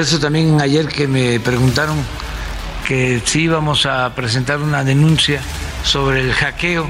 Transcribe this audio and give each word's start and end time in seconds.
Por 0.00 0.06
eso 0.06 0.18
también 0.18 0.58
ayer 0.62 0.88
que 0.88 1.06
me 1.06 1.38
preguntaron 1.40 1.98
que 2.88 3.20
si 3.22 3.42
íbamos 3.42 3.84
a 3.84 4.14
presentar 4.14 4.58
una 4.62 4.82
denuncia 4.82 5.42
sobre 5.84 6.22
el 6.22 6.32
hackeo, 6.32 6.88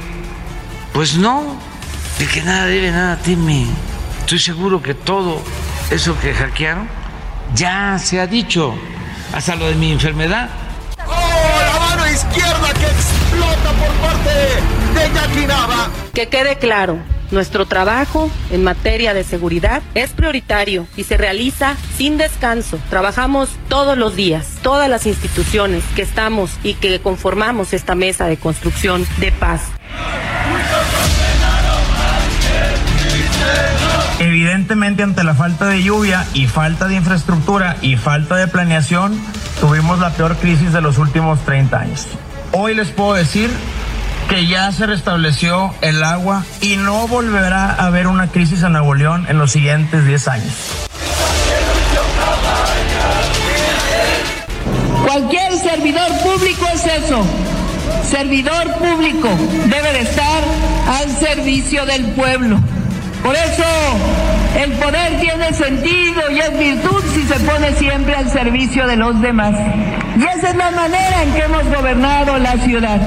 pues 0.92 1.17
no, 1.17 1.58
de 2.20 2.27
que 2.28 2.41
nada 2.42 2.67
debe, 2.67 2.92
nada 2.92 3.17
teme. 3.17 3.67
Estoy 4.20 4.39
seguro 4.39 4.80
que 4.80 4.94
todo 4.94 5.42
eso 5.91 6.17
que 6.20 6.33
hackearon 6.33 6.89
ya 7.52 7.98
se 7.98 8.20
ha 8.20 8.28
dicho, 8.28 8.77
hasta 9.34 9.56
lo 9.56 9.67
de 9.67 9.74
mi 9.74 9.91
enfermedad. 9.91 10.48
¡Oh, 11.05 11.11
la 11.11 11.80
mano 11.80 12.06
izquierda 12.06 12.72
que 12.74 12.86
explota 12.86 13.72
por 13.72 13.92
parte 14.06 14.30
de 14.95 15.14
Jackie 15.14 15.47
Nava! 15.48 15.91
Que 16.14 16.28
quede 16.28 16.58
claro, 16.58 17.00
nuestro 17.31 17.67
trabajo 17.67 18.31
en 18.50 18.64
materia 18.64 19.14
de 19.14 19.25
seguridad 19.25 19.83
es 19.95 20.11
prioritario 20.11 20.86
y 20.97 21.05
se 21.05 21.17
realiza 21.17 21.77
sin 21.97 22.19
descanso. 22.19 22.78
Trabajamos 22.91 23.50
todos 23.69 23.97
los 23.97 24.17
días, 24.17 24.59
todas 24.62 24.89
las 24.89 25.06
instituciones 25.06 25.84
que 25.95 26.03
estamos 26.03 26.51
y 26.62 26.75
que 26.75 27.01
conformamos 27.01 27.73
esta 27.73 27.95
mesa 27.95 28.27
de 28.27 28.36
construcción 28.36 29.06
de 29.19 29.33
paz. 29.33 29.62
Evidentemente 34.19 35.03
ante 35.03 35.25
la 35.25 35.34
falta 35.34 35.67
de 35.67 35.83
lluvia 35.83 36.27
y 36.34 36.46
falta 36.46 36.89
de 36.89 36.96
infraestructura 36.96 37.77
y 37.80 37.96
falta 37.96 38.36
de 38.36 38.48
planeación, 38.48 39.19
tuvimos 39.61 39.98
la 39.98 40.11
peor 40.11 40.36
crisis 40.36 40.73
de 40.73 40.83
los 40.83 40.98
últimos 40.98 41.40
30 41.46 41.80
años. 41.80 42.07
Hoy 42.52 42.74
les 42.74 42.90
puedo 42.90 43.14
decir 43.14 43.48
que 44.30 44.46
ya 44.46 44.70
se 44.70 44.86
restableció 44.86 45.74
el 45.80 46.05
agua 46.05 46.45
y 46.61 46.77
no 46.77 47.08
volverá 47.08 47.73
a 47.73 47.86
haber 47.86 48.07
una 48.07 48.29
crisis 48.29 48.63
en 48.63 48.73
Nuevo 48.73 48.95
León 48.95 49.27
en 49.29 49.39
los 49.39 49.51
siguientes 49.51 50.07
10 50.07 50.29
años. 50.29 50.55
Cualquier 55.05 55.52
servidor 55.55 56.08
público 56.23 56.64
es 56.73 56.86
eso. 56.86 57.27
Servidor 58.08 58.73
público 58.74 59.29
debe 59.67 59.92
de 59.95 60.01
estar 60.02 60.45
al 60.86 61.11
servicio 61.17 61.85
del 61.85 62.05
pueblo. 62.13 62.61
Por 63.24 63.35
eso 63.35 63.64
el 64.57 64.70
poder 64.74 65.19
tiene 65.19 65.52
sentido 65.52 66.30
y 66.30 66.39
es 66.39 66.57
virtud 66.57 67.02
si 67.13 67.24
se 67.24 67.40
pone 67.40 67.74
siempre 67.74 68.14
al 68.14 68.30
servicio 68.30 68.86
de 68.86 68.96
los 68.96 69.20
demás. 69.20 69.57
Y 70.17 70.23
esa 70.23 70.51
es 70.51 70.57
la 70.57 70.70
manera 70.70 71.24
en 71.24 71.35
que 71.35 71.42
hemos 71.42 71.64
gobernado 71.64 72.39
la 72.39 72.52
ciudad. 72.58 73.01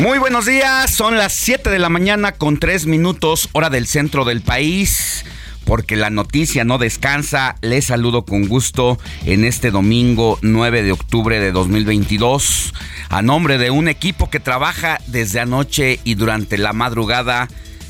Muy 0.00 0.18
buenos 0.18 0.46
días, 0.46 0.90
son 0.90 1.18
las 1.18 1.34
7 1.34 1.68
de 1.68 1.78
la 1.78 1.90
mañana 1.90 2.32
con 2.32 2.58
3 2.58 2.86
minutos, 2.86 3.50
hora 3.52 3.68
del 3.68 3.86
centro 3.86 4.24
del 4.24 4.40
país. 4.40 5.26
Porque 5.66 5.94
la 5.94 6.08
noticia 6.08 6.64
no 6.64 6.78
descansa, 6.78 7.56
les 7.60 7.84
saludo 7.84 8.24
con 8.24 8.48
gusto 8.48 8.98
en 9.26 9.44
este 9.44 9.70
domingo 9.70 10.38
9 10.40 10.84
de 10.84 10.92
octubre 10.92 11.38
de 11.38 11.52
2022. 11.52 12.72
A 13.10 13.20
nombre 13.20 13.58
de 13.58 13.70
un 13.70 13.88
equipo 13.88 14.30
que 14.30 14.40
trabaja 14.40 15.02
desde 15.06 15.40
anoche 15.40 16.00
y 16.02 16.14
durante 16.14 16.56
la 16.56 16.72
madrugada, 16.72 17.48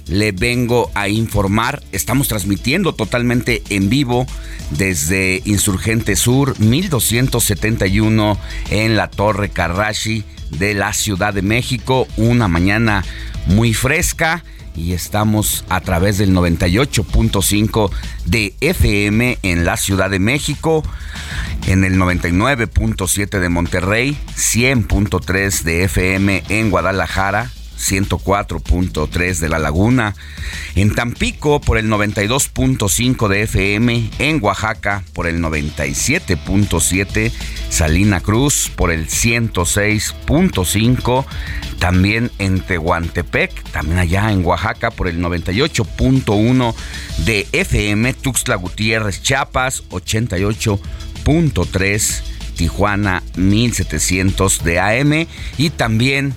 le 0.08 0.32
vengo 0.32 0.90
a 0.94 1.08
informar. 1.08 1.80
Estamos 1.92 2.26
transmitiendo 2.26 2.92
totalmente 2.92 3.62
en 3.70 3.88
vivo 3.88 4.26
desde 4.70 5.42
Insurgente 5.44 6.16
Sur 6.16 6.58
1271 6.58 8.36
en 8.70 8.96
la 8.96 9.08
Torre 9.08 9.50
Carrashi 9.50 10.24
de 10.50 10.74
la 10.74 10.92
Ciudad 10.92 11.34
de 11.34 11.42
México. 11.42 12.06
Una 12.16 12.48
mañana 12.48 13.04
muy 13.46 13.74
fresca 13.74 14.44
y 14.76 14.92
estamos 14.92 15.64
a 15.68 15.80
través 15.80 16.18
del 16.18 16.32
98.5 16.32 17.90
de 18.26 18.54
FM 18.60 19.38
en 19.42 19.64
la 19.64 19.76
Ciudad 19.76 20.10
de 20.10 20.18
México, 20.18 20.82
en 21.66 21.84
el 21.84 21.96
99.7 21.96 23.40
de 23.40 23.48
Monterrey, 23.48 24.16
100.3 24.36 25.62
de 25.62 25.84
FM 25.84 26.44
en 26.48 26.70
Guadalajara. 26.70 27.50
104.3 27.80 29.38
de 29.38 29.48
La 29.48 29.58
Laguna, 29.58 30.14
en 30.74 30.94
Tampico 30.94 31.58
por 31.60 31.78
el 31.78 31.88
92.5 31.88 33.28
de 33.28 33.42
FM, 33.42 34.10
en 34.18 34.42
Oaxaca 34.42 35.02
por 35.12 35.26
el 35.26 35.40
97.7, 35.40 37.32
Salina 37.70 38.20
Cruz 38.20 38.70
por 38.74 38.92
el 38.92 39.08
106.5, 39.08 41.24
también 41.78 42.30
en 42.38 42.60
Tehuantepec, 42.60 43.62
también 43.70 43.98
allá 43.98 44.30
en 44.30 44.44
Oaxaca 44.44 44.90
por 44.90 45.08
el 45.08 45.18
98.1 45.20 46.74
de 47.24 47.48
FM, 47.52 48.12
Tuxtla 48.14 48.56
Gutiérrez, 48.56 49.22
Chiapas 49.22 49.84
88.3, 49.88 52.22
Tijuana 52.56 53.22
1700 53.36 54.64
de 54.64 54.80
AM 54.80 55.26
y 55.56 55.70
también 55.70 56.34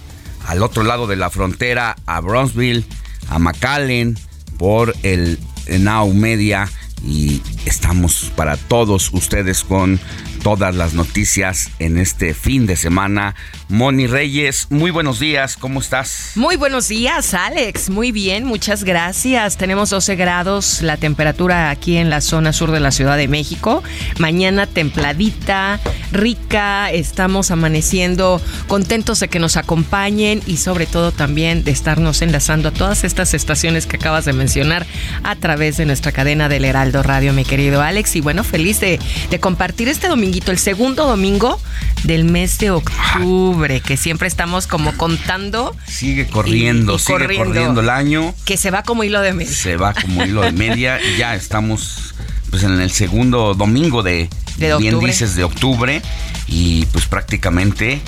al 0.48 0.64
otro 0.64 0.84
lado 0.84 1.08
de 1.08 1.16
la 1.16 1.30
frontera 1.30 1.96
a 2.06 2.20
Bronzeville, 2.20 2.86
a 3.30 3.40
McAllen 3.40 4.18
por 4.58 4.96
el 5.04 5.40
Now 5.68 6.14
Media 6.14 6.70
y 7.06 7.42
estamos 7.66 8.32
para 8.36 8.58
todos 8.58 9.12
ustedes 9.14 9.64
con 9.64 10.00
todas 10.42 10.76
las 10.76 10.94
noticias 10.94 11.70
en 11.80 11.98
este 11.98 12.34
fin 12.34 12.66
de 12.66 12.76
semana. 12.76 13.36
Moni 13.74 14.06
Reyes, 14.06 14.68
muy 14.70 14.92
buenos 14.92 15.20
días, 15.20 15.58
¿cómo 15.58 15.80
estás? 15.80 16.34
Muy 16.36 16.58
buenos 16.58 16.90
días, 16.90 17.34
Alex. 17.34 17.90
Muy 17.90 18.12
bien, 18.12 18.46
muchas 18.46 18.84
gracias. 18.84 19.58
Tenemos 19.58 19.90
12 19.90 20.16
grados 20.16 20.84
la 20.84 20.98
temperatura 20.98 21.72
aquí 21.72 21.98
en 21.98 22.12
la 22.12 22.22
zona 22.22 22.54
sur 22.54 22.70
de 22.70 22.80
la 22.80 22.92
Ciudad 22.92 23.18
de 23.18 23.28
México. 23.28 23.82
Mañana 24.20 24.68
templadita, 24.68 25.80
rica. 26.12 26.92
Estamos 26.92 27.50
amaneciendo 27.50 28.40
contentos 28.68 29.20
de 29.20 29.28
que 29.28 29.40
nos 29.40 29.58
acompañen 29.58 30.44
y 30.46 30.58
sobre 30.58 30.86
todo 30.86 31.12
también 31.12 31.64
de 31.64 31.72
estarnos 31.72 32.22
enlazando 32.22 32.70
a 32.70 32.74
todas 32.74 33.04
estas 33.04 33.34
estaciones 33.34 33.88
que 33.88 33.96
acabas 33.96 34.26
de 34.26 34.34
mencionar 34.34 34.86
a 35.24 35.36
través 35.36 35.78
de 35.78 35.88
nuestra 35.88 36.12
cadena 36.12 36.48
del 36.48 36.66
Heraldo 36.66 37.02
Radio, 37.02 37.34
mi 37.34 37.44
querido 37.44 37.82
Alex. 37.82 38.18
Y 38.18 38.22
bueno, 38.22 38.44
feliz 38.44 38.80
de, 38.80 39.00
de 39.32 39.40
compartir 39.40 39.88
este 39.90 40.10
dominguito, 40.10 40.52
el 40.52 40.60
segundo 40.60 41.08
domingo 41.08 41.60
del 42.04 42.26
mes 42.26 42.60
de 42.60 42.70
octubre, 42.70 43.63
que 43.82 43.98
siempre 43.98 44.28
estamos 44.28 44.68
como 44.68 44.96
contando. 44.98 45.76
Sigue 45.88 46.28
corriendo, 46.28 46.94
Y- 46.94 46.96
y 46.96 47.00
sigue 47.00 47.20
corriendo. 47.20 47.46
corriendo 47.48 47.82
el 47.82 47.90
año. 47.90 48.34
Que 48.46 48.58
se 48.58 48.72
va 48.72 48.84
como 48.84 49.04
hilo 49.04 49.22
de 49.22 49.34
media. 49.34 49.52
Se 49.54 49.78
va 49.78 49.94
como 49.94 50.24
hilo 50.26 50.42
de 50.42 50.52
media 50.52 51.00
y 51.02 51.18
ya 51.18 51.36
estamos 51.36 52.14
pues 52.50 52.64
en 52.64 52.80
el 52.82 52.92
segundo 52.92 53.54
domingo 53.56 54.04
de, 54.04 54.30
De 54.58 54.76
bien 54.78 54.94
octubre. 54.96 55.12
dices 55.12 55.36
de 55.36 55.44
octubre 55.44 56.02
y 56.48 56.86
pues 56.88 57.06
prácticamente 57.08 58.00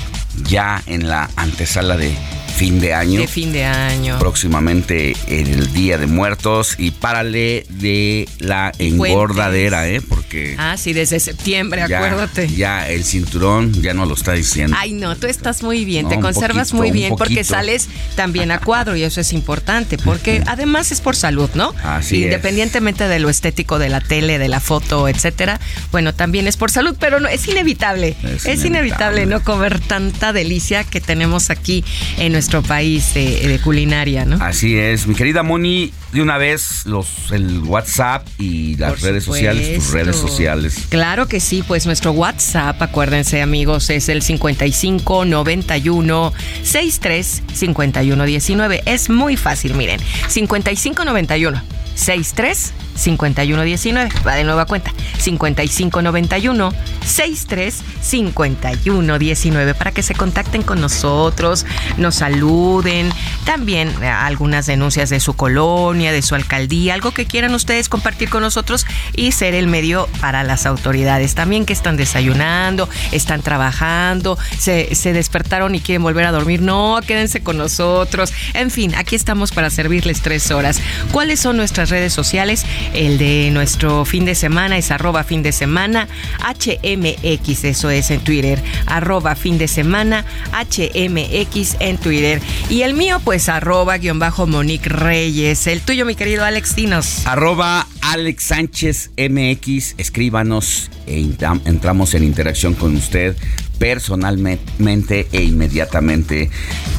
ya 0.43 0.83
en 0.85 1.07
la 1.07 1.29
antesala 1.35 1.97
de 1.97 2.13
fin 2.55 2.79
de 2.79 2.93
año. 2.93 3.19
De 3.19 3.27
fin 3.27 3.51
de 3.51 3.65
año. 3.65 4.17
próximamente 4.19 5.15
el 5.27 5.73
Día 5.73 5.97
de 5.97 6.07
Muertos 6.07 6.75
y 6.77 6.91
párale 6.91 7.65
de 7.69 8.27
la 8.39 8.71
engordadera, 8.79 9.87
¿eh? 9.89 10.01
Porque 10.01 10.55
Ah, 10.57 10.75
sí, 10.77 10.93
desde 10.93 11.19
septiembre, 11.19 11.83
ya, 11.87 11.97
acuérdate. 11.97 12.47
ya 12.49 12.87
el 12.89 13.03
cinturón 13.03 13.73
ya 13.81 13.93
no 13.93 14.05
lo 14.05 14.13
está 14.13 14.33
diciendo. 14.33 14.75
Ay, 14.79 14.93
no, 14.93 15.15
tú 15.15 15.27
estás 15.27 15.63
muy 15.63 15.85
bien, 15.85 16.03
No, 16.03 16.09
te 16.09 16.19
conservas 16.19 16.69
poquito, 16.71 16.77
muy 16.77 16.91
bien 16.91 17.15
porque 17.17 17.43
sales 17.43 17.87
también 18.15 18.51
a 18.51 18.59
cuadro 18.59 18.95
y 18.95 19.03
eso 19.03 19.21
es 19.21 19.33
importante, 19.33 19.97
porque 19.97 20.41
además 20.47 20.91
es 20.91 21.01
por 21.01 21.15
salud, 21.15 21.49
¿no? 21.55 21.73
Así 21.83 22.17
es. 22.17 22.23
Independientemente 22.25 23.07
de 23.07 23.19
lo 23.19 23.29
estético 23.29 23.79
de 23.79 23.89
la 23.89 24.01
tele, 24.01 24.39
de 24.39 24.47
la 24.47 24.59
foto, 24.59 25.07
etcétera, 25.07 25.59
bueno, 25.91 26.13
también 26.13 26.47
es 26.47 26.57
por 26.57 26.71
salud, 26.71 26.95
pero 26.99 27.19
no, 27.19 27.27
es 27.27 27.47
inevitable, 27.47 28.15
Es 28.23 28.45
es, 28.45 28.65
inevitable. 28.65 28.67
inevitable. 28.67 29.25
no 29.25 29.43
comer 29.43 29.79
tanta 29.79 30.33
delicia 30.33 30.83
que 30.83 31.01
tenemos 31.01 31.49
aquí 31.49 31.83
en 32.17 32.35
nuestro 32.45 32.61
país 32.61 33.15
de, 33.15 33.47
de 33.47 33.59
culinaria, 33.59 34.23
¿no? 34.23 34.37
Así 34.39 34.77
es, 34.77 35.07
mi 35.07 35.15
querida 35.15 35.41
Moni, 35.41 35.91
de 36.11 36.21
una 36.21 36.37
vez 36.37 36.85
los 36.85 37.31
el 37.31 37.61
WhatsApp 37.63 38.27
y 38.37 38.77
las 38.77 38.91
Por 38.91 39.01
redes 39.01 39.23
sociales, 39.23 39.79
tus 39.79 39.91
redes 39.91 40.15
sociales. 40.15 40.85
Claro 40.89 41.27
que 41.27 41.39
sí, 41.39 41.63
pues 41.67 41.87
nuestro 41.87 42.11
WhatsApp, 42.11 42.79
acuérdense 42.83 43.41
amigos, 43.41 43.89
es 43.89 44.09
el 44.09 44.21
55 44.21 45.25
91 45.25 46.33
63 46.61 47.43
51 47.51 48.25
19. 48.25 48.83
Es 48.85 49.09
muy 49.09 49.37
fácil, 49.37 49.73
miren. 49.73 49.99
55 50.27 51.03
91 51.03 51.63
63 51.95 52.73
51 52.95 53.63
19. 53.63 54.09
Va 54.25 54.35
de 54.35 54.43
nueva 54.43 54.65
cuenta. 54.65 54.93
55 55.19 56.01
91 56.01 56.73
63 57.05 57.83
51 58.01 59.19
19 59.19 59.73
para 59.73 59.91
que 59.91 60.03
se 60.03 60.13
contacten 60.13 60.63
con 60.63 60.81
nosotros, 60.81 61.65
nos 61.97 62.15
saluden, 62.15 63.09
también 63.45 63.93
eh, 64.01 64.07
algunas 64.07 64.65
denuncias 64.65 65.09
de 65.09 65.19
su 65.19 65.33
colonia, 65.33 66.11
de 66.11 66.21
su 66.21 66.35
alcaldía, 66.35 66.93
algo 66.93 67.11
que 67.11 67.25
quieran 67.25 67.53
ustedes 67.53 67.89
compartir 67.89 68.29
con 68.29 68.41
nosotros 68.41 68.85
y 69.13 69.31
ser 69.31 69.53
el 69.53 69.67
medio 69.67 70.07
para 70.21 70.43
las 70.43 70.65
autoridades. 70.65 71.35
También 71.35 71.65
que 71.65 71.73
están 71.73 71.97
desayunando, 71.97 72.89
están 73.11 73.41
trabajando, 73.41 74.37
se, 74.57 74.95
se 74.95 75.13
despertaron 75.13 75.75
y 75.75 75.81
quieren 75.81 76.03
volver 76.03 76.25
a 76.25 76.31
dormir. 76.31 76.61
No, 76.61 76.99
quédense 77.05 77.41
con 77.41 77.57
nosotros. 77.57 78.33
En 78.53 78.71
fin, 78.71 78.95
aquí 78.95 79.15
estamos 79.15 79.51
para 79.51 79.69
servirles 79.69 80.21
tres 80.21 80.51
horas. 80.51 80.79
¿Cuáles 81.11 81.39
son 81.39 81.57
nuestras 81.57 81.84
redes 81.89 82.13
sociales? 82.13 82.65
El 82.93 83.17
de 83.17 83.49
nuestro 83.51 84.05
fin 84.05 84.25
de 84.25 84.35
semana 84.35 84.77
es 84.77 84.91
arroba 84.91 85.23
fin 85.23 85.43
de 85.43 85.51
semana 85.51 86.07
HMX, 86.39 87.63
eso 87.63 87.89
es 87.89 88.11
en 88.11 88.21
Twitter, 88.21 88.61
arroba 88.85 89.35
fin 89.35 89.57
de 89.57 89.67
semana 89.67 90.25
HMX 90.51 91.77
en 91.79 91.97
Twitter. 91.97 92.41
Y 92.69 92.81
el 92.81 92.93
mío, 92.93 93.21
pues 93.23 93.49
arroba 93.49 93.97
guion 93.97 94.19
bajo 94.19 94.47
Monique 94.47 94.89
Reyes. 94.89 95.67
El 95.67 95.81
tuyo, 95.81 96.05
mi 96.05 96.15
querido 96.15 96.43
Alex 96.43 96.75
Dinos. 96.75 97.25
Arroba 97.25 97.87
Alex 98.01 98.43
Sánchez 98.43 99.11
MX, 99.17 99.95
escríbanos 99.97 100.91
e 101.07 101.19
entramos 101.65 102.13
en 102.13 102.23
interacción 102.23 102.73
con 102.73 102.95
usted 102.95 103.35
personalmente 103.77 105.27
e 105.31 105.43
inmediatamente. 105.43 106.49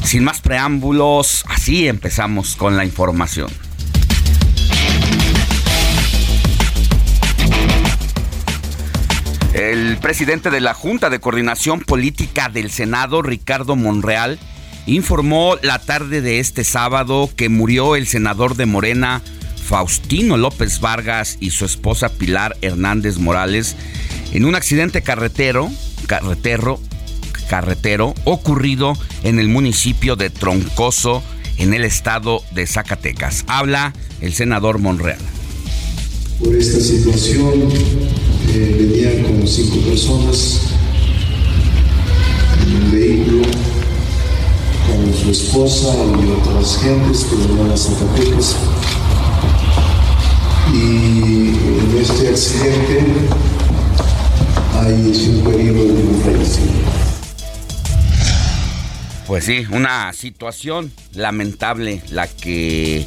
Sin 0.03 0.23
más 0.23 0.41
preámbulos, 0.41 1.43
así 1.47 1.87
empezamos 1.87 2.55
con 2.55 2.77
la 2.77 2.85
información. 2.85 3.49
El 9.57 9.97
presidente 9.97 10.51
de 10.51 10.61
la 10.61 10.75
Junta 10.75 11.09
de 11.09 11.19
Coordinación 11.19 11.79
Política 11.79 12.47
del 12.47 12.69
Senado, 12.69 13.23
Ricardo 13.23 13.75
Monreal, 13.75 14.37
informó 14.85 15.55
la 15.63 15.79
tarde 15.79 16.21
de 16.21 16.39
este 16.39 16.63
sábado 16.63 17.27
que 17.35 17.49
murió 17.49 17.95
el 17.95 18.05
senador 18.05 18.55
de 18.55 18.67
Morena, 18.67 19.23
Faustino 19.65 20.37
López 20.37 20.79
Vargas, 20.79 21.37
y 21.39 21.49
su 21.49 21.65
esposa 21.65 22.09
Pilar 22.09 22.55
Hernández 22.61 23.17
Morales 23.17 23.75
en 24.31 24.45
un 24.45 24.53
accidente 24.53 25.01
carretero, 25.01 25.71
carretero, 26.05 26.79
carretero 27.49 28.13
ocurrido 28.25 28.93
en 29.23 29.39
el 29.39 29.47
municipio 29.47 30.15
de 30.15 30.29
Troncoso, 30.29 31.23
en 31.57 31.73
el 31.73 31.83
estado 31.83 32.43
de 32.51 32.67
Zacatecas. 32.67 33.43
Habla 33.47 33.93
el 34.21 34.33
senador 34.33 34.77
Monreal. 34.77 35.17
por 36.39 36.55
esta 36.55 36.79
situación. 36.79 37.69
Eh, 38.49 38.86
cinco 39.47 39.77
personas 39.79 40.59
en 42.61 42.75
un 42.75 42.91
vehículo 42.91 43.43
con 44.87 45.13
su 45.13 45.31
esposa 45.31 45.93
y 45.95 46.31
otras 46.31 46.77
gentes 46.79 47.23
que 47.25 47.35
venían 47.35 47.71
a 47.71 47.77
Zacatecas. 47.77 48.55
Y 50.73 50.77
en 50.77 51.97
este 52.01 52.29
accidente 52.29 53.05
hay 54.73 55.13
cinco 55.13 55.51
heridos 55.51 55.85
y 55.85 56.07
un 56.07 56.21
fallecido. 56.23 56.71
Pues 59.27 59.45
sí, 59.45 59.65
una 59.71 60.13
situación 60.13 60.91
lamentable 61.13 62.01
la 62.11 62.27
que 62.27 63.05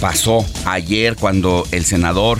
pasó 0.00 0.44
ayer 0.64 1.16
cuando 1.16 1.66
el 1.70 1.84
senador 1.84 2.38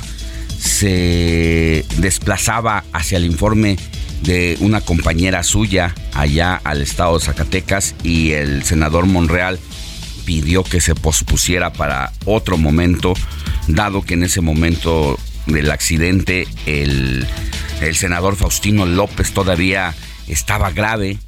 se 0.62 1.84
desplazaba 1.98 2.84
hacia 2.92 3.18
el 3.18 3.24
informe 3.24 3.76
de 4.22 4.56
una 4.60 4.80
compañera 4.80 5.42
suya 5.42 5.94
allá 6.14 6.60
al 6.62 6.80
estado 6.80 7.18
de 7.18 7.24
Zacatecas 7.24 7.96
y 8.04 8.32
el 8.32 8.62
senador 8.62 9.06
Monreal 9.06 9.58
pidió 10.24 10.62
que 10.62 10.80
se 10.80 10.94
pospusiera 10.94 11.72
para 11.72 12.12
otro 12.26 12.56
momento, 12.56 13.14
dado 13.66 14.02
que 14.02 14.14
en 14.14 14.22
ese 14.22 14.40
momento 14.40 15.18
del 15.46 15.72
accidente 15.72 16.46
el, 16.66 17.26
el 17.80 17.96
senador 17.96 18.36
Faustino 18.36 18.86
López 18.86 19.32
todavía 19.32 19.94
estaba 20.28 20.70
grave 20.70 21.18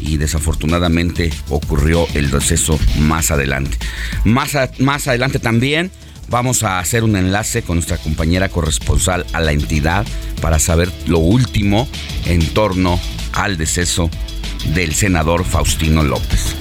y 0.00 0.18
desafortunadamente 0.18 1.32
ocurrió 1.48 2.06
el 2.14 2.30
deceso 2.30 2.78
más 3.00 3.32
adelante. 3.32 3.76
Más, 4.22 4.56
más 4.78 5.08
adelante 5.08 5.40
también 5.40 5.90
vamos 6.28 6.62
a 6.62 6.78
hacer 6.78 7.04
un 7.04 7.16
enlace 7.16 7.62
con 7.62 7.76
nuestra 7.76 7.96
compañera 7.98 8.48
corresponsal 8.48 9.24
a 9.32 9.40
la 9.40 9.52
entidad 9.52 10.06
para 10.40 10.58
saber 10.58 10.90
lo 11.06 11.18
último 11.18 11.88
en 12.26 12.46
torno 12.48 13.00
al 13.32 13.56
deceso 13.56 14.10
del 14.74 14.94
senador 14.94 15.44
Faustino 15.44 16.02
López. 16.02 16.54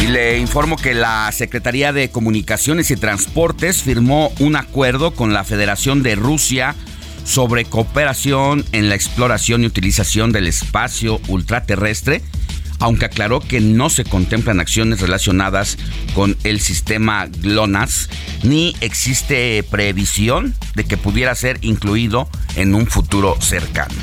Y 0.00 0.08
le 0.08 0.38
informo 0.38 0.76
que 0.76 0.94
la 0.94 1.30
Secretaría 1.32 1.92
de 1.92 2.10
Comunicaciones 2.10 2.90
y 2.90 2.96
Transportes 2.96 3.82
firmó 3.82 4.32
un 4.38 4.56
acuerdo 4.56 5.12
con 5.12 5.32
la 5.32 5.42
Federación 5.42 6.02
de 6.02 6.14
Rusia 6.14 6.74
sobre 7.24 7.64
cooperación 7.64 8.64
en 8.72 8.88
la 8.88 8.94
exploración 8.94 9.62
y 9.62 9.66
utilización 9.66 10.32
del 10.32 10.46
espacio 10.46 11.20
ultraterrestre, 11.28 12.22
aunque 12.78 13.06
aclaró 13.06 13.40
que 13.40 13.60
no 13.60 13.90
se 13.90 14.04
contemplan 14.04 14.60
acciones 14.60 15.00
relacionadas 15.00 15.78
con 16.14 16.36
el 16.44 16.60
sistema 16.60 17.26
GLONASS, 17.26 18.08
ni 18.42 18.74
existe 18.80 19.62
previsión 19.62 20.54
de 20.74 20.84
que 20.84 20.96
pudiera 20.96 21.34
ser 21.34 21.58
incluido 21.62 22.28
en 22.56 22.74
un 22.74 22.86
futuro 22.86 23.36
cercano. 23.40 23.94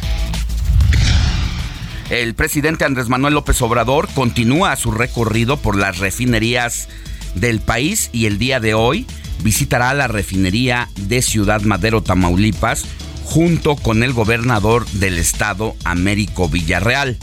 El 2.10 2.36
presidente 2.36 2.86
Andrés 2.86 3.10
Manuel 3.10 3.34
López 3.34 3.62
Obrador 3.62 4.08
continúa 4.14 4.76
su 4.76 4.92
recorrido 4.92 5.58
por 5.58 5.76
las 5.76 6.00
refinerías 6.00 6.88
del 7.36 7.60
país 7.60 8.10
y 8.12 8.26
el 8.26 8.38
día 8.38 8.60
de 8.60 8.74
hoy 8.74 9.08
visitará 9.42 9.94
la 9.94 10.08
refinería 10.08 10.90
de 10.96 11.22
Ciudad 11.22 11.62
Madero, 11.62 12.04
Tamaulipas, 12.04 12.86
junto 13.26 13.76
con 13.76 14.04
el 14.04 14.14
gobernador 14.14 14.86
del 14.92 15.18
estado, 15.18 15.76
Américo 15.84 16.50
Villarreal. 16.50 17.18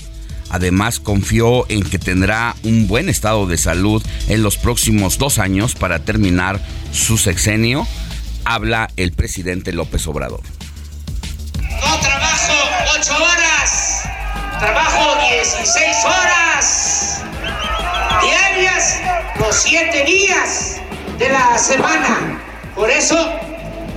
Además, 0.50 1.00
confió 1.00 1.64
en 1.68 1.82
que 1.82 1.98
tendrá 1.98 2.56
un 2.64 2.88
buen 2.88 3.08
estado 3.08 3.46
de 3.46 3.56
salud 3.56 4.04
en 4.28 4.42
los 4.42 4.56
próximos 4.56 5.18
dos 5.18 5.38
años 5.38 5.74
para 5.74 6.00
terminar 6.00 6.60
su 6.92 7.18
sexenio, 7.18 7.86
habla 8.44 8.88
el 8.96 9.12
presidente 9.12 9.72
López 9.72 10.06
Obrador. 10.06 10.42
No 11.68 12.00
trabajo 12.00 12.52
8 12.98 13.14
horas, 13.14 14.02
trabajo 14.58 15.16
16 15.30 15.96
horas 16.04 17.22
diarias 18.22 19.00
los 19.38 19.54
7 19.54 20.04
días 20.04 20.76
de 21.18 21.28
la 21.28 21.56
semana. 21.58 22.40
Por 22.74 22.90
eso 22.90 23.16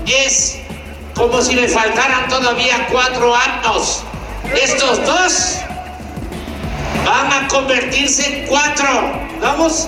es 0.06 0.60
como 1.16 1.42
si 1.42 1.56
me 1.56 1.68
faltaran 1.68 2.28
todavía 2.28 2.88
4 2.92 3.36
años. 3.36 4.04
Estos 4.54 5.06
dos 5.06 5.58
van 7.06 7.32
a 7.32 7.48
convertirse 7.48 8.42
en 8.42 8.48
4. 8.48 8.86
¿Vamos? 9.42 9.88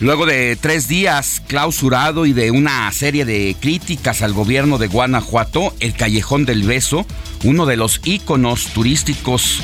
Luego 0.00 0.26
de 0.26 0.56
tres 0.56 0.88
días 0.88 1.40
clausurado 1.46 2.26
y 2.26 2.32
de 2.32 2.50
una 2.50 2.90
serie 2.90 3.24
de 3.24 3.56
críticas 3.60 4.22
al 4.22 4.32
gobierno 4.32 4.78
de 4.78 4.88
Guanajuato, 4.88 5.72
el 5.80 5.94
Callejón 5.94 6.44
del 6.44 6.64
Beso, 6.64 7.06
uno 7.44 7.64
de 7.64 7.76
los 7.76 8.00
íconos 8.04 8.66
turísticos 8.74 9.62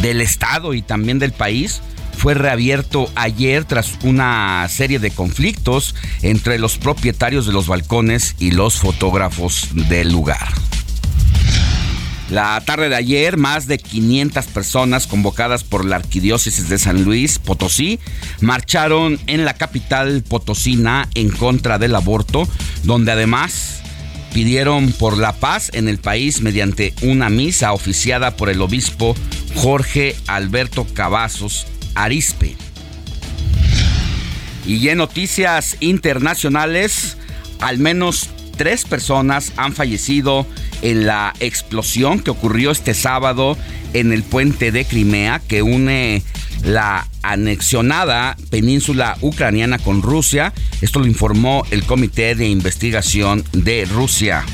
del 0.00 0.20
estado 0.20 0.74
y 0.74 0.82
también 0.82 1.18
del 1.18 1.32
país, 1.32 1.82
fue 2.16 2.34
reabierto 2.34 3.10
ayer 3.16 3.64
tras 3.64 3.98
una 4.04 4.68
serie 4.68 5.00
de 5.00 5.10
conflictos 5.10 5.96
entre 6.22 6.60
los 6.60 6.78
propietarios 6.78 7.46
de 7.46 7.52
los 7.52 7.66
balcones 7.66 8.36
y 8.38 8.52
los 8.52 8.78
fotógrafos 8.78 9.70
del 9.88 10.12
lugar. 10.12 10.48
La 12.32 12.58
tarde 12.64 12.88
de 12.88 12.96
ayer, 12.96 13.36
más 13.36 13.66
de 13.66 13.76
500 13.76 14.46
personas 14.46 15.06
convocadas 15.06 15.64
por 15.64 15.84
la 15.84 15.96
Arquidiócesis 15.96 16.70
de 16.70 16.78
San 16.78 17.04
Luis 17.04 17.38
Potosí 17.38 18.00
marcharon 18.40 19.20
en 19.26 19.44
la 19.44 19.52
capital 19.52 20.24
potosina 20.26 21.10
en 21.14 21.28
contra 21.28 21.78
del 21.78 21.94
aborto, 21.94 22.48
donde 22.84 23.12
además 23.12 23.82
pidieron 24.32 24.92
por 24.92 25.18
la 25.18 25.34
paz 25.34 25.68
en 25.74 25.88
el 25.88 25.98
país 25.98 26.40
mediante 26.40 26.94
una 27.02 27.28
misa 27.28 27.74
oficiada 27.74 28.34
por 28.34 28.48
el 28.48 28.62
obispo 28.62 29.14
Jorge 29.56 30.16
Alberto 30.26 30.86
Cavazos 30.94 31.66
Arispe. 31.94 32.56
Y 34.66 34.88
en 34.88 34.96
noticias 34.96 35.76
internacionales, 35.80 37.18
al 37.60 37.76
menos 37.76 38.30
tres 38.56 38.84
personas 38.84 39.52
han 39.56 39.72
fallecido 39.72 40.46
en 40.82 41.06
la 41.06 41.34
explosión 41.40 42.20
que 42.20 42.30
ocurrió 42.30 42.70
este 42.70 42.94
sábado 42.94 43.56
en 43.92 44.12
el 44.12 44.22
puente 44.22 44.72
de 44.72 44.84
Crimea 44.84 45.40
que 45.40 45.62
une 45.62 46.22
la 46.64 47.08
anexionada 47.22 48.36
península 48.50 49.16
ucraniana 49.20 49.78
con 49.78 50.02
Rusia. 50.02 50.52
Esto 50.80 51.00
lo 51.00 51.06
informó 51.06 51.64
el 51.70 51.84
Comité 51.84 52.34
de 52.34 52.48
Investigación 52.48 53.44
de 53.52 53.84
Rusia. 53.84 54.44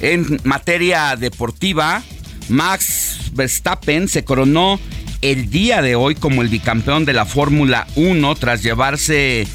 En 0.00 0.40
materia 0.44 1.16
deportiva, 1.16 2.02
Max 2.48 3.30
Verstappen 3.32 4.08
se 4.08 4.24
coronó 4.24 4.80
el 5.22 5.48
día 5.50 5.80
de 5.80 5.94
hoy 5.94 6.16
como 6.16 6.42
el 6.42 6.48
bicampeón 6.48 7.04
de 7.04 7.12
la 7.12 7.24
Fórmula 7.24 7.86
1 7.94 8.34
tras 8.34 8.62
llevarse 8.62 9.46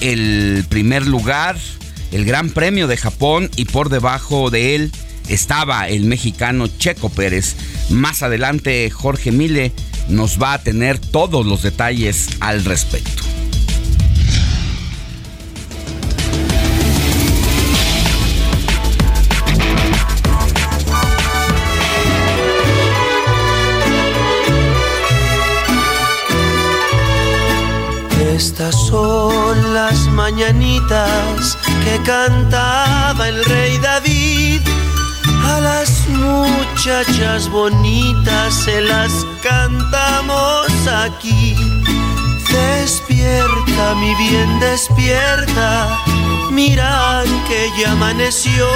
el 0.00 0.64
primer 0.68 1.06
lugar 1.06 1.56
el 2.12 2.24
Gran 2.24 2.50
Premio 2.50 2.86
de 2.86 2.96
Japón 2.96 3.50
y 3.56 3.66
por 3.66 3.90
debajo 3.90 4.50
de 4.50 4.74
él 4.74 4.92
estaba 5.28 5.88
el 5.88 6.04
mexicano 6.04 6.66
Checo 6.66 7.10
Pérez. 7.10 7.56
Más 7.90 8.22
adelante 8.22 8.88
Jorge 8.90 9.32
Mile 9.32 9.72
nos 10.08 10.40
va 10.40 10.54
a 10.54 10.62
tener 10.62 10.98
todos 10.98 11.44
los 11.44 11.62
detalles 11.62 12.28
al 12.40 12.64
respecto. 12.64 13.22
Estas 28.58 28.88
son 28.88 29.72
las 29.72 30.08
mañanitas 30.08 31.56
que 31.84 32.02
cantaba 32.02 33.28
el 33.28 33.44
rey 33.44 33.78
David. 33.78 34.62
A 35.44 35.60
las 35.60 36.08
muchachas 36.08 37.48
bonitas 37.50 38.52
se 38.52 38.80
las 38.80 39.12
cantamos 39.44 40.66
aquí. 40.88 41.54
Despierta, 42.50 43.94
mi 43.94 44.12
bien, 44.16 44.58
despierta. 44.58 45.96
Mira 46.50 47.22
que 47.46 47.70
ya 47.80 47.92
amaneció. 47.92 48.66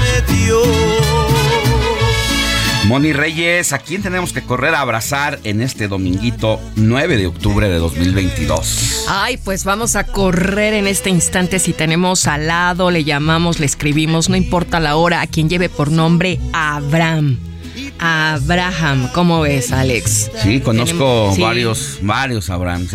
metió. 0.00 1.27
Moni 2.86 3.12
Reyes, 3.12 3.72
¿a 3.72 3.78
quién 3.78 4.02
tenemos 4.02 4.32
que 4.32 4.42
correr 4.42 4.74
a 4.74 4.80
abrazar 4.80 5.38
en 5.44 5.60
este 5.60 5.88
dominguito 5.88 6.60
9 6.76 7.16
de 7.16 7.26
octubre 7.26 7.68
de 7.68 7.78
2022? 7.78 9.04
Ay, 9.08 9.36
pues 9.36 9.64
vamos 9.64 9.94
a 9.96 10.04
correr 10.04 10.72
en 10.74 10.86
este 10.86 11.10
instante. 11.10 11.58
Si 11.58 11.72
tenemos 11.72 12.26
al 12.26 12.46
lado, 12.46 12.90
le 12.90 13.04
llamamos, 13.04 13.60
le 13.60 13.66
escribimos, 13.66 14.28
no 14.30 14.36
importa 14.36 14.80
la 14.80 14.96
hora, 14.96 15.20
a 15.20 15.26
quien 15.26 15.50
lleve 15.50 15.68
por 15.68 15.90
nombre 15.90 16.40
Abraham. 16.52 17.38
Abraham, 17.98 19.08
¿cómo 19.12 19.40
ves, 19.40 19.72
Alex? 19.72 20.30
Sí, 20.42 20.60
conozco 20.60 21.34
varios, 21.36 21.98
varios 22.00 22.48
Abraham. 22.48 22.86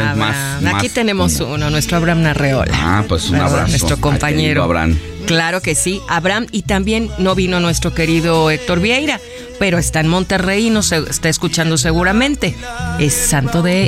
Aquí 0.74 0.90
tenemos 0.90 1.40
uno, 1.40 1.70
nuestro 1.70 1.98
Abraham 1.98 2.24
Narreola. 2.24 2.72
Ah, 2.74 3.04
pues 3.08 3.30
un 3.30 3.36
abrazo. 3.36 3.68
Nuestro 3.68 3.98
compañero. 3.98 4.64
Abraham. 4.64 4.98
Claro 5.26 5.62
que 5.62 5.76
sí, 5.76 6.02
Abraham. 6.08 6.48
Y 6.52 6.64
también 6.64 7.10
no 7.18 7.36
vino 7.36 7.60
nuestro 7.60 7.94
querido 7.94 8.50
Héctor 8.50 8.80
Vieira 8.80 9.20
pero 9.64 9.78
está 9.78 10.02
en 10.02 10.10
Monterrey 10.10 10.68
y 10.68 10.70
nos 10.70 10.92
está 10.92 11.30
escuchando 11.30 11.78
seguramente. 11.78 12.54
Es 13.00 13.14
santo 13.14 13.62
de, 13.62 13.86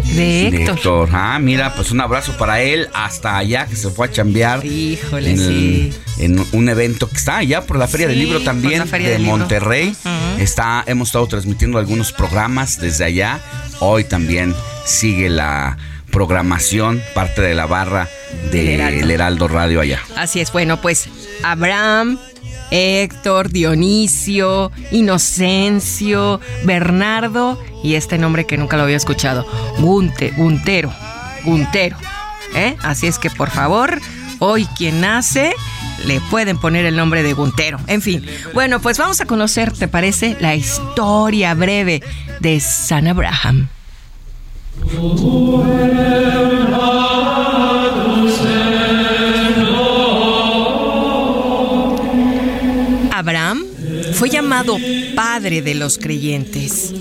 Héctor. 0.48 1.10
Ah, 1.12 1.38
mira, 1.40 1.76
pues 1.76 1.92
un 1.92 2.00
abrazo 2.02 2.38
para 2.38 2.62
él 2.62 2.88
hasta 2.94 3.38
allá 3.38 3.66
que 3.66 3.76
se 3.76 3.90
fue 3.90 4.08
a 4.08 4.12
chambear. 4.12 4.66
Híjole, 4.66 5.32
en, 5.32 5.38
sí. 5.38 5.94
en 6.20 6.46
un 6.54 6.70
evento 6.70 7.10
que 7.10 7.18
está 7.18 7.38
allá 7.38 7.66
por 7.66 7.78
la 7.78 7.88
Feria 7.88 8.08
del 8.08 8.20
Libro 8.20 8.42
también 8.42 8.90
de 8.90 9.20
Monterrey. 9.20 9.94
Está, 10.40 10.84
hemos 10.88 11.10
estado 11.10 11.28
transmitiendo 11.28 11.78
algunos 11.78 12.12
programas 12.12 12.80
desde 12.80 13.04
allá. 13.04 13.40
Hoy 13.80 14.06
también 14.06 14.56
sigue 14.86 15.30
la 15.30 15.78
programación, 16.16 17.04
parte 17.14 17.42
de 17.42 17.54
la 17.54 17.66
barra 17.66 18.08
del 18.50 19.12
Heraldo 19.12 19.50
Radio 19.50 19.82
allá. 19.82 20.00
Así 20.16 20.40
es, 20.40 20.50
bueno, 20.54 20.80
pues 20.80 21.10
Abraham, 21.44 22.18
Héctor, 22.72 23.50
Dionisio, 23.50 24.72
Inocencio, 24.92 26.40
Bernardo 26.64 27.62
y 27.84 27.96
este 27.96 28.18
nombre 28.18 28.46
que 28.46 28.58
nunca 28.58 28.78
lo 28.78 28.84
había 28.84 28.96
escuchado, 28.96 29.46
Gunte, 29.80 30.32
Guntero, 30.38 30.94
Guntero. 31.44 31.98
¿eh? 32.56 32.78
Así 32.82 33.08
es 33.08 33.20
que 33.20 33.30
por 33.30 33.50
favor, 33.50 34.00
hoy 34.40 34.66
quien 34.78 35.02
nace 35.02 35.54
le 36.06 36.22
pueden 36.22 36.58
poner 36.58 36.86
el 36.86 36.96
nombre 36.96 37.24
de 37.24 37.34
Guntero. 37.34 37.78
En 37.88 38.02
fin, 38.02 38.26
bueno, 38.54 38.80
pues 38.80 38.98
vamos 38.98 39.20
a 39.20 39.26
conocer, 39.26 39.74
¿te 39.74 39.90
parece? 39.90 40.38
La 40.40 40.56
historia 40.56 41.54
breve 41.56 42.02
de 42.40 42.62
San 42.62 43.10
Abraham. 43.10 43.68
Abraham 53.12 53.64
fue 54.14 54.30
llamado 54.30 54.78
padre 55.16 55.62
de 55.62 55.76
los 55.76 55.98
creyentes. 55.98 56.94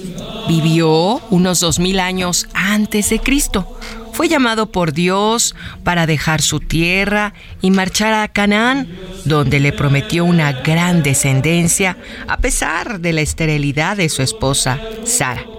Vivió 0.49 1.21
unos 1.31 1.61
dos 1.61 1.79
mil 1.79 2.01
años 2.01 2.47
antes 2.55 3.11
de 3.11 3.19
Cristo. 3.19 3.79
Fue 4.13 4.29
llamado 4.29 4.71
por 4.71 4.93
Dios 4.93 5.55
para 5.83 6.07
dejar 6.07 6.41
su 6.41 6.61
tierra 6.61 7.35
y 7.61 7.71
marchar 7.71 8.15
a 8.15 8.29
Canaán, 8.29 8.89
donde 9.25 9.59
le 9.61 9.73
prometió 9.73 10.25
una 10.25 10.53
gran 10.53 11.03
descendencia 11.03 11.97
a 12.29 12.39
pesar 12.39 13.01
de 13.01 13.13
la 13.13 13.21
esterilidad 13.21 13.97
de 13.97 14.09
su 14.09 14.23
esposa, 14.23 14.79
Sara. 15.05 15.54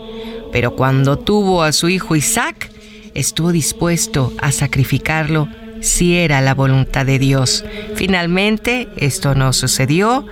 Pero 0.55 0.73
cuando 0.73 1.19
tuvo 1.19 1.63
a 1.63 1.73
su 1.73 1.89
hijo 1.89 2.15
Isaac, 2.15 2.71
estuvo 3.13 3.51
dispuesto 3.51 4.31
a 4.37 4.53
sacrificarlo 4.53 5.49
si 5.81 6.15
era 6.15 6.39
la 6.39 6.53
voluntad 6.53 7.05
de 7.05 7.19
Dios. 7.19 7.65
Finalmente, 7.95 8.87
esto 8.95 9.35
no 9.35 9.51
sucedió 9.51 10.25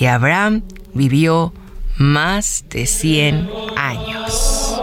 y 0.00 0.06
Abraham 0.06 0.62
vivió 0.94 1.52
más 1.98 2.64
de 2.70 2.86
100 2.86 3.50
años. 3.76 4.80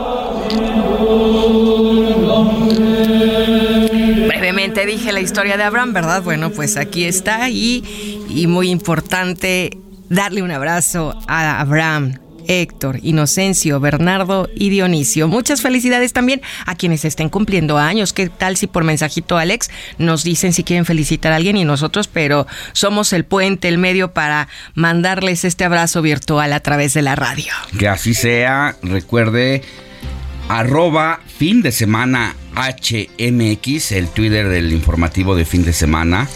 Brevemente 4.28 4.86
dije 4.86 5.12
la 5.12 5.22
historia 5.22 5.58
de 5.58 5.64
Abraham, 5.64 5.94
¿verdad? 5.94 6.22
Bueno, 6.22 6.52
pues 6.52 6.78
aquí 6.78 7.06
está 7.06 7.50
y, 7.50 7.84
y 8.30 8.46
muy 8.46 8.70
importante 8.70 9.76
darle 10.10 10.44
un 10.44 10.52
abrazo 10.52 11.18
a 11.28 11.60
Abraham, 11.60 12.20
Héctor, 12.48 13.00
Inocencio, 13.04 13.80
Bernardo 13.80 14.50
y 14.56 14.70
Dionisio. 14.70 15.28
Muchas 15.28 15.62
felicidades 15.62 16.14
también 16.14 16.42
a 16.66 16.76
quienes 16.76 17.06
estén 17.06 17.30
cumpliendo 17.30 17.78
años. 17.78 18.14
¿Qué 18.14 18.30
tal 18.30 18.58
si 18.58 18.68
por 18.68 18.84
mensajito 18.84 19.38
Alex 19.38 19.70
nos 19.98 20.24
dicen 20.24 20.54
si 20.54 20.64
quieren 20.64 20.86
felicitar 20.86 21.32
a 21.32 21.38
alguien 21.38 21.58
y 21.58 21.66
nosotros, 21.66 22.08
pero 22.08 22.48
somos 22.74 23.14
el 23.14 23.26
puente, 23.26 23.68
el 23.68 23.78
medio 23.78 24.14
para 24.14 24.48
mandarles 24.74 25.46
este 25.46 25.66
abrazo 25.66 26.02
virtual 26.02 26.54
a 26.54 26.60
través 26.60 26.94
de 26.94 27.02
la 27.02 27.16
radio? 27.16 27.52
Que 27.78 27.88
así 27.88 28.14
sea. 28.14 28.76
Recuerde 28.82 29.62
arroba 30.50 31.22
fin 31.38 31.62
de 31.62 31.72
semana 31.72 32.36
HMX, 32.56 33.92
el 33.92 34.08
Twitter 34.10 34.48
del 34.50 34.72
informativo 34.72 35.36
de 35.36 35.46
fin 35.46 35.64
de 35.64 35.74
semana. 35.74 36.28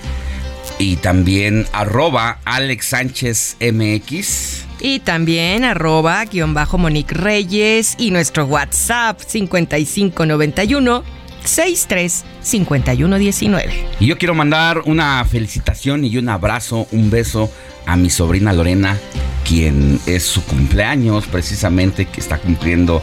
Y 0.79 0.97
también 0.97 1.65
arroba 1.73 2.39
Alex 2.45 2.87
Sánchez 2.87 3.57
MX. 3.59 4.66
Y 4.79 4.99
también 4.99 5.63
arroba 5.63 6.23
guion 6.25 6.53
bajo 6.53 6.77
Monique 6.77 7.15
Reyes 7.15 7.95
y 7.97 8.11
nuestro 8.11 8.45
WhatsApp 8.45 9.19
5591 9.19 11.03
63 11.43 12.25
Y 13.99 14.05
yo 14.05 14.17
quiero 14.17 14.35
mandar 14.35 14.81
una 14.85 15.23
felicitación 15.25 16.03
y 16.05 16.17
un 16.17 16.29
abrazo, 16.29 16.87
un 16.91 17.09
beso 17.09 17.49
a 17.85 17.95
mi 17.95 18.09
sobrina 18.09 18.51
Lorena, 18.51 18.97
quien 19.47 19.99
es 20.05 20.23
su 20.23 20.43
cumpleaños 20.43 21.25
precisamente, 21.27 22.05
que 22.05 22.19
está 22.19 22.37
cumpliendo 22.37 23.01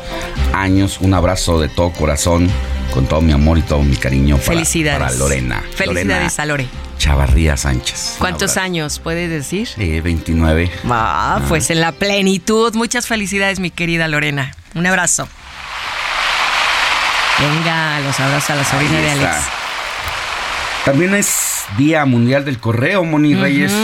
años. 0.53 0.99
Un 1.01 1.15
abrazo 1.15 1.59
de 1.61 1.69
todo 1.69 1.91
corazón, 1.91 2.49
con 2.93 3.07
todo 3.07 3.23
mi 3.23 3.33
amor 3.33 3.59
y 3.59 3.63
todo 3.63 3.83
mi 3.83 3.97
cariño 3.97 4.37
para, 4.37 4.49
Felicidades. 4.49 5.01
para 5.01 5.15
Lorena. 5.17 5.65
Felicidades 5.75 6.07
Lorena 6.07 6.33
a 6.37 6.47
Lore. 6.47 6.69
Chavarría 7.05 7.55
Sánchez. 7.59 8.17
¿Cuántos 8.19 8.57
años 8.57 8.99
puedes 8.99 9.29
decir? 9.29 9.69
Eh, 9.77 10.01
29. 10.01 10.71
Ah, 10.89 11.39
pues 11.49 11.69
en 11.69 11.83
la 11.83 11.93
plenitud. 11.93 12.73
Muchas 12.75 13.07
felicidades, 13.07 13.61
mi 13.61 13.71
querida 13.71 14.09
Lorena. 14.09 14.53
Un 14.75 14.87
abrazo. 14.87 15.29
Venga, 17.39 18.01
los 18.01 18.19
abrazos 18.19 18.49
a 18.49 18.55
la 18.55 18.65
sobrina 18.65 18.99
de. 19.01 19.11
Alex. 19.11 19.37
También 20.87 21.15
es 21.15 21.65
Día 21.77 22.07
Mundial 22.07 22.47
del 22.47 22.59
Correo, 22.59 23.05
Moni 23.05 23.35
Reyes. 23.35 23.75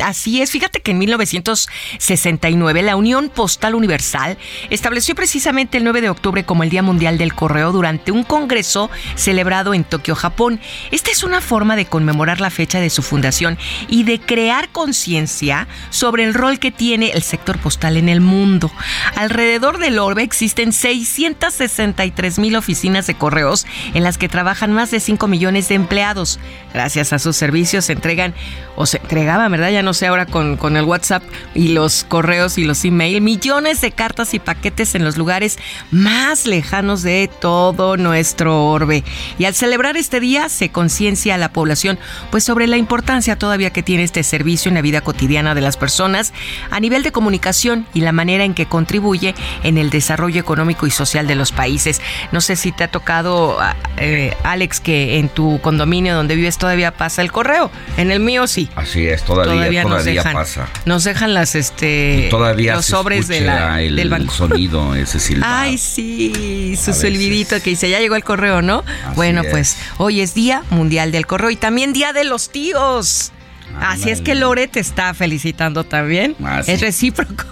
Así 0.00 0.40
es, 0.40 0.50
fíjate 0.50 0.80
que 0.80 0.92
en 0.92 0.98
1969 0.98 2.82
la 2.82 2.96
Unión 2.96 3.28
Postal 3.28 3.74
Universal 3.74 4.38
estableció 4.70 5.14
precisamente 5.14 5.78
el 5.78 5.84
9 5.84 6.00
de 6.00 6.10
octubre 6.10 6.44
como 6.44 6.62
el 6.62 6.70
Día 6.70 6.82
Mundial 6.82 7.18
del 7.18 7.34
Correo 7.34 7.72
durante 7.72 8.12
un 8.12 8.22
congreso 8.22 8.90
celebrado 9.14 9.74
en 9.74 9.84
Tokio, 9.84 10.14
Japón. 10.14 10.60
Esta 10.90 11.10
es 11.10 11.22
una 11.22 11.40
forma 11.40 11.76
de 11.76 11.86
conmemorar 11.86 12.40
la 12.40 12.50
fecha 12.50 12.80
de 12.80 12.90
su 12.90 13.02
fundación 13.02 13.58
y 13.88 14.04
de 14.04 14.20
crear 14.20 14.68
conciencia 14.70 15.68
sobre 15.90 16.24
el 16.24 16.34
rol 16.34 16.58
que 16.58 16.70
tiene 16.70 17.10
el 17.10 17.22
sector 17.22 17.58
postal 17.58 17.96
en 17.96 18.08
el 18.08 18.20
mundo. 18.20 18.70
Alrededor 19.16 19.78
del 19.78 19.98
orbe 19.98 20.22
existen 20.22 20.72
663 20.72 22.38
mil 22.38 22.56
oficinas 22.56 23.06
de 23.06 23.14
correos 23.14 23.66
en 23.94 24.04
las 24.04 24.18
que 24.18 24.28
trabajan 24.28 24.72
más 24.72 24.90
de 24.90 25.00
5 25.00 25.28
millones 25.28 25.68
de 25.68 25.74
empleados. 25.74 26.38
Gracias 26.72 27.12
a 27.12 27.18
sus 27.18 27.36
servicios 27.36 27.84
se 27.84 27.92
entregan 27.92 28.34
o 28.76 28.86
se 28.86 28.98
entregaban, 28.98 29.50
¿verdad? 29.50 29.70
Ya 29.70 29.81
no 29.82 29.94
sé 29.94 30.06
ahora 30.06 30.26
con, 30.26 30.56
con 30.56 30.76
el 30.76 30.84
WhatsApp 30.84 31.22
y 31.54 31.68
los 31.68 32.04
correos 32.04 32.58
y 32.58 32.64
los 32.64 32.84
email, 32.84 33.20
millones 33.20 33.80
de 33.80 33.92
cartas 33.92 34.34
y 34.34 34.38
paquetes 34.38 34.94
en 34.94 35.04
los 35.04 35.16
lugares 35.16 35.58
más 35.90 36.46
lejanos 36.46 37.02
de 37.02 37.30
todo 37.40 37.96
nuestro 37.96 38.66
orbe. 38.66 39.04
Y 39.38 39.44
al 39.44 39.54
celebrar 39.54 39.96
este 39.96 40.20
día 40.20 40.48
se 40.48 40.70
conciencia 40.70 41.34
a 41.34 41.38
la 41.38 41.52
población 41.52 41.98
pues 42.30 42.44
sobre 42.44 42.66
la 42.66 42.76
importancia 42.76 43.36
todavía 43.36 43.70
que 43.70 43.82
tiene 43.82 44.04
este 44.04 44.22
servicio 44.22 44.68
en 44.68 44.74
la 44.74 44.82
vida 44.82 45.00
cotidiana 45.00 45.54
de 45.54 45.60
las 45.60 45.76
personas 45.76 46.32
a 46.70 46.80
nivel 46.80 47.02
de 47.02 47.12
comunicación 47.12 47.86
y 47.94 48.00
la 48.00 48.12
manera 48.12 48.44
en 48.44 48.54
que 48.54 48.66
contribuye 48.66 49.34
en 49.62 49.78
el 49.78 49.90
desarrollo 49.90 50.40
económico 50.40 50.86
y 50.86 50.90
social 50.90 51.26
de 51.26 51.34
los 51.34 51.52
países. 51.52 52.00
No 52.32 52.40
sé 52.40 52.56
si 52.56 52.72
te 52.72 52.84
ha 52.84 52.88
tocado, 52.88 53.58
eh, 53.98 54.36
Alex, 54.44 54.80
que 54.80 55.18
en 55.18 55.28
tu 55.28 55.60
condominio 55.60 56.14
donde 56.14 56.36
vives 56.36 56.58
todavía 56.58 56.92
pasa 56.92 57.22
el 57.22 57.32
correo. 57.32 57.70
En 57.96 58.10
el 58.10 58.20
mío 58.20 58.46
sí. 58.46 58.68
Así 58.76 59.06
es, 59.06 59.22
todavía, 59.22 59.68
nos 59.84 60.04
dejan, 60.04 60.32
pasa. 60.32 60.68
Nos 60.84 61.04
dejan 61.04 61.34
las 61.34 61.54
este 61.54 62.28
todavía 62.30 62.74
los 62.74 62.86
sobres 62.86 63.28
de 63.28 63.40
la, 63.40 63.54
escucha 63.54 63.82
el 63.82 63.96
del 63.96 64.08
banco. 64.10 64.32
sonido 64.36 64.94
ese 64.94 65.18
silbado. 65.20 65.52
Ay, 65.54 65.78
sí, 65.78 66.76
su 66.76 66.92
silbidito 66.92 67.60
que 67.62 67.70
dice, 67.70 67.88
ya 67.90 68.00
llegó 68.00 68.16
el 68.16 68.24
correo, 68.24 68.62
¿no? 68.62 68.84
bueno, 69.16 69.42
es. 69.42 69.50
pues 69.50 69.76
hoy 69.98 70.20
es 70.20 70.34
Día 70.34 70.62
Mundial 70.70 71.12
del 71.12 71.26
Correo 71.26 71.50
y 71.50 71.56
también 71.56 71.92
Día 71.92 72.12
de 72.12 72.24
los 72.24 72.50
Tíos. 72.50 73.32
Así 73.80 74.10
es 74.10 74.20
que 74.20 74.34
Lore 74.34 74.68
te 74.68 74.80
está 74.80 75.14
felicitando 75.14 75.84
también. 75.84 76.36
Ah, 76.44 76.62
sí. 76.62 76.72
Es 76.72 76.80
recíproco. 76.80 77.44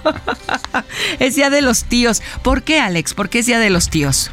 es 1.18 1.36
Día 1.36 1.50
de 1.50 1.62
los 1.62 1.84
Tíos. 1.84 2.22
¿Por 2.42 2.62
qué, 2.62 2.78
Alex? 2.78 3.14
¿Por 3.14 3.28
qué 3.28 3.40
es 3.40 3.46
Día 3.46 3.58
de 3.58 3.70
los 3.70 3.88
Tíos? 3.88 4.30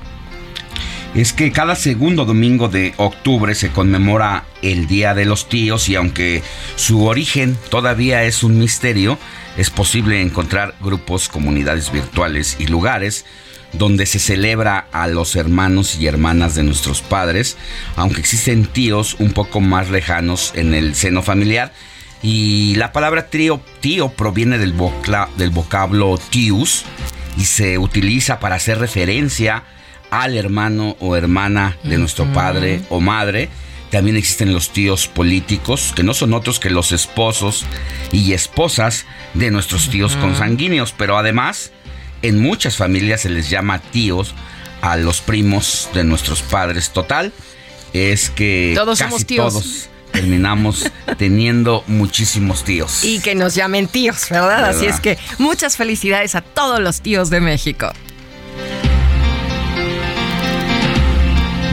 Es 1.15 1.33
que 1.33 1.51
cada 1.51 1.75
segundo 1.75 2.25
domingo 2.25 2.67
de 2.67 2.93
octubre 2.97 3.55
se 3.55 3.69
conmemora 3.69 4.45
el 4.61 4.87
Día 4.87 5.15
de 5.15 5.25
los 5.25 5.49
Tíos 5.49 5.89
y 5.89 5.95
aunque 5.95 6.43
su 6.75 7.05
origen 7.05 7.57
todavía 7.69 8.23
es 8.23 8.43
un 8.43 8.59
misterio, 8.59 9.17
es 9.57 9.69
posible 9.71 10.21
encontrar 10.21 10.75
grupos, 10.79 11.27
comunidades 11.27 11.91
virtuales 11.91 12.57
y 12.59 12.67
lugares 12.67 13.25
donde 13.73 14.05
se 14.05 14.19
celebra 14.19 14.87
a 14.91 15.07
los 15.07 15.35
hermanos 15.35 15.97
y 15.99 16.07
hermanas 16.07 16.55
de 16.55 16.63
nuestros 16.63 17.01
padres, 17.01 17.57
aunque 17.95 18.21
existen 18.21 18.65
tíos 18.65 19.15
un 19.19 19.31
poco 19.31 19.59
más 19.59 19.89
lejanos 19.89 20.53
en 20.55 20.73
el 20.73 20.95
seno 20.95 21.21
familiar. 21.21 21.73
Y 22.23 22.75
la 22.75 22.91
palabra 22.91 23.27
tío, 23.27 23.61
tío 23.79 24.09
proviene 24.09 24.57
del, 24.57 24.73
vocla, 24.73 25.29
del 25.37 25.49
vocablo 25.49 26.19
tius 26.29 26.85
y 27.37 27.45
se 27.45 27.77
utiliza 27.77 28.39
para 28.39 28.55
hacer 28.55 28.79
referencia 28.79 29.63
al 30.09 30.37
hermano 30.37 30.95
o 30.99 31.15
hermana 31.15 31.77
de 31.83 31.97
nuestro 31.97 32.25
padre 32.33 32.81
o 32.89 32.99
madre. 32.99 33.49
También 33.91 34.17
existen 34.17 34.53
los 34.53 34.71
tíos 34.71 35.07
políticos, 35.07 35.93
que 35.95 36.03
no 36.03 36.13
son 36.13 36.33
otros 36.33 36.59
que 36.59 36.69
los 36.69 36.91
esposos 36.91 37.65
y 38.11 38.33
esposas 38.33 39.05
de 39.33 39.49
nuestros 39.49 39.89
tíos 39.89 40.17
consanguíneos, 40.17 40.93
pero 40.97 41.17
además 41.17 41.71
en 42.21 42.41
muchas 42.41 42.75
familias 42.75 43.21
se 43.21 43.29
les 43.29 43.49
llama 43.49 43.79
tíos 43.79 44.33
a 44.81 44.97
los 44.97 45.21
primos 45.21 45.89
de 45.93 46.03
nuestros 46.03 46.41
padres. 46.41 46.89
Total, 46.91 47.31
es 47.93 48.29
que 48.29 48.73
Todos 48.75 48.99
casi 48.99 49.09
somos 49.09 49.25
tíos. 49.25 49.53
todos 49.53 49.89
terminamos 50.11 50.91
teniendo 51.17 51.83
muchísimos 51.87 52.63
tíos. 52.65 53.03
Y 53.05 53.19
que 53.21 53.35
nos 53.35 53.55
llamen 53.55 53.87
tíos, 53.87 54.29
¿verdad? 54.29 54.65
Así 54.65 54.85
es 54.85 54.99
que 54.99 55.17
muchas 55.37 55.77
felicidades 55.77 56.35
a 56.35 56.41
todos 56.41 56.79
los 56.81 57.01
tíos 57.01 57.29
de 57.29 57.39
México. 57.39 57.91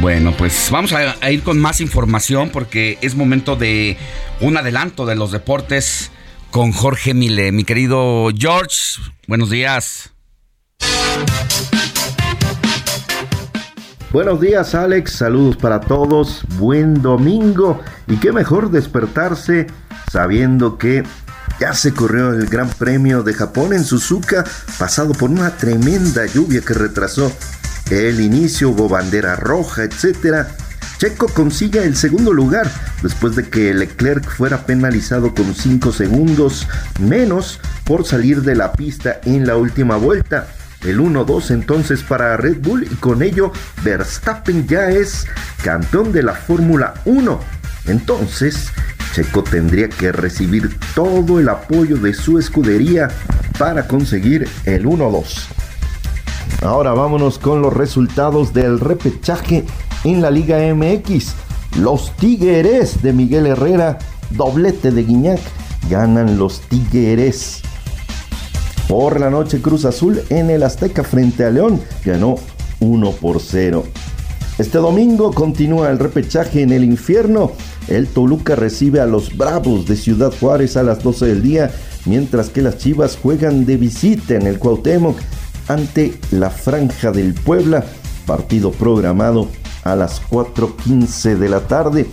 Bueno, 0.05 0.35
pues 0.37 0.69
vamos 0.71 0.93
a, 0.93 1.31
ir 1.31 1.43
con 1.43 1.59
más 1.59 1.81
información 1.81 2.51
porque 2.51 2.99
es 3.01 3.14
momento 3.14 3.57
de 3.57 3.97
un 4.43 4.59
adelanto 4.59 5.07
de 5.07 5.14
los 5.17 5.33
deportes 5.33 6.11
con 6.51 6.73
Jorge 6.73 7.14
Mile. 7.14 7.53
Mi 7.53 7.64
querido 7.64 8.29
George, 8.37 9.01
buenos 9.27 9.49
días. 9.49 10.11
Buenos 14.12 14.43
días 14.43 14.75
Alex, 14.75 15.11
saludos 15.11 15.57
para 15.57 15.81
todos, 15.81 16.43
buen 16.59 17.01
domingo 17.01 17.81
y 18.07 18.17
qué 18.17 18.31
mejor 18.31 18.71
despertarse 18.71 19.69
sabiendo 20.12 20.77
que 20.77 21.03
ya 21.59 21.73
se 21.73 21.95
corrió 21.95 22.35
el 22.35 22.45
Gran 22.45 22.69
Premio 22.69 23.23
de 23.23 23.33
Japón 23.33 23.73
en 23.73 23.85
Suzuka, 23.85 24.45
pasado 24.79 25.14
por 25.14 25.31
una 25.31 25.57
tremenda 25.57 26.27
lluvia 26.27 26.61
que 26.61 26.75
retrasó 26.75 27.33
el 27.90 28.20
inicio, 28.20 28.70
hubo 28.70 28.88
bandera 28.88 29.37
roja, 29.37 29.85
etcétera. 29.85 30.49
Checo 30.99 31.27
consigue 31.29 31.83
el 31.85 31.97
segundo 31.97 32.33
lugar 32.33 32.70
después 33.03 33.37
de 33.37 33.49
que 33.49 33.75
Leclerc 33.75 34.29
fuera 34.31 34.64
penalizado 34.64 35.35
con 35.35 35.55
5 35.55 35.92
segundos 35.92 36.66
menos 37.01 37.61
por 37.85 38.07
salir 38.07 38.42
de 38.42 38.55
la 38.55 38.73
pista 38.73 39.20
en 39.25 39.47
la 39.47 39.57
última 39.57 39.97
vuelta. 39.97 40.49
El 40.83 41.01
1-2 41.01 41.51
entonces 41.51 42.03
para 42.03 42.37
Red 42.37 42.59
Bull 42.61 42.85
y 42.85 42.94
con 42.97 43.23
ello 43.23 43.53
Verstappen 43.83 44.66
ya 44.66 44.90
es 44.90 45.27
campeón 45.62 46.12
de 46.12 46.23
la 46.23 46.35
Fórmula 46.35 46.94
1. 47.05 47.40
Entonces, 47.87 48.68
Checo 49.14 49.42
tendría 49.42 49.88
que 49.88 50.12
recibir 50.12 50.70
todo 50.94 51.40
el 51.40 51.49
apoyo 51.49 51.97
de 51.97 52.14
su 52.14 52.38
escudería 52.38 53.09
para 53.59 53.87
conseguir 53.87 54.49
el 54.64 54.87
1-2. 54.87 55.63
Ahora 56.62 56.93
vámonos 56.93 57.38
con 57.38 57.61
los 57.61 57.73
resultados 57.73 58.53
del 58.53 58.81
repechaje 58.81 59.64
en 60.05 60.23
la 60.23 60.31
Liga 60.31 60.59
MX. 60.75 61.35
Los 61.79 62.14
Tigres 62.17 63.03
de 63.03 63.12
Miguel 63.12 63.47
Herrera, 63.47 63.99
doblete 64.31 64.90
de 64.90 65.03
Guiñac, 65.03 65.40
ganan 65.90 66.38
los 66.38 66.61
Tigres. 66.61 67.62
Por 68.88 69.19
la 69.19 69.31
noche 69.31 69.61
Cruz 69.61 69.85
Azul 69.85 70.23
en 70.31 70.51
el 70.51 70.62
Azteca 70.62 71.03
frente 71.03 71.45
a 71.45 71.51
León 71.51 71.81
ganó 72.05 72.37
1 72.81 73.11
por 73.12 73.40
0. 73.40 73.85
Este 74.57 74.79
domingo 74.79 75.33
continúa 75.33 75.90
el 75.90 75.99
repechaje 75.99 76.62
en 76.62 76.73
el 76.73 76.85
infierno. 76.85 77.53
El 77.88 78.07
Toluca 78.07 78.55
recibe 78.55 79.01
a 79.01 79.07
los 79.07 79.37
Bravos 79.37 79.87
de 79.87 79.97
Ciudad 79.97 80.33
Juárez 80.38 80.77
a 80.77 80.85
las 80.85 81.03
12 81.03 81.27
del 81.27 81.43
día, 81.43 81.73
mientras 82.05 82.51
que 82.51 82.62
las 82.62 82.79
Chivas 82.79 83.19
juegan 83.21 83.67
de 83.67 83.77
visita 83.77 84.35
en 84.35 84.47
el 84.47 84.59
Cuauhtémoc 84.59 85.17
ante 85.68 86.18
la 86.31 86.50
Franja 86.50 87.11
del 87.11 87.35
Puebla, 87.35 87.85
partido 88.27 88.70
programado 88.72 89.48
a 89.85 89.96
las 89.96 90.22
4.15 90.29 91.37
de 91.37 91.48
la 91.48 91.61
tarde. 91.61 92.07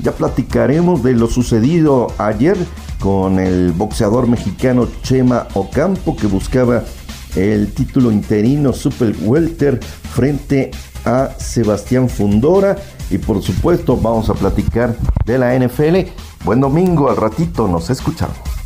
Ya 0.00 0.12
platicaremos 0.12 1.02
de 1.02 1.12
lo 1.14 1.26
sucedido 1.26 2.08
ayer 2.18 2.56
con 3.00 3.38
el 3.38 3.72
boxeador 3.72 4.26
mexicano 4.26 4.88
Chema 5.02 5.48
Ocampo 5.54 6.16
que 6.16 6.26
buscaba 6.26 6.84
el 7.36 7.72
título 7.72 8.10
interino 8.10 8.72
Super 8.72 9.14
Welter 9.22 9.80
frente 10.12 10.70
a 11.04 11.30
Sebastián 11.38 12.08
Fundora 12.08 12.76
y 13.10 13.18
por 13.18 13.42
supuesto 13.42 13.96
vamos 13.96 14.28
a 14.30 14.34
platicar 14.34 14.96
de 15.24 15.38
la 15.38 15.58
NFL. 15.58 16.10
Buen 16.44 16.60
domingo, 16.60 17.10
al 17.10 17.16
ratito 17.16 17.68
nos 17.68 17.90
escuchamos. 17.90 18.57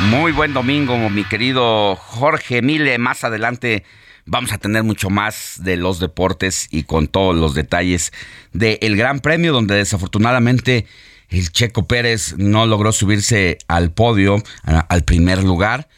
Muy 0.00 0.30
buen 0.30 0.54
domingo, 0.54 0.96
mi 1.10 1.24
querido 1.24 1.96
Jorge 1.96 2.62
Mile. 2.62 2.98
Más 2.98 3.24
adelante 3.24 3.82
vamos 4.26 4.52
a 4.52 4.58
tener 4.58 4.84
mucho 4.84 5.10
más 5.10 5.56
de 5.58 5.76
los 5.76 5.98
deportes 5.98 6.68
y 6.70 6.84
con 6.84 7.08
todos 7.08 7.34
los 7.34 7.54
detalles 7.54 8.12
del 8.52 8.96
Gran 8.96 9.18
Premio, 9.18 9.52
donde 9.52 9.74
desafortunadamente 9.74 10.86
el 11.30 11.50
Checo 11.50 11.88
Pérez 11.88 12.36
no 12.38 12.64
logró 12.64 12.92
subirse 12.92 13.58
al 13.66 13.90
podio, 13.90 14.40
al 14.62 15.02
primer 15.02 15.42
lugar, 15.42 15.88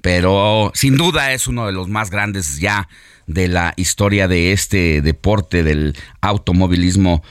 pero 0.00 0.72
sin 0.74 0.96
duda 0.96 1.34
es 1.34 1.46
uno 1.46 1.66
de 1.66 1.72
los 1.72 1.86
más 1.86 2.10
grandes 2.10 2.60
ya 2.60 2.88
de 3.26 3.46
la 3.46 3.74
historia 3.76 4.26
de 4.26 4.52
este 4.52 5.02
deporte 5.02 5.62
del 5.62 5.96
automovilismo 6.22 7.22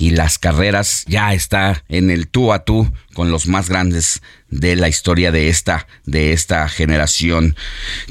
y 0.00 0.10
las 0.10 0.38
carreras 0.38 1.04
ya 1.06 1.34
está 1.34 1.84
en 1.90 2.10
el 2.10 2.26
tú 2.26 2.54
a 2.54 2.64
tú 2.64 2.90
con 3.12 3.30
los 3.30 3.46
más 3.46 3.68
grandes 3.68 4.22
de 4.48 4.74
la 4.74 4.88
historia 4.88 5.30
de 5.30 5.50
esta 5.50 5.86
de 6.06 6.32
esta 6.32 6.68
generación. 6.70 7.54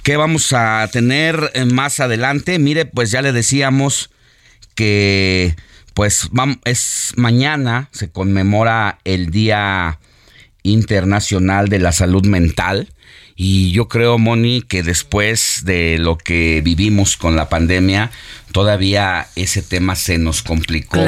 ¿Qué 0.04 0.16
vamos 0.16 0.54
a 0.54 0.88
tener 0.92 1.52
más 1.74 2.00
adelante? 2.00 2.60
Mire, 2.60 2.86
pues 2.86 3.10
ya 3.10 3.24
le 3.24 3.32
decíamos 3.32 4.12
que 4.76 5.56
pues 5.96 6.30
es 6.64 7.14
mañana 7.18 7.90
se 7.92 8.12
conmemora 8.12 9.00
el 9.04 9.32
Día 9.32 10.00
Internacional 10.62 11.70
de 11.70 11.80
la 11.80 11.92
Salud 11.92 12.26
Mental. 12.26 12.88
Y 13.36 13.72
yo 13.72 13.88
creo, 13.88 14.18
Moni, 14.18 14.62
que 14.62 14.84
después 14.84 15.62
de 15.64 15.98
lo 15.98 16.18
que 16.18 16.62
vivimos 16.62 17.16
con 17.16 17.38
la 17.38 17.48
pandemia, 17.48 18.12
todavía 18.52 19.28
ese 19.36 19.62
tema 19.62 19.96
se 19.96 20.18
nos 20.18 20.42
complicó 20.42 21.00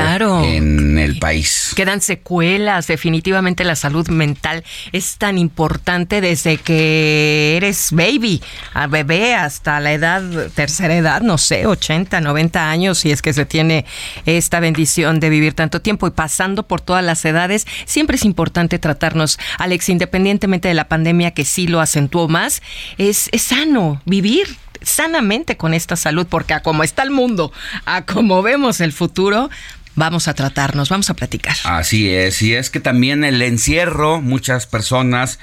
en 0.44 0.98
el 0.98 1.20
país. 1.20 1.74
Quedan 1.76 2.02
secuelas, 2.02 2.88
definitivamente 2.88 3.64
la 3.64 3.76
salud 3.76 4.08
mental 4.10 4.64
es 4.92 5.18
tan 5.18 5.38
importante 5.38 6.22
desde 6.22 6.58
que 6.58 7.58
eres 7.58 7.90
baby, 7.92 8.42
a 8.74 8.88
bebé 8.88 9.36
hasta 9.36 9.80
la 9.80 9.94
edad, 9.94 10.24
tercera 10.54 10.96
edad, 10.96 11.22
no 11.22 11.38
sé, 11.38 11.66
80, 11.66 12.22
90 12.22 12.70
años, 12.70 13.00
si 13.00 13.12
es 13.12 13.22
que 13.22 13.34
se 13.34 13.46
tiene 13.46 13.86
esta 14.26 14.60
bendición 14.60 15.20
de 15.20 15.30
vivir 15.30 15.54
tanto 15.54 15.82
tiempo 15.82 16.08
y 16.08 16.12
pasando 16.12 16.68
por 16.68 16.82
todas 16.82 17.04
las 17.04 17.24
edades, 17.26 17.66
siempre 17.86 18.16
es 18.16 18.26
importante 18.26 18.80
tratarnos, 18.80 19.40
Alex, 19.58 19.90
independientemente 19.90 20.68
de 20.68 20.74
la 20.74 20.88
pandemia 20.88 21.32
que 21.32 21.46
sí 21.46 21.68
lo 21.68 21.80
acentuó 21.80 22.28
más, 22.28 22.62
es, 22.98 23.30
es 23.32 23.42
sano 23.42 24.02
vivir 24.06 24.61
sanamente 24.82 25.58
con 25.58 25.74
esta 25.74 25.96
salud, 25.96 26.28
porque 26.30 26.54
a 26.54 26.62
como 26.62 26.84
está 26.84 27.04
el 27.04 27.12
mundo, 27.12 27.52
a 27.86 28.06
como 28.06 28.42
vemos 28.42 28.82
el 28.82 28.94
futuro, 28.94 29.50
vamos 29.96 30.28
a 30.28 30.34
tratarnos, 30.34 30.90
vamos 30.90 31.10
a 31.10 31.14
platicar. 31.14 31.56
Así 31.64 32.10
es, 32.10 32.42
y 32.42 32.54
es 32.54 32.70
que 32.70 32.80
también 32.80 33.24
el 33.24 33.42
encierro, 33.42 34.22
muchas 34.22 34.66
personas 34.66 35.40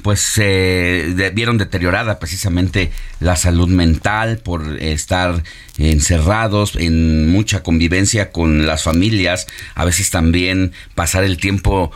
pues 0.00 0.20
se 0.20 1.30
vieron 1.34 1.58
deteriorada 1.58 2.18
precisamente 2.18 2.90
la 3.20 3.36
salud 3.36 3.68
mental 3.68 4.38
por 4.38 4.80
estar 4.80 5.42
encerrados 5.76 6.76
en 6.76 7.28
mucha 7.28 7.62
convivencia 7.62 8.30
con 8.32 8.66
las 8.66 8.84
familias, 8.84 9.46
a 9.74 9.84
veces 9.84 10.10
también 10.10 10.72
pasar 10.94 11.24
el 11.24 11.36
tiempo 11.36 11.92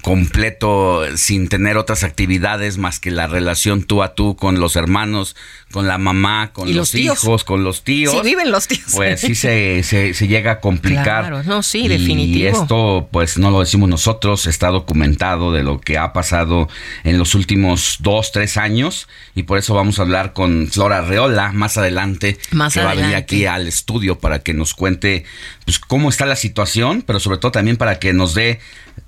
completo 0.00 1.04
sin 1.16 1.48
tener 1.48 1.76
otras 1.76 2.02
actividades 2.02 2.78
más 2.78 2.98
que 2.98 3.10
la 3.10 3.26
relación 3.26 3.82
tú 3.82 4.02
a 4.02 4.14
tú 4.14 4.34
con 4.34 4.58
los 4.58 4.74
hermanos, 4.74 5.36
con 5.70 5.86
la 5.86 5.98
mamá, 5.98 6.52
con 6.54 6.74
los, 6.74 6.94
hijos, 6.94 7.44
con 7.44 7.62
los 7.62 7.84
tíos. 7.84 8.12
Sí, 8.12 8.20
viven 8.22 8.50
los 8.50 8.68
tíos. 8.68 8.92
Pues 8.94 9.20
sí 9.20 9.34
se, 9.34 9.82
se, 9.82 10.14
llega 10.26 10.52
a 10.52 10.60
complicar. 10.60 11.26
Claro, 11.26 11.42
no, 11.42 11.62
sí, 11.62 11.88
definitivo. 11.88 12.38
Y 12.38 12.46
esto, 12.46 13.08
pues 13.12 13.36
no 13.36 13.50
lo 13.50 13.60
decimos 13.60 13.90
nosotros, 13.90 14.46
está 14.46 14.68
documentado 14.68 15.52
de 15.52 15.62
lo 15.62 15.78
que 15.78 15.98
ha 15.98 16.14
pasado 16.14 16.68
en 17.04 17.18
los 17.18 17.34
últimos 17.34 17.98
dos, 18.00 18.32
tres 18.32 18.56
años. 18.56 19.08
Y 19.34 19.42
por 19.42 19.58
eso 19.58 19.74
vamos 19.74 19.98
a 19.98 20.02
hablar 20.02 20.32
con 20.32 20.68
Flora 20.68 21.02
Reola 21.02 21.52
más 21.52 21.76
adelante, 21.76 22.38
más 22.50 22.72
que 22.72 22.80
va 22.80 22.92
a 22.92 22.94
venir 22.94 23.14
aquí 23.14 23.44
al 23.44 23.68
estudio 23.68 24.18
para 24.18 24.38
que 24.38 24.54
nos 24.54 24.72
cuente 24.72 25.24
pues, 25.66 25.78
cómo 25.78 26.08
está 26.08 26.24
la 26.24 26.36
situación, 26.36 27.02
pero 27.06 27.20
sobre 27.20 27.36
todo 27.36 27.52
también 27.52 27.76
para 27.76 27.98
que 27.98 28.14
nos 28.14 28.34
dé 28.34 28.60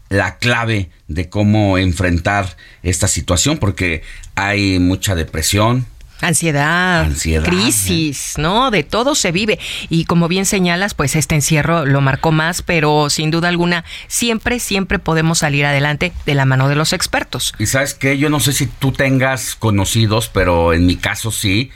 la 0.09 0.39
clave 0.39 0.91
de 1.07 1.29
cómo 1.29 1.79
enfrentar 1.79 2.57
esta 2.83 3.09
situación, 3.09 3.59
porque 3.59 4.03
hay 4.35 4.79
mucha 4.79 5.15
depresión, 5.15 5.87
Ansiedad, 6.21 7.03
Ansiedad, 7.03 7.45
crisis, 7.45 8.35
¿no? 8.39 8.73
De 8.73 8.83
todo 8.83 9.15
se 9.15 9.31
vive. 9.31 9.59
Y 9.89 10.05
como 10.05 10.27
bien 10.27 10.47
señalas, 10.47 10.95
pues 10.95 11.15
este 11.15 11.37
encierro 11.37 11.87
lo 11.87 12.01
marcó 12.01 12.33
más, 12.33 12.63
pero 12.63 13.09
sin 13.09 13.31
duda 13.31 13.49
alguna, 13.49 13.85
siempre, 14.09 14.59
siempre 14.59 14.99
podemos 14.99 15.39
salir 15.39 15.65
adelante 15.65 16.13
de 16.27 16.35
la 16.35 16.45
mano 16.45 16.69
de 16.69 16.75
los 16.75 16.93
expertos. 16.93 17.55
Y 17.59 17.67
sabes 17.67 17.95
qué, 17.95 18.19
yo 18.19 18.31
no 18.31 18.41
sé 18.41 18.53
si 18.53 18.67
tú 18.67 18.91
tengas 18.91 19.55
conocidos, 19.55 20.29
pero 20.29 20.73
en 20.73 20.87
mi 20.87 20.97
caso 20.97 21.31
sí, 21.31 21.71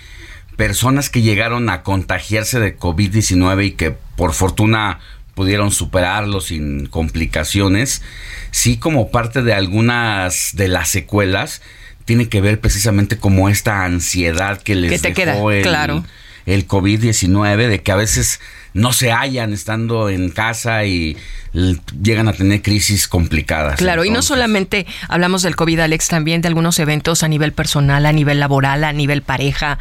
personas 0.57 1.09
que 1.09 1.23
llegaron 1.23 1.71
a 1.71 1.83
contagiarse 1.83 2.59
de 2.59 2.77
COVID-19 2.77 3.67
y 3.67 3.71
que 3.73 3.93
por 4.17 4.33
fortuna 4.33 4.99
pudieron 5.43 5.73
superarlo 5.73 6.41
sin 6.41 6.87
complicaciones, 6.87 8.01
sí 8.53 8.77
como 8.77 9.11
parte 9.11 9.43
de 9.43 9.53
algunas 9.53 10.51
de 10.53 10.69
las 10.69 10.89
secuelas 10.89 11.63
tiene 12.05 12.29
que 12.29 12.41
ver 12.41 12.61
precisamente 12.61 13.17
como 13.17 13.49
esta 13.49 13.85
ansiedad 13.85 14.63
que 14.63 14.77
les 14.77 15.03
te 15.03 15.09
dejó 15.09 15.49
queda, 15.49 15.63
claro. 15.63 16.05
el 16.47 16.69
COVID-19, 16.69 17.67
de 17.67 17.83
que 17.83 17.91
a 17.91 17.97
veces 17.97 18.39
no 18.75 18.93
se 18.93 19.13
hallan 19.13 19.53
estando 19.53 20.09
en 20.09 20.31
casa 20.31 20.85
y 20.85 21.17
llegan 22.03 22.29
a 22.29 22.33
tener 22.33 22.63
crisis 22.63 23.07
complicadas. 23.09 23.77
Claro, 23.77 24.05
y 24.05 24.11
no 24.11 24.23
solamente 24.23 24.87
hablamos 25.09 25.43
del 25.43 25.55
COVID, 25.55 25.81
Alex, 25.81 26.09
también 26.09 26.41
de 26.41 26.49
algunos 26.49 26.79
eventos 26.79 27.23
a 27.23 27.29
nivel 27.29 27.53
personal, 27.53 28.07
a 28.07 28.13
nivel 28.13 28.41
laboral, 28.41 28.85
a 28.85 28.93
nivel 28.93 29.23
pareja, 29.23 29.79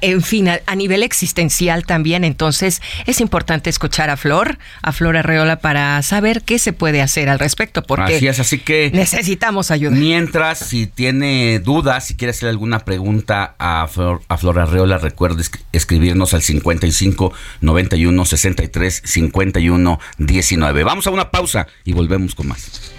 en 0.00 0.22
fin, 0.22 0.48
a, 0.48 0.74
nivel 0.76 1.02
existencial 1.02 1.86
también. 1.86 2.24
Entonces, 2.24 2.82
es 3.06 3.20
importante 3.20 3.70
escuchar 3.70 4.10
a 4.10 4.16
Flor, 4.16 4.58
a 4.82 4.92
Flor 4.92 5.16
Arreola, 5.16 5.60
para 5.60 6.00
saber 6.02 6.42
qué 6.42 6.58
se 6.58 6.72
puede 6.72 7.00
hacer 7.00 7.28
al 7.28 7.38
respecto, 7.38 7.82
porque 7.82 8.16
así 8.16 8.28
es, 8.28 8.38
así 8.38 8.58
que 8.58 8.90
necesitamos 8.92 9.70
ayuda. 9.70 9.96
Mientras, 9.96 10.58
si 10.58 10.86
tiene 10.86 11.58
dudas, 11.58 12.06
si 12.06 12.16
quiere 12.16 12.30
hacer 12.30 12.50
alguna 12.50 12.80
pregunta 12.80 13.54
a 13.58 13.86
Flor, 13.88 14.20
a 14.28 14.36
Flor 14.36 14.58
Arreola, 14.58 14.98
recuerde 14.98 15.42
escribirnos 15.72 16.34
al 16.34 16.42
55 16.42 17.32
91 17.62 18.17
63 18.24 19.02
51 19.04 20.00
19. 20.18 20.84
Vamos 20.84 21.06
a 21.06 21.10
una 21.10 21.30
pausa 21.30 21.66
y 21.84 21.92
volvemos 21.92 22.34
con 22.34 22.48
más. 22.48 22.92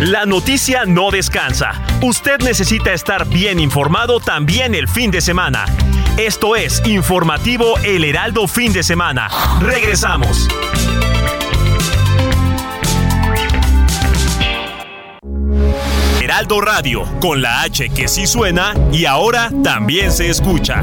La 0.00 0.26
noticia 0.26 0.84
no 0.84 1.10
descansa. 1.10 1.72
Usted 2.02 2.40
necesita 2.40 2.92
estar 2.92 3.26
bien 3.26 3.58
informado 3.58 4.20
también 4.20 4.74
el 4.74 4.88
fin 4.88 5.10
de 5.10 5.22
semana. 5.22 5.64
Esto 6.18 6.54
es 6.54 6.82
Informativo 6.86 7.78
El 7.78 8.04
Heraldo 8.04 8.46
Fin 8.46 8.74
de 8.74 8.82
Semana. 8.82 9.28
Regresamos. 9.60 10.48
Heraldo 16.20 16.60
Radio, 16.60 17.04
con 17.20 17.40
la 17.40 17.62
H 17.62 17.88
que 17.88 18.08
sí 18.08 18.26
suena 18.26 18.74
y 18.92 19.06
ahora 19.06 19.50
también 19.62 20.12
se 20.12 20.28
escucha. 20.28 20.82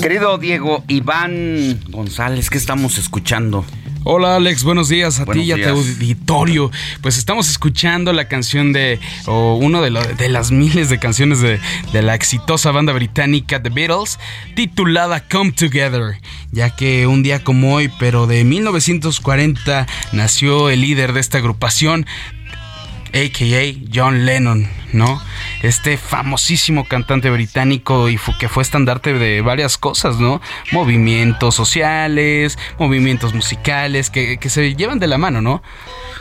Querido 0.00 0.38
Diego 0.38 0.84
Iván 0.88 1.80
González, 1.88 2.50
¿qué 2.50 2.58
estamos 2.58 2.98
escuchando? 2.98 3.64
Hola 4.06 4.36
Alex, 4.36 4.64
buenos 4.64 4.90
días 4.90 5.18
a 5.18 5.24
ti 5.24 5.40
y 5.40 5.52
a 5.52 5.56
tu 5.56 5.68
auditorio. 5.70 6.70
Pues 7.00 7.16
estamos 7.16 7.48
escuchando 7.48 8.12
la 8.12 8.28
canción 8.28 8.74
de, 8.74 9.00
o 9.26 9.54
uno 9.54 9.80
de, 9.80 9.90
de, 9.90 10.28
las 10.28 10.50
miles 10.50 10.90
de 10.90 10.98
canciones 10.98 11.40
de, 11.40 11.58
de, 11.92 12.02
la 12.02 12.14
exitosa 12.14 12.70
banda 12.70 12.92
británica 12.92 13.62
The 13.62 13.70
Beatles, 13.70 14.18
titulada 14.54 15.26
Come 15.26 15.52
Together, 15.52 16.20
ya 16.52 16.76
que 16.76 17.06
un 17.06 17.22
día 17.22 17.42
como 17.42 17.74
hoy, 17.74 17.90
pero 17.98 18.26
de 18.26 18.44
1940, 18.44 19.86
nació 20.12 20.68
el 20.68 20.82
líder 20.82 21.14
de 21.14 21.20
esta 21.20 21.38
agrupación, 21.38 22.06
a.k.a. 23.14 23.74
John 23.94 24.26
Lennon, 24.26 24.68
¿no? 24.92 25.22
Este 25.62 25.96
famosísimo 25.96 26.86
cantante 26.86 27.30
británico 27.30 28.08
y 28.08 28.18
que 28.38 28.48
fue 28.48 28.62
estandarte 28.62 29.14
de 29.14 29.40
varias 29.40 29.78
cosas, 29.78 30.18
¿no? 30.18 30.40
Movimientos 30.72 31.54
sociales, 31.54 32.58
movimientos 32.78 33.32
musicales 33.32 34.10
que, 34.10 34.38
se 34.48 34.74
llevan 34.74 34.98
de 34.98 35.06
la 35.06 35.16
mano, 35.16 35.40
¿no? 35.40 35.62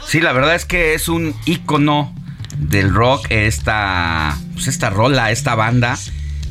Sí, 0.06 0.22
la 0.22 0.34
verdad 0.34 0.56
es 0.56 0.66
que 0.66 0.94
es 0.94 1.10
un 1.10 1.36
ícono 1.46 2.14
del 2.58 2.94
rock 2.94 3.26
esta, 3.30 4.38
pues 4.54 4.68
esta 4.68 4.92
rola, 4.92 5.32
esta 5.32 5.56
banda. 5.56 5.98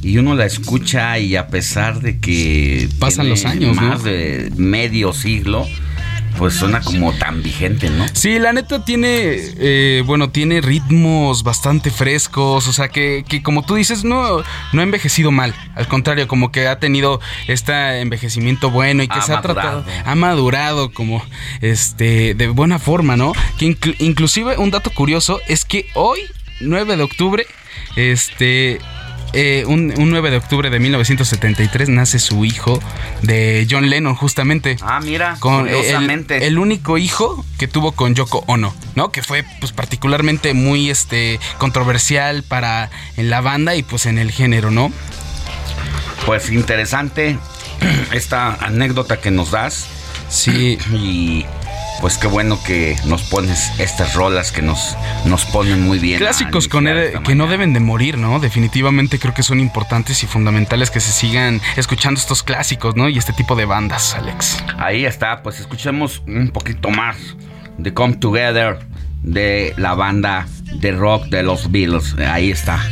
Y 0.02 0.18
uno 0.18 0.34
la 0.34 0.46
escucha 0.46 1.16
y 1.20 1.36
a 1.36 1.46
pesar 1.46 2.00
de 2.00 2.18
que... 2.18 2.88
Pasan 2.98 3.28
los 3.28 3.44
años, 3.44 3.76
Más 3.76 4.02
de 4.02 4.50
medio 4.56 5.12
siglo 5.12 5.64
pues 6.38 6.54
suena 6.54 6.80
como 6.80 7.12
tan 7.12 7.42
vigente, 7.42 7.90
¿no? 7.90 8.06
Sí, 8.12 8.38
la 8.38 8.52
neta 8.52 8.84
tiene, 8.84 9.36
eh, 9.58 10.02
bueno, 10.06 10.30
tiene 10.30 10.60
ritmos 10.60 11.42
bastante 11.42 11.90
frescos, 11.90 12.68
o 12.68 12.72
sea 12.72 12.88
que, 12.88 13.24
como 13.42 13.64
tú 13.64 13.74
dices, 13.74 14.04
no, 14.04 14.42
no 14.72 14.80
ha 14.80 14.82
envejecido 14.82 15.30
mal, 15.30 15.54
al 15.74 15.88
contrario, 15.88 16.28
como 16.28 16.52
que 16.52 16.68
ha 16.68 16.78
tenido 16.78 17.20
este 17.48 18.00
envejecimiento 18.00 18.70
bueno 18.70 19.02
y 19.02 19.08
que 19.08 19.20
se 19.22 19.32
ha 19.32 19.40
tratado, 19.40 19.84
ha 20.04 20.14
madurado 20.14 20.92
como, 20.92 21.24
este, 21.60 22.34
de 22.34 22.48
buena 22.48 22.78
forma, 22.78 23.16
¿no? 23.16 23.32
Que 23.58 23.76
inclusive 23.98 24.56
un 24.58 24.70
dato 24.70 24.90
curioso 24.90 25.40
es 25.48 25.64
que 25.64 25.86
hoy, 25.94 26.20
9 26.60 26.96
de 26.96 27.02
octubre, 27.02 27.46
este 27.96 28.80
eh, 29.32 29.64
un, 29.66 29.94
9 29.96 30.30
de 30.30 30.36
octubre 30.36 30.68
de 30.68 30.78
1973 30.78 31.88
nace 31.88 32.18
su 32.18 32.44
hijo 32.44 32.80
de 33.22 33.66
John 33.70 33.88
Lennon, 33.88 34.14
justamente. 34.14 34.76
Ah, 34.82 35.00
mira, 35.02 35.36
con 35.40 35.68
el, 35.68 36.58
único 36.58 36.98
hijo 36.98 37.44
que 37.58 37.66
tuvo 37.68 37.92
con 37.92 38.14
Yoko 38.14 38.44
Ono, 38.46 38.74
¿no? 38.94 39.10
Que 39.10 39.22
fue 39.22 39.44
pues 39.60 39.72
particularmente 39.72 40.54
muy 40.54 40.90
este 40.90 41.40
controversial 41.58 42.42
para 42.42 42.90
en 43.16 43.30
la 43.30 43.40
banda 43.40 43.74
y 43.74 43.82
pues 43.82 44.06
en 44.06 44.18
el 44.18 44.30
género, 44.30 44.70
¿no? 44.70 44.92
Pues 46.26 46.50
interesante 46.50 47.38
esta 48.12 48.54
anécdota 48.54 49.20
que 49.20 49.30
nos 49.30 49.50
das. 49.50 49.86
Sí. 50.28 50.78
Y 50.92 51.46
pues 52.02 52.18
qué 52.18 52.26
bueno 52.26 52.58
que 52.64 52.96
nos 53.06 53.22
pones 53.22 53.72
estas 53.78 54.14
rolas 54.14 54.50
que 54.50 54.60
nos, 54.60 54.96
nos 55.24 55.44
ponen 55.44 55.80
muy 55.80 56.00
bien. 56.00 56.18
Clásicos 56.18 56.66
con 56.66 56.84
que 56.84 57.34
no 57.36 57.46
deben 57.46 57.72
de 57.72 57.78
morir, 57.78 58.18
¿no? 58.18 58.40
Definitivamente 58.40 59.20
creo 59.20 59.32
que 59.32 59.44
son 59.44 59.60
importantes 59.60 60.24
y 60.24 60.26
fundamentales 60.26 60.90
que 60.90 60.98
se 60.98 61.12
sigan 61.12 61.60
escuchando 61.76 62.18
estos 62.18 62.42
clásicos, 62.42 62.96
¿no? 62.96 63.08
Y 63.08 63.18
este 63.18 63.32
tipo 63.32 63.54
de 63.54 63.66
bandas, 63.66 64.16
Alex. 64.16 64.58
Ahí 64.78 65.04
está, 65.04 65.44
pues 65.44 65.60
escuchemos 65.60 66.24
un 66.26 66.48
poquito 66.48 66.90
más 66.90 67.16
de 67.78 67.94
Come 67.94 68.14
Together 68.14 68.80
de 69.22 69.72
la 69.76 69.94
banda 69.94 70.48
de 70.74 70.90
rock 70.90 71.26
de 71.26 71.44
los 71.44 71.70
Beatles. 71.70 72.16
Ahí 72.18 72.50
está. 72.50 72.82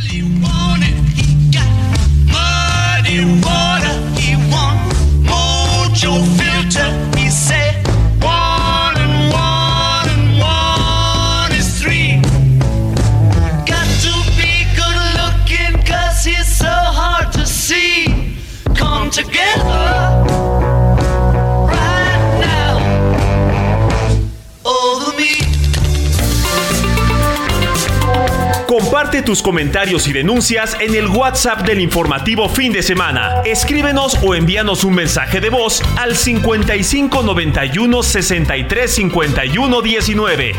Tus 29.24 29.42
comentarios 29.42 30.08
y 30.08 30.12
denuncias 30.12 30.76
en 30.80 30.94
el 30.94 31.06
WhatsApp 31.06 31.66
del 31.66 31.80
informativo 31.80 32.48
fin 32.48 32.72
de 32.72 32.82
semana. 32.82 33.42
Escríbenos 33.44 34.16
o 34.22 34.34
envíanos 34.34 34.82
un 34.82 34.94
mensaje 34.94 35.40
de 35.40 35.50
voz 35.50 35.82
al 35.98 36.16
55 36.16 37.22
91 37.22 38.02
63 38.02 38.90
51 38.90 39.82
19. 39.82 40.52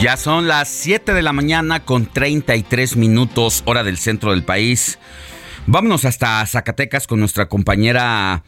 Ya 0.00 0.16
son 0.18 0.46
las 0.46 0.68
7 0.68 1.14
de 1.14 1.22
la 1.22 1.32
mañana 1.32 1.80
con 1.80 2.06
33 2.06 2.96
minutos 2.96 3.62
hora 3.64 3.82
del 3.82 3.96
centro 3.96 4.32
del 4.32 4.44
país. 4.44 4.98
Vámonos 5.66 6.04
hasta 6.04 6.44
Zacatecas 6.46 7.06
con 7.06 7.20
nuestra 7.20 7.48
compañera 7.48 8.44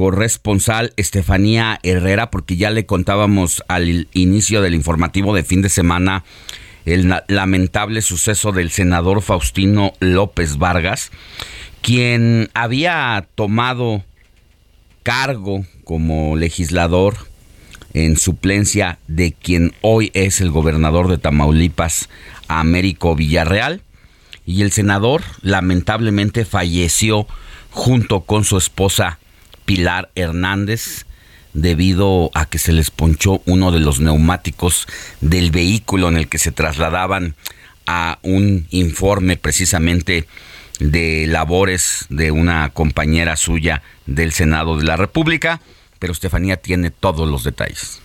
corresponsal 0.00 0.94
Estefanía 0.96 1.78
Herrera 1.82 2.30
porque 2.30 2.56
ya 2.56 2.70
le 2.70 2.86
contábamos 2.86 3.62
al 3.68 4.08
inicio 4.14 4.62
del 4.62 4.74
informativo 4.74 5.34
de 5.34 5.44
fin 5.44 5.60
de 5.60 5.68
semana 5.68 6.24
el 6.86 7.14
lamentable 7.28 8.00
suceso 8.00 8.50
del 8.50 8.70
senador 8.70 9.20
Faustino 9.20 9.92
López 10.00 10.56
Vargas, 10.56 11.10
quien 11.82 12.48
había 12.54 13.28
tomado 13.34 14.02
cargo 15.02 15.66
como 15.84 16.34
legislador 16.34 17.18
en 17.92 18.16
suplencia 18.16 18.98
de 19.06 19.32
quien 19.32 19.74
hoy 19.82 20.12
es 20.14 20.40
el 20.40 20.50
gobernador 20.50 21.08
de 21.08 21.18
Tamaulipas, 21.18 22.08
Américo 22.48 23.14
Villarreal. 23.14 23.82
Y 24.46 24.62
el 24.62 24.72
senador 24.72 25.22
lamentablemente 25.42 26.46
falleció 26.46 27.26
junto 27.70 28.22
con 28.22 28.44
su 28.44 28.56
esposa 28.56 29.18
Pilar 29.70 30.10
Hernández 30.16 31.06
debido 31.52 32.32
a 32.34 32.46
que 32.46 32.58
se 32.58 32.72
les 32.72 32.90
ponchó 32.90 33.40
uno 33.46 33.70
de 33.70 33.78
los 33.78 34.00
neumáticos 34.00 34.88
del 35.20 35.52
vehículo 35.52 36.08
en 36.08 36.16
el 36.16 36.26
que 36.26 36.38
se 36.38 36.50
trasladaban 36.50 37.36
a 37.86 38.18
un 38.22 38.66
informe 38.70 39.36
precisamente 39.36 40.26
de 40.80 41.28
labores 41.28 42.06
de 42.08 42.32
una 42.32 42.70
compañera 42.70 43.36
suya 43.36 43.80
del 44.06 44.32
Senado 44.32 44.76
de 44.76 44.82
la 44.82 44.96
República 44.96 45.60
pero 46.00 46.12
Estefanía 46.12 46.56
tiene 46.56 46.90
todos 46.90 47.28
los 47.28 47.44
detalles. 47.44 48.00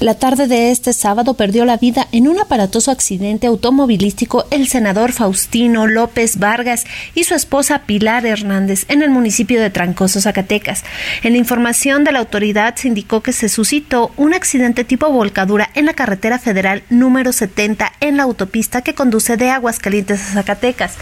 La 0.00 0.14
tarde 0.14 0.48
de 0.48 0.70
este 0.70 0.92
sábado 0.92 1.34
perdió 1.34 1.64
la 1.64 1.76
vida 1.76 2.08
en 2.12 2.26
un 2.26 2.40
aparatoso 2.40 2.90
accidente 2.90 3.46
automovilístico 3.46 4.46
el 4.50 4.66
senador 4.66 5.12
Faustino 5.12 5.86
López 5.86 6.38
Vargas 6.38 6.84
y 7.14 7.24
su 7.24 7.34
esposa 7.34 7.82
Pilar 7.86 8.26
Hernández 8.26 8.84
en 8.88 9.02
el 9.02 9.10
municipio 9.10 9.60
de 9.60 9.70
Trancoso, 9.70 10.20
Zacatecas. 10.20 10.84
En 11.22 11.32
la 11.32 11.38
información 11.38 12.04
de 12.04 12.12
la 12.12 12.18
autoridad 12.18 12.74
se 12.76 12.88
indicó 12.88 13.22
que 13.22 13.32
se 13.32 13.48
suscitó 13.48 14.10
un 14.16 14.34
accidente 14.34 14.84
tipo 14.84 15.10
volcadura 15.10 15.70
en 15.74 15.86
la 15.86 15.94
carretera 15.94 16.38
federal 16.38 16.82
número 16.90 17.32
70 17.32 17.92
en 18.00 18.16
la 18.16 18.24
autopista 18.24 18.82
que 18.82 18.94
conduce 18.94 19.36
de 19.36 19.50
Aguascalientes 19.50 20.20
a 20.20 20.32
Zacatecas. 20.34 20.94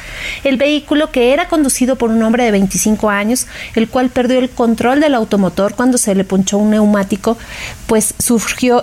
El 0.45 0.57
vehículo 0.57 1.11
que 1.11 1.33
era 1.33 1.49
conducido 1.49 1.97
por 1.97 2.11
un 2.11 2.23
hombre 2.23 2.45
de 2.45 2.51
25 2.51 3.11
años, 3.11 3.47
el 3.75 3.89
cual 3.89 4.11
perdió 4.11 4.39
el 4.39 4.51
control 4.51 5.01
del 5.01 5.15
automotor 5.15 5.75
cuando 5.75 5.99
se 5.99 6.15
le 6.15 6.25
punchó 6.25 6.59
un 6.59 6.71
neumático, 6.71 7.39
pues 7.87 8.15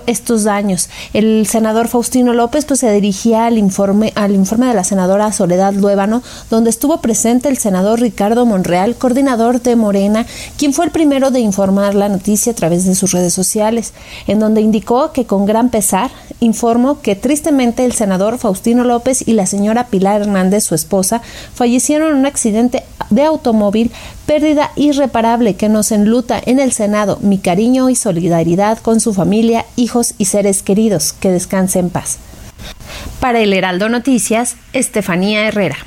estos 0.07 0.43
daños. 0.43 0.89
El 1.13 1.45
senador 1.45 1.87
Faustino 1.87 2.33
López 2.33 2.65
pues 2.65 2.79
se 2.79 2.91
dirigía 2.91 3.45
al 3.45 3.59
informe 3.59 4.11
al 4.15 4.33
informe 4.33 4.65
de 4.65 4.73
la 4.73 4.83
senadora 4.83 5.31
Soledad 5.31 5.73
Luébano, 5.73 6.23
donde 6.49 6.71
estuvo 6.71 6.99
presente 6.99 7.47
el 7.47 7.57
senador 7.57 7.99
Ricardo 7.99 8.45
Monreal, 8.45 8.95
coordinador 8.95 9.61
de 9.61 9.75
Morena, 9.75 10.25
quien 10.57 10.73
fue 10.73 10.85
el 10.85 10.91
primero 10.91 11.29
de 11.29 11.41
informar 11.41 11.93
la 11.93 12.09
noticia 12.09 12.53
a 12.53 12.55
través 12.55 12.85
de 12.85 12.95
sus 12.95 13.11
redes 13.11 13.33
sociales, 13.33 13.93
en 14.25 14.39
donde 14.39 14.61
indicó 14.61 15.11
que 15.11 15.25
con 15.25 15.45
gran 15.45 15.69
pesar 15.69 16.09
informó 16.39 17.01
que 17.01 17.15
tristemente 17.15 17.85
el 17.85 17.93
senador 17.93 18.39
Faustino 18.39 18.83
López 18.83 19.27
y 19.27 19.33
la 19.33 19.45
señora 19.45 19.87
Pilar 19.87 20.21
Hernández, 20.21 20.63
su 20.63 20.73
esposa, 20.73 21.21
fallecieron 21.53 22.11
en 22.11 22.17
un 22.17 22.25
accidente 22.25 22.83
de 23.09 23.23
automóvil, 23.23 23.91
pérdida 24.27 24.71
irreparable 24.75 25.55
que 25.55 25.69
nos 25.69 25.91
enluta 25.91 26.39
en 26.45 26.59
el 26.59 26.71
Senado. 26.73 27.17
Mi 27.21 27.39
cariño 27.39 27.89
y 27.89 27.95
solidaridad 27.95 28.77
con 28.79 28.99
su 28.99 29.13
familia, 29.13 29.65
hijos 29.75 30.13
y 30.19 30.25
seres 30.25 30.61
queridos. 30.61 31.13
Que 31.13 31.31
descanse 31.31 31.79
en 31.79 31.89
paz. 31.89 32.19
Para 33.19 33.39
el 33.39 33.53
Heraldo 33.53 33.89
Noticias, 33.89 34.57
Estefanía 34.73 35.47
Herrera. 35.47 35.77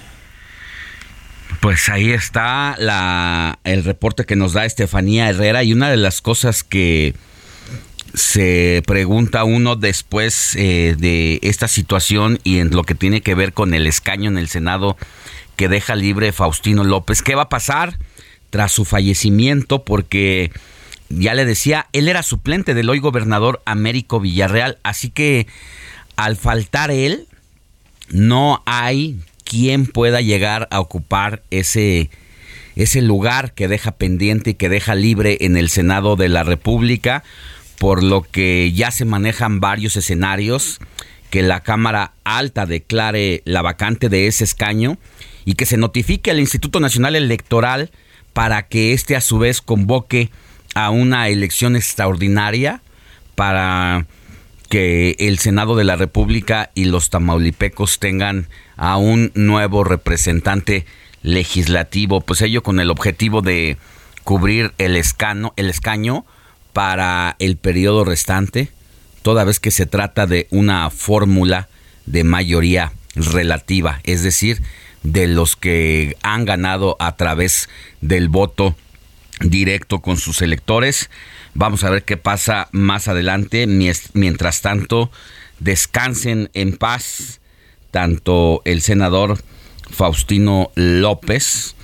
Pues 1.61 1.91
ahí 1.91 2.11
está 2.11 2.75
la, 2.79 3.59
el 3.65 3.85
reporte 3.85 4.25
que 4.25 4.35
nos 4.35 4.55
da 4.55 4.65
Estefanía 4.65 5.29
Herrera 5.29 5.63
y 5.63 5.75
una 5.75 5.91
de 5.91 5.99
las 5.99 6.23
cosas 6.23 6.65
que 6.65 7.15
se 8.15 8.83
pregunta 8.87 9.45
uno 9.45 9.77
después 9.77 10.57
eh, 10.57 10.97
de 10.99 11.39
esta 11.43 11.69
situación 11.69 12.41
y 12.43 12.59
en 12.59 12.71
lo 12.71 12.83
que 12.85 12.95
tiene 12.95 13.21
que 13.21 13.35
ver 13.35 13.53
con 13.53 13.75
el 13.75 13.87
escaño 13.87 14.31
en 14.31 14.39
el 14.39 14.49
Senado 14.49 14.97
que 15.57 15.69
deja 15.69 15.95
libre 15.95 16.33
Faustino 16.33 16.83
López. 16.83 17.21
¿Qué 17.21 17.35
va 17.35 17.43
a 17.43 17.49
pasar 17.51 17.99
tras 18.51 18.73
su 18.73 18.85
fallecimiento? 18.85 19.85
Porque 19.85 20.51
ya 21.09 21.35
le 21.35 21.45
decía, 21.45 21.89
él 21.93 22.09
era 22.09 22.23
suplente 22.23 22.75
del 22.75 22.89
hoy 22.89 23.01
gobernador 23.01 23.63
Américo 23.65 24.21
Villarreal, 24.21 24.79
así 24.83 25.11
que 25.11 25.47
al 26.17 26.37
faltar 26.37 26.91
él, 26.91 27.27
no 28.11 28.63
hay 28.67 29.21
quien 29.45 29.87
pueda 29.87 30.21
llegar 30.21 30.69
a 30.71 30.81
ocupar 30.81 31.43
ese, 31.51 32.11
ese 32.77 33.03
lugar 33.03 33.53
que 33.55 33.69
deja 33.69 33.93
pendiente 33.93 34.51
y 34.51 34.55
que 34.55 34.69
deja 34.69 34.95
libre 34.95 35.39
en 35.41 35.57
el 35.57 35.69
Senado 35.69 36.17
de 36.17 36.29
la 36.29 36.43
República, 36.43 37.25
por 37.79 38.03
lo 38.03 38.23
que 38.23 38.73
ya 38.73 38.91
se 38.91 39.05
manejan 39.05 39.61
varios 39.61 39.97
escenarios, 39.97 40.79
que 41.31 41.43
la 41.43 41.61
Cámara 41.61 42.13
Alta 42.25 42.67
declare 42.67 43.43
la 43.45 43.63
vacante 43.63 44.09
de 44.09 44.27
ese 44.27 44.45
escaño 44.45 44.99
y 45.45 45.55
que 45.55 45.67
se 45.67 45.77
notifique 45.77 46.31
al 46.31 46.41
Instituto 46.41 46.81
Nacional 46.81 47.17
Electoral 47.17 47.91
para 48.33 48.69
que 48.69 48.93
éste 48.93 49.17
a 49.17 49.21
su 49.21 49.39
vez 49.39 49.61
convoque 49.61 50.31
a 50.75 50.91
una 50.91 51.29
elección 51.29 51.77
extraordinaria 51.77 52.83
para 53.35 54.07
que 54.69 55.17
el 55.19 55.39
Senado 55.39 55.75
de 55.75 55.85
la 55.85 55.97
República 55.97 56.71
y 56.75 56.85
los 56.85 57.11
tamaulipecos 57.11 57.99
tengan 57.99 58.47
a 58.77 58.97
un 58.97 59.33
nuevo 59.35 59.83
representante 59.83 60.87
legislativo, 61.23 62.21
pues 62.21 62.41
ello 62.41 62.63
con 62.63 62.81
el 62.81 62.91
objetivo 62.91 63.43
de 63.43 63.77
cubrir 64.23 64.73
el 64.79 64.97
escaño, 64.97 65.53
el 65.57 65.69
escaño 65.69 66.25
para 66.73 67.35
el 67.41 67.57
periodo 67.57 68.05
restante, 68.05 68.71
toda 69.23 69.45
vez 69.45 69.59
que 69.59 69.71
se 69.71 69.87
trata 69.87 70.27
de 70.27 70.47
una 70.51 70.89
fórmula 70.91 71.69
de 72.07 72.25
mayoría 72.25 72.93
relativa, 73.17 74.01
es 74.05 74.23
decir, 74.23 74.63
de 75.03 75.27
los 75.27 75.57
que 75.57 76.17
han 76.23 76.45
ganado 76.45 76.97
a 76.99 77.17
través 77.17 77.69
del 78.01 78.29
voto 78.29 78.77
directo 79.41 80.01
con 80.01 80.17
sus 80.17 80.43
electores. 80.43 81.11
Vamos 81.55 81.85
a 81.85 81.91
ver 81.91 82.05
qué 82.05 82.17
pasa 82.17 82.69
más 82.73 83.09
adelante. 83.09 83.67
Mientras 83.67 84.61
tanto, 84.61 85.11
descansen 85.59 86.51
en 86.55 86.77
paz 86.77 87.41
tanto 87.91 88.63
el 88.65 88.83
senador 88.83 89.39
Faustino 89.91 90.71
López 90.75 91.75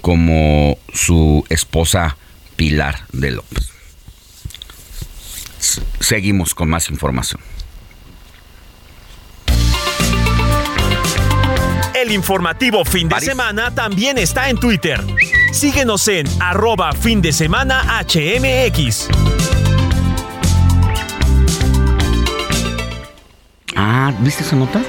como 0.00 0.78
su 0.92 1.44
esposa 1.48 2.16
Pilar 2.56 3.06
de 3.12 3.32
López. 3.32 3.70
Seguimos 6.00 6.54
con 6.54 6.68
más 6.68 6.90
información. 6.90 7.40
El 12.00 12.12
informativo 12.12 12.84
fin 12.84 13.08
de 13.08 13.18
semana 13.20 13.74
también 13.74 14.18
está 14.18 14.50
en 14.50 14.56
Twitter. 14.56 15.00
Síguenos 15.52 16.06
en 16.06 16.28
arroba 16.38 16.92
fin 16.92 17.20
de 17.20 17.32
semana 17.32 17.82
HMX. 18.04 19.08
Ah, 23.74 24.14
¿viste 24.20 24.44
esa 24.44 24.54
nota? 24.54 24.80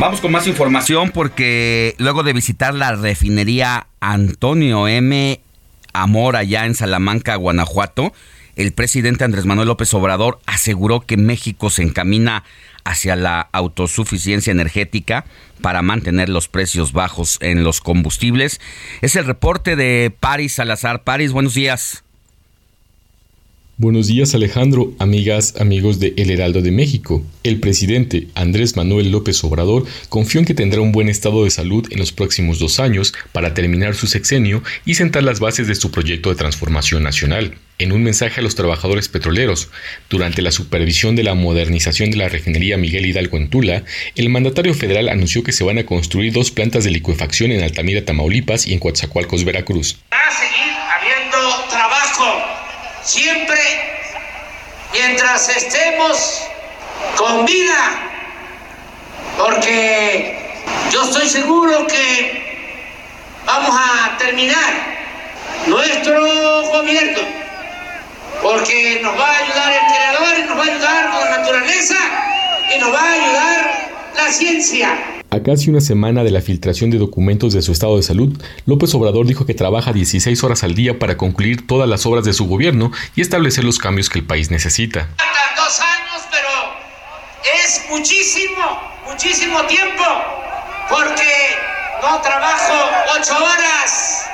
Vamos 0.00 0.20
con 0.20 0.32
más 0.32 0.48
información 0.48 1.12
porque 1.12 1.94
luego 1.98 2.24
de 2.24 2.32
visitar 2.32 2.74
la 2.74 2.96
refinería 2.96 3.86
Antonio 4.00 4.88
M. 4.88 5.40
Amor 5.92 6.34
allá 6.34 6.66
en 6.66 6.74
Salamanca, 6.74 7.36
Guanajuato, 7.36 8.12
el 8.56 8.72
presidente 8.72 9.24
Andrés 9.24 9.46
Manuel 9.46 9.68
López 9.68 9.92
Obrador 9.94 10.38
aseguró 10.46 11.00
que 11.00 11.16
México 11.16 11.70
se 11.70 11.82
encamina 11.82 12.44
hacia 12.84 13.16
la 13.16 13.40
autosuficiencia 13.52 14.50
energética 14.50 15.24
para 15.60 15.82
mantener 15.82 16.28
los 16.28 16.48
precios 16.48 16.92
bajos 16.92 17.38
en 17.40 17.64
los 17.64 17.80
combustibles. 17.80 18.60
Es 19.00 19.16
el 19.16 19.24
reporte 19.24 19.76
de 19.76 20.12
Paris 20.18 20.54
Salazar. 20.54 21.04
Paris, 21.04 21.32
buenos 21.32 21.54
días. 21.54 22.02
Buenos 23.78 24.06
días 24.06 24.34
Alejandro, 24.34 24.92
amigas, 24.98 25.54
amigos 25.58 25.98
de 25.98 26.12
El 26.16 26.30
Heraldo 26.30 26.60
de 26.60 26.70
México. 26.70 27.24
El 27.42 27.58
presidente 27.58 28.28
Andrés 28.34 28.76
Manuel 28.76 29.10
López 29.10 29.42
Obrador 29.42 29.86
confió 30.08 30.40
en 30.40 30.46
que 30.46 30.54
tendrá 30.54 30.82
un 30.82 30.92
buen 30.92 31.08
estado 31.08 31.42
de 31.42 31.50
salud 31.50 31.86
en 31.90 31.98
los 31.98 32.12
próximos 32.12 32.58
dos 32.58 32.78
años 32.78 33.14
para 33.32 33.54
terminar 33.54 33.94
su 33.94 34.06
sexenio 34.06 34.62
y 34.84 34.94
sentar 34.94 35.24
las 35.24 35.40
bases 35.40 35.66
de 35.66 35.74
su 35.74 35.90
proyecto 35.90 36.28
de 36.28 36.36
transformación 36.36 37.02
nacional. 37.02 37.56
En 37.82 37.90
un 37.90 38.04
mensaje 38.04 38.38
a 38.38 38.44
los 38.44 38.54
trabajadores 38.54 39.08
petroleros, 39.08 39.68
durante 40.08 40.40
la 40.40 40.52
supervisión 40.52 41.16
de 41.16 41.24
la 41.24 41.34
modernización 41.34 42.12
de 42.12 42.16
la 42.16 42.28
refinería 42.28 42.76
Miguel 42.76 43.06
Hidalgo 43.06 43.36
en 43.38 43.50
Tula, 43.50 43.82
el 44.14 44.28
mandatario 44.28 44.72
federal 44.72 45.08
anunció 45.08 45.42
que 45.42 45.50
se 45.50 45.64
van 45.64 45.78
a 45.78 45.84
construir 45.84 46.32
dos 46.32 46.52
plantas 46.52 46.84
de 46.84 46.90
licuefacción 46.90 47.50
en 47.50 47.64
Altamira, 47.64 48.04
Tamaulipas 48.04 48.68
y 48.68 48.72
en 48.72 48.78
Coatzacoalcos, 48.78 49.44
Veracruz. 49.44 49.98
Va 50.12 50.28
a 50.28 50.30
seguir 50.30 50.72
habiendo 50.96 51.64
trabajo 51.70 52.40
siempre 53.02 53.58
mientras 54.92 55.48
estemos 55.48 56.40
con 57.16 57.44
vida, 57.46 58.10
porque 59.38 60.38
yo 60.92 61.02
estoy 61.02 61.28
seguro 61.28 61.84
que 61.88 62.76
vamos 63.44 63.74
a 63.76 64.16
terminar 64.18 65.02
nuestro 65.66 66.62
gobierno, 66.70 67.41
porque 68.42 69.00
nos 69.02 69.16
va 69.16 69.28
a 69.28 69.38
ayudar 69.38 69.72
el 69.72 69.94
creador 69.94 70.38
y 70.38 70.48
nos 70.48 70.58
va 70.58 70.62
a 70.62 70.74
ayudar 70.74 71.30
la 71.30 71.38
naturaleza 71.38 71.96
y 72.74 72.80
nos 72.80 72.92
va 72.92 73.00
a 73.00 73.12
ayudar 73.12 73.90
la 74.16 74.32
ciencia. 74.32 75.22
A 75.30 75.42
casi 75.42 75.70
una 75.70 75.80
semana 75.80 76.24
de 76.24 76.30
la 76.30 76.42
filtración 76.42 76.90
de 76.90 76.98
documentos 76.98 77.54
de 77.54 77.62
su 77.62 77.72
estado 77.72 77.96
de 77.96 78.02
salud, 78.02 78.36
López 78.66 78.94
Obrador 78.94 79.26
dijo 79.26 79.46
que 79.46 79.54
trabaja 79.54 79.92
16 79.92 80.42
horas 80.44 80.62
al 80.64 80.74
día 80.74 80.98
para 80.98 81.16
concluir 81.16 81.66
todas 81.66 81.88
las 81.88 82.04
obras 82.04 82.24
de 82.24 82.34
su 82.34 82.46
gobierno 82.46 82.90
y 83.14 83.22
establecer 83.22 83.64
los 83.64 83.78
cambios 83.78 84.10
que 84.10 84.18
el 84.18 84.26
país 84.26 84.50
necesita. 84.50 85.08
Faltan 85.16 85.56
dos 85.56 85.80
años, 85.80 86.22
pero 86.30 86.48
es 87.64 87.84
muchísimo, 87.88 88.78
muchísimo 89.06 89.62
tiempo, 89.62 90.04
porque 90.90 91.56
no 92.02 92.20
trabajo 92.20 92.74
8 93.18 93.34
horas, 93.34 94.26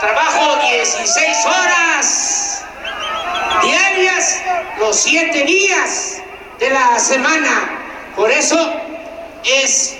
trabajo 0.00 0.58
16 0.68 1.36
horas 1.46 2.51
diarias 3.62 4.42
los 4.78 4.96
7 4.96 5.44
días 5.44 6.22
de 6.58 6.70
la 6.70 6.98
semana. 6.98 7.78
Por 8.16 8.30
eso 8.30 8.56
es 9.44 9.96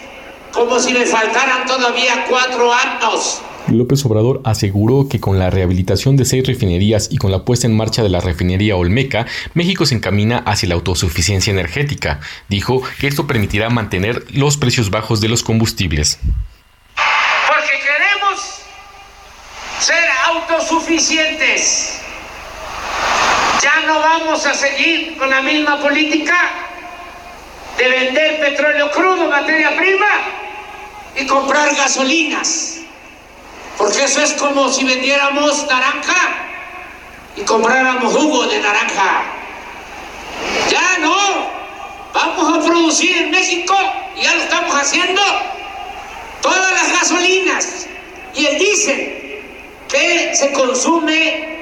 como 0.53 0.79
si 0.79 0.93
le 0.93 1.07
faltaran 1.07 1.67
todavía 1.67 2.27
cuatro 2.29 2.73
años 2.73 3.43
López 3.69 4.05
Obrador 4.05 4.41
aseguró 4.45 5.09
que 5.09 5.21
con 5.21 5.39
la 5.39 5.51
rehabilitación 5.51 6.17
de 6.17 6.25
seis 6.25 6.47
refinerías 6.47 7.09
y 7.11 7.19
con 7.19 7.31
la 7.31 7.45
puesta 7.45 7.67
en 7.67 7.77
marcha 7.77 8.03
de 8.03 8.09
la 8.09 8.21
refinería 8.21 8.77
Olmeca, 8.77 9.27
México 9.55 9.87
se 9.87 9.95
encamina 9.95 10.39
hacia 10.39 10.69
la 10.69 10.75
autosuficiencia 10.75 11.53
energética. 11.53 12.21
Dijo 12.49 12.83
que 12.99 13.07
esto 13.07 13.27
permitirá 13.27 13.71
mantener 13.71 14.25
los 14.33 14.57
precios 14.57 14.91
bajos 14.91 15.21
de 15.21 15.29
los 15.29 15.43
combustibles. 15.43 16.19
Porque 17.47 17.73
queremos 17.83 18.41
ser 19.81 20.05
autosuficientes. 20.27 22.02
Ya 23.63 23.81
no 23.87 24.01
vamos 24.01 24.45
a 24.45 24.55
seguir 24.55 25.17
con 25.17 25.31
la 25.31 25.41
misma 25.41 25.79
política 25.79 26.51
de 27.79 27.89
vender 27.89 28.41
petróleo 28.41 28.91
crudo, 28.91 29.29
materia 29.29 29.77
prima, 29.77 30.09
y 31.15 31.27
comprar 31.29 31.73
gasolinas. 31.77 32.81
Porque 33.79 34.03
eso 34.03 34.21
es 34.21 34.33
como 34.33 34.69
si 34.69 34.85
vendiéramos 34.85 35.65
naranja 35.69 36.49
y 37.37 37.43
compráramos 37.43 38.13
jugo 38.13 38.47
de 38.47 38.59
naranja. 38.59 39.23
Ya 40.69 40.99
no. 40.99 41.63
Vamos 42.13 42.59
a 42.59 42.67
producir 42.67 43.17
en 43.17 43.31
México, 43.31 43.75
y 44.17 44.23
ya 44.23 44.35
lo 44.35 44.43
estamos 44.43 44.75
haciendo, 44.75 45.23
todas 46.43 46.73
las 46.73 46.93
gasolinas 46.93 47.87
y 48.35 48.45
el 48.45 48.59
diésel 48.59 49.43
que 49.89 50.35
se 50.35 50.53
consume 50.53 51.62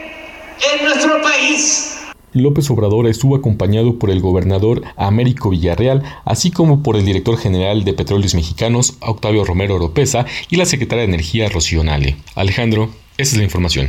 en 0.60 0.84
nuestro 0.84 1.20
país. 1.22 1.96
López 2.32 2.70
Obrador 2.70 3.06
estuvo 3.06 3.36
acompañado 3.36 3.98
por 3.98 4.10
el 4.10 4.20
gobernador 4.20 4.82
Américo 4.96 5.50
Villarreal, 5.50 6.02
así 6.24 6.50
como 6.50 6.82
por 6.82 6.96
el 6.96 7.04
director 7.04 7.36
general 7.36 7.84
de 7.84 7.92
Petróleos 7.92 8.34
Mexicanos, 8.34 8.96
Octavio 9.00 9.44
Romero 9.44 9.76
Oropesa, 9.76 10.26
y 10.48 10.56
la 10.56 10.66
secretaria 10.66 11.02
de 11.02 11.08
Energía, 11.08 11.48
Rocío 11.48 11.82
Nale. 11.82 12.16
Alejandro, 12.36 12.90
esa 13.16 13.32
es 13.32 13.38
la 13.38 13.44
información. 13.44 13.88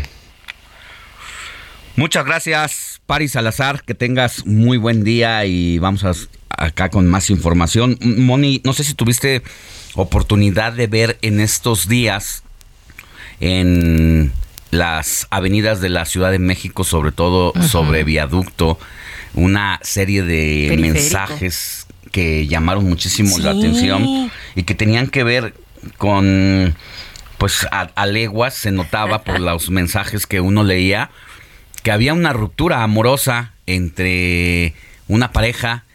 Muchas 1.96 2.26
gracias, 2.26 3.02
Paris 3.06 3.34
Salazar. 3.34 3.84
Que 3.84 3.94
tengas 3.94 4.46
muy 4.46 4.78
buen 4.78 5.04
día 5.04 5.46
y 5.46 5.78
vamos 5.78 6.04
a, 6.04 6.14
acá 6.50 6.90
con 6.90 7.08
más 7.08 7.30
información. 7.30 8.00
Moni, 8.02 8.62
no 8.64 8.74
sé 8.74 8.84
si 8.84 8.94
tuviste 8.94 9.44
oportunidad 9.96 10.74
de 10.74 10.88
ver 10.88 11.20
en 11.22 11.40
estos 11.40 11.88
días 11.88 12.44
en 13.40 14.32
las 14.72 15.28
avenidas 15.30 15.82
de 15.82 15.90
la 15.90 16.06
Ciudad 16.06 16.32
de 16.32 16.40
México, 16.40 16.84
sobre 16.84 17.12
todo 17.12 17.54
sobre 17.62 18.04
viaducto, 18.04 18.80
una 19.34 19.80
serie 19.84 20.24
de 20.24 20.68
Periférico. 20.70 20.94
mensajes 20.94 21.88
que 22.12 22.48
llamaron 22.48 22.90
muchísimo 22.90 23.38
la 23.40 23.52
atención 23.52 24.32
y 24.56 24.64
que 24.64 24.76
tenían 24.76 25.08
que 25.08 25.24
ver 25.24 25.54
con, 25.98 26.76
pues 27.38 27.68
a, 27.72 27.90
a 27.96 28.06
leguas 28.06 28.54
se 28.54 28.72
notaba 28.72 29.24
por 29.24 29.40
los 29.42 29.70
mensajes 29.70 30.26
que 30.26 30.42
uno 30.42 30.64
leía 30.64 31.12
que 31.84 31.92
había 31.92 32.14
una 32.14 32.34
ruptura 32.34 32.84
amorosa 32.84 33.54
entre 33.66 34.74
una 35.08 35.32
pareja, 35.32 35.86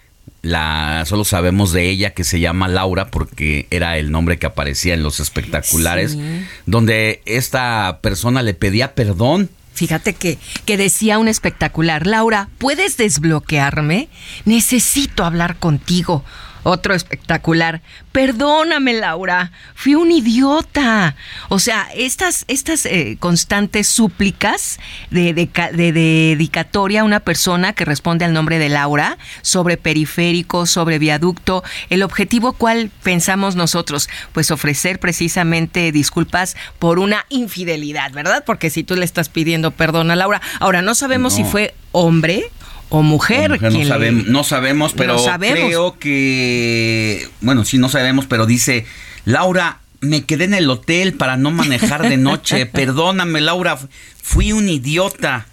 la 0.42 1.04
solo 1.06 1.24
sabemos 1.24 1.72
de 1.72 1.88
ella 1.90 2.10
que 2.10 2.24
se 2.24 2.38
llama 2.40 2.68
Laura 2.68 3.08
porque 3.10 3.66
era 3.70 3.98
el 3.98 4.10
nombre 4.10 4.38
que 4.38 4.46
aparecía 4.46 4.94
en 4.94 5.02
los 5.02 5.18
espectaculares, 5.20 6.12
Sí. 6.12 6.46
donde 6.66 7.22
esta 7.26 7.98
persona 8.02 8.42
le 8.42 8.54
pedía 8.54 8.94
perdón. 8.94 9.50
Fíjate 9.74 10.14
que, 10.14 10.38
que 10.64 10.76
decía 10.78 11.18
un 11.18 11.28
espectacular, 11.28 12.06
Laura, 12.06 12.48
¿puedes 12.58 12.96
desbloquearme? 12.96 14.08
Necesito 14.46 15.24
hablar 15.24 15.56
contigo. 15.56 16.24
Otro 16.68 16.94
espectacular, 16.94 17.80
perdóname 18.10 18.92
Laura, 18.94 19.52
fui 19.76 19.94
un 19.94 20.10
idiota. 20.10 21.14
O 21.48 21.60
sea, 21.60 21.86
estas, 21.94 22.44
estas 22.48 22.86
eh, 22.86 23.16
constantes 23.20 23.86
súplicas 23.86 24.80
de, 25.10 25.32
de 25.32 25.46
ca- 25.46 25.70
de- 25.70 25.92
de 25.92 26.34
dedicatoria 26.36 27.02
a 27.02 27.04
una 27.04 27.20
persona 27.20 27.72
que 27.72 27.84
responde 27.84 28.24
al 28.24 28.32
nombre 28.32 28.58
de 28.58 28.68
Laura 28.68 29.16
sobre 29.42 29.76
periférico, 29.76 30.66
sobre 30.66 30.98
viaducto, 30.98 31.62
el 31.88 32.02
objetivo 32.02 32.52
cuál 32.54 32.90
pensamos 33.04 33.54
nosotros, 33.54 34.08
pues 34.32 34.50
ofrecer 34.50 34.98
precisamente 34.98 35.92
disculpas 35.92 36.56
por 36.80 36.98
una 36.98 37.26
infidelidad, 37.28 38.10
¿verdad? 38.10 38.42
Porque 38.44 38.70
si 38.70 38.82
tú 38.82 38.96
le 38.96 39.04
estás 39.04 39.28
pidiendo 39.28 39.70
perdón 39.70 40.10
a 40.10 40.16
Laura, 40.16 40.40
ahora 40.58 40.82
no 40.82 40.96
sabemos 40.96 41.34
si 41.34 41.44
fue 41.44 41.74
hombre 41.92 42.50
o 42.88 43.02
mujer. 43.02 43.50
Mujer, 43.50 43.72
no, 43.72 43.98
le- 43.98 44.12
no 44.12 44.44
sabemos, 44.44 44.92
pero 44.96 45.14
No 45.14 45.18
sabemos. 45.18 45.58
creo 45.66 45.98
que, 45.98 47.28
bueno, 47.40 47.64
sí, 47.64 47.78
no 47.78 47.88
sabemos, 47.88 48.26
pero 48.26 48.46
dice, 48.46 48.86
Laura, 49.24 49.80
me 50.00 50.24
quedé 50.24 50.44
en 50.44 50.54
el 50.54 50.70
hotel 50.70 51.14
para 51.14 51.36
no 51.36 51.50
manejar 51.50 52.08
de 52.08 52.16
noche. 52.16 52.66
Perdóname, 52.72 53.40
Laura, 53.40 53.78
fui 54.22 54.52
un 54.52 54.68
idiota. 54.68 55.46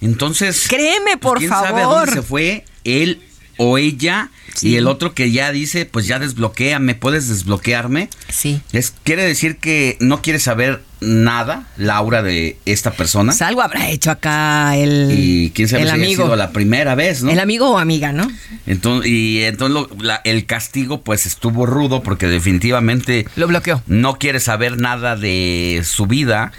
Entonces, 0.00 0.66
créeme, 0.68 1.16
por 1.16 1.38
¿quién 1.38 1.50
sabe 1.50 1.80
a 1.80 1.84
favor. 1.84 2.06
dónde 2.06 2.12
se 2.12 2.22
fue 2.22 2.64
él 2.84 3.22
o 3.56 3.78
ella? 3.78 4.30
Y 4.62 4.76
el 4.76 4.86
otro 4.86 5.14
que 5.14 5.30
ya 5.32 5.50
dice, 5.52 5.84
pues 5.84 6.06
ya 6.06 6.18
desbloqueame, 6.18 6.94
¿puedes 6.94 7.28
desbloquearme? 7.28 8.08
Sí. 8.28 8.60
Es, 8.72 8.92
quiere 9.02 9.24
decir 9.24 9.56
que 9.56 9.96
no 10.00 10.22
quiere 10.22 10.38
saber 10.38 10.82
nada, 11.00 11.66
Laura, 11.76 12.22
de 12.22 12.56
esta 12.64 12.92
persona. 12.92 13.32
Pues 13.32 13.42
algo 13.42 13.62
habrá 13.62 13.90
hecho 13.90 14.10
acá 14.12 14.76
el, 14.76 15.10
Y 15.18 15.50
quién 15.50 15.68
sabe 15.68 15.82
el 15.82 15.88
si 15.88 15.94
haya 15.94 16.04
amigo. 16.04 16.22
sido 16.24 16.36
la 16.36 16.50
primera 16.52 16.94
vez, 16.94 17.22
¿no? 17.22 17.30
El 17.30 17.40
amigo 17.40 17.70
o 17.70 17.78
amiga, 17.78 18.12
¿no? 18.12 18.30
Entonces, 18.66 19.10
y 19.10 19.42
entonces 19.42 19.74
lo- 19.74 19.90
la- 20.02 20.20
el 20.24 20.46
castigo 20.46 21.02
pues 21.02 21.26
estuvo 21.26 21.66
rudo 21.66 22.02
porque 22.02 22.26
definitivamente 22.28 23.26
lo 23.36 23.46
bloqueó. 23.48 23.82
No 23.86 24.14
quiere 24.18 24.40
saber 24.40 24.78
nada 24.78 25.16
de 25.16 25.82
su 25.84 26.06
vida 26.06 26.52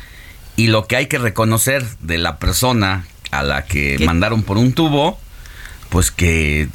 y 0.57 0.67
lo 0.67 0.85
que 0.85 0.97
hay 0.97 1.07
que 1.07 1.17
reconocer 1.17 1.83
de 2.01 2.17
la 2.17 2.37
persona 2.37 3.07
a 3.31 3.41
la 3.41 3.65
que 3.65 3.95
¿Qué? 3.97 4.05
mandaron 4.05 4.43
por 4.43 4.57
un 4.57 4.73
tubo, 4.73 5.19
pues 5.89 6.11
que 6.11 6.67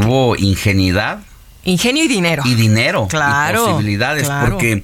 tuvo 0.00 0.36
ingenuidad 0.36 1.20
Ingenio 1.64 2.04
y 2.04 2.08
dinero. 2.08 2.42
y 2.44 2.54
dinero 2.54 3.06
Claro, 3.08 3.64
y 3.64 3.70
posibilidades 3.72 4.24
claro. 4.24 4.50
porque 4.50 4.82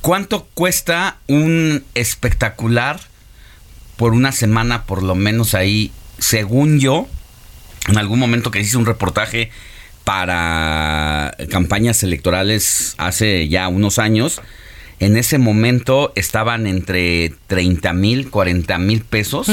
¿cuánto 0.00 0.46
cuesta 0.54 1.16
un 1.26 1.84
espectacular 1.94 3.00
por 3.96 4.12
una 4.12 4.32
semana 4.32 4.84
por 4.84 5.02
lo 5.02 5.14
menos 5.14 5.54
ahí 5.54 5.92
según 6.18 6.78
yo 6.78 7.08
en 7.88 7.98
algún 7.98 8.18
momento 8.18 8.50
que 8.50 8.60
hice 8.60 8.76
un 8.76 8.86
reportaje 8.86 9.50
para 10.04 11.36
campañas 11.50 12.02
electorales 12.02 12.94
hace 12.98 13.48
ya 13.48 13.68
unos 13.68 13.98
años 13.98 14.40
en 15.00 15.16
ese 15.16 15.38
momento 15.38 16.12
estaban 16.14 16.66
entre 16.68 17.34
30 17.48 17.92
mil 17.92 18.30
40 18.30 18.78
mil 18.78 19.02
pesos. 19.02 19.48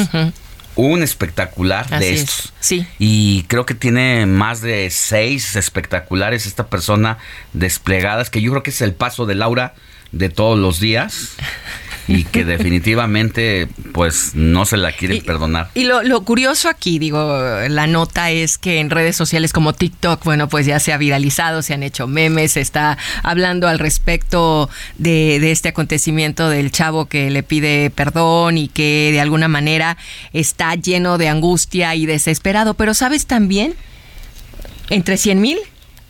Un 0.79 1.03
espectacular 1.03 1.85
Así 1.91 2.05
de 2.05 2.13
es. 2.13 2.19
estos 2.21 2.53
Sí. 2.61 2.87
y 2.99 3.43
creo 3.43 3.65
que 3.65 3.73
tiene 3.73 4.25
más 4.25 4.61
de 4.61 4.89
seis 4.91 5.55
espectaculares 5.55 6.45
esta 6.45 6.67
persona 6.67 7.17
desplegadas, 7.53 8.29
que 8.29 8.41
yo 8.41 8.51
creo 8.51 8.63
que 8.63 8.69
es 8.71 8.81
el 8.81 8.93
paso 8.93 9.25
de 9.25 9.35
Laura 9.35 9.73
de 10.11 10.29
todos 10.29 10.57
los 10.57 10.79
días 10.79 11.29
y 12.09 12.23
que 12.23 12.43
definitivamente 12.43 13.67
pues 13.93 14.31
no 14.33 14.65
se 14.65 14.77
la 14.77 14.91
quieren 14.91 15.23
perdonar. 15.23 15.69
Y 15.75 15.83
lo, 15.83 16.01
lo 16.03 16.21
curioso 16.21 16.69
aquí, 16.69 16.99
digo, 16.99 17.41
la 17.69 17.87
nota 17.87 18.31
es 18.31 18.57
que 18.57 18.79
en 18.79 18.89
redes 18.89 19.15
sociales 19.15 19.53
como 19.53 19.73
TikTok, 19.73 20.23
bueno, 20.23 20.49
pues 20.49 20.65
ya 20.65 20.79
se 20.79 20.91
ha 20.91 20.97
viralizado, 20.97 21.61
se 21.61 21.73
han 21.73 21.83
hecho 21.83 22.07
memes, 22.07 22.53
se 22.53 22.61
está 22.61 22.97
hablando 23.23 23.67
al 23.67 23.79
respecto 23.79 24.69
de, 24.97 25.39
de 25.39 25.51
este 25.51 25.69
acontecimiento 25.69 26.49
del 26.49 26.71
chavo 26.71 27.05
que 27.05 27.29
le 27.29 27.43
pide 27.43 27.91
perdón 27.91 28.57
y 28.57 28.67
que 28.67 29.09
de 29.11 29.21
alguna 29.21 29.47
manera 29.47 29.97
está 30.33 30.75
lleno 30.75 31.17
de 31.17 31.29
angustia 31.29 31.95
y 31.95 32.05
desesperado. 32.05 32.73
Pero 32.73 32.93
sabes 32.93 33.27
también, 33.27 33.75
entre 34.89 35.17
100 35.17 35.41
mil 35.41 35.59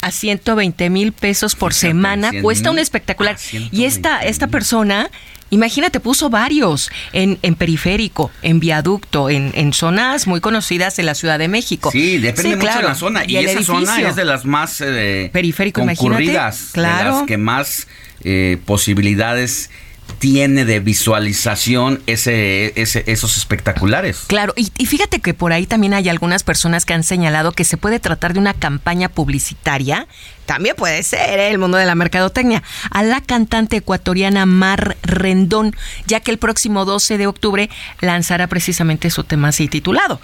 a 0.02 0.12
120 0.12 0.90
mil 0.90 1.12
pesos 1.12 1.56
por 1.56 1.74
Fíjate, 1.74 1.90
semana 1.90 2.30
100,000 2.30 2.44
cuesta 2.44 2.72
un 2.72 2.80
espectacular. 2.80 3.36
a 3.36 3.38
120,000. 3.38 3.80
Y 3.80 3.86
esta, 3.86 4.20
esta 4.22 4.48
persona, 4.48 5.10
imagínate, 5.50 6.00
puso 6.00 6.30
varios 6.30 6.90
en, 7.14 7.40
en 7.42 7.56
periférico, 7.56 8.32
en 8.42 8.60
viaducto, 8.60 9.30
en, 9.30 9.52
en 9.56 9.74
zonas 9.74 10.28
muy 10.28 10.42
conocidas 10.42 11.00
en 11.00 11.06
la 11.06 11.16
Ciudad 11.16 11.40
de 11.40 11.48
México. 11.48 11.92
Sí, 11.92 12.18
depende 12.18 12.56
mucho 12.56 12.62
claro. 12.62 12.82
de 12.82 12.88
la 12.88 12.96
zona. 12.96 13.24
Y, 13.28 13.38
esa 13.38 13.64
zona 13.64 14.02
es 14.02 14.16
de 14.16 14.26
las 14.26 14.46
más 14.46 14.82
eh, 14.82 15.30
Periférico, 15.34 15.82
imagínate. 15.82 16.10
concurridas, 16.10 16.70
Claro. 16.74 16.98
de 16.98 17.12
las 17.20 17.28
que 17.28 17.38
más 17.38 17.88
eh, 18.24 18.58
posibilidades 18.66 19.70
tiene 20.18 20.66
de 20.66 20.80
visualización 20.80 22.02
ese, 22.08 22.80
ese, 22.82 23.04
esos 23.08 23.38
espectaculares. 23.38 24.24
Claro, 24.28 24.54
y, 24.56 24.72
y 24.78 24.86
fíjate 24.86 25.20
que 25.20 25.34
por 25.34 25.54
ahí 25.54 25.66
también 25.66 25.94
hay 25.94 26.10
algunas 26.10 26.44
personas 26.44 26.86
que 26.86 26.94
han 26.94 27.04
señalado 27.04 27.52
que 27.52 27.64
se 27.64 27.78
puede 27.78 28.00
tratar 28.00 28.34
de 28.34 28.40
una 28.40 28.54
campaña 28.54 29.10
publicitaria, 29.10 30.08
también 30.46 30.76
puede 30.76 31.04
ser 31.04 31.40
¿eh? 31.40 31.52
el 31.52 31.60
mundo 31.60 31.78
de 31.78 31.86
la 31.86 31.94
mercadotecnia, 31.94 32.64
a 32.90 33.04
la 33.04 33.22
cantante 33.22 33.78
ecuatoriana 33.78 34.46
Mar 34.46 34.98
Rendón, 35.04 35.76
ya 36.08 36.22
que 36.22 36.32
el 36.32 36.40
próximo 36.40 36.86
12 36.86 37.18
de 37.20 37.28
octubre 37.28 37.70
lanzará 38.02 38.48
precisamente 38.48 39.12
su 39.12 39.24
tema 39.24 39.50
así 39.50 39.68
titulado. 39.68 40.20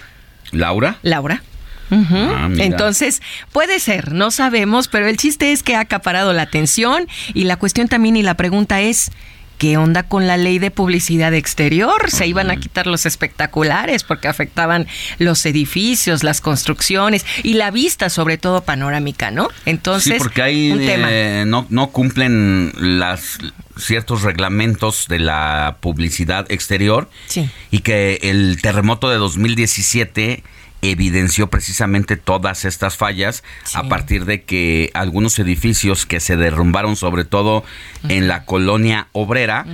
Laura. 0.50 0.98
Laura. 1.02 1.42
Ah, 1.90 2.48
mira. 2.50 2.64
Entonces, 2.64 3.22
puede 3.52 3.78
ser, 3.78 4.12
no 4.12 4.30
sabemos, 4.30 4.88
pero 4.88 5.06
el 5.06 5.16
chiste 5.16 5.52
es 5.52 5.62
que 5.62 5.76
ha 5.76 5.80
acaparado 5.80 6.32
la 6.32 6.42
atención 6.42 7.06
y 7.32 7.44
la 7.44 7.56
cuestión 7.56 7.86
también 7.88 8.16
y 8.16 8.22
la 8.22 8.34
pregunta 8.34 8.80
es, 8.80 9.12
¿qué 9.58 9.76
onda 9.76 10.04
con 10.04 10.26
la 10.26 10.36
ley 10.36 10.58
de 10.58 10.70
publicidad 10.70 11.34
exterior? 11.34 12.10
Se 12.10 12.26
iban 12.26 12.50
a 12.50 12.56
quitar 12.56 12.86
los 12.86 13.06
espectaculares 13.06 14.04
porque 14.04 14.28
afectaban 14.28 14.86
los 15.18 15.44
edificios, 15.46 16.22
las 16.22 16.40
construcciones 16.40 17.24
y 17.42 17.54
la 17.54 17.70
vista, 17.70 18.10
sobre 18.10 18.38
todo 18.38 18.62
panorámica, 18.62 19.30
¿no? 19.30 19.48
Entonces, 19.64 20.14
sí, 20.14 20.18
porque 20.18 20.42
ahí 20.42 20.74
eh, 20.78 21.44
no, 21.46 21.66
no 21.70 21.88
cumplen 21.88 22.72
las 22.76 23.38
ciertos 23.76 24.22
reglamentos 24.22 25.06
de 25.08 25.18
la 25.18 25.76
publicidad 25.80 26.50
exterior 26.50 27.08
y 27.70 27.80
que 27.80 28.18
el 28.22 28.60
terremoto 28.62 29.10
de 29.10 29.16
2017 29.16 30.42
evidenció 30.82 31.48
precisamente 31.48 32.16
todas 32.16 32.64
estas 32.64 32.96
fallas 32.96 33.42
a 33.74 33.88
partir 33.88 34.24
de 34.24 34.42
que 34.42 34.90
algunos 34.94 35.38
edificios 35.38 36.06
que 36.06 36.20
se 36.20 36.36
derrumbaron 36.36 36.96
sobre 36.96 37.24
todo 37.24 37.64
en 38.08 38.28
la 38.28 38.44
colonia 38.44 39.08
obrera 39.12 39.66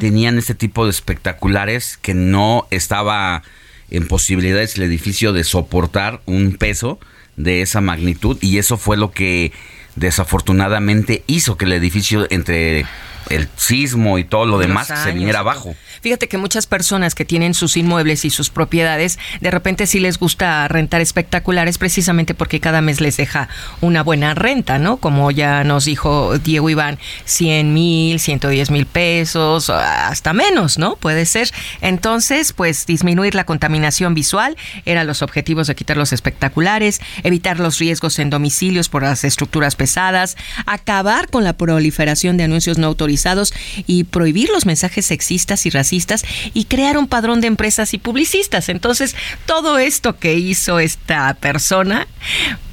tenían 0.00 0.38
este 0.38 0.54
tipo 0.54 0.84
de 0.84 0.90
espectaculares 0.90 1.98
que 2.00 2.14
no 2.14 2.66
estaba 2.70 3.42
en 3.90 4.06
posibilidades 4.06 4.76
el 4.76 4.82
edificio 4.82 5.32
de 5.32 5.44
soportar 5.44 6.20
un 6.26 6.56
peso 6.56 6.98
de 7.36 7.62
esa 7.62 7.80
magnitud 7.80 8.36
y 8.40 8.58
eso 8.58 8.76
fue 8.76 8.96
lo 8.96 9.12
que 9.12 9.52
desafortunadamente 9.96 11.24
hizo 11.26 11.56
que 11.56 11.64
el 11.64 11.72
edificio 11.72 12.26
entre 12.30 12.84
el 13.30 13.48
sismo 13.56 14.18
y 14.18 14.24
todo 14.24 14.46
lo 14.46 14.58
demás 14.58 14.88
se 14.88 15.12
viniera 15.12 15.40
abajo. 15.40 15.74
Fíjate 16.00 16.28
que 16.28 16.38
muchas 16.38 16.66
personas 16.66 17.14
que 17.14 17.24
tienen 17.24 17.54
sus 17.54 17.76
inmuebles 17.76 18.24
y 18.24 18.30
sus 18.30 18.50
propiedades, 18.50 19.18
de 19.40 19.50
repente 19.50 19.86
sí 19.86 19.98
les 20.00 20.18
gusta 20.18 20.66
rentar 20.68 21.00
espectaculares 21.00 21.78
precisamente 21.78 22.34
porque 22.34 22.60
cada 22.60 22.80
mes 22.80 23.00
les 23.00 23.16
deja 23.16 23.48
una 23.80 24.02
buena 24.02 24.34
renta, 24.34 24.78
¿no? 24.78 24.98
Como 24.98 25.30
ya 25.30 25.64
nos 25.64 25.84
dijo 25.84 26.38
Diego 26.38 26.70
Iván, 26.70 26.98
100 27.24 27.74
mil, 27.74 28.20
110 28.20 28.70
mil 28.70 28.86
pesos, 28.86 29.70
hasta 29.70 30.32
menos, 30.32 30.78
¿no? 30.78 30.96
Puede 30.96 31.26
ser. 31.26 31.50
Entonces, 31.80 32.52
pues 32.52 32.86
disminuir 32.86 33.34
la 33.34 33.44
contaminación 33.44 34.14
visual 34.14 34.56
eran 34.84 35.06
los 35.06 35.22
objetivos 35.22 35.66
de 35.66 35.74
quitar 35.74 35.96
los 35.96 36.12
espectaculares, 36.12 37.00
evitar 37.24 37.58
los 37.58 37.78
riesgos 37.78 38.18
en 38.18 38.30
domicilios 38.30 38.88
por 38.88 39.02
las 39.02 39.24
estructuras 39.24 39.76
pesadas, 39.76 40.36
acabar 40.66 41.28
con 41.28 41.44
la 41.44 41.54
proliferación 41.54 42.36
de 42.36 42.44
anuncios 42.44 42.78
no 42.78 42.86
autorizados 42.86 43.52
y 43.86 44.04
prohibir 44.04 44.50
los 44.50 44.66
mensajes 44.66 45.06
sexistas 45.06 45.66
y 45.66 45.70
racistas 45.70 45.87
y 45.92 46.64
crear 46.64 46.98
un 46.98 47.06
padrón 47.08 47.40
de 47.40 47.46
empresas 47.46 47.94
y 47.94 47.98
publicistas. 47.98 48.68
Entonces, 48.68 49.16
todo 49.46 49.78
esto 49.78 50.18
que 50.18 50.34
hizo 50.34 50.78
esta 50.80 51.34
persona, 51.34 52.06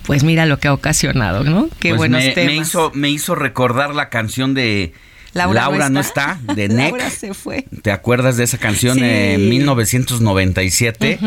pues 0.04 0.24
mira 0.24 0.46
lo 0.46 0.60
que 0.60 0.68
ha 0.68 0.74
ocasionado, 0.74 1.44
¿no? 1.44 1.70
Qué 1.80 1.90
pues 1.90 1.98
buenos 1.98 2.24
me, 2.24 2.32
temas. 2.32 2.54
Me 2.54 2.62
hizo, 2.62 2.92
me 2.94 3.10
hizo 3.10 3.36
recordar 3.36 3.96
la 3.96 4.10
canción 4.10 4.54
de 4.54 4.94
Laura, 5.36 5.90
no, 5.90 6.00
está. 6.00 6.40
de 6.56 6.70
NEC. 6.70 6.92
Laura 6.92 7.10
se 7.10 7.34
fue. 7.34 7.66
¿Te 7.82 7.92
acuerdas 7.92 8.38
de 8.38 8.46
esa 8.46 8.58
canción 8.58 9.04
en 9.04 9.50
1997? 9.50 11.20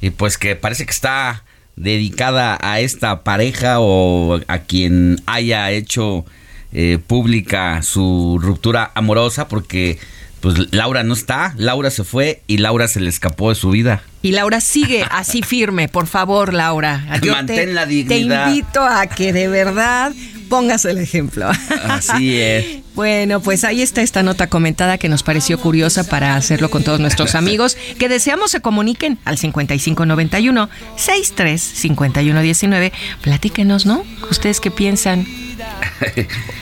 Y 0.00 0.10
pues 0.10 0.38
que 0.38 0.56
parece 0.56 0.86
que 0.86 0.92
está 0.92 1.44
dedicada 1.76 2.58
a 2.60 2.80
esta 2.80 3.22
pareja 3.22 3.80
o 3.80 4.40
a 4.48 4.58
quien 4.60 5.22
haya 5.26 5.70
hecho 5.70 6.24
eh, 6.72 6.98
pública 7.06 7.82
su 7.82 8.38
ruptura 8.40 8.90
amorosa 8.94 9.48
porque 9.48 9.98
pues 10.40 10.72
Laura 10.72 11.02
no 11.02 11.14
está, 11.14 11.54
Laura 11.56 11.90
se 11.90 12.04
fue 12.04 12.42
y 12.46 12.58
Laura 12.58 12.88
se 12.88 13.00
le 13.00 13.10
escapó 13.10 13.50
de 13.50 13.54
su 13.54 13.70
vida. 13.70 14.02
Y 14.22 14.32
Laura 14.32 14.60
sigue 14.60 15.04
así 15.10 15.42
firme, 15.46 15.88
por 15.88 16.06
favor, 16.06 16.52
Laura. 16.54 17.04
Mantén 17.26 17.74
la 17.74 17.86
dignidad. 17.86 18.46
Te 18.46 18.50
invito 18.50 18.82
a 18.82 19.06
que 19.06 19.32
de 19.32 19.48
verdad 19.48 20.12
pongas 20.48 20.84
el 20.84 20.98
ejemplo. 20.98 21.48
Así 21.84 22.38
es. 22.38 22.66
Bueno, 22.92 23.40
pues 23.40 23.62
ahí 23.64 23.80
está 23.82 24.02
esta 24.02 24.22
nota 24.22 24.48
comentada 24.48 24.98
que 24.98 25.08
nos 25.08 25.22
pareció 25.22 25.58
curiosa 25.58 26.04
para 26.04 26.34
hacerlo 26.34 26.70
con 26.70 26.82
todos 26.82 26.98
nuestros 27.00 27.34
amigos 27.36 27.76
que 27.98 28.08
deseamos 28.10 28.50
se 28.50 28.60
comuniquen 28.60 29.18
al 29.24 29.38
5591 29.38 30.68
635119. 30.96 32.92
Platíquenos, 33.22 33.86
¿no? 33.86 34.04
¿Ustedes 34.28 34.60
qué 34.60 34.70
piensan? 34.72 35.24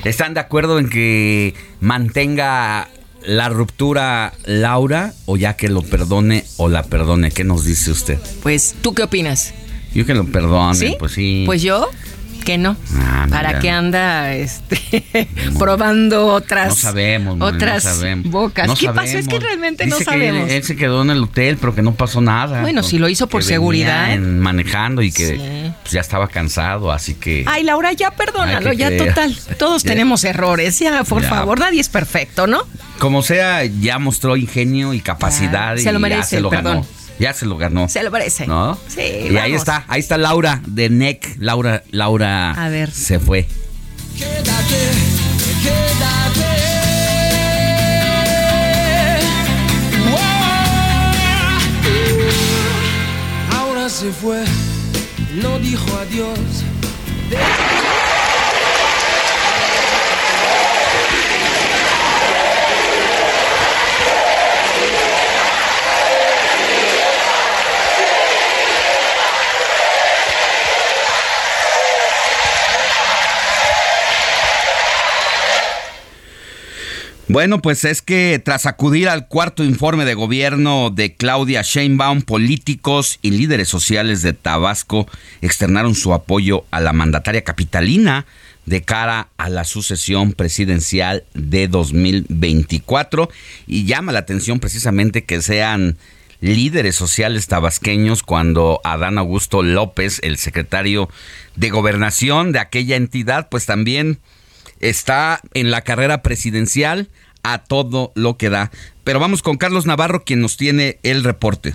¿Están 0.04 0.34
de 0.34 0.40
acuerdo 0.40 0.78
en 0.78 0.90
que 0.90 1.54
mantenga 1.80 2.88
la 3.24 3.48
ruptura 3.48 4.32
Laura 4.44 5.14
o 5.26 5.36
ya 5.36 5.56
que 5.56 5.68
lo 5.68 5.82
perdone 5.82 6.44
o 6.56 6.68
la 6.68 6.82
perdone? 6.82 7.30
¿Qué 7.30 7.44
nos 7.44 7.64
dice 7.64 7.90
usted? 7.90 8.18
Pues, 8.42 8.74
¿tú 8.80 8.94
qué 8.94 9.02
opinas? 9.02 9.54
Yo 9.94 10.04
que 10.06 10.14
lo 10.14 10.24
perdone, 10.26 10.96
pues 10.98 11.12
sí. 11.12 11.44
Pues 11.46 11.62
yo 11.62 11.88
que 12.49 12.57
no. 12.57 12.78
Ah, 12.96 13.26
¿Para 13.28 13.59
qué 13.59 13.68
anda 13.68 14.32
este, 14.32 15.28
probando 15.59 16.28
otras, 16.28 16.70
no 16.70 16.76
sabemos, 16.76 17.36
otras 17.42 17.84
no 17.84 17.90
sabemos. 17.90 18.30
bocas? 18.30 18.70
¿Qué 18.80 18.88
pasó? 18.88 19.18
Es 19.18 19.28
que 19.28 19.38
realmente 19.38 19.86
no 19.86 19.99
sabemos. 19.99 20.51
él, 20.51 20.64
se 20.64 20.74
quedó 20.74 21.03
en 21.03 21.11
el 21.11 21.24
hotel, 21.24 21.59
pero 21.61 21.74
que 21.74 21.82
no 21.82 21.92
pasó 21.92 22.22
nada. 22.22 22.62
Bueno, 22.62 22.82
si 22.82 22.99
lo 22.99 23.11
hizo 23.11 23.26
por 23.26 23.44
seguridad. 23.44 24.16
manejando 24.16 25.03
y 25.03 25.12
que 25.12 25.74
pues, 25.82 25.92
ya 25.92 26.01
estaba 26.01 26.28
cansado, 26.28 26.90
así 26.90 27.16
que. 27.16 27.44
Ay, 27.46 27.64
Laura, 27.64 27.92
ya 27.92 28.12
perdónalo, 28.12 28.72
ya 28.72 28.96
total. 28.96 29.36
Todos 29.59 29.82
tenemos 29.84 30.24
errores, 30.24 30.78
ya, 30.78 31.05
por 31.05 31.22
favor, 31.24 31.61
nadie 31.61 31.82
es 31.82 31.90
perfecto, 31.90 32.46
¿no? 32.46 32.62
Como 32.99 33.22
sea, 33.22 33.66
ya 33.66 33.99
mostró 33.99 34.38
ingenio 34.38 34.94
y 34.94 35.01
capacidad. 35.01 35.76
se 35.76 35.92
lo 35.92 36.01
merece, 36.01 36.36
se 36.36 36.40
lo 36.40 36.49
perdón. 36.49 36.86
Ya 37.18 37.32
se 37.32 37.46
lo 37.46 37.56
ganó. 37.56 37.88
Se 37.88 38.02
lo 38.02 38.10
parece. 38.10 38.46
¿No? 38.46 38.78
Sí. 38.88 39.00
Y 39.30 39.36
ahí 39.36 39.54
está, 39.54 39.84
ahí 39.88 40.00
está 40.00 40.16
Laura 40.18 40.62
de 40.66 40.88
NEC. 40.88 41.36
Laura, 41.38 41.82
Laura 41.90 42.52
A 42.52 42.68
ver. 42.68 42.90
se 42.90 43.18
fue. 43.18 43.46
Quédate, 44.16 44.76
quédate. 45.62 46.48
Ahora 53.56 53.88
se 53.88 54.12
fue, 54.12 54.44
no 55.42 55.58
dijo 55.58 55.86
adiós. 55.98 56.38
Bueno, 77.30 77.60
pues 77.60 77.84
es 77.84 78.00
que 78.00 78.40
tras 78.42 78.64
acudir 78.64 79.06
al 79.10 79.28
cuarto 79.28 79.62
informe 79.62 80.06
de 80.06 80.14
gobierno 80.14 80.88
de 80.88 81.14
Claudia 81.14 81.60
Sheinbaum, 81.60 82.22
políticos 82.22 83.18
y 83.20 83.32
líderes 83.32 83.68
sociales 83.68 84.22
de 84.22 84.32
Tabasco 84.32 85.06
externaron 85.42 85.94
su 85.94 86.14
apoyo 86.14 86.64
a 86.70 86.80
la 86.80 86.94
mandataria 86.94 87.44
capitalina 87.44 88.24
de 88.64 88.80
cara 88.80 89.28
a 89.36 89.50
la 89.50 89.64
sucesión 89.64 90.32
presidencial 90.32 91.24
de 91.34 91.68
2024 91.68 93.28
y 93.66 93.84
llama 93.84 94.12
la 94.12 94.20
atención 94.20 94.58
precisamente 94.58 95.24
que 95.24 95.42
sean 95.42 95.98
líderes 96.40 96.96
sociales 96.96 97.46
tabasqueños 97.46 98.22
cuando 98.22 98.80
Adán 98.84 99.18
Augusto 99.18 99.62
López, 99.62 100.18
el 100.22 100.38
secretario 100.38 101.10
de 101.56 101.68
gobernación 101.68 102.52
de 102.52 102.60
aquella 102.60 102.96
entidad, 102.96 103.50
pues 103.50 103.66
también 103.66 104.18
está 104.80 105.40
en 105.54 105.70
la 105.70 105.82
carrera 105.82 106.22
presidencial 106.22 107.08
a 107.42 107.58
todo 107.64 108.12
lo 108.14 108.36
que 108.36 108.50
da. 108.50 108.70
Pero 109.04 109.20
vamos 109.20 109.42
con 109.42 109.56
Carlos 109.56 109.86
Navarro, 109.86 110.24
quien 110.24 110.40
nos 110.40 110.56
tiene 110.56 110.98
el 111.02 111.24
reporte. 111.24 111.74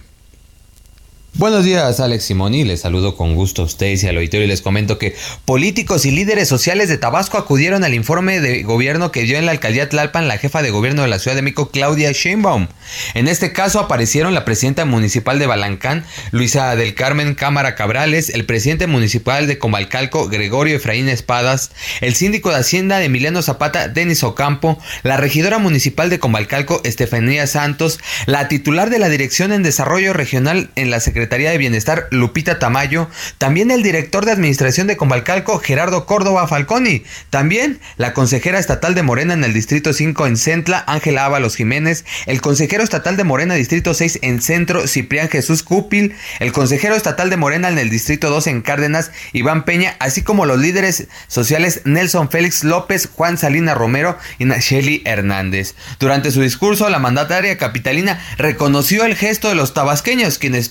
Buenos 1.36 1.66
días, 1.66 2.00
Alex 2.00 2.26
Simoni. 2.26 2.64
Les 2.64 2.82
saludo 2.82 3.16
con 3.16 3.34
gusto 3.34 3.64
a 3.64 3.66
ustedes 3.66 4.04
y 4.04 4.08
al 4.08 4.18
auditorio 4.18 4.46
y 4.46 4.50
les 4.50 4.62
comento 4.62 5.00
que 5.00 5.16
políticos 5.46 6.06
y 6.06 6.12
líderes 6.12 6.48
sociales 6.48 6.90
de 6.90 7.00
Tabasco 7.00 7.40
acudieron 7.40 7.84
al 7.84 7.96
informe 7.96 8.40
de 8.40 8.62
gobierno 8.62 9.12
que 9.12 9.24
dio 9.24 9.40
en 9.40 9.48
la 9.48 9.52
alcaldía 9.52 9.90
Tlalpan 9.90 10.28
la 10.28 10.38
jefa 10.38 10.62
de 10.62 10.70
gobierno 10.70 11.02
de 11.02 11.08
la 11.08 11.18
Ciudad 11.18 11.36
de 11.36 11.42
México, 11.42 11.70
Claudia 11.70 12.12
Sheinbaum. 12.12 12.68
En 13.16 13.28
este 13.28 13.52
caso 13.52 13.80
aparecieron 13.80 14.36
la 14.36 14.46
presidenta 14.46 14.86
municipal 14.86 15.40
de 15.40 15.48
Balancán, 15.48 16.06
Luisa 16.30 16.76
del 16.76 16.94
Carmen 16.94 17.34
Cámara 17.34 17.74
Cabrales, 17.74 18.30
el 18.30 18.46
presidente 18.46 18.86
municipal 18.86 19.48
de 19.48 19.58
Comalcalco, 19.58 20.30
Gregorio 20.30 20.76
Efraín 20.76 21.10
Espadas, 21.10 21.72
el 22.02 22.14
síndico 22.14 22.52
de 22.52 22.58
Hacienda 22.58 23.00
de 23.00 23.06
Emiliano 23.06 23.42
Zapata, 23.42 23.88
Denis 23.88 24.24
Ocampo, 24.24 24.78
la 25.02 25.18
regidora 25.18 25.58
municipal 25.58 26.12
de 26.12 26.20
Comalcalco, 26.20 26.82
Estefanía 26.84 27.48
Santos, 27.48 28.00
la 28.28 28.48
titular 28.48 28.92
de 28.92 29.00
la 29.00 29.10
Dirección 29.10 29.52
en 29.52 29.64
Desarrollo 29.64 30.14
Regional 30.14 30.70
en 30.76 30.92
la 30.92 31.00
Secretaría 31.00 31.23
Secretaría 31.24 31.52
de 31.52 31.58
Bienestar, 31.58 32.10
Lupita 32.12 32.60
Tamayo, 32.60 33.08
también 33.38 33.72
el 33.72 33.82
director 33.82 34.26
de 34.26 34.34
Administración 34.34 34.88
de 34.88 34.98
Combalcalco, 34.98 35.58
Gerardo 35.60 36.06
Córdoba 36.06 36.50
Falconi, 36.50 37.06
también 37.30 37.80
la 37.96 38.12
consejera 38.12 38.60
estatal 38.60 38.94
de 38.94 39.04
Morena 39.04 39.34
en 39.34 39.46
el 39.46 39.54
Distrito 39.54 39.94
5 39.94 40.28
en 40.28 40.36
Centla, 40.36 40.84
Ángela 40.86 41.24
Ábalos 41.24 41.56
Jiménez, 41.56 42.04
el 42.26 42.42
consejero 42.42 42.84
estatal 42.84 43.16
de 43.16 43.24
Morena 43.24 43.54
Distrito 43.54 43.94
6 43.94 44.20
en 44.22 44.42
Centro, 44.42 44.86
Ciprián 44.86 45.30
Jesús 45.30 45.64
Cúpil, 45.64 46.14
el 46.42 46.52
consejero 46.52 46.94
estatal 46.94 47.30
de 47.30 47.38
Morena 47.38 47.70
en 47.70 47.80
el 47.80 47.90
Distrito 47.90 48.30
2 48.30 48.48
en 48.48 48.62
Cárdenas, 48.62 49.12
Iván 49.32 49.64
Peña, 49.64 49.96
así 50.00 50.24
como 50.24 50.46
los 50.46 50.60
líderes 50.60 51.08
sociales 51.28 51.84
Nelson 51.86 52.30
Félix 52.30 52.66
López, 52.66 53.08
Juan 53.14 53.38
Salina 53.38 53.76
Romero 53.76 54.18
y 54.40 54.44
Nacheli 54.44 55.04
Hernández. 55.06 55.76
Durante 56.02 56.32
su 56.32 56.42
discurso, 56.42 56.90
la 56.90 57.00
mandataria 57.00 57.58
capitalina 57.58 58.20
reconoció 58.38 59.06
el 59.06 59.16
gesto 59.16 59.48
de 59.48 59.56
los 59.56 59.74
tabasqueños, 59.74 60.38
quienes 60.38 60.70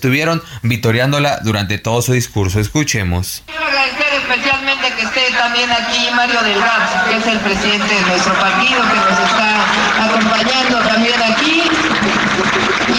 vitoreándola 0.61 1.39
durante 1.43 1.77
todo 1.77 2.01
su 2.01 2.13
discurso. 2.13 2.59
Escuchemos. 2.59 3.43
Quiero 3.45 3.65
agradecer 3.65 4.13
especialmente 4.13 4.93
que 4.95 5.01
esté 5.03 5.31
también 5.37 5.69
aquí 5.71 6.07
Mario 6.15 6.41
Delgado, 6.41 7.09
que 7.09 7.17
es 7.17 7.27
el 7.27 7.39
presidente 7.39 7.93
de 7.93 8.01
nuestro 8.01 8.33
partido, 8.33 8.81
que 8.81 8.95
nos 8.95 9.19
está 9.19 10.05
acompañando 10.05 10.79
también 10.79 11.21
aquí, 11.21 11.63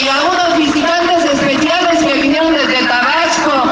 y 0.01 0.09
a 0.09 0.23
unos 0.23 0.59
visitantes 0.59 1.25
especiales 1.25 2.05
que 2.05 2.15
vinieron 2.21 2.53
desde 2.53 2.87
Tabasco. 2.87 3.71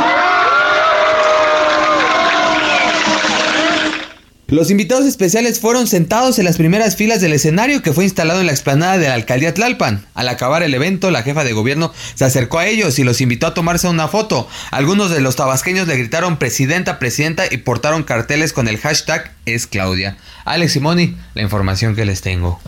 Los 4.53 4.71
invitados 4.71 5.07
especiales 5.07 5.61
fueron 5.61 5.87
sentados 5.87 6.39
en 6.39 6.45
las 6.45 6.59
primeras 6.59 6.95
filas 6.95 7.23
del 7.23 7.33
escenario 7.33 7.81
que 7.81 7.95
fue 7.95 8.05
instalado 8.05 8.41
en 8.41 8.45
la 8.45 8.53
explanada 8.53 8.99
de 8.99 9.09
la 9.09 9.15
alcaldía 9.15 9.55
Tlalpan. 9.55 10.05
Al 10.13 10.29
acabar 10.29 10.63
el 10.63 10.75
evento, 10.75 11.11
la 11.11 11.23
jefa 11.23 11.43
de 11.43 11.55
gobierno 11.55 11.91
se 12.15 12.27
acercó 12.27 12.59
a 12.59 12.67
ellos 12.67 12.99
y 12.99 13.05
los 13.05 13.23
invitó 13.23 13.47
a 13.47 13.55
tomarse 13.55 13.89
una 13.89 14.09
foto. 14.09 14.47
Algunos 14.71 15.11
de 15.11 15.23
los 15.23 15.37
tabasqueños 15.37 15.89
le 15.89 15.97
gritaron 15.97 16.37
presidenta, 16.37 16.99
presidenta 16.99 17.45
y 17.51 17.57
portaron 17.57 18.03
carteles 18.03 18.53
con 18.53 18.69
el 18.69 18.77
hashtag 18.77 19.33
es 19.47 19.67
Claudia. 19.67 20.19
Alex 20.45 20.75
Simoni, 20.75 21.17
la 21.33 21.41
información 21.41 21.97
que 21.97 22.05
les 22.05 22.21
tengo. 22.21 22.61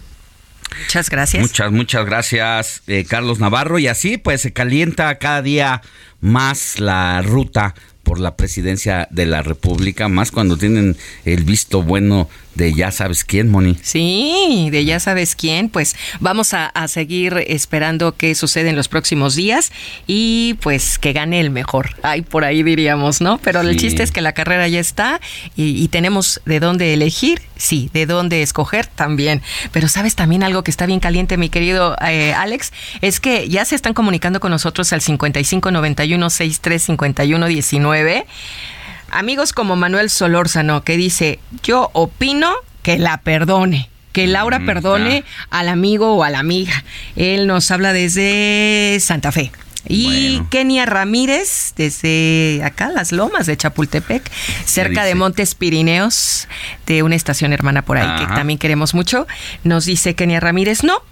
Muchas 0.84 1.10
gracias. 1.10 1.42
Muchas, 1.42 1.70
muchas 1.70 2.06
gracias, 2.06 2.82
eh, 2.86 3.04
Carlos 3.06 3.40
Navarro. 3.40 3.78
Y 3.78 3.88
así 3.88 4.16
pues 4.16 4.40
se 4.40 4.54
calienta 4.54 5.14
cada 5.18 5.42
día 5.42 5.82
más 6.22 6.80
la 6.80 7.20
ruta 7.20 7.74
por 8.04 8.20
la 8.20 8.36
presidencia 8.36 9.08
de 9.10 9.26
la 9.26 9.42
República, 9.42 10.08
más 10.08 10.30
cuando 10.30 10.56
tienen 10.56 10.96
el 11.24 11.42
visto 11.42 11.82
bueno 11.82 12.28
de 12.54 12.72
ya 12.74 12.90
sabes 12.90 13.24
quién, 13.24 13.50
Moni. 13.50 13.76
Sí, 13.82 14.68
de 14.70 14.84
ya 14.84 15.00
sabes 15.00 15.34
quién. 15.34 15.68
Pues 15.68 15.96
vamos 16.20 16.54
a, 16.54 16.66
a, 16.66 16.88
seguir 16.88 17.44
esperando 17.46 18.16
qué 18.16 18.34
sucede 18.34 18.70
en 18.70 18.76
los 18.76 18.88
próximos 18.88 19.34
días 19.34 19.72
y 20.06 20.54
pues 20.60 20.98
que 20.98 21.12
gane 21.12 21.40
el 21.40 21.50
mejor. 21.50 21.96
Ay, 22.02 22.22
por 22.22 22.44
ahí 22.44 22.62
diríamos, 22.62 23.20
¿no? 23.20 23.38
Pero 23.38 23.62
sí. 23.62 23.68
el 23.68 23.76
chiste 23.76 24.02
es 24.02 24.12
que 24.12 24.20
la 24.20 24.32
carrera 24.32 24.68
ya 24.68 24.80
está 24.80 25.20
y, 25.56 25.82
y, 25.82 25.88
tenemos 25.88 26.40
de 26.44 26.60
dónde 26.60 26.94
elegir, 26.94 27.42
sí, 27.56 27.90
de 27.92 28.06
dónde 28.06 28.42
escoger 28.42 28.86
también. 28.86 29.42
Pero 29.72 29.88
sabes 29.88 30.14
también 30.14 30.42
algo 30.42 30.62
que 30.62 30.70
está 30.70 30.86
bien 30.86 31.00
caliente, 31.00 31.36
mi 31.36 31.48
querido 31.48 31.96
eh, 32.06 32.32
Alex, 32.34 32.72
es 33.00 33.20
que 33.20 33.48
ya 33.48 33.64
se 33.64 33.74
están 33.74 33.94
comunicando 33.94 34.40
con 34.40 34.50
nosotros 34.50 34.92
al 34.92 35.00
5591 35.00 36.30
6351 36.30 37.46
19 37.46 38.26
amigos 39.14 39.52
como 39.52 39.76
Manuel 39.76 40.10
Solórzano, 40.10 40.82
que 40.82 40.96
dice, 40.96 41.38
yo 41.62 41.90
opino 41.92 42.52
que 42.82 42.98
la 42.98 43.18
perdone. 43.18 43.88
Que 44.12 44.26
Laura 44.28 44.60
mm, 44.60 44.66
perdone 44.66 45.24
al 45.50 45.68
amigo 45.68 46.14
o 46.14 46.22
a 46.22 46.30
la 46.30 46.38
amiga. 46.38 46.84
Él 47.16 47.48
nos 47.48 47.70
habla 47.70 47.92
desde 47.92 48.98
Santa 49.00 49.32
Fe. 49.32 49.50
Y 49.86 50.36
bueno. 50.36 50.48
Kenia 50.50 50.86
Ramírez, 50.86 51.74
desde 51.76 52.62
acá, 52.64 52.90
las 52.90 53.12
lomas 53.12 53.46
de 53.46 53.56
Chapultepec, 53.56 54.30
cerca 54.64 55.04
de 55.04 55.14
Montes 55.14 55.54
Pirineos, 55.54 56.48
de 56.86 57.02
una 57.02 57.16
estación 57.16 57.52
hermana 57.52 57.82
por 57.82 57.98
ahí, 57.98 58.06
Ajá. 58.06 58.18
que 58.18 58.34
también 58.34 58.58
queremos 58.58 58.94
mucho, 58.94 59.26
nos 59.62 59.84
dice 59.84 60.14
Kenia 60.14 60.40
Ramírez, 60.40 60.84
no, 60.84 61.02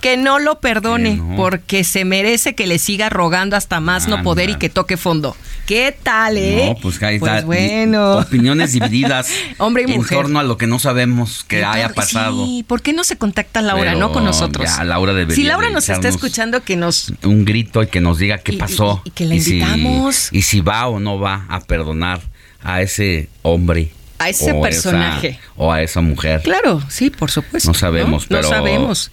que 0.00 0.16
no 0.16 0.38
lo 0.38 0.60
perdone, 0.60 1.16
no. 1.16 1.36
porque 1.36 1.84
se 1.84 2.04
merece 2.04 2.54
que 2.54 2.66
le 2.66 2.78
siga 2.78 3.08
rogando 3.08 3.56
hasta 3.56 3.80
más 3.80 4.06
ah, 4.06 4.10
no 4.10 4.22
poder 4.22 4.50
y 4.50 4.56
que 4.56 4.68
toque 4.68 4.96
fondo. 4.96 5.36
¿Qué 5.66 5.94
tal, 6.02 6.38
eh? 6.38 6.66
No, 6.68 6.76
pues, 6.76 7.02
ahí 7.02 7.18
pues 7.18 7.32
está. 7.32 7.44
bueno. 7.44 8.18
Opiniones 8.18 8.72
divididas. 8.72 9.30
Hombre 9.58 9.84
y 9.86 9.90
en 9.90 9.98
mujer. 9.98 10.16
En 10.16 10.22
torno 10.22 10.38
a 10.38 10.42
lo 10.42 10.56
que 10.56 10.66
no 10.66 10.78
sabemos 10.78 11.44
que 11.44 11.58
Entonces, 11.58 11.84
haya 11.84 11.94
pasado. 11.94 12.46
Sí, 12.46 12.64
¿por 12.66 12.80
qué 12.80 12.92
no 12.92 13.04
se 13.04 13.16
contacta 13.16 13.60
Laura, 13.60 13.90
Pero 13.90 13.98
no 13.98 14.12
con 14.12 14.24
nosotros? 14.24 14.66
Ya, 14.66 14.84
Laura 14.84 15.12
Si 15.30 15.42
Laura 15.42 15.70
nos 15.70 15.88
está 15.88 16.08
escuchando, 16.08 16.62
que 16.62 16.76
nos. 16.76 17.12
Un 17.22 17.44
grito 17.44 17.82
y 17.82 17.88
que 17.88 18.00
nos 18.00 18.18
diga 18.18 18.38
qué 18.38 18.54
pasó. 18.54 19.02
Y, 19.04 19.08
y, 19.08 19.10
y 19.10 19.12
que 19.12 19.24
la 19.26 19.34
invitamos. 19.34 20.16
Si, 20.16 20.38
y 20.38 20.42
si 20.42 20.60
va 20.60 20.86
o 20.86 21.00
no 21.00 21.18
va 21.18 21.44
a 21.48 21.60
perdonar 21.60 22.20
a 22.62 22.80
ese 22.80 23.28
hombre 23.42 23.92
a 24.18 24.30
ese 24.30 24.52
o 24.52 24.60
personaje 24.60 25.28
esa, 25.28 25.40
o 25.56 25.72
a 25.72 25.82
esa 25.82 26.00
mujer. 26.00 26.42
Claro, 26.42 26.82
sí, 26.88 27.10
por 27.10 27.30
supuesto. 27.30 27.68
No 27.68 27.74
sabemos, 27.74 28.24
¿no? 28.24 28.28
pero 28.28 28.42
no 28.42 28.48
sabemos 28.48 29.10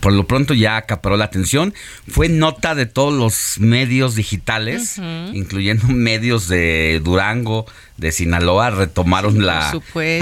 por 0.00 0.12
lo 0.12 0.26
pronto 0.26 0.54
ya 0.54 0.76
acaparó 0.76 1.16
la 1.16 1.26
atención. 1.26 1.74
Fue 2.08 2.28
nota 2.28 2.74
de 2.74 2.86
todos 2.86 3.12
los 3.12 3.58
medios 3.58 4.14
digitales, 4.14 4.98
uh 4.98 5.02
-huh. 5.02 5.34
incluyendo 5.34 5.86
medios 5.88 6.48
de 6.48 7.00
Durango, 7.04 7.66
de 7.96 8.10
Sinaloa, 8.10 8.70
retomaron 8.70 9.34
sí, 9.34 9.40
la 9.40 9.72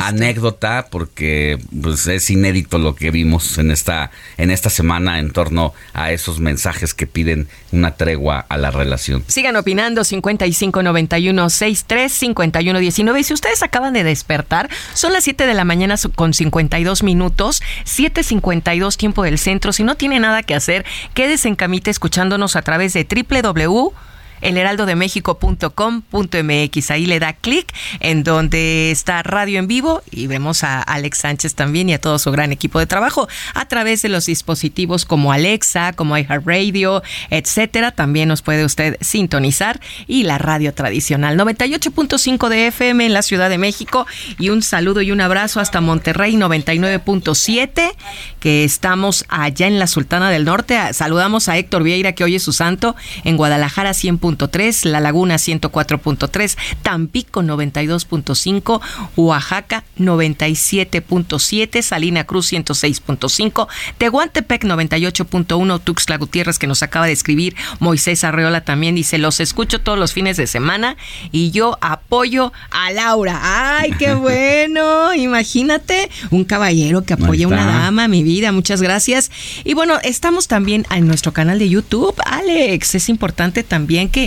anécdota 0.03 0.89
porque 0.91 1.59
pues, 1.81 2.07
es 2.07 2.29
inédito 2.29 2.79
lo 2.79 2.95
que 2.95 3.11
vimos 3.11 3.57
en 3.57 3.71
esta, 3.71 4.11
en 4.37 4.51
esta 4.51 4.69
semana 4.69 5.19
en 5.19 5.31
torno 5.31 5.73
a 5.95 6.13
esos 6.13 6.39
mensajes 6.39 6.93
que 6.93 7.07
piden 7.07 7.49
una 7.73 7.93
tregua 7.93 8.45
a 8.49 8.59
la 8.59 8.71
relación. 8.71 9.25
Sigan 9.27 9.57
opinando 9.57 10.05
5591 10.05 11.49
63 11.49 12.13
51 12.13 12.79
19 12.79 13.21
y 13.21 13.25
si 13.25 13.33
ustedes 13.35 13.63
acaban 13.63 13.95
de 13.95 14.05
despertar, 14.05 14.69
son 14.93 15.13
las 15.13 15.25
7 15.25 15.47
de 15.47 15.55
la 15.55 15.65
mañana 15.65 15.97
con 16.15 16.35
52 16.35 17.03
minutos, 17.03 17.63
7.52 17.85 18.97
tiempo 18.97 19.23
del 19.23 19.39
centro. 19.39 19.73
Si 19.73 19.83
no 19.83 19.95
tiene 19.95 20.21
nada 20.21 20.43
que 20.43 20.55
hacer, 20.55 20.85
quédese 21.15 21.49
en 21.49 21.57
camita 21.57 21.91
escuchándonos 21.91 22.57
a 22.57 22.63
través 22.63 22.93
de 22.93 23.07
www 23.07 23.93
elheraldodemexico.com.mx. 24.43 26.91
Ahí 26.91 27.07
le 27.07 27.19
da 27.19 27.33
clic 27.33 27.73
en 28.01 28.25
donde 28.25 28.91
está 28.91 29.23
Radio 29.23 29.59
en 29.59 29.67
Vivo 29.67 30.03
y 30.11 30.27
vemos 30.27 30.65
a 30.65 30.83
Alex 30.83 31.17
Sánchez 31.19 31.55
también 31.55 31.89
y 31.89 31.95
a 31.95 32.01
todo 32.01 32.19
su 32.19 32.31
gran 32.31 32.53
equipo 32.53 32.79
de 32.79 32.85
trabajo 32.87 33.27
a 33.55 33.65
través 33.67 34.03
de 34.03 34.11
los 34.11 34.27
dispositivos 34.27 35.07
como 35.07 35.33
Alexa, 35.33 35.95
como 35.95 36.19
iHeartRadio, 36.19 37.03
etcétera. 37.31 37.93
También 37.93 38.29
nos 38.29 38.43
puede 38.43 38.65
usted 38.65 38.97
sintonizar 39.01 39.81
y 40.07 40.23
la 40.25 40.39
radio 40.39 40.75
tradicional 40.75 41.39
98.5 41.39 42.49
de 42.49 42.67
FM 42.69 43.07
en 43.07 43.13
la 43.13 43.23
Ciudad 43.23 43.49
de 43.49 43.59
México 43.59 44.07
y 44.39 44.51
un 44.51 44.63
saludo 44.63 45.03
y 45.03 45.13
un 45.13 45.21
abrazo 45.21 45.61
hasta 45.61 45.81
Monterrey 45.81 46.35
99.7 46.35 47.93
que 48.41 48.65
estamos 48.65 49.25
allá 49.29 49.67
en 49.67 49.79
la 49.79 49.87
Sultana 49.87 50.31
del 50.31 50.45
Norte. 50.45 50.79
Saludamos 50.93 51.49
a 51.49 51.57
Héctor 51.57 51.83
Vieira 51.83 52.13
que 52.13 52.25
hoy 52.25 52.37
es 52.37 52.43
su 52.43 52.53
santo 52.53 52.97
en 53.25 53.37
Guadalajara 53.37 53.95
100.3, 54.37 54.85
La 54.89 55.01
Laguna 55.01 55.37
104.3, 55.37 56.57
Tampico 56.83 57.43
92.5, 57.43 58.81
Oaxaca 59.17 59.85
97.7, 59.99 61.83
Salina 61.83 62.25
Cruz 62.25 62.53
106.5, 62.53 63.69
Tehuantepec 63.99 64.65
98.1, 64.65 65.81
Tuxtla 65.83 66.17
Gutiérrez 66.19 66.59
que 66.59 66.67
nos 66.67 66.83
acaba 66.83 67.07
de 67.07 67.13
escribir, 67.13 67.55
Moisés 67.81 68.25
Arreola 68.25 68.63
también 68.63 68.95
dice, 68.95 69.19
los 69.19 69.41
escucho 69.41 69.81
todos 69.81 69.99
los 69.99 70.13
fines 70.13 70.37
de 70.37 70.47
semana 70.47 70.97
y 71.31 71.51
yo 71.51 71.79
apoyo 71.81 72.53
a 72.71 72.93
Laura. 72.93 73.41
¡Ay, 73.79 73.93
qué 73.99 74.15
bueno! 74.15 75.15
Imagínate, 75.15 76.11
un 76.31 76.45
caballero 76.45 77.03
que 77.03 77.15
apoya 77.15 77.47
a 77.47 77.49
una 77.49 77.67
dama, 77.67 78.09
mi 78.09 78.23
vida, 78.23 78.53
muchas 78.53 78.83
gracias. 78.83 79.31
Y 79.65 79.75
bueno, 79.75 79.99
estamos 80.03 80.49
también 80.49 80.87
en 80.91 81.07
nuestro 81.07 81.33
canal 81.33 81.59
de 81.59 81.69
YouTube, 81.69 82.15
Alex, 82.25 82.95
es 82.95 83.09
importante 83.09 83.63
también 83.63 84.09
que 84.09 84.22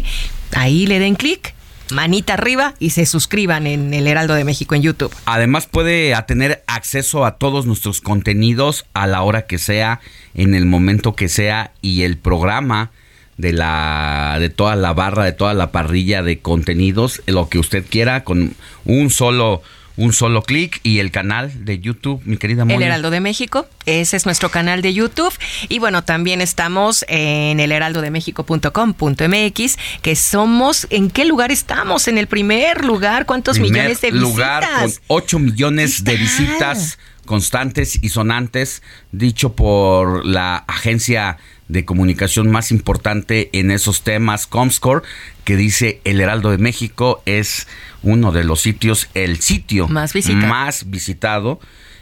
ahí 0.52 0.88
le 0.88 1.00
den 1.00 1.16
clic 1.16 1.56
manita 1.92 2.34
arriba 2.34 2.74
y 2.80 2.92
se 2.92 3.06
suscriban 3.06 3.68
en 3.68 3.94
el 3.94 4.08
Heraldo 4.08 4.34
de 4.34 4.44
México 4.44 4.76
en 4.76 4.82
YouTube. 4.82 5.14
Además 5.26 5.68
puede 5.68 6.16
tener 6.28 6.64
acceso 6.68 7.26
a 7.26 7.38
todos 7.38 7.66
nuestros 7.66 8.02
contenidos 8.02 8.86
a 8.94 9.08
la 9.08 9.22
hora 9.22 9.46
que 9.46 9.58
sea, 9.58 10.00
en 10.34 10.56
el 10.56 10.66
momento 10.66 11.16
que 11.16 11.30
sea 11.30 11.72
y 11.82 12.04
el 12.04 12.18
programa 12.18 12.92
de 13.38 13.52
la 13.52 14.38
de 14.40 14.50
toda 14.50 14.76
la 14.76 14.94
barra, 14.94 15.26
de 15.26 15.34
toda 15.34 15.54
la 15.54 15.72
parrilla 15.72 16.24
de 16.24 16.40
contenidos, 16.40 17.22
lo 17.28 17.50
que 17.50 17.60
usted 17.60 17.86
quiera 17.88 18.24
con 18.24 18.56
un 18.86 19.10
solo 19.10 19.62
un 19.98 20.14
solo 20.14 20.44
clic 20.44 20.80
y 20.84 21.00
el 21.00 21.10
canal 21.12 21.66
de 21.66 21.80
YouTube, 21.80 22.22
mi 22.26 22.38
querida 22.38 22.64
Moni. 22.66 22.76
El 22.76 22.84
Heraldo 22.84 23.10
de 23.12 23.22
México, 23.22 23.68
ese 23.86 24.18
es 24.18 24.26
nuestro 24.26 24.50
canal 24.50 24.82
de 24.82 24.94
YouTube. 24.94 25.34
Y 25.70 25.80
bueno, 25.80 26.04
también 26.04 26.42
estamos 26.42 27.06
en 27.08 27.60
el 27.60 27.72
heraldodemexico.com.mx, 27.72 29.78
que 30.02 30.16
somos, 30.16 30.88
¿en 30.90 31.10
qué 31.10 31.26
lugar 31.26 31.52
estamos? 31.52 32.08
En 32.08 32.18
el 32.18 32.28
primer 32.28 32.86
lugar, 32.86 33.26
¿cuántos 33.26 33.60
primer 33.60 33.72
millones 33.72 34.00
de 34.02 34.12
visitas? 34.12 34.32
lugar 34.32 34.64
con 34.82 34.92
8 35.08 35.40
millones 35.40 36.04
de 36.04 36.18
visitas 36.18 37.00
constantes 37.26 37.98
y 38.02 38.10
sonantes, 38.10 38.82
dicho 39.12 39.56
por 39.56 40.26
la 40.26 40.58
agencia 40.58 41.38
de 41.68 41.86
comunicación 41.86 42.52
más 42.52 42.72
importante 42.72 43.50
en 43.54 43.72
esos 43.72 44.04
temas, 44.04 44.48
Comscore, 44.48 45.06
que 45.44 45.56
dice 45.56 46.02
El 46.04 46.22
Heraldo 46.22 46.52
de 46.52 46.58
México 46.58 47.22
es 47.26 47.68
uno 48.04 48.32
de 48.32 48.44
los 48.44 48.62
sitios, 48.62 49.10
el 49.14 49.42
sitio 49.42 49.88
más 49.88 50.14
visitado, 50.14 50.48
más 50.48 50.90
visitado 50.90 51.60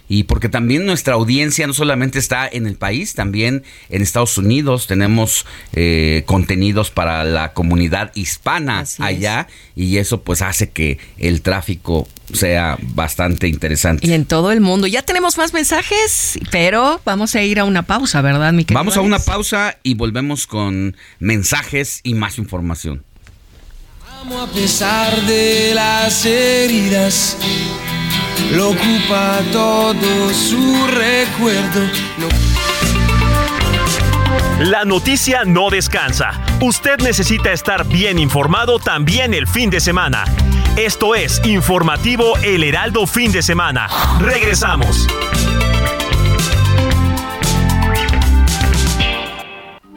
y 0.07 0.23
porque 0.23 0.49
también 0.49 0.85
nuestra 0.85 1.15
audiencia 1.15 1.65
no 1.67 1.73
solamente 1.73 2.19
está 2.19 2.47
en 2.47 2.67
el 2.67 2.75
país, 2.75 3.13
también 3.13 3.63
en 3.89 4.01
Estados 4.01 4.37
Unidos 4.37 4.87
tenemos 4.87 5.45
eh, 5.73 6.23
contenidos 6.25 6.91
para 6.91 7.23
la 7.23 7.53
comunidad 7.53 8.11
hispana 8.15 8.83
allá 8.99 9.47
y 9.75 9.97
eso 9.97 10.21
pues 10.21 10.41
hace 10.41 10.69
que 10.69 10.99
el 11.17 11.41
tráfico 11.41 12.07
sea 12.33 12.77
bastante 12.81 13.47
interesante. 13.47 14.07
Y 14.07 14.13
en 14.13 14.25
todo 14.25 14.51
el 14.51 14.61
mundo. 14.61 14.87
Ya 14.87 15.01
tenemos 15.01 15.37
más 15.37 15.53
mensajes, 15.53 16.39
pero 16.51 17.01
vamos 17.05 17.35
a 17.35 17.43
ir 17.43 17.59
a 17.59 17.65
una 17.65 17.83
pausa, 17.83 18.21
¿verdad, 18.21 18.53
mi 18.53 18.65
querido 18.65 18.79
Vamos 18.79 18.97
a 18.97 19.01
una 19.01 19.19
pausa 19.19 19.77
y 19.83 19.93
volvemos 19.95 20.47
con 20.47 20.95
mensajes 21.19 22.01
y 22.03 22.13
más 22.13 22.37
información. 22.37 23.03
Vamos 24.05 24.49
a 24.49 24.53
pesar 24.53 25.21
de 25.23 25.73
las 25.75 26.25
heridas 26.25 27.37
lo 28.51 28.69
ocupa 28.69 29.39
todo 29.51 30.33
su 30.33 30.87
recuerdo. 30.87 31.81
La 34.59 34.85
noticia 34.85 35.43
no 35.45 35.69
descansa. 35.69 36.31
Usted 36.61 36.99
necesita 36.99 37.51
estar 37.51 37.85
bien 37.85 38.19
informado 38.19 38.79
también 38.79 39.33
el 39.33 39.47
fin 39.47 39.69
de 39.69 39.79
semana. 39.79 40.23
Esto 40.77 41.15
es 41.15 41.41
Informativo 41.45 42.37
El 42.43 42.63
Heraldo 42.63 43.05
Fin 43.05 43.31
de 43.31 43.41
Semana. 43.41 43.87
Regresamos. 44.19 45.07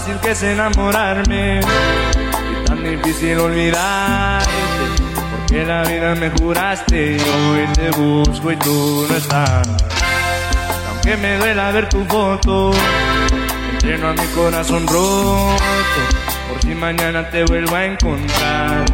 Fácil 0.00 0.16
que 0.20 0.30
es 0.30 0.42
enamorarme 0.42 1.60
y 1.60 2.64
tan 2.64 2.82
difícil 2.82 3.38
olvidarte. 3.38 4.50
Porque 5.30 5.64
la 5.64 5.82
vida 5.82 6.14
me 6.14 6.30
juraste 6.30 7.16
y 7.16 7.20
hoy 7.20 7.66
te 7.74 7.90
busco 7.90 8.50
y 8.50 8.56
tú 8.56 9.06
no 9.08 9.16
estás. 9.16 9.68
Aunque 10.88 11.16
me 11.16 11.36
duela 11.36 11.70
ver 11.72 11.88
tu 11.88 12.04
foto, 12.06 12.72
entreno 13.72 14.08
a 14.08 14.12
mi 14.12 14.26
corazón 14.34 14.86
roto. 14.86 15.56
Por 16.48 16.62
si 16.62 16.74
mañana 16.74 17.28
te 17.28 17.44
vuelvo 17.44 17.76
a 17.76 17.84
encontrar. 17.84 18.84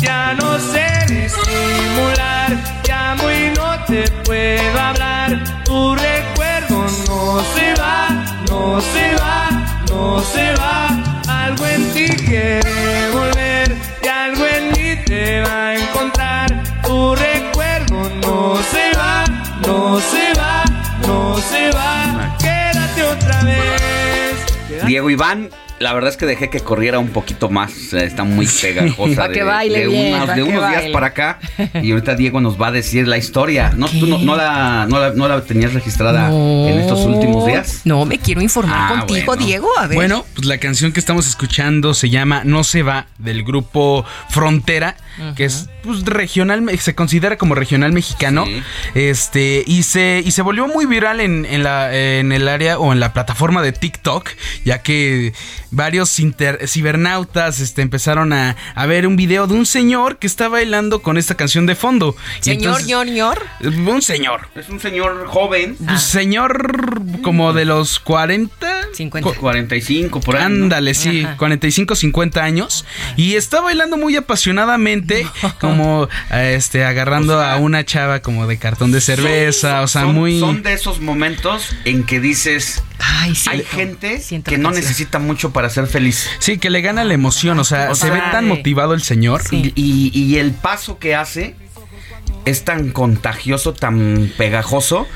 Ya 0.00 0.34
no 0.34 0.58
sé 0.58 0.86
disimular, 1.08 2.56
llamo 2.86 3.30
y 3.30 3.50
no 3.56 3.84
te 3.86 4.08
puedo 4.24 4.80
hablar. 4.80 5.64
Tu 5.64 5.94
recuerdo 5.94 6.86
no 7.08 7.40
se 7.54 7.74
va, 7.80 8.08
no 8.48 8.80
se 8.80 9.14
va, 9.16 9.59
no 9.90 10.22
se 10.22 10.52
va. 10.54 10.88
Algo 11.28 11.66
en 11.66 11.92
ti 11.92 12.06
quiere 12.24 13.10
volver 13.12 13.76
y 14.02 14.08
algo 14.08 14.46
en 14.46 14.64
mí 14.72 15.04
te 15.04 15.40
va 15.42 15.68
a 15.68 15.76
encontrar. 15.76 16.48
Tu 16.82 17.14
recuerdo 17.14 18.10
no 18.22 18.56
se 18.72 18.96
va, 18.96 19.24
no 19.66 20.00
se 20.00 20.24
va, 20.40 20.64
no 21.06 21.38
se 21.38 21.70
va. 21.72 22.36
Quédate 22.38 23.02
otra 23.02 23.42
vez. 23.42 24.86
Diego 24.86 25.10
Iván, 25.10 25.50
la 25.80 25.94
verdad 25.94 26.10
es 26.10 26.18
que 26.18 26.26
dejé 26.26 26.50
que 26.50 26.60
corriera 26.60 26.98
un 26.98 27.08
poquito 27.08 27.48
más. 27.48 27.94
Está 27.94 28.22
muy 28.22 28.46
pegajosa. 28.46 29.28
De, 29.28 29.34
que 29.34 29.42
baile 29.42 29.78
de 29.80 29.86
bien, 29.88 30.14
unas- 30.14 30.26
pa' 30.26 30.34
de 30.34 30.42
que 30.44 30.48
unos 30.48 30.68
días 30.70 30.84
para 30.92 31.06
acá. 31.06 31.38
Y 31.82 31.90
ahorita 31.92 32.14
Diego 32.16 32.38
nos 32.42 32.60
va 32.60 32.66
a 32.68 32.70
decir 32.70 33.08
la 33.08 33.16
historia. 33.16 33.72
¿No, 33.74 33.88
tú 33.88 34.06
no, 34.06 34.18
no 34.18 34.36
la, 34.36 34.86
no, 34.90 35.00
la, 35.00 35.12
no 35.14 35.26
la 35.26 35.40
tenías 35.42 35.72
registrada 35.72 36.28
en 36.28 36.78
estos 36.78 37.00
últimos 37.06 37.46
días? 37.46 37.80
No, 37.84 38.04
me 38.04 38.18
quiero 38.18 38.42
informar 38.42 38.76
Ah, 38.78 38.98
contigo, 39.06 39.26
bueno. 39.26 39.44
Diego. 39.46 39.68
A 39.78 39.86
ver. 39.86 39.94
Bueno, 39.96 40.26
pues 40.34 40.46
la 40.46 40.58
canción 40.58 40.92
que 40.92 41.00
estamos 41.00 41.26
escuchando 41.26 41.94
se 41.94 42.10
llama 42.10 42.42
No 42.44 42.62
se 42.62 42.82
va 42.82 43.06
del 43.18 43.42
grupo 43.42 44.04
Frontera, 44.28 44.96
que 45.36 45.44
es 45.44 45.68
pues, 45.82 46.04
regional, 46.04 46.68
se 46.78 46.94
considera 46.94 47.36
como 47.36 47.54
regional 47.54 47.92
mexicano. 47.92 48.46
Este, 48.94 49.62
y 49.66 49.82
se, 49.82 50.22
y 50.24 50.30
se 50.32 50.42
volvió 50.42 50.66
muy 50.66 50.86
viral 50.86 51.20
en, 51.20 51.44
en 51.46 51.62
la, 51.62 51.94
en 51.94 52.32
el 52.32 52.48
área 52.48 52.78
o 52.78 52.92
en 52.92 53.00
la 53.00 53.12
plataforma 53.12 53.62
de 53.62 53.72
TikTok, 53.72 54.28
ya 54.64 54.82
que 54.82 55.32
varios 55.70 56.18
inter- 56.20 56.66
cibernautas 56.66 57.60
este, 57.60 57.82
empezaron 57.82 58.32
a, 58.32 58.56
a 58.74 58.86
ver 58.86 59.06
un 59.06 59.16
video 59.16 59.46
de 59.46 59.54
un 59.54 59.66
señor 59.66 60.18
que 60.18 60.26
está 60.26 60.48
bailando 60.48 61.02
con 61.02 61.16
esta 61.18 61.34
canción 61.36 61.66
de 61.66 61.74
fondo. 61.74 62.16
Señor, 62.40 62.58
entonces- 62.62 62.86
ñor, 62.86 63.06
ñor. 63.06 63.38
un 63.64 64.02
señor. 64.02 64.48
Es 64.54 64.68
un 64.68 64.80
señor 64.80 65.26
joven. 65.26 65.76
Pues, 65.84 66.02
Señor 66.02 67.00
como 67.22 67.52
de 67.52 67.64
los 67.64 68.00
40. 68.00 68.80
50. 68.94 69.38
45 69.38 70.20
por 70.20 70.36
ahí. 70.36 70.40
¿no? 70.42 70.46
Ándale, 70.64 70.94
sí, 70.94 71.22
Ajá. 71.24 71.36
45, 71.36 71.94
50 71.94 72.42
años. 72.42 72.84
Y 73.16 73.34
está 73.36 73.60
bailando 73.60 73.96
muy 73.96 74.16
apasionadamente, 74.16 75.09
como 75.60 76.08
este, 76.30 76.84
agarrando 76.84 77.40
a 77.40 77.56
una 77.56 77.84
chava 77.84 78.20
como 78.20 78.46
de 78.46 78.58
cartón 78.58 78.92
de 78.92 79.00
cerveza. 79.00 79.82
o 79.82 79.86
sea, 79.88 80.02
son, 80.04 80.14
muy. 80.14 80.40
Son 80.40 80.62
de 80.62 80.72
esos 80.72 81.00
momentos 81.00 81.74
en 81.84 82.04
que 82.04 82.20
dices. 82.20 82.82
Ay, 82.98 83.34
hay 83.48 83.64
gente 83.64 84.22
que 84.44 84.58
no 84.58 84.70
necesita 84.70 85.18
mucho 85.18 85.52
para 85.52 85.70
ser 85.70 85.86
feliz. 85.86 86.28
Sí, 86.38 86.58
que 86.58 86.68
le 86.70 86.80
gana 86.82 87.02
la 87.04 87.14
emoción. 87.14 87.58
O 87.58 87.64
sea, 87.64 87.90
O 87.90 87.94
se 87.94 88.06
sea, 88.08 88.12
ve 88.14 88.20
tan 88.30 88.46
motivado 88.46 88.94
el 88.94 89.02
señor. 89.02 89.42
Y- 89.50 89.72
y 90.14 90.36
el 90.38 90.50
paso 90.52 90.98
que 90.98 91.14
hace 91.14 91.56
es 92.44 92.64
tan 92.64 92.90
contagioso, 92.90 93.72
tan 93.74 94.30
pegajoso, 94.38 95.06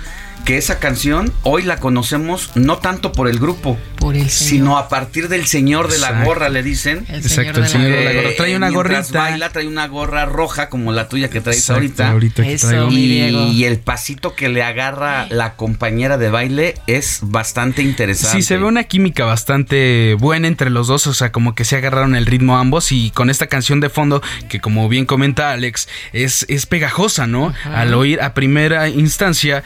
que 0.45 0.59
esa 0.59 0.79
canción 0.79 1.33
hoy 1.43 1.63
la 1.63 1.79
conocemos 1.79 2.51
no 2.55 2.79
tanto 2.79 3.13
por 3.13 3.29
el 3.29 3.39
grupo, 3.39 3.79
Por 3.97 4.15
el 4.17 4.29
sino 4.29 4.77
a 4.77 4.89
partir 4.89 5.29
del 5.29 5.47
señor 5.47 5.89
de 5.89 5.99
la 5.99 6.25
gorra, 6.25 6.49
le 6.51 6.63
dicen. 6.63 7.07
El 7.09 7.23
Exacto, 7.23 7.61
el 7.61 7.69
señor 7.69 7.91
de 7.91 8.05
la 8.05 8.13
gorra. 8.13 8.29
Trae 8.37 8.57
una 8.57 8.69
gorrita. 8.71 9.03
baila, 9.13 9.51
trae 9.51 9.67
una 9.67 9.87
gorra 9.89 10.27
roja 10.27 10.69
como 10.69 10.93
la 10.93 11.09
tuya 11.09 11.31
que 11.31 11.41
traes 11.41 11.59
Exacto, 11.59 11.75
ahorita. 11.75 12.11
ahorita 12.11 12.43
que 12.43 12.53
Eso. 12.53 12.69
traigo. 12.69 12.89
mi 12.89 13.07
Diego. 13.07 13.39
Y, 13.47 13.51
y 13.53 13.65
el 13.65 13.79
pasito 13.79 14.35
que 14.35 14.49
le 14.51 14.63
agarra 14.63 15.27
la 15.31 15.55
compañera 15.57 16.19
de 16.19 16.31
baile 16.31 16.75
es 16.87 17.21
bastante 17.23 17.83
interesante. 17.83 18.37
Sí, 18.37 18.43
se 18.43 18.59
ve 18.59 18.65
una 18.65 18.85
química 18.85 19.25
bastante 19.25 20.15
buena 20.19 20.47
entre 20.49 20.69
los 20.69 20.87
dos, 20.89 21.07
o 21.07 21.15
sea, 21.15 21.33
como 21.33 21.55
que 21.55 21.65
se 21.65 21.77
agarraron 21.77 22.15
el 22.15 22.27
ritmo 22.27 22.59
ambos 22.59 22.93
y 22.93 23.11
con 23.13 23.31
esta 23.31 23.47
canción 23.47 23.81
de 23.81 23.89
fondo, 23.89 24.23
que 24.49 24.61
como 24.61 24.89
bien 24.91 25.07
comenta 25.07 25.53
Alex, 25.53 25.89
es, 26.13 26.45
es 26.49 26.67
pegajosa, 26.67 27.27
¿no? 27.27 27.55
Al 27.65 27.95
oír 27.95 28.21
a 28.21 28.35
primera 28.35 28.89
instancia... 28.89 29.65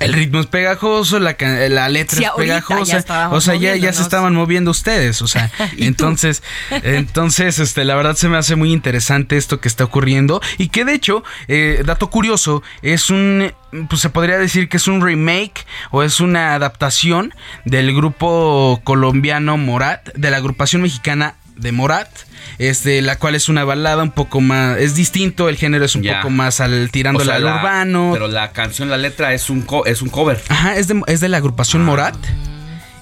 El 0.00 0.12
ritmo 0.12 0.40
es 0.40 0.46
pegajoso, 0.46 1.18
la, 1.18 1.36
la 1.40 1.88
letra 1.88 2.18
Sí, 2.18 2.24
es 2.24 2.30
ya 2.30 2.36
pegajosa. 2.36 3.30
O 3.30 3.40
sea, 3.40 3.54
ya, 3.56 3.74
ya 3.76 3.92
se 3.92 4.02
estaban 4.02 4.34
moviendo 4.34 4.70
ustedes. 4.70 5.22
O 5.22 5.26
sea, 5.26 5.50
entonces, 5.78 6.42
entonces, 6.70 7.58
este, 7.58 7.84
la 7.84 7.96
verdad 7.96 8.14
se 8.14 8.28
me 8.28 8.36
hace 8.36 8.54
muy 8.56 8.72
interesante 8.72 9.36
esto 9.36 9.60
que 9.60 9.68
está 9.68 9.84
ocurriendo. 9.84 10.40
Y 10.56 10.68
que 10.68 10.84
de 10.84 10.94
hecho, 10.94 11.24
eh, 11.48 11.82
dato 11.84 12.10
curioso, 12.10 12.62
es 12.82 13.10
un 13.10 13.52
pues 13.88 14.00
se 14.00 14.08
podría 14.08 14.38
decir 14.38 14.68
que 14.68 14.78
es 14.78 14.88
un 14.88 15.02
remake 15.02 15.66
o 15.90 16.02
es 16.02 16.20
una 16.20 16.54
adaptación 16.54 17.34
del 17.64 17.94
grupo 17.94 18.80
colombiano 18.82 19.58
Morat, 19.58 20.08
de 20.14 20.30
la 20.30 20.38
agrupación 20.38 20.82
mexicana 20.82 21.36
de 21.58 21.72
Morat, 21.72 22.08
este, 22.58 23.02
la 23.02 23.16
cual 23.18 23.34
es 23.34 23.48
una 23.48 23.64
balada 23.64 24.02
un 24.02 24.12
poco 24.12 24.40
más, 24.40 24.78
es 24.78 24.94
distinto, 24.94 25.48
el 25.48 25.56
género 25.56 25.84
es 25.84 25.94
un 25.94 26.02
Ya. 26.02 26.20
poco 26.20 26.30
más 26.30 26.60
al 26.60 26.90
tirándole 26.90 27.24
O 27.24 27.26
sea, 27.26 27.36
al 27.36 27.44
la- 27.44 27.56
urbano. 27.56 28.10
Pero 28.12 28.28
la 28.28 28.52
canción, 28.52 28.88
la 28.90 28.96
letra 28.96 29.32
es 29.34 29.50
un, 29.50 29.62
co- 29.62 29.86
es 29.86 30.02
un 30.02 30.08
cover. 30.08 30.40
Ajá, 30.48 30.76
es 30.76 30.88
de, 30.88 31.00
es 31.06 31.20
de 31.20 31.28
la 31.28 31.36
agrupación 31.38 31.84
Morat. 31.84 32.16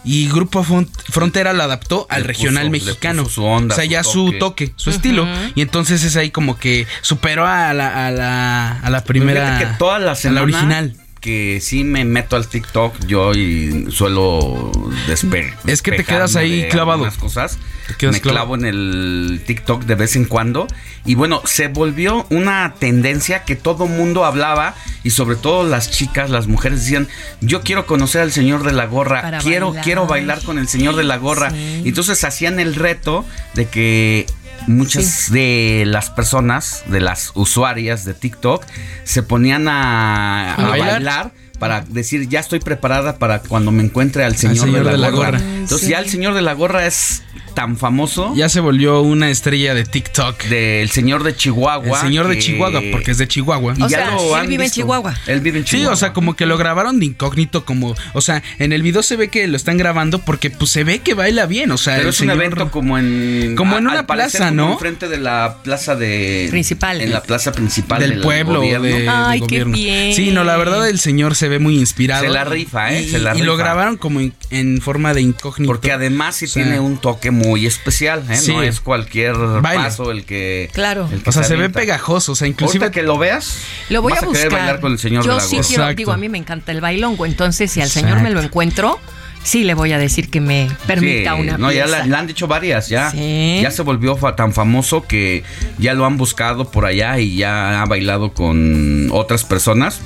Y 0.08 0.28
Grupo 0.28 0.62
Fron- 0.62 0.88
Frontera 1.10 1.52
lo 1.52 1.64
adaptó 1.64 2.06
al 2.10 2.20
Le 2.22 2.28
regional 2.28 2.66
puso- 2.68 2.70
mexicano. 2.70 3.28
su 3.28 3.44
onda, 3.44 3.74
o 3.74 3.76
sea, 3.76 3.84
su 3.86 3.90
ya 3.90 4.04
su 4.04 4.24
toque. 4.38 4.68
toque, 4.68 4.72
su 4.76 4.90
estilo. 4.90 5.26
Y 5.56 5.62
entonces 5.62 6.04
es 6.04 6.14
ahí 6.14 6.30
como 6.30 6.56
que 6.60 6.86
superó 7.00 7.44
a 7.44 7.74
la, 7.74 8.06
a 8.06 8.10
la, 8.12 8.78
a 8.78 8.90
la 8.90 9.02
primera. 9.02 9.58
Que 9.58 9.66
toda 9.78 9.98
la 9.98 10.12
a 10.12 10.14
semana 10.14 10.40
la 10.40 10.44
original. 10.44 10.96
Que 11.26 11.58
sí 11.60 11.82
me 11.82 12.04
meto 12.04 12.36
al 12.36 12.46
TikTok 12.46 13.04
yo 13.08 13.32
y 13.34 13.90
suelo 13.90 14.70
despegar. 15.08 15.58
Es 15.66 15.82
que 15.82 15.90
te 15.90 16.04
quedas 16.04 16.36
ahí 16.36 16.68
clavado. 16.70 17.04
cosas. 17.18 17.58
me 18.00 18.20
clavo 18.20 18.54
en 18.54 18.64
el 18.64 19.42
TikTok 19.44 19.82
de 19.86 19.96
vez 19.96 20.14
en 20.14 20.26
cuando. 20.26 20.68
Y 21.04 21.16
bueno, 21.16 21.42
se 21.44 21.66
volvió 21.66 22.28
una 22.30 22.74
tendencia 22.78 23.42
que 23.42 23.56
todo 23.56 23.88
mundo 23.88 24.24
hablaba 24.24 24.76
y 25.02 25.10
sobre 25.10 25.34
todo 25.34 25.68
las 25.68 25.90
chicas, 25.90 26.30
las 26.30 26.46
mujeres 26.46 26.82
decían, 26.82 27.08
yo 27.40 27.62
quiero 27.62 27.86
conocer 27.86 28.20
al 28.20 28.30
señor 28.30 28.62
de 28.62 28.72
la 28.72 28.86
gorra, 28.86 29.38
quiero, 29.42 29.70
bailar. 29.70 29.84
quiero 29.84 30.06
bailar 30.06 30.42
con 30.44 30.60
el 30.60 30.68
señor 30.68 30.94
de 30.94 31.02
la 31.02 31.16
gorra. 31.16 31.50
Entonces 31.52 32.22
hacían 32.22 32.60
el 32.60 32.76
reto 32.76 33.24
de 33.54 33.66
que 33.66 34.26
muchas 34.66 35.30
de 35.30 35.84
las 35.86 36.10
personas, 36.10 36.84
de 36.86 37.00
las 37.00 37.32
usuarias 37.34 38.04
de 38.04 38.14
TikTok, 38.14 38.64
se 39.04 39.22
ponían 39.22 39.68
a, 39.68 40.56
bailar? 40.58 41.32
para 41.58 41.80
decir 41.80 42.28
ya 42.28 42.40
estoy 42.40 42.60
preparada 42.60 43.16
para 43.18 43.40
cuando 43.40 43.72
me 43.72 43.82
encuentre 43.82 44.24
al 44.24 44.36
señor, 44.36 44.70
de, 44.70 44.98
la, 44.98 45.10
gorra. 45.10 45.38
Entonces 45.38 45.88
ya 45.88 45.98
el 45.98 46.08
señor 46.08 46.34
de 46.34 46.42
la 46.42 46.52
gorra 46.52 46.86
es 46.86 47.22
tan 47.56 47.78
famoso. 47.78 48.34
Ya 48.36 48.50
se 48.50 48.60
volvió 48.60 49.00
una 49.00 49.30
estrella 49.30 49.72
de 49.72 49.84
TikTok. 49.84 50.44
Del 50.44 50.90
señor 50.90 51.24
de 51.24 51.34
Chihuahua. 51.34 52.00
El 52.00 52.06
señor 52.06 52.28
de 52.28 52.38
Chihuahua, 52.38 52.82
porque 52.92 53.12
es 53.12 53.18
de 53.18 53.26
Chihuahua. 53.26 53.72
Y 53.78 53.88
ya 53.88 54.10
lo 54.10 54.36
él 54.36 54.46
vive 54.46 54.66
en 54.66 54.70
Chihuahua. 54.70 55.14
Él 55.26 55.40
vive 55.40 55.60
en 55.60 55.64
Chihuahua. 55.64 55.88
Sí, 55.88 55.92
o 55.92 55.96
sea, 55.96 56.12
como 56.12 56.36
que 56.36 56.44
lo 56.44 56.58
grabaron 56.58 57.00
de 57.00 57.06
incógnito, 57.06 57.64
como, 57.64 57.94
o 58.12 58.20
sea, 58.20 58.42
en 58.58 58.74
el 58.74 58.82
video 58.82 59.02
se 59.02 59.16
ve 59.16 59.28
que 59.28 59.48
lo 59.48 59.56
están 59.56 59.78
grabando 59.78 60.18
porque 60.18 60.50
pues 60.50 60.70
se 60.70 60.84
ve 60.84 60.98
que 60.98 61.14
baila 61.14 61.46
bien, 61.46 61.70
o 61.70 61.78
sea. 61.78 61.96
Pero 61.96 62.10
es 62.10 62.20
un 62.20 62.28
evento 62.28 62.70
como 62.70 62.98
en. 62.98 63.54
Como 63.56 63.78
en 63.78 63.86
una 63.86 64.06
plaza, 64.06 64.50
¿no? 64.50 64.72
Enfrente 64.74 65.08
de 65.08 65.16
la 65.16 65.56
plaza 65.64 65.96
de. 65.96 66.48
Principal. 66.50 67.00
En 67.00 67.10
la 67.10 67.22
plaza 67.22 67.52
principal 67.52 68.00
del, 68.00 68.20
pueblo. 68.20 68.60
De, 68.60 69.08
Ay, 69.08 69.40
qué 69.48 69.64
bien. 69.64 70.14
Sí, 70.14 70.30
no, 70.30 70.44
la 70.44 70.58
verdad 70.58 70.86
el 70.90 70.98
señor 70.98 71.34
se 71.34 71.48
ve 71.48 71.58
muy 71.58 71.78
inspirado. 71.78 72.22
Se 72.22 72.28
la 72.28 72.44
rifa, 72.44 72.92
¿eh? 72.92 73.04
Y, 73.04 73.08
se 73.08 73.18
la 73.18 73.32
rifa. 73.32 73.42
y 73.42 73.46
lo 73.46 73.56
grabaron 73.56 73.96
como 73.96 74.20
en, 74.20 74.80
forma 74.82 75.14
de 75.14 75.22
incógnito. 75.22 75.72
Porque 75.72 75.90
además 75.90 76.36
sí 76.36 76.46
tiene 76.48 76.80
un 76.80 76.98
toque 76.98 77.30
muy 77.30 77.45
especial. 77.66 78.24
¿eh? 78.28 78.38
No 78.48 78.62
es 78.62 78.80
cualquier 78.80 79.36
paso 79.62 80.10
el 80.10 80.24
que. 80.24 80.70
Claro. 80.72 81.08
o 81.24 81.32
sea, 81.32 81.44
se 81.44 81.56
ve 81.56 81.70
pegajoso. 81.70 82.32
O 82.32 82.34
sea, 82.34 82.48
inclusive. 82.48 82.90
que 82.90 83.02
lo 83.02 83.18
veas. 83.18 83.58
Lo 83.90 84.02
voy 84.02 84.14
a 84.14 84.20
buscar. 84.22 84.50
bailar 84.50 84.80
con 84.80 84.92
el 84.92 84.98
señor 84.98 85.24
Yo 85.24 85.40
sí 85.40 85.58
quiero, 85.66 85.94
digo, 85.94 86.12
a 86.12 86.16
mí 86.16 86.28
me 86.28 86.38
encanta 86.38 86.72
el 86.72 86.80
bailongo. 86.80 87.26
Entonces, 87.26 87.70
si 87.70 87.80
al 87.80 87.90
señor 87.90 88.20
me 88.20 88.30
lo 88.30 88.40
encuentro 88.40 88.98
sí 89.46 89.62
le 89.62 89.74
voy 89.74 89.92
a 89.92 89.98
decir 89.98 90.28
que 90.28 90.40
me 90.40 90.68
permita 90.88 91.36
sí, 91.36 91.40
una 91.40 91.56
no, 91.56 91.68
pieza. 91.68 91.86
ya 91.86 92.06
la, 92.06 92.18
han 92.18 92.26
dicho 92.26 92.48
varias, 92.48 92.88
ya. 92.88 93.12
Ya 93.12 93.70
se 93.70 93.82
volvió 93.82 94.16
tan 94.34 94.52
famoso 94.52 95.06
que 95.06 95.44
ya 95.78 95.94
lo 95.94 96.04
han 96.04 96.16
buscado 96.16 96.70
por 96.70 96.84
allá 96.84 97.20
y 97.20 97.36
ya 97.36 97.80
ha 97.80 97.86
bailado 97.86 98.32
con 98.34 99.08
otras 99.12 99.44
personas. 99.44 100.00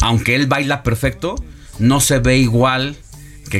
Aunque 0.00 0.34
él 0.34 0.46
baila 0.46 0.82
perfecto, 0.82 1.34
no 1.78 2.00
se 2.00 2.20
ve 2.20 2.38
igual 2.38 2.96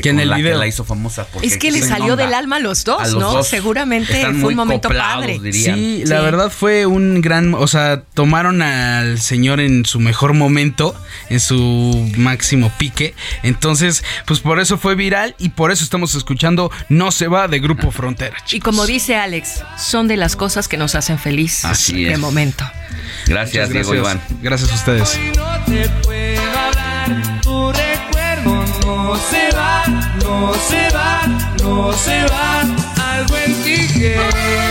que, 0.01 0.09
en 0.09 0.19
el 0.19 0.29
la 0.29 0.37
video 0.37 0.53
que 0.53 0.57
la 0.59 0.67
hizo 0.67 0.83
famosa. 0.83 1.27
Es 1.41 1.57
que 1.57 1.71
le 1.71 1.81
salió 1.81 2.15
del 2.15 2.33
alma 2.33 2.57
a 2.57 2.59
los 2.59 2.83
dos, 2.83 2.99
A 3.01 3.07
los 3.07 3.15
¿no? 3.21 3.31
dos. 3.33 3.47
Seguramente 3.47 4.13
Están 4.13 4.33
fue 4.33 4.41
muy 4.41 4.53
un 4.53 4.57
momento 4.57 4.87
coplados, 4.89 5.21
padre. 5.25 5.39
dirían. 5.39 5.75
Sí, 5.75 6.03
la 6.05 6.21
verdad 6.21 6.49
fue 6.49 6.85
un 6.85 7.21
gran, 7.21 7.53
o 7.53 7.67
sea, 7.67 8.01
tomaron 8.13 8.61
al 8.61 9.19
señor 9.19 9.59
en 9.59 9.85
su 9.85 9.99
mejor 9.99 10.33
momento, 10.33 10.95
en 11.29 11.39
su 11.39 12.11
máximo 12.17 12.71
pique. 12.77 13.13
Entonces, 13.43 14.03
pues 14.25 14.39
por 14.39 14.59
eso 14.59 14.77
fue 14.77 14.95
viral 14.95 15.35
y 15.39 15.49
por 15.49 15.71
eso 15.71 15.83
estamos 15.83 16.15
escuchando 16.15 16.71
No 16.89 17.11
se 17.11 17.27
va 17.27 17.47
de 17.47 17.59
Grupo 17.59 17.91
Frontera. 17.91 18.35
Y 18.51 18.59
como 18.59 18.85
dice 18.85 19.15
Alex, 19.15 19.63
son 19.77 20.07
de 20.07 20.17
las 20.17 20.35
cosas 20.35 20.67
que 20.67 20.77
nos 20.77 20.95
hacen 20.95 21.19
feliz 21.19 21.65
Así 21.65 22.03
de 22.03 22.13
es. 22.13 22.19
momento. 22.19 22.63
Gracias, 23.27 23.69
Diego 23.69 23.95
Iván. 23.95 24.21
Gracias 24.41 24.71
a 24.71 24.75
ustedes. 24.75 25.19
No 28.85 29.15
se 29.15 29.55
va, 29.55 29.85
no 30.23 30.53
se 30.53 30.89
va, 30.93 31.27
no 31.63 31.93
se 31.93 32.23
va. 32.25 32.61
Algo 33.15 33.37
en 33.37 33.63
ti 33.63 33.77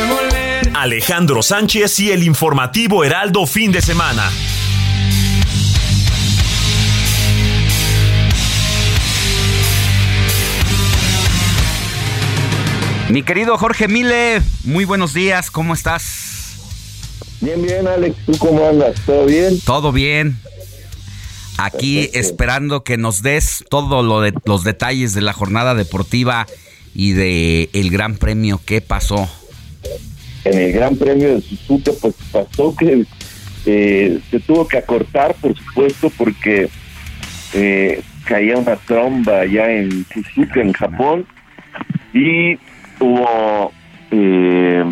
volver. 0.09 0.71
Alejandro 0.75 1.43
Sánchez 1.43 1.99
y 2.01 2.11
el 2.11 2.23
informativo 2.23 3.05
Heraldo 3.05 3.47
fin 3.47 3.73
de 3.73 3.81
semana. 3.81 4.31
Mi 13.09 13.23
querido 13.23 13.57
Jorge 13.59 13.89
Mile, 13.89 14.43
muy 14.65 14.85
buenos 14.85 15.13
días, 15.15 15.51
¿cómo 15.51 15.75
estás? 15.75 16.57
Bien, 17.41 17.61
bien, 17.61 17.87
Alex, 17.87 18.17
¿tú 18.25 18.39
cómo 18.39 18.67
andas? 18.67 18.95
¿Todo 19.05 19.27
bien? 19.27 19.61
Todo 19.67 19.93
bien. 19.93 20.39
Aquí 21.65 21.97
Perfecto. 21.97 22.19
esperando 22.19 22.85
que 22.85 22.97
nos 22.97 23.23
des 23.23 23.65
todo 23.71 24.03
lo 24.03 24.21
de 24.21 24.35
los 24.45 24.65
detalles 24.65 25.15
de 25.15 25.21
la 25.21 25.33
jornada 25.33 25.75
deportiva 25.75 26.47
y 26.95 27.13
de 27.13 27.71
el 27.73 27.91
Gran 27.91 28.17
Premio. 28.17 28.61
¿Qué 28.65 28.81
pasó? 28.81 29.29
En 30.45 30.59
el 30.59 30.73
Gran 30.73 30.97
Premio 30.97 31.37
de 31.37 31.41
Suzuka, 31.41 31.93
pues 32.01 32.15
pasó 32.33 32.75
que 32.75 33.05
eh, 33.67 34.19
se 34.31 34.41
tuvo 34.41 34.67
que 34.67 34.79
acortar, 34.79 35.35
por 35.37 35.57
supuesto, 35.57 36.11
porque 36.17 36.69
eh, 37.55 38.03
caía 38.25 38.57
una 38.57 38.77
tromba 38.77 39.41
allá 39.41 39.71
en 39.71 40.05
Suzuka, 40.13 40.61
en 40.61 40.73
Japón, 40.73 41.27
y 42.13 42.57
hubo 42.99 43.73
eh, 44.11 44.85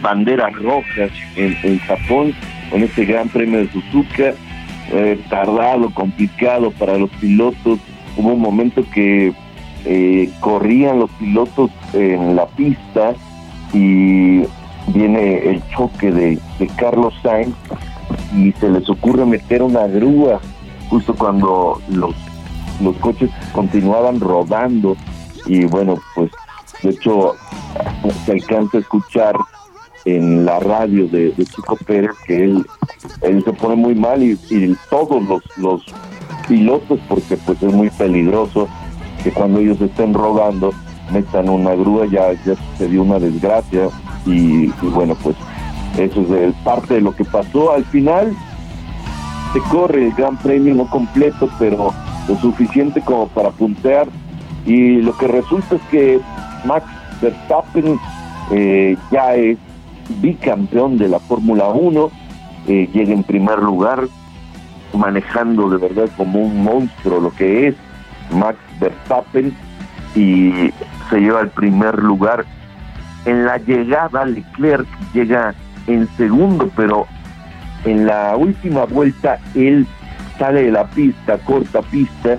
banderas 0.00 0.52
rojas 0.54 1.10
en, 1.36 1.58
en 1.62 1.78
Japón 1.80 2.34
con 2.70 2.82
este 2.82 3.04
Gran 3.04 3.28
Premio 3.28 3.58
de 3.60 3.72
Suzuka, 3.72 4.34
eh, 4.92 5.20
tardado, 5.28 5.90
complicado 5.90 6.70
para 6.72 6.98
los 6.98 7.10
pilotos. 7.10 7.78
Hubo 8.16 8.32
un 8.34 8.40
momento 8.40 8.84
que 8.92 9.32
eh, 9.84 10.30
corrían 10.40 11.00
los 11.00 11.10
pilotos 11.12 11.70
en 11.92 12.36
la 12.36 12.46
pista 12.46 13.14
y 13.72 14.42
viene 14.88 15.50
el 15.50 15.62
choque 15.68 16.10
de, 16.10 16.38
de 16.58 16.66
Carlos 16.76 17.14
Sainz 17.22 17.54
y 18.36 18.52
se 18.52 18.68
les 18.68 18.88
ocurre 18.88 19.24
meter 19.24 19.62
una 19.62 19.86
grúa 19.86 20.40
justo 20.88 21.14
cuando 21.14 21.80
los, 21.88 22.14
los 22.80 22.96
coches 22.96 23.30
continuaban 23.52 24.20
rodando 24.20 24.96
y 25.46 25.64
bueno, 25.64 25.98
pues 26.14 26.30
de 26.82 26.90
hecho 26.90 27.34
se 28.24 28.32
alcanza 28.32 28.78
a 28.78 28.80
escuchar 28.80 29.36
en 30.04 30.44
la 30.44 30.60
radio 30.60 31.08
de, 31.08 31.32
Chico 31.36 31.76
Pérez 31.86 32.10
que 32.26 32.44
él, 32.44 32.66
él 33.22 33.42
se 33.44 33.52
pone 33.52 33.76
muy 33.76 33.94
mal 33.94 34.22
y, 34.22 34.36
todos 34.90 35.22
los, 35.24 35.42
los 35.56 35.82
pilotos, 36.48 37.00
porque 37.08 37.36
pues 37.38 37.62
es 37.62 37.72
muy 37.72 37.90
peligroso 37.90 38.68
que 39.22 39.30
cuando 39.30 39.60
ellos 39.60 39.80
estén 39.80 40.12
rodando 40.12 40.72
metan 41.12 41.48
una 41.48 41.74
grúa, 41.74 42.06
ya, 42.06 42.32
ya 42.44 42.54
sucedió 42.54 43.02
una 43.02 43.18
desgracia 43.18 43.88
y, 44.26 44.66
y 44.66 44.90
bueno, 44.92 45.16
pues 45.22 45.36
eso 45.98 46.36
es 46.36 46.54
parte 46.64 46.94
de 46.94 47.00
lo 47.00 47.14
que 47.14 47.24
pasó. 47.24 47.72
Al 47.72 47.84
final 47.86 48.34
se 49.52 49.60
corre 49.70 50.06
el 50.06 50.12
Gran 50.14 50.36
Premio 50.36 50.74
no 50.74 50.88
completo, 50.90 51.48
pero 51.58 51.92
lo 52.28 52.36
suficiente 52.40 53.00
como 53.00 53.28
para 53.28 53.50
puntear 53.50 54.08
y 54.66 55.02
lo 55.02 55.16
que 55.16 55.28
resulta 55.28 55.76
es 55.76 55.82
que 55.90 56.20
Max 56.64 56.86
Verstappen 57.20 57.98
eh, 58.50 58.96
ya 59.10 59.34
es 59.34 59.58
bicampeón 60.20 60.98
de 60.98 61.08
la 61.08 61.18
Fórmula 61.18 61.68
1, 61.68 62.10
eh, 62.66 62.88
llega 62.92 63.12
en 63.12 63.24
primer 63.24 63.60
lugar, 63.60 64.08
manejando 64.92 65.68
de 65.68 65.78
verdad 65.78 66.08
como 66.16 66.40
un 66.40 66.62
monstruo 66.62 67.20
lo 67.20 67.30
que 67.34 67.68
es 67.68 67.74
Max 68.32 68.58
Verstappen 68.80 69.54
y 70.14 70.70
se 71.10 71.20
lleva 71.20 71.40
el 71.40 71.48
primer 71.48 71.98
lugar. 71.98 72.44
En 73.24 73.44
la 73.44 73.58
llegada 73.58 74.24
Leclerc 74.24 74.86
llega 75.12 75.54
en 75.86 76.08
segundo, 76.16 76.70
pero 76.76 77.06
en 77.84 78.06
la 78.06 78.36
última 78.36 78.84
vuelta 78.84 79.38
él 79.54 79.86
sale 80.38 80.64
de 80.64 80.72
la 80.72 80.86
pista, 80.86 81.38
corta 81.38 81.82
pista 81.82 82.38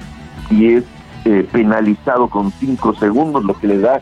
y 0.50 0.74
es 0.74 0.84
eh, 1.26 1.48
penalizado 1.52 2.30
con 2.30 2.52
cinco 2.52 2.94
segundos, 2.96 3.44
lo 3.44 3.58
que 3.60 3.68
le 3.68 3.80
da 3.80 4.02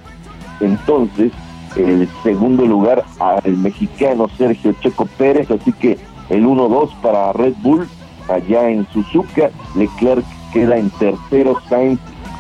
entonces 0.60 1.32
el 1.76 2.08
segundo 2.24 2.66
lugar 2.66 3.04
al 3.20 3.58
mexicano 3.58 4.28
Sergio 4.38 4.74
Checo 4.82 5.06
Pérez, 5.18 5.50
así 5.50 5.72
que 5.74 5.98
el 6.30 6.46
1-2 6.46 6.94
para 7.02 7.34
Red 7.34 7.54
Bull 7.62 7.88
allá 8.30 8.70
en 8.70 8.88
Suzuka, 8.92 9.50
Leclerc 9.76 10.26
queda 10.54 10.78
en 10.78 10.90
tercero, 10.92 11.58
Sainz 11.68 12.00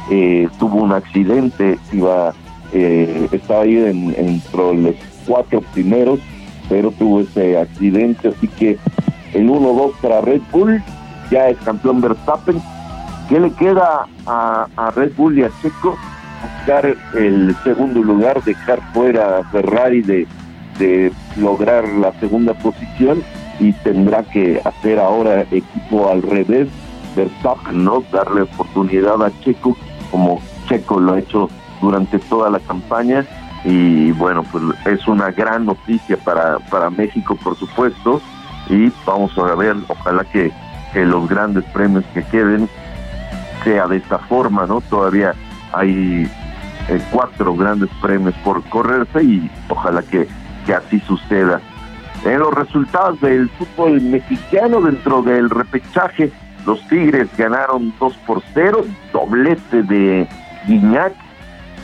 eh, 0.09 0.47
tuvo 0.59 0.83
un 0.83 0.91
accidente, 0.91 1.77
iba 1.91 2.33
eh, 2.73 3.27
estaba 3.31 3.63
ahí 3.63 3.77
en, 3.77 4.15
entre 4.17 4.75
los 4.75 4.95
cuatro 5.27 5.61
primeros, 5.73 6.19
pero 6.69 6.91
tuvo 6.91 7.21
ese 7.21 7.57
accidente, 7.57 8.29
así 8.29 8.47
que 8.47 8.77
el 9.33 9.49
1-2 9.49 9.93
para 10.01 10.21
Red 10.21 10.41
Bull, 10.51 10.81
ya 11.31 11.49
es 11.49 11.57
campeón 11.59 12.01
Verstappen. 12.01 12.61
¿Qué 13.29 13.39
le 13.39 13.51
queda 13.51 14.07
a, 14.25 14.67
a 14.75 14.91
Red 14.91 15.13
Bull 15.15 15.39
y 15.39 15.43
a 15.43 15.51
Checo? 15.61 15.97
Buscar 16.43 16.95
el 17.15 17.55
segundo 17.63 18.01
lugar, 18.01 18.43
dejar 18.43 18.81
fuera 18.93 19.39
a 19.39 19.43
Ferrari 19.45 20.01
de, 20.01 20.27
de 20.77 21.11
lograr 21.37 21.87
la 21.87 22.11
segunda 22.19 22.53
posición 22.53 23.23
y 23.59 23.71
tendrá 23.73 24.23
que 24.23 24.61
hacer 24.63 24.99
ahora 24.99 25.41
equipo 25.51 26.09
al 26.09 26.21
revés 26.21 26.67
Verstappen, 27.15 27.83
¿no? 27.83 28.03
Darle 28.11 28.41
oportunidad 28.41 29.21
a 29.23 29.31
Checo, 29.41 29.77
como 30.11 30.41
Checo 30.67 30.99
lo 30.99 31.13
ha 31.13 31.19
hecho 31.19 31.49
durante 31.81 32.19
toda 32.19 32.49
la 32.49 32.59
campaña. 32.59 33.25
Y 33.63 34.11
bueno, 34.11 34.43
pues 34.51 34.63
es 34.85 35.07
una 35.07 35.31
gran 35.31 35.65
noticia 35.65 36.17
para, 36.17 36.59
para 36.59 36.89
México, 36.89 37.37
por 37.41 37.55
supuesto. 37.55 38.21
Y 38.69 38.91
vamos 39.05 39.37
a 39.37 39.55
ver, 39.55 39.75
ojalá 39.87 40.23
que, 40.25 40.51
que 40.91 41.05
los 41.05 41.27
grandes 41.29 41.63
premios 41.65 42.03
que 42.13 42.23
queden 42.23 42.67
sea 43.63 43.87
de 43.87 43.97
esta 43.97 44.17
forma, 44.19 44.65
¿no? 44.65 44.81
Todavía 44.81 45.33
hay 45.73 46.29
eh, 46.89 47.01
cuatro 47.11 47.55
grandes 47.55 47.89
premios 48.01 48.35
por 48.43 48.63
correrse 48.69 49.23
y 49.23 49.51
ojalá 49.69 50.01
que, 50.03 50.27
que 50.65 50.73
así 50.73 50.99
suceda. 51.01 51.61
En 52.25 52.39
los 52.39 52.53
resultados 52.53 53.19
del 53.19 53.49
fútbol 53.49 54.01
mexicano 54.01 54.81
dentro 54.81 55.21
del 55.21 55.49
repechaje, 55.49 56.31
los 56.65 56.81
Tigres 56.87 57.27
ganaron 57.37 57.93
2 57.99 58.13
por 58.25 58.41
0, 58.53 58.85
doblete 59.11 59.83
de 59.83 60.27
Guignac, 60.65 61.13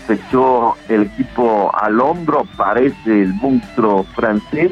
se 0.07 0.13
echó 0.13 0.75
el 0.87 1.03
equipo 1.03 1.71
al 1.75 1.99
hombro, 1.99 2.45
parece 2.55 3.21
el 3.21 3.33
monstruo 3.35 4.03
francés, 4.15 4.71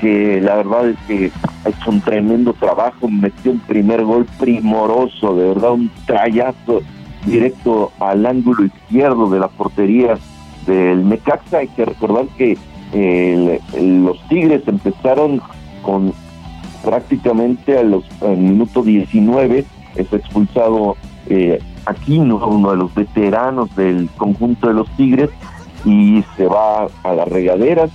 que 0.00 0.40
la 0.40 0.56
verdad 0.56 0.90
es 0.90 0.96
que 1.06 1.32
ha 1.64 1.68
hecho 1.70 1.90
un 1.90 2.00
tremendo 2.02 2.52
trabajo, 2.52 3.08
metió 3.08 3.52
un 3.52 3.60
primer 3.60 4.04
gol 4.04 4.26
primoroso, 4.38 5.34
de 5.34 5.48
verdad 5.48 5.72
un 5.72 5.90
trayazo 6.06 6.82
directo 7.26 7.92
al 8.00 8.26
ángulo 8.26 8.64
izquierdo 8.64 9.28
de 9.30 9.38
la 9.38 9.48
portería 9.48 10.18
del 10.66 11.08
Necaxa. 11.08 11.58
Hay 11.58 11.68
que 11.68 11.84
recordar 11.84 12.26
que 12.36 12.56
los 13.80 14.20
Tigres 14.28 14.62
empezaron 14.66 15.40
con 15.82 16.12
prácticamente 16.82 17.78
a 17.78 17.82
los 17.82 18.04
minutos 18.22 18.86
19 18.86 19.64
es 19.96 20.12
expulsado 20.12 20.96
eh, 21.28 21.60
Aquino, 21.86 22.36
uno 22.46 22.70
de 22.72 22.76
los 22.76 22.94
veteranos 22.94 23.74
del 23.74 24.08
conjunto 24.16 24.68
de 24.68 24.74
los 24.74 24.88
Tigres, 24.96 25.30
y 25.84 26.22
se 26.36 26.46
va 26.46 26.88
a 27.02 27.14
las 27.14 27.28
regaderas. 27.28 27.90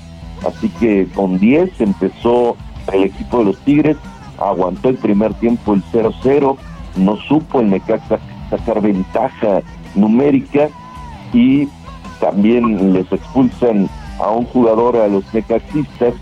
Así 0.45 0.69
que 0.79 1.07
con 1.15 1.39
10 1.39 1.79
empezó 1.81 2.57
el 2.91 3.03
equipo 3.03 3.39
de 3.39 3.45
los 3.45 3.57
Tigres, 3.59 3.97
aguantó 4.39 4.89
el 4.89 4.97
primer 4.97 5.33
tiempo 5.35 5.73
el 5.73 5.83
0-0, 5.91 6.57
no 6.97 7.17
supo 7.27 7.61
el 7.61 7.69
Necaxa 7.69 8.19
sacar 8.57 8.81
ventaja 8.81 9.61
numérica 9.95 10.69
y 11.33 11.67
también 12.19 12.93
les 12.93 13.11
expulsan 13.11 13.89
a 14.19 14.29
un 14.29 14.45
jugador 14.45 14.95
a 14.97 15.07
los 15.07 15.23
necaxistas 15.33 16.13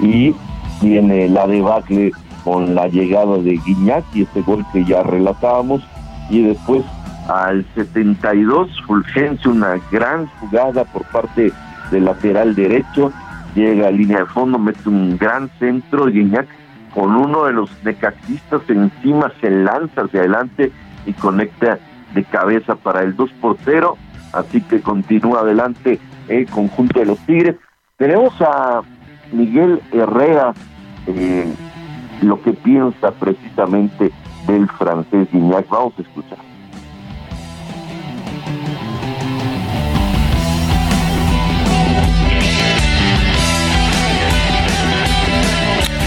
y 0.00 0.34
viene 0.82 1.28
la 1.28 1.46
debacle 1.46 2.12
con 2.44 2.74
la 2.74 2.88
llegada 2.88 3.38
de 3.38 3.58
Guiñac 3.64 4.04
y 4.14 4.22
este 4.22 4.42
gol 4.42 4.64
que 4.72 4.84
ya 4.84 5.02
relatábamos. 5.02 5.82
Y 6.30 6.42
después 6.42 6.84
al 7.28 7.64
72 7.74 8.68
Fulgencio 8.86 9.50
una 9.50 9.80
gran 9.90 10.26
jugada 10.40 10.84
por 10.84 11.04
parte 11.06 11.52
del 11.90 12.04
lateral 12.04 12.54
derecho. 12.54 13.12
Llega 13.54 13.88
a 13.88 13.90
línea 13.90 14.18
de 14.18 14.26
fondo 14.26 14.58
mete 14.58 14.88
un 14.88 15.16
gran 15.16 15.48
centro 15.58 16.06
Guiñac 16.06 16.46
con 16.94 17.14
uno 17.14 17.44
de 17.44 17.52
los 17.52 17.70
necaxistas 17.84 18.62
encima 18.68 19.30
se 19.40 19.50
lanza 19.50 20.02
hacia 20.02 20.20
adelante 20.20 20.72
y 21.06 21.12
conecta 21.12 21.78
de 22.14 22.24
cabeza 22.24 22.74
para 22.74 23.02
el 23.02 23.16
2 23.16 23.30
por 23.40 23.56
0 23.64 23.96
así 24.36 24.60
que 24.60 24.80
continúa 24.80 25.40
adelante 25.40 25.98
el 26.28 26.46
conjunto 26.46 27.00
de 27.00 27.06
los 27.06 27.18
Tigres. 27.20 27.56
Tenemos 27.96 28.34
a 28.40 28.82
Miguel 29.32 29.80
Herrera, 29.92 30.54
eh, 31.06 31.52
lo 32.22 32.40
que 32.42 32.52
piensa 32.52 33.10
precisamente 33.12 34.12
del 34.46 34.68
francés 34.68 35.28
Guignac. 35.32 35.68
Vamos 35.68 35.94
a 35.98 36.02
escuchar. 36.02 36.38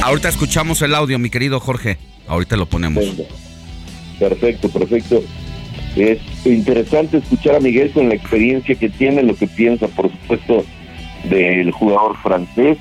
Ahorita 0.03 0.29
escuchamos 0.29 0.81
el 0.81 0.95
audio, 0.95 1.19
mi 1.19 1.29
querido 1.29 1.59
Jorge. 1.59 1.97
Ahorita 2.27 2.55
lo 2.55 2.65
ponemos. 2.67 3.03
Perfecto, 4.19 4.69
perfecto. 4.69 5.21
Es 5.95 6.19
interesante 6.45 7.17
escuchar 7.17 7.55
a 7.55 7.59
Miguel 7.59 7.91
con 7.91 8.09
la 8.09 8.15
experiencia 8.15 8.75
que 8.75 8.89
tiene, 8.89 9.23
lo 9.23 9.35
que 9.35 9.47
piensa, 9.47 9.87
por 9.87 10.11
supuesto, 10.11 10.63
del 11.23 11.71
jugador 11.71 12.15
francés, 12.17 12.77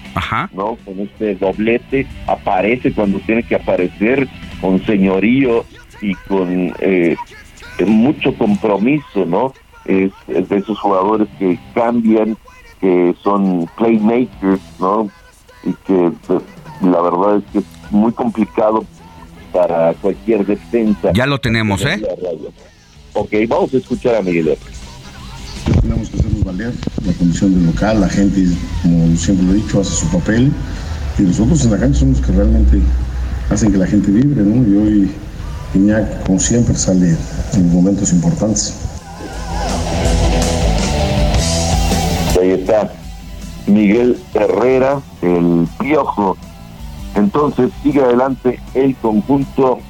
¿no? 0.52 0.76
Con 0.84 1.00
este 1.00 1.34
doblete, 1.34 2.06
aparece 2.26 2.92
cuando 2.92 3.18
tiene 3.20 3.42
que 3.42 3.56
aparecer, 3.56 4.28
con 4.60 4.84
señorío 4.84 5.64
y 6.00 6.14
con 6.14 6.72
eh, 6.80 7.16
mucho 7.86 8.34
compromiso, 8.34 9.24
¿no? 9.26 9.52
Es, 9.86 10.12
de 10.26 10.56
esos 10.56 10.78
jugadores 10.78 11.28
que 11.38 11.58
cambian, 11.74 12.36
que 12.80 13.14
son 13.22 13.68
playmakers, 13.76 14.60
¿no? 14.78 15.08
Y 15.64 15.72
que 15.86 16.12
pues, 16.26 16.42
la 16.82 17.00
verdad 17.00 17.38
es 17.38 17.44
que 17.52 17.58
es 17.58 17.64
muy 17.90 18.12
complicado 18.12 18.84
para 19.52 19.94
cualquier 19.94 20.46
defensa. 20.46 21.12
Ya 21.14 21.26
lo 21.26 21.40
tenemos, 21.40 21.84
¿eh? 21.84 22.02
Ok, 23.12 23.32
vamos 23.48 23.74
a 23.74 23.78
escuchar 23.78 24.16
a 24.16 24.22
Miguel. 24.22 24.56
Tenemos 25.82 26.08
que 26.08 26.18
hacernos 26.18 26.44
valer 26.44 26.72
la 27.04 27.12
condición 27.12 27.54
del 27.54 27.66
local, 27.66 28.00
la 28.00 28.08
gente, 28.08 28.44
como 28.82 29.16
siempre 29.16 29.46
lo 29.46 29.52
he 29.52 29.56
dicho, 29.56 29.80
hace 29.80 29.94
su 29.94 30.06
papel 30.08 30.52
y 31.18 31.22
nosotros 31.22 31.64
en 31.64 31.70
la 31.72 31.78
cancha 31.78 32.00
somos 32.00 32.18
los 32.18 32.26
que 32.26 32.32
realmente 32.32 32.80
hacen 33.50 33.72
que 33.72 33.78
la 33.78 33.86
gente 33.86 34.10
vibre, 34.10 34.42
¿no? 34.42 34.66
Y 34.66 34.76
hoy 34.76 35.10
Iñak, 35.74 36.24
como 36.24 36.38
siempre, 36.38 36.74
sale 36.74 37.16
en 37.54 37.72
momentos 37.72 38.12
importantes. 38.12 38.74
Ahí 42.40 42.50
está 42.50 42.92
Miguel 43.66 44.18
Herrera, 44.34 45.00
el 45.22 45.66
piojo. 45.80 46.36
Entonces 47.18 47.72
sigue 47.82 48.00
adelante 48.00 48.60
el 48.74 48.94
conjunto 48.94 49.80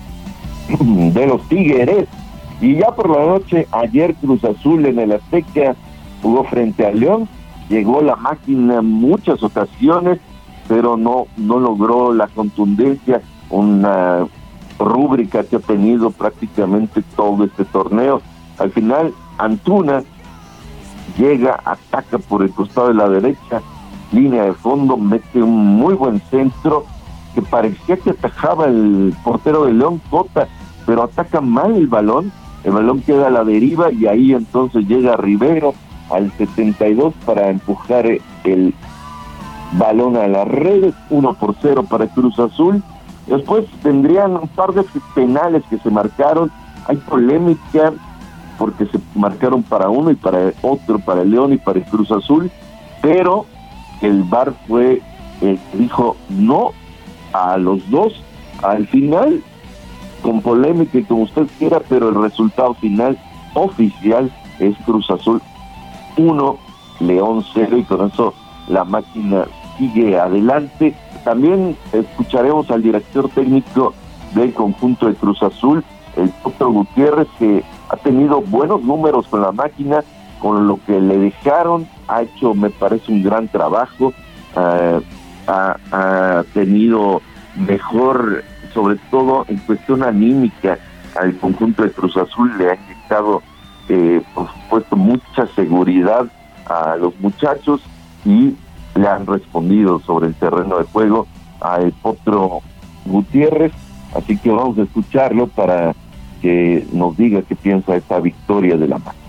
de 0.80 1.26
los 1.26 1.46
Tigres 1.48 2.08
y 2.60 2.76
ya 2.76 2.90
por 2.92 3.10
la 3.10 3.24
noche, 3.26 3.68
ayer 3.70 4.14
Cruz 4.14 4.42
Azul 4.44 4.86
en 4.86 4.98
el 4.98 5.12
Azteca 5.12 5.76
jugó 6.22 6.44
frente 6.44 6.86
a 6.86 6.90
León, 6.90 7.28
llegó 7.68 8.00
la 8.00 8.16
máquina 8.16 8.78
en 8.78 8.86
muchas 8.86 9.42
ocasiones, 9.42 10.20
pero 10.68 10.96
no, 10.96 11.26
no 11.36 11.60
logró 11.60 12.14
la 12.14 12.28
contundencia, 12.28 13.20
una 13.50 14.26
rúbrica 14.78 15.44
que 15.44 15.56
ha 15.56 15.60
tenido 15.60 16.10
prácticamente 16.10 17.02
todo 17.14 17.44
este 17.44 17.66
torneo. 17.66 18.22
Al 18.58 18.72
final, 18.72 19.12
Antuna 19.36 20.02
llega, 21.18 21.60
ataca 21.64 22.18
por 22.18 22.42
el 22.42 22.50
costado 22.52 22.88
de 22.88 22.94
la 22.94 23.08
derecha, 23.08 23.60
línea 24.12 24.44
de 24.44 24.54
fondo, 24.54 24.96
mete 24.96 25.42
un 25.42 25.76
muy 25.76 25.94
buen 25.94 26.20
centro 26.30 26.86
parecía 27.42 27.96
que 27.96 28.10
atajaba 28.10 28.66
el 28.66 29.14
portero 29.24 29.64
de 29.64 29.72
León 29.72 30.00
Cota, 30.10 30.48
pero 30.86 31.02
ataca 31.02 31.40
mal 31.40 31.74
el 31.74 31.86
balón 31.86 32.32
el 32.64 32.72
balón 32.72 33.00
queda 33.00 33.28
a 33.28 33.30
la 33.30 33.44
deriva 33.44 33.92
y 33.92 34.06
ahí 34.06 34.32
entonces 34.32 34.86
llega 34.86 35.16
Rivero 35.16 35.74
al 36.10 36.32
72 36.32 37.14
para 37.24 37.50
empujar 37.50 38.06
el 38.44 38.74
balón 39.72 40.16
a 40.16 40.26
las 40.26 40.48
redes, 40.48 40.94
1 41.10 41.34
por 41.34 41.54
0 41.60 41.84
para 41.88 42.08
Cruz 42.08 42.38
Azul. 42.38 42.82
Después 43.26 43.66
tendrían 43.82 44.32
un 44.32 44.48
par 44.48 44.72
de 44.72 44.84
penales 45.14 45.62
que 45.70 45.78
se 45.78 45.90
marcaron. 45.90 46.50
Hay 46.86 46.96
polémica 46.96 47.92
porque 48.58 48.86
se 48.86 48.98
marcaron 49.14 49.62
para 49.62 49.88
uno 49.88 50.10
y 50.10 50.16
para 50.16 50.52
otro, 50.62 50.98
para 50.98 51.22
el 51.22 51.30
León 51.30 51.52
y 51.52 51.58
para 51.58 51.78
el 51.78 51.84
Cruz 51.84 52.10
Azul, 52.10 52.50
pero 53.00 53.46
el 54.00 54.24
VAR 54.24 54.52
fue 54.66 55.00
dijo 55.74 56.16
no 56.28 56.72
a 57.32 57.56
los 57.56 57.88
dos. 57.90 58.22
Al 58.62 58.86
final 58.88 59.42
con 60.22 60.40
polémica 60.40 60.98
y 60.98 61.04
como 61.04 61.22
usted 61.22 61.46
quiera, 61.58 61.80
pero 61.88 62.08
el 62.08 62.20
resultado 62.20 62.74
final 62.74 63.18
oficial 63.54 64.30
es 64.58 64.76
Cruz 64.84 65.10
Azul 65.10 65.40
1, 66.16 66.58
León 67.00 67.44
0 67.54 67.78
y 67.78 67.84
con 67.84 68.06
eso 68.06 68.34
la 68.68 68.84
máquina 68.84 69.46
sigue 69.78 70.18
adelante. 70.18 70.94
También 71.24 71.76
escucharemos 71.92 72.70
al 72.70 72.82
director 72.82 73.28
técnico 73.30 73.94
del 74.34 74.52
conjunto 74.52 75.06
de 75.06 75.14
Cruz 75.14 75.42
Azul, 75.42 75.84
el 76.16 76.30
Potro 76.42 76.70
Gutiérrez, 76.70 77.28
que 77.38 77.62
ha 77.88 77.96
tenido 77.96 78.40
buenos 78.40 78.82
números 78.82 79.26
con 79.28 79.42
la 79.42 79.52
máquina, 79.52 80.04
con 80.40 80.66
lo 80.66 80.78
que 80.84 81.00
le 81.00 81.18
dejaron, 81.18 81.88
ha 82.08 82.22
hecho, 82.22 82.54
me 82.54 82.70
parece, 82.70 83.12
un 83.12 83.22
gran 83.22 83.48
trabajo, 83.48 84.12
eh, 84.56 85.00
ha, 85.48 86.44
tenido 86.52 87.22
mejor 87.56 88.44
sobre 88.74 88.96
todo 89.10 89.44
en 89.48 89.56
cuestión 89.58 90.02
anímica 90.02 90.78
al 91.18 91.36
conjunto 91.38 91.82
de 91.82 91.90
Cruz 91.90 92.16
Azul 92.16 92.56
le 92.58 92.70
ha 92.70 92.74
inyectado, 92.74 93.42
eh, 93.88 94.22
por 94.34 94.46
supuesto, 94.52 94.96
mucha 94.96 95.46
seguridad 95.56 96.26
a 96.66 96.96
los 96.96 97.18
muchachos 97.18 97.80
y 98.24 98.54
le 98.94 99.08
han 99.08 99.26
respondido 99.26 100.00
sobre 100.00 100.28
el 100.28 100.34
terreno 100.34 100.78
de 100.78 100.84
juego 100.84 101.26
al 101.60 101.92
Potro 102.02 102.60
Gutiérrez. 103.06 103.72
Así 104.14 104.36
que 104.36 104.50
vamos 104.50 104.78
a 104.78 104.82
escucharlo 104.82 105.46
para 105.48 105.94
que 106.42 106.86
nos 106.92 107.16
diga 107.16 107.42
qué 107.42 107.56
piensa 107.56 107.96
esta 107.96 108.20
victoria 108.20 108.76
de 108.76 108.86
la 108.86 108.98
magia. 108.98 109.20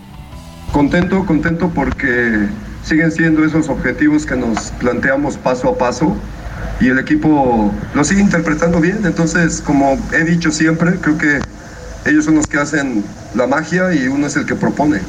Contento, 0.71 1.25
contento 1.25 1.71
porque 1.73 2.47
siguen 2.83 3.11
siendo 3.11 3.43
esos 3.43 3.69
objetivos 3.69 4.25
que 4.25 4.35
nos 4.35 4.71
planteamos 4.79 5.37
paso 5.37 5.69
a 5.69 5.77
paso 5.77 6.15
y 6.79 6.87
el 6.87 6.99
equipo 6.99 7.73
lo 7.93 8.03
sigue 8.03 8.21
interpretando 8.21 8.79
bien. 8.79 8.99
Entonces, 9.03 9.61
como 9.61 9.97
he 10.13 10.23
dicho 10.23 10.51
siempre, 10.51 10.95
creo 11.01 11.17
que 11.17 11.39
ellos 12.05 12.25
son 12.25 12.35
los 12.35 12.47
que 12.47 12.57
hacen 12.57 13.03
la 13.35 13.47
magia 13.47 13.93
y 13.93 14.07
uno 14.07 14.27
es 14.27 14.35
el 14.35 14.45
que 14.45 14.55
propone. 14.55 14.99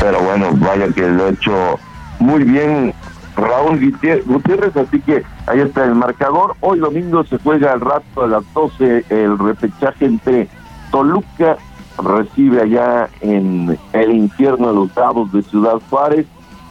Pero 0.00 0.20
bueno, 0.20 0.52
vaya 0.56 0.88
que 0.88 1.08
lo 1.08 1.26
ha 1.26 1.28
hecho 1.30 1.78
muy 2.18 2.44
bien 2.44 2.94
Raúl 3.36 3.80
Gutiérrez, 4.26 4.76
así 4.76 5.00
que 5.00 5.24
ahí 5.46 5.60
está 5.60 5.84
el 5.84 5.94
marcador. 5.94 6.54
Hoy 6.60 6.78
domingo 6.78 7.24
se 7.24 7.38
juega 7.38 7.72
al 7.72 7.80
rato 7.80 8.22
a 8.22 8.28
las 8.28 8.44
12 8.54 9.06
el 9.08 9.38
repechaje 9.38 10.04
entre 10.04 10.48
Toluca, 10.90 11.56
recibe 11.98 12.62
allá 12.62 13.08
en 13.20 13.78
el 13.92 14.12
infierno 14.12 14.68
de 14.68 14.74
los 14.74 14.94
Davos 14.94 15.32
de 15.32 15.42
Ciudad 15.42 15.80
Juárez 15.90 16.26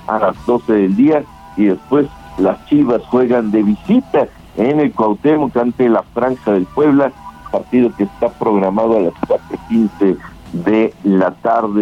a 0.08 0.20
las 0.20 0.46
12 0.46 0.74
del 0.74 0.96
día 0.96 1.24
y 1.58 1.66
después 1.66 2.08
las 2.38 2.66
Chivas 2.66 3.02
juegan 3.10 3.52
de 3.52 3.64
visita 3.64 4.28
en 4.58 4.80
el 4.80 4.92
Cuauhtémoc 4.92 5.56
ante 5.58 5.90
la 5.90 6.04
Franja 6.04 6.52
del 6.52 6.66
Puebla, 6.66 7.12
partido 7.52 7.92
que 7.96 8.04
está 8.04 8.30
programado 8.30 8.98
a 8.98 9.02
las 9.02 9.14
4.15 9.14 10.18
de 10.54 10.94
la 11.04 11.32
tarde. 11.32 11.82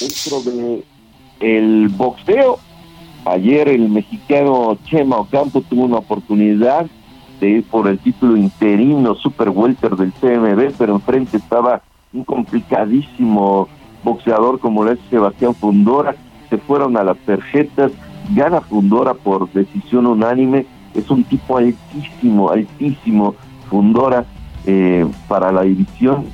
Dentro 0.00 0.42
de 0.42 0.84
el 1.40 1.88
boxeo, 1.88 2.58
ayer 3.24 3.68
el 3.68 3.88
mexicano 3.88 4.78
Chema 4.84 5.18
Ocampo 5.18 5.62
tuvo 5.62 5.84
una 5.84 5.98
oportunidad 5.98 6.86
de 7.40 7.48
ir 7.48 7.64
por 7.64 7.86
el 7.88 7.98
título 7.98 8.36
interino 8.36 9.14
Super 9.14 9.50
Welter 9.50 9.96
del 9.96 10.12
CMB, 10.12 10.74
pero 10.78 10.94
enfrente 10.94 11.36
estaba 11.36 11.82
un 12.16 12.24
complicadísimo 12.24 13.68
boxeador 14.02 14.58
como 14.58 14.84
lo 14.84 14.92
es 14.92 14.98
Sebastián 15.10 15.54
Fundora, 15.54 16.16
se 16.48 16.58
fueron 16.58 16.96
a 16.96 17.04
las 17.04 17.18
tarjetas, 17.18 17.92
gana 18.34 18.60
Fundora 18.60 19.14
por 19.14 19.52
decisión 19.52 20.06
unánime, 20.06 20.66
es 20.94 21.10
un 21.10 21.24
tipo 21.24 21.58
altísimo, 21.58 22.50
altísimo 22.50 23.34
Fundora 23.68 24.24
eh, 24.64 25.06
para 25.28 25.52
la 25.52 25.62
división, 25.62 26.26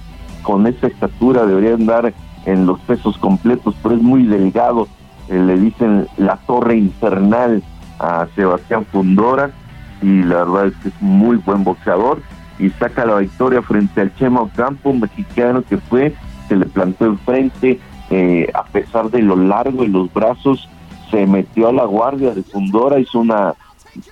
con 0.42 0.66
esa 0.66 0.86
estatura 0.86 1.46
debería 1.46 1.74
andar 1.74 2.12
en 2.46 2.66
los 2.66 2.78
pesos 2.80 3.16
completos, 3.18 3.74
pero 3.82 3.94
es 3.96 4.02
muy 4.02 4.26
delgado, 4.26 4.88
eh, 5.28 5.38
le 5.38 5.58
dicen 5.58 6.06
la 6.16 6.36
torre 6.46 6.76
infernal 6.76 7.62
a 7.98 8.26
Sebastián 8.34 8.84
Fundora. 8.90 9.52
Y 10.02 10.24
la 10.24 10.38
verdad 10.38 10.66
es 10.66 10.74
que 10.78 10.88
es 10.88 11.00
muy 11.00 11.36
buen 11.36 11.62
boxeador 11.62 12.20
y 12.58 12.70
saca 12.70 13.04
la 13.04 13.18
victoria 13.18 13.62
frente 13.62 14.00
al 14.00 14.14
Chema 14.16 14.42
Ocampo, 14.42 14.92
mexicano 14.92 15.62
que 15.62 15.78
fue, 15.78 16.14
se 16.48 16.56
le 16.56 16.66
plantó 16.66 17.06
enfrente, 17.06 17.80
eh, 18.10 18.50
a 18.54 18.64
pesar 18.64 19.10
de 19.10 19.22
lo 19.22 19.36
largo 19.36 19.82
de 19.82 19.88
los 19.88 20.12
brazos, 20.12 20.68
se 21.10 21.26
metió 21.26 21.68
a 21.68 21.72
la 21.72 21.84
guardia 21.84 22.34
de 22.34 22.42
Fundora, 22.42 22.98
hizo 22.98 23.20
una 23.20 23.54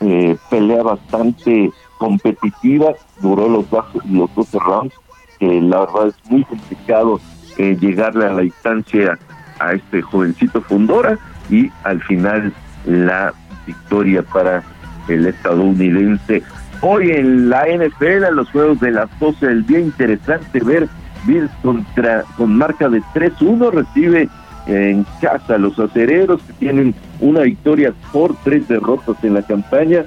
eh, 0.00 0.36
pelea 0.48 0.82
bastante 0.82 1.70
competitiva, 1.98 2.94
duró 3.20 3.48
los, 3.48 3.66
los 4.10 4.34
12 4.34 4.58
rounds, 4.58 4.94
que 5.38 5.60
la 5.60 5.80
verdad 5.80 6.08
es 6.08 6.30
muy 6.30 6.44
complicado 6.44 7.20
eh, 7.58 7.76
llegarle 7.80 8.26
a 8.26 8.32
la 8.32 8.42
distancia 8.42 9.18
a 9.58 9.72
este 9.74 10.00
jovencito 10.02 10.60
Fundora 10.62 11.18
y 11.50 11.70
al 11.84 12.02
final 12.02 12.52
la 12.86 13.32
victoria 13.66 14.22
para 14.22 14.62
el 15.08 15.26
estadounidense. 15.26 16.42
Hoy 16.82 17.10
en 17.10 17.50
la 17.50 17.66
NFL, 17.66 18.24
a 18.24 18.30
los 18.30 18.48
juegos 18.50 18.80
de 18.80 18.90
las 18.90 19.08
12 19.20 19.46
del 19.46 19.66
día, 19.66 19.80
interesante 19.80 20.60
ver 20.60 20.88
Bills 21.26 21.50
contra, 21.62 22.24
con 22.38 22.56
marca 22.56 22.88
de 22.88 23.02
3-1, 23.14 23.70
recibe 23.70 24.28
en 24.66 25.04
casa 25.20 25.58
los 25.58 25.78
acereros 25.78 26.40
que 26.42 26.52
tienen 26.54 26.94
una 27.20 27.42
victoria 27.42 27.92
por 28.12 28.34
tres 28.44 28.66
derrotas 28.66 29.22
en 29.22 29.34
la 29.34 29.42
campaña 29.42 30.06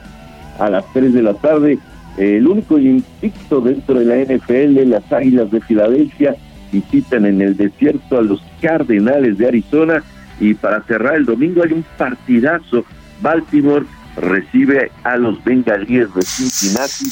a 0.59 0.69
las 0.69 0.85
3 0.93 1.13
de 1.13 1.21
la 1.21 1.35
tarde. 1.35 1.77
El 2.17 2.47
único 2.47 2.79
invicto 2.79 3.61
dentro 3.61 3.99
de 3.99 4.05
la 4.05 4.33
NFL, 4.33 4.89
las 4.89 5.11
Águilas 5.11 5.51
de 5.51 5.61
Filadelfia, 5.61 6.35
visitan 6.71 7.25
en 7.25 7.39
el 7.41 7.55
desierto 7.55 8.17
a 8.17 8.23
los 8.23 8.43
Cardenales 8.61 9.37
de 9.37 9.47
Arizona 9.47 10.03
y 10.39 10.55
para 10.55 10.81
cerrar 10.83 11.15
el 11.15 11.25
domingo 11.25 11.61
hay 11.63 11.73
un 11.73 11.85
partidazo. 11.97 12.83
Baltimore 13.21 13.85
recibe 14.15 14.91
a 15.03 15.17
los 15.17 15.43
Bengalíes 15.43 16.13
de 16.13 16.21
Cincinnati, 16.21 17.09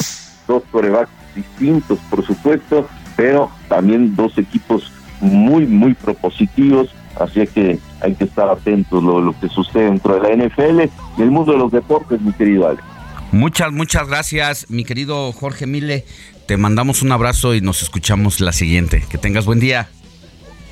dos 0.47 0.64
corebacks 0.72 1.12
distintos 1.36 1.99
por 2.10 2.26
supuesto, 2.26 2.88
pero 3.16 3.49
también 3.68 4.16
dos 4.16 4.38
equipos 4.38 4.91
muy, 5.22 5.66
muy 5.66 5.93
propositivos, 5.93 6.89
así 7.20 7.45
que 7.47 7.80
hay 8.02 8.16
que 8.16 8.24
estar 8.26 8.49
atentos 8.49 9.04
a 9.04 9.06
lo, 9.06 9.36
que 9.39 9.47
sucede 9.49 9.86
dentro 9.86 10.20
de 10.20 10.22
la 10.22 10.45
NFL 10.45 10.82
y 11.18 11.22
el 11.22 11.32
mundo 11.32 11.54
de 11.54 11.60
los 11.60 11.72
deportes, 11.72 12.20
mi 12.22 12.34
querido 12.34 12.68
Alex. 12.68 12.84
Muchas, 13.32 13.72
muchas 13.72 14.08
gracias, 14.08 14.70
mi 14.70 14.84
querido 14.84 15.32
Jorge 15.32 15.66
Mile. 15.66 16.06
Te 16.47 16.58
mandamos 16.58 17.02
un 17.02 17.12
abrazo 17.12 17.56
y 17.56 17.62
nos 17.62 17.82
escuchamos 17.82 18.41
la 18.41 18.52
siguiente. 18.52 19.06
Que 19.10 19.18
tengas 19.18 19.45
buen 19.45 19.60
día. 19.60 19.88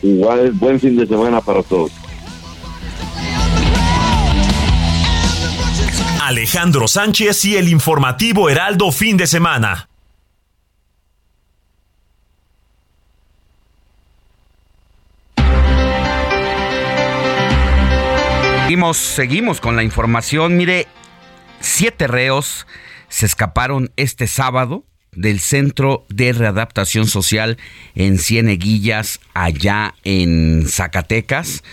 Igual, 0.02 0.52
buen 0.54 0.80
fin 0.80 0.98
de 0.98 1.08
semana 1.08 1.40
para 1.40 1.64
todos. 1.64 1.92
Alejandro 6.30 6.88
Sánchez 6.88 7.44
y 7.46 7.58
el 7.58 7.68
informativo 7.70 8.52
Heraldo 8.52 8.92
fin 8.92 9.18
de 9.18 9.26
semana. 9.26 9.90
Seguimos, 18.62 18.98
seguimos 18.98 19.60
con 19.60 19.76
la 19.76 19.82
información. 19.82 20.56
Mire, 20.56 20.86
siete 21.62 22.06
reos 22.06 22.68
se 23.08 23.26
escaparon 23.26 23.92
este 23.96 24.28
sábado 24.28 24.86
del 25.14 25.40
Centro 25.40 26.06
de 26.10 26.34
Readaptación 26.34 27.08
Social 27.08 27.58
en 27.96 28.20
Cieneguillas, 28.20 29.20
allá 29.34 29.96
en 30.04 30.68
Zacatecas. 30.68 31.64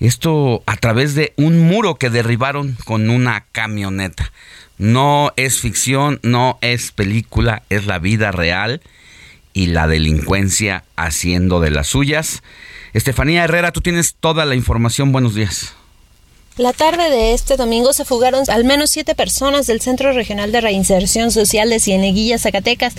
Esto 0.00 0.62
a 0.66 0.76
través 0.76 1.14
de 1.14 1.32
un 1.36 1.60
muro 1.60 1.96
que 1.96 2.10
derribaron 2.10 2.76
con 2.84 3.10
una 3.10 3.46
camioneta. 3.52 4.32
No 4.76 5.32
es 5.36 5.60
ficción, 5.60 6.18
no 6.22 6.58
es 6.60 6.90
película, 6.90 7.62
es 7.70 7.86
la 7.86 7.98
vida 7.98 8.32
real 8.32 8.82
y 9.52 9.66
la 9.66 9.86
delincuencia 9.86 10.84
haciendo 10.96 11.60
de 11.60 11.70
las 11.70 11.86
suyas. 11.86 12.42
Estefanía 12.92 13.44
Herrera, 13.44 13.72
tú 13.72 13.80
tienes 13.80 14.16
toda 14.18 14.44
la 14.44 14.56
información. 14.56 15.12
Buenos 15.12 15.34
días. 15.34 15.74
La 16.56 16.72
tarde 16.72 17.10
de 17.10 17.32
este 17.32 17.56
domingo 17.56 17.92
se 17.92 18.04
fugaron 18.04 18.44
al 18.48 18.62
menos 18.62 18.90
siete 18.90 19.16
personas 19.16 19.66
del 19.66 19.80
Centro 19.80 20.12
Regional 20.12 20.52
de 20.52 20.60
Reinserción 20.60 21.32
Social 21.32 21.68
de 21.68 21.80
Cieneguilla, 21.80 22.38
Zacatecas, 22.38 22.94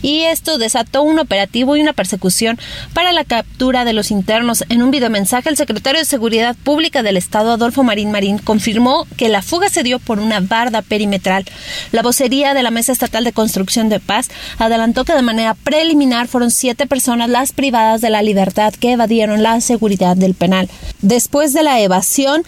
y 0.00 0.20
esto 0.20 0.58
desató 0.58 1.02
un 1.02 1.18
operativo 1.18 1.76
y 1.76 1.80
una 1.80 1.92
persecución 1.92 2.56
para 2.94 3.10
la 3.10 3.24
captura 3.24 3.84
de 3.84 3.94
los 3.94 4.12
internos. 4.12 4.62
En 4.68 4.80
un 4.80 4.92
videomensaje, 4.92 5.48
el 5.48 5.56
secretario 5.56 5.98
de 5.98 6.04
Seguridad 6.04 6.54
Pública 6.62 7.02
del 7.02 7.16
Estado, 7.16 7.50
Adolfo 7.50 7.82
Marín 7.82 8.12
Marín, 8.12 8.38
confirmó 8.38 9.08
que 9.16 9.28
la 9.28 9.42
fuga 9.42 9.70
se 9.70 9.82
dio 9.82 9.98
por 9.98 10.20
una 10.20 10.38
barda 10.38 10.80
perimetral. 10.80 11.46
La 11.90 12.02
vocería 12.02 12.54
de 12.54 12.62
la 12.62 12.70
Mesa 12.70 12.92
Estatal 12.92 13.24
de 13.24 13.32
Construcción 13.32 13.88
de 13.88 13.98
Paz 13.98 14.28
adelantó 14.56 15.04
que 15.04 15.14
de 15.14 15.22
manera 15.22 15.54
preliminar 15.54 16.28
fueron 16.28 16.52
siete 16.52 16.86
personas 16.86 17.28
las 17.28 17.50
privadas 17.50 18.02
de 18.02 18.10
la 18.10 18.22
libertad 18.22 18.72
que 18.72 18.92
evadieron 18.92 19.42
la 19.42 19.60
seguridad 19.60 20.16
del 20.16 20.34
penal. 20.34 20.70
Después 21.02 21.52
de 21.54 21.64
la 21.64 21.80
evasión, 21.80 22.44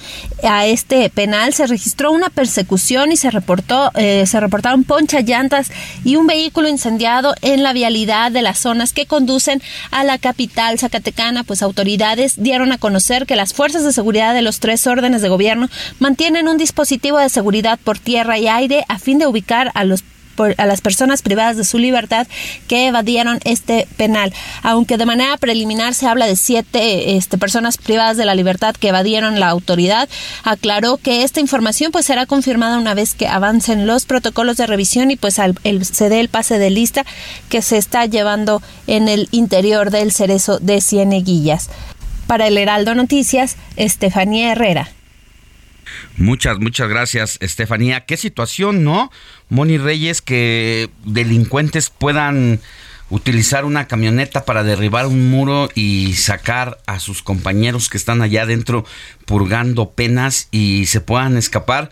a 0.53 0.67
este 0.67 1.09
penal. 1.11 1.53
Se 1.55 1.67
registró 1.67 2.13
una 2.13 2.31
persecución 2.31 3.13
y 3.13 3.17
se 3.17 3.31
reportó 3.31 3.91
eh, 3.95 4.25
se 4.27 4.41
reportaron 4.41 4.85
poncha 4.85 5.21
llantas 5.21 5.71
y 6.05 6.17
un 6.17 6.27
vehículo 6.27 6.69
incendiado 6.69 7.35
en 7.43 7.63
la 7.63 7.73
vialidad 7.73 8.31
de 8.31 8.43
las 8.43 8.59
zonas 8.59 8.93
que 8.93 9.07
conducen 9.07 9.63
a 9.91 10.05
la 10.05 10.19
capital 10.19 10.79
zacatecana. 10.79 11.45
Pues 11.45 11.63
autoridades 11.63 12.43
dieron 12.43 12.73
a 12.73 12.79
conocer 12.79 13.27
que 13.27 13.37
las 13.37 13.55
fuerzas 13.55 13.85
de 13.85 13.93
seguridad 13.93 14.35
de 14.35 14.43
los 14.43 14.61
tres 14.61 14.87
órdenes 14.87 15.23
de 15.23 15.29
gobierno 15.29 15.69
mantienen 15.99 16.49
un 16.49 16.59
dispositivo 16.59 17.19
de 17.19 17.29
seguridad 17.29 17.79
por 17.83 17.99
tierra 17.99 18.39
y 18.39 18.49
aire 18.49 18.85
a 18.89 18.99
fin 18.99 19.19
de 19.19 19.27
ubicar 19.27 19.71
a 19.75 19.85
los 19.85 20.03
a 20.57 20.67
las 20.67 20.81
personas 20.81 21.23
privadas 21.23 21.57
de 21.57 21.65
su 21.65 21.79
libertad 21.79 22.27
que 22.69 22.87
evadieron 22.87 23.41
este 23.45 23.87
penal. 23.97 24.33
Aunque 24.63 24.97
de 24.97 25.07
manera 25.07 25.37
preliminar 25.37 25.95
se 25.95 26.07
habla 26.07 26.27
de 26.27 26.37
siete 26.37 27.17
este, 27.17 27.39
personas 27.39 27.79
privadas 27.79 28.17
de 28.17 28.25
la 28.25 28.35
libertad 28.35 28.75
que 28.75 28.89
evadieron 28.89 29.41
la 29.41 29.49
autoridad, 29.49 30.09
aclaró 30.45 30.97
que 30.97 31.23
esta 31.23 31.41
información 31.41 31.93
pues 31.93 32.07
será 32.07 32.27
confirmada 32.27 32.79
una 32.79 32.95
vez 32.95 33.15
que 33.15 33.29
avancen 33.29 33.87
los 33.87 34.07
protocolos 34.07 34.57
de 34.57 34.67
revisión 34.67 35.11
y 35.11 35.17
pues 35.17 35.35
se 35.35 36.09
dé 36.09 36.21
el 36.21 36.29
pase 36.29 36.59
de 36.59 36.71
lista 36.71 37.05
que 37.49 37.63
se 37.63 37.77
está 37.77 38.07
llevando 38.07 38.63
en 38.87 39.09
el 39.09 39.29
interior 39.31 39.91
del 39.91 40.13
cerezo 40.13 40.59
de 40.59 40.81
Cieneguillas. 40.81 41.69
Para 42.27 42.47
el 42.47 42.57
Heraldo 42.57 42.95
Noticias, 42.95 43.57
Estefanía 43.77 44.53
Herrera. 44.53 44.89
Muchas, 46.17 46.59
muchas 46.59 46.89
gracias, 46.89 47.39
Estefanía. 47.41 48.05
Qué 48.05 48.17
situación, 48.17 48.85
¿no? 48.85 49.11
Moni 49.49 49.79
Reyes, 49.79 50.23
que 50.23 50.91
delincuentes 51.05 51.91
puedan 51.91 52.61
utilizar 53.11 53.67
una 53.67 53.87
camioneta 53.89 54.47
para 54.47 54.65
derribar 54.65 55.07
un 55.07 55.31
muro 55.31 55.69
y 55.75 56.15
sacar 56.15 56.79
a 56.87 56.99
sus 56.99 57.23
compañeros 57.23 57.91
que 57.91 57.99
están 57.99 58.23
allá 58.23 58.43
adentro 58.43 58.87
purgando 59.27 59.91
penas 59.91 60.49
y 60.51 60.87
se 60.87 61.03
puedan 61.03 61.37
escapar 61.37 61.91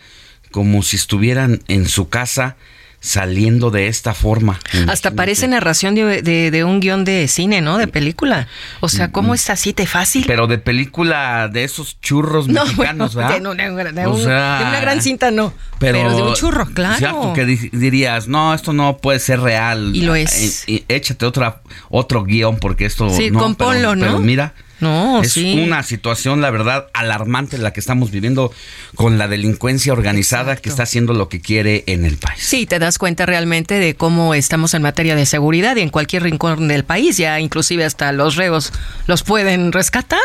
como 0.50 0.82
si 0.82 0.96
estuvieran 0.96 1.62
en 1.68 1.86
su 1.88 2.08
casa 2.08 2.56
saliendo 3.00 3.70
de 3.70 3.88
esta 3.88 4.14
forma. 4.14 4.60
Hasta 4.86 5.12
parece 5.12 5.48
narración 5.48 5.94
de, 5.94 6.22
de, 6.22 6.64
un 6.64 6.80
guion 6.80 7.04
de 7.04 7.28
cine, 7.28 7.62
¿no? 7.62 7.78
De 7.78 7.88
película. 7.88 8.46
O 8.80 8.88
sea, 8.88 9.10
¿cómo 9.10 9.34
es 9.34 9.48
así 9.50 9.72
de 9.72 9.86
fácil? 9.86 10.24
Pero 10.26 10.46
de 10.46 10.58
película 10.58 11.48
de 11.48 11.64
esos 11.64 12.00
churros 12.00 12.48
mexicanos, 12.48 13.14
¿verdad? 13.14 13.40
De, 13.40 14.06
una, 14.06 14.80
gran 14.80 15.00
cinta, 15.00 15.30
no. 15.30 15.52
Pero, 15.78 16.14
de 16.14 16.22
un 16.22 16.34
churro, 16.34 16.66
claro. 16.66 16.98
Cierto 16.98 17.32
que 17.32 17.46
dirías, 17.46 18.28
no, 18.28 18.52
esto 18.54 18.72
no 18.72 18.98
puede 18.98 19.18
ser 19.18 19.40
real. 19.40 19.96
Y 19.96 20.02
lo 20.02 20.14
es. 20.14 20.64
échate 20.66 21.24
otra, 21.24 21.62
otro 21.88 22.24
guion 22.24 22.58
porque 22.58 22.84
esto 22.84 23.08
sí, 23.10 23.30
no. 23.30 23.38
compónlo, 23.38 23.96
¿no? 23.96 24.06
Pero 24.06 24.18
mira, 24.18 24.54
no, 24.80 25.22
es 25.22 25.36
una 25.36 25.82
situación, 25.82 26.40
la 26.40 26.50
verdad, 26.50 26.88
alarmante 26.92 27.58
la 27.58 27.72
que 27.72 27.80
estamos 27.80 28.10
viviendo 28.10 28.52
con 28.94 29.18
la 29.18 29.28
delincuencia 29.28 29.92
organizada 29.92 30.56
que 30.56 30.68
está 30.68 30.84
haciendo 30.84 31.12
lo 31.12 31.28
que 31.28 31.40
quiere 31.40 31.84
en 31.86 32.04
el 32.04 32.16
país. 32.16 32.42
Sí, 32.42 32.66
te 32.66 32.78
das 32.78 32.98
cuenta 32.98 33.26
realmente 33.26 33.78
de 33.78 33.94
cómo 33.94 34.34
estamos 34.34 34.74
en 34.74 34.82
materia 34.82 35.16
de 35.16 35.26
seguridad 35.26 35.76
y 35.76 35.80
en 35.80 35.90
cualquier 35.90 36.22
rincón 36.22 36.68
del 36.68 36.84
país, 36.84 37.16
ya 37.16 37.40
inclusive 37.40 37.84
hasta 37.84 38.12
los 38.12 38.36
reos 38.36 38.72
los 39.06 39.22
pueden 39.22 39.72
rescatar. 39.72 40.20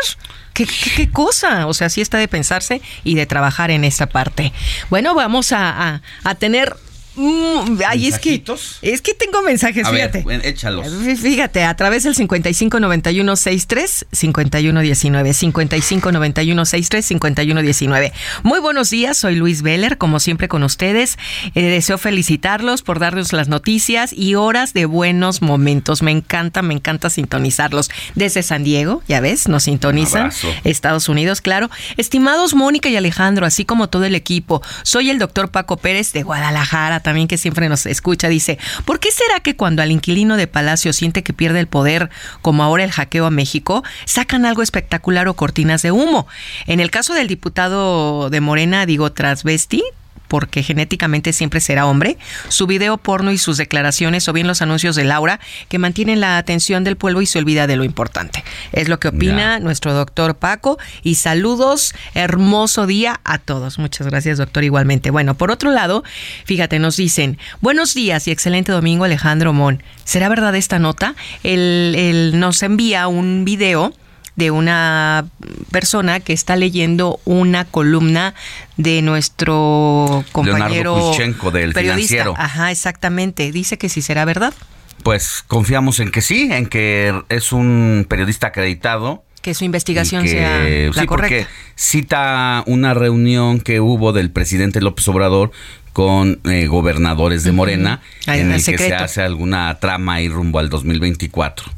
¿Qué, 0.54 0.66
qué, 0.96 1.10
cosa? 1.10 1.66
O 1.66 1.74
sea, 1.74 1.90
sí 1.90 2.00
está 2.00 2.16
de 2.16 2.28
pensarse 2.28 2.80
y 3.04 3.14
de 3.14 3.26
trabajar 3.26 3.70
en 3.70 3.84
esta 3.84 4.06
parte. 4.06 4.54
Bueno, 4.88 5.14
vamos 5.14 5.52
a, 5.52 6.00
a 6.24 6.34
tener 6.36 6.76
Mm, 7.16 7.80
ay, 7.86 8.08
es 8.08 8.18
que 8.18 8.42
es 8.82 9.00
que 9.00 9.14
tengo 9.14 9.42
mensajes, 9.42 9.88
fíjate. 9.88 10.24
échalos. 10.44 10.86
Fíjate, 11.20 11.64
a 11.64 11.74
través 11.74 12.04
del 12.04 12.14
559163 12.14 14.06
5119 14.12 15.34
559163 15.34 17.06
5119. 17.06 18.12
Muy 18.42 18.60
buenos 18.60 18.90
días, 18.90 19.16
soy 19.16 19.36
Luis 19.36 19.62
Veller, 19.62 19.96
como 19.96 20.20
siempre 20.20 20.48
con 20.48 20.62
ustedes. 20.62 21.18
Eh, 21.54 21.62
deseo 21.62 21.96
felicitarlos 21.96 22.82
por 22.82 22.98
darnos 22.98 23.32
las 23.32 23.48
noticias 23.48 24.12
y 24.12 24.34
horas 24.34 24.74
de 24.74 24.84
buenos 24.84 25.40
momentos. 25.40 26.02
Me 26.02 26.10
encanta, 26.10 26.60
me 26.60 26.74
encanta 26.74 27.08
sintonizarlos 27.08 27.90
desde 28.14 28.42
San 28.42 28.62
Diego, 28.62 29.02
ya 29.08 29.20
ves, 29.20 29.48
nos 29.48 29.64
sintonizan. 29.64 30.30
Estados 30.64 31.08
Unidos, 31.08 31.40
claro. 31.40 31.70
Estimados 31.96 32.54
Mónica 32.54 32.88
y 32.90 32.96
Alejandro, 32.96 33.46
así 33.46 33.64
como 33.64 33.88
todo 33.88 34.04
el 34.04 34.14
equipo, 34.14 34.62
soy 34.82 35.08
el 35.10 35.18
doctor 35.18 35.50
Paco 35.50 35.78
Pérez 35.78 36.12
de 36.12 36.22
Guadalajara 36.22 37.00
también 37.06 37.28
que 37.28 37.38
siempre 37.38 37.68
nos 37.68 37.86
escucha, 37.86 38.26
dice, 38.26 38.58
¿por 38.84 38.98
qué 38.98 39.12
será 39.12 39.38
que 39.38 39.54
cuando 39.54 39.80
al 39.80 39.92
inquilino 39.92 40.36
de 40.36 40.48
Palacio 40.48 40.92
siente 40.92 41.22
que 41.22 41.32
pierde 41.32 41.60
el 41.60 41.68
poder, 41.68 42.10
como 42.42 42.64
ahora 42.64 42.82
el 42.82 42.90
hackeo 42.90 43.26
a 43.26 43.30
México, 43.30 43.84
sacan 44.06 44.44
algo 44.44 44.60
espectacular 44.60 45.28
o 45.28 45.34
cortinas 45.34 45.82
de 45.82 45.92
humo? 45.92 46.26
En 46.66 46.80
el 46.80 46.90
caso 46.90 47.14
del 47.14 47.28
diputado 47.28 48.28
de 48.28 48.40
Morena, 48.40 48.86
digo, 48.86 49.12
Trasvesti, 49.12 49.84
porque 50.28 50.62
genéticamente 50.62 51.32
siempre 51.32 51.60
será 51.60 51.86
hombre, 51.86 52.18
su 52.48 52.66
video 52.66 52.96
porno 52.98 53.32
y 53.32 53.38
sus 53.38 53.56
declaraciones 53.56 54.28
o 54.28 54.32
bien 54.32 54.46
los 54.46 54.62
anuncios 54.62 54.96
de 54.96 55.04
Laura 55.04 55.40
que 55.68 55.78
mantienen 55.78 56.20
la 56.20 56.38
atención 56.38 56.84
del 56.84 56.96
pueblo 56.96 57.22
y 57.22 57.26
se 57.26 57.38
olvida 57.38 57.66
de 57.66 57.76
lo 57.76 57.84
importante. 57.84 58.44
Es 58.72 58.88
lo 58.88 58.98
que 58.98 59.08
opina 59.08 59.58
nuestro 59.58 59.94
doctor 59.94 60.36
Paco 60.36 60.78
y 61.02 61.16
saludos, 61.16 61.94
hermoso 62.14 62.86
día 62.86 63.20
a 63.24 63.38
todos. 63.38 63.78
Muchas 63.78 64.06
gracias 64.06 64.38
doctor 64.38 64.64
igualmente. 64.64 65.10
Bueno, 65.10 65.34
por 65.34 65.50
otro 65.50 65.70
lado, 65.70 66.04
fíjate, 66.44 66.78
nos 66.78 66.96
dicen, 66.96 67.38
buenos 67.60 67.94
días 67.94 68.26
y 68.28 68.30
excelente 68.30 68.72
domingo 68.72 69.04
Alejandro 69.04 69.52
Mon. 69.52 69.82
¿Será 70.04 70.28
verdad 70.28 70.54
esta 70.54 70.78
nota? 70.78 71.14
Él, 71.42 72.32
nos 72.34 72.62
envía 72.62 73.08
un 73.08 73.44
video 73.44 73.92
de 74.36 74.50
una 74.50 75.26
persona 75.70 76.20
que 76.20 76.32
está 76.32 76.56
leyendo 76.56 77.20
una 77.24 77.64
columna 77.64 78.34
de 78.76 79.02
nuestro 79.02 80.24
compañero 80.32 81.12
Leonardo 81.16 81.50
del 81.50 81.74
financiero. 81.74 82.34
Ajá, 82.36 82.70
exactamente. 82.70 83.50
Dice 83.50 83.78
que 83.78 83.88
sí 83.88 84.02
será 84.02 84.24
verdad. 84.24 84.54
Pues 85.02 85.44
confiamos 85.46 86.00
en 86.00 86.10
que 86.10 86.20
sí, 86.20 86.48
en 86.52 86.66
que 86.66 87.14
es 87.28 87.52
un 87.52 88.06
periodista 88.08 88.48
acreditado 88.48 89.22
que 89.46 89.54
su 89.54 89.64
investigación 89.64 90.26
sea 90.26 90.58
la 90.58 91.02
sí, 91.02 91.06
Porque 91.06 91.46
cita 91.76 92.64
una 92.66 92.94
reunión 92.94 93.60
que 93.60 93.78
hubo 93.78 94.12
del 94.12 94.32
presidente 94.32 94.80
López 94.80 95.06
Obrador 95.06 95.52
con 95.92 96.40
eh, 96.50 96.66
gobernadores 96.66 97.44
de 97.44 97.52
Morena, 97.52 98.02
en 98.26 98.50
el 98.50 98.64
que 98.64 98.76
se 98.76 98.92
hace 98.92 99.22
alguna 99.22 99.78
trama 99.78 100.20
y 100.20 100.28
rumbo 100.28 100.58
al 100.58 100.68
2024. 100.68 101.70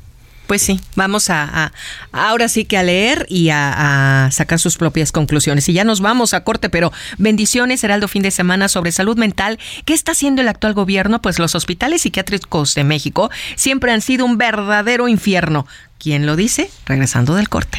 Pues 0.49 0.63
sí, 0.63 0.81
vamos 0.97 1.29
a, 1.29 1.73
ahora 2.11 2.49
sí 2.49 2.65
que 2.65 2.79
a 2.79 2.83
leer 2.83 3.27
y 3.29 3.51
a, 3.51 4.31
sacar 4.33 4.59
sus 4.59 4.79
propias 4.79 5.13
conclusiones. 5.13 5.69
Y 5.69 5.75
ya 5.75 5.85
nos 5.85 6.01
vamos 6.01 6.33
a 6.33 6.43
corte, 6.43 6.71
pero 6.71 6.91
bendiciones, 7.19 7.85
Heraldo, 7.85 8.09
fin 8.09 8.23
de 8.23 8.31
semana 8.31 8.69
sobre 8.69 8.91
salud 8.91 9.19
mental. 9.19 9.59
¿Qué 9.85 9.93
está 9.93 10.13
haciendo 10.13 10.41
el 10.41 10.49
actual 10.49 10.73
gobierno? 10.73 11.21
Pues 11.21 11.39
los 11.39 11.55
hospitales 11.55 12.01
psiquiátricos 12.01 12.75
de 12.75 12.83
México 12.83 13.31
siempre 13.57 13.93
han 13.93 14.01
sido 14.01 14.25
un 14.25 14.39
verdadero 14.39 15.07
infierno. 15.07 15.67
¿Quién 15.99 16.25
lo 16.25 16.35
dice? 16.35 16.71
Regresando 16.87 17.35
del 17.35 17.51
corte. 17.51 17.79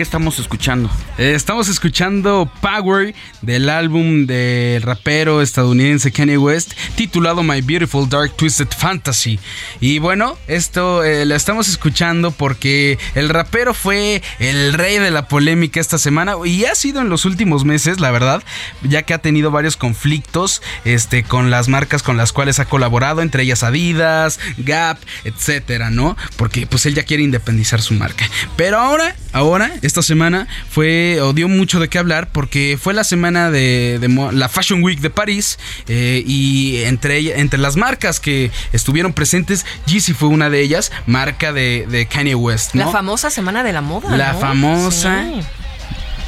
¿Qué 0.00 0.04
estamos 0.04 0.38
escuchando? 0.38 0.90
Eh, 1.18 1.34
estamos 1.36 1.68
escuchando 1.68 2.50
Power 2.62 3.14
del 3.42 3.68
álbum 3.68 4.24
del 4.24 4.80
rapero 4.80 5.42
estadounidense 5.42 6.10
Kanye 6.10 6.38
West, 6.38 6.72
titulado 6.94 7.42
My 7.42 7.60
Beautiful 7.60 8.08
Dark 8.08 8.34
Twisted 8.34 8.68
Fantasy. 8.68 9.38
Y 9.78 9.98
bueno, 9.98 10.38
esto 10.48 11.04
eh, 11.04 11.26
lo 11.26 11.34
estamos 11.34 11.68
escuchando 11.68 12.30
porque 12.30 12.98
el 13.14 13.28
rapero 13.28 13.74
fue 13.74 14.22
el 14.38 14.72
rey 14.72 14.96
de 14.96 15.10
la 15.10 15.28
polémica 15.28 15.80
esta 15.80 15.98
semana 15.98 16.32
y 16.46 16.64
ha 16.64 16.74
sido 16.74 17.02
en 17.02 17.10
los 17.10 17.26
últimos 17.26 17.66
meses, 17.66 18.00
la 18.00 18.10
verdad, 18.10 18.42
ya 18.82 19.02
que 19.02 19.12
ha 19.12 19.18
tenido 19.18 19.50
varios 19.50 19.76
conflictos 19.76 20.62
este, 20.86 21.24
con 21.24 21.50
las 21.50 21.68
marcas 21.68 22.02
con 22.02 22.16
las 22.16 22.32
cuales 22.32 22.58
ha 22.58 22.64
colaborado, 22.64 23.20
entre 23.20 23.42
ellas 23.42 23.62
Adidas, 23.64 24.40
Gap, 24.56 24.96
etcétera, 25.24 25.90
¿no? 25.90 26.16
Porque 26.36 26.66
pues 26.66 26.86
él 26.86 26.94
ya 26.94 27.02
quiere 27.02 27.22
independizar 27.22 27.82
su 27.82 27.92
marca. 27.92 28.24
Pero 28.56 28.78
ahora, 28.78 29.14
ahora, 29.34 29.70
esta 29.90 30.02
semana 30.02 30.46
fue, 30.68 31.20
o 31.20 31.32
dio 31.32 31.48
mucho 31.48 31.80
de 31.80 31.88
qué 31.88 31.98
hablar 31.98 32.28
porque 32.30 32.78
fue 32.80 32.94
la 32.94 33.02
semana 33.02 33.50
de, 33.50 33.98
la 34.32 34.48
Fashion 34.48 34.84
Week 34.84 35.00
de 35.00 35.10
París 35.10 35.58
eh, 35.88 36.22
y 36.24 36.82
entre, 36.84 37.40
entre 37.40 37.58
las 37.58 37.76
marcas 37.76 38.20
que 38.20 38.52
estuvieron 38.72 39.12
presentes, 39.12 39.66
Yeezy 39.86 40.14
fue 40.14 40.28
una 40.28 40.48
de 40.48 40.60
ellas, 40.60 40.92
marca 41.06 41.52
de, 41.52 42.06
Kanye 42.08 42.36
West. 42.36 42.74
La 42.74 42.88
famosa 42.88 43.30
semana 43.30 43.64
de 43.64 43.72
la 43.72 43.80
moda. 43.80 44.16
La 44.16 44.34
famosa. 44.34 45.24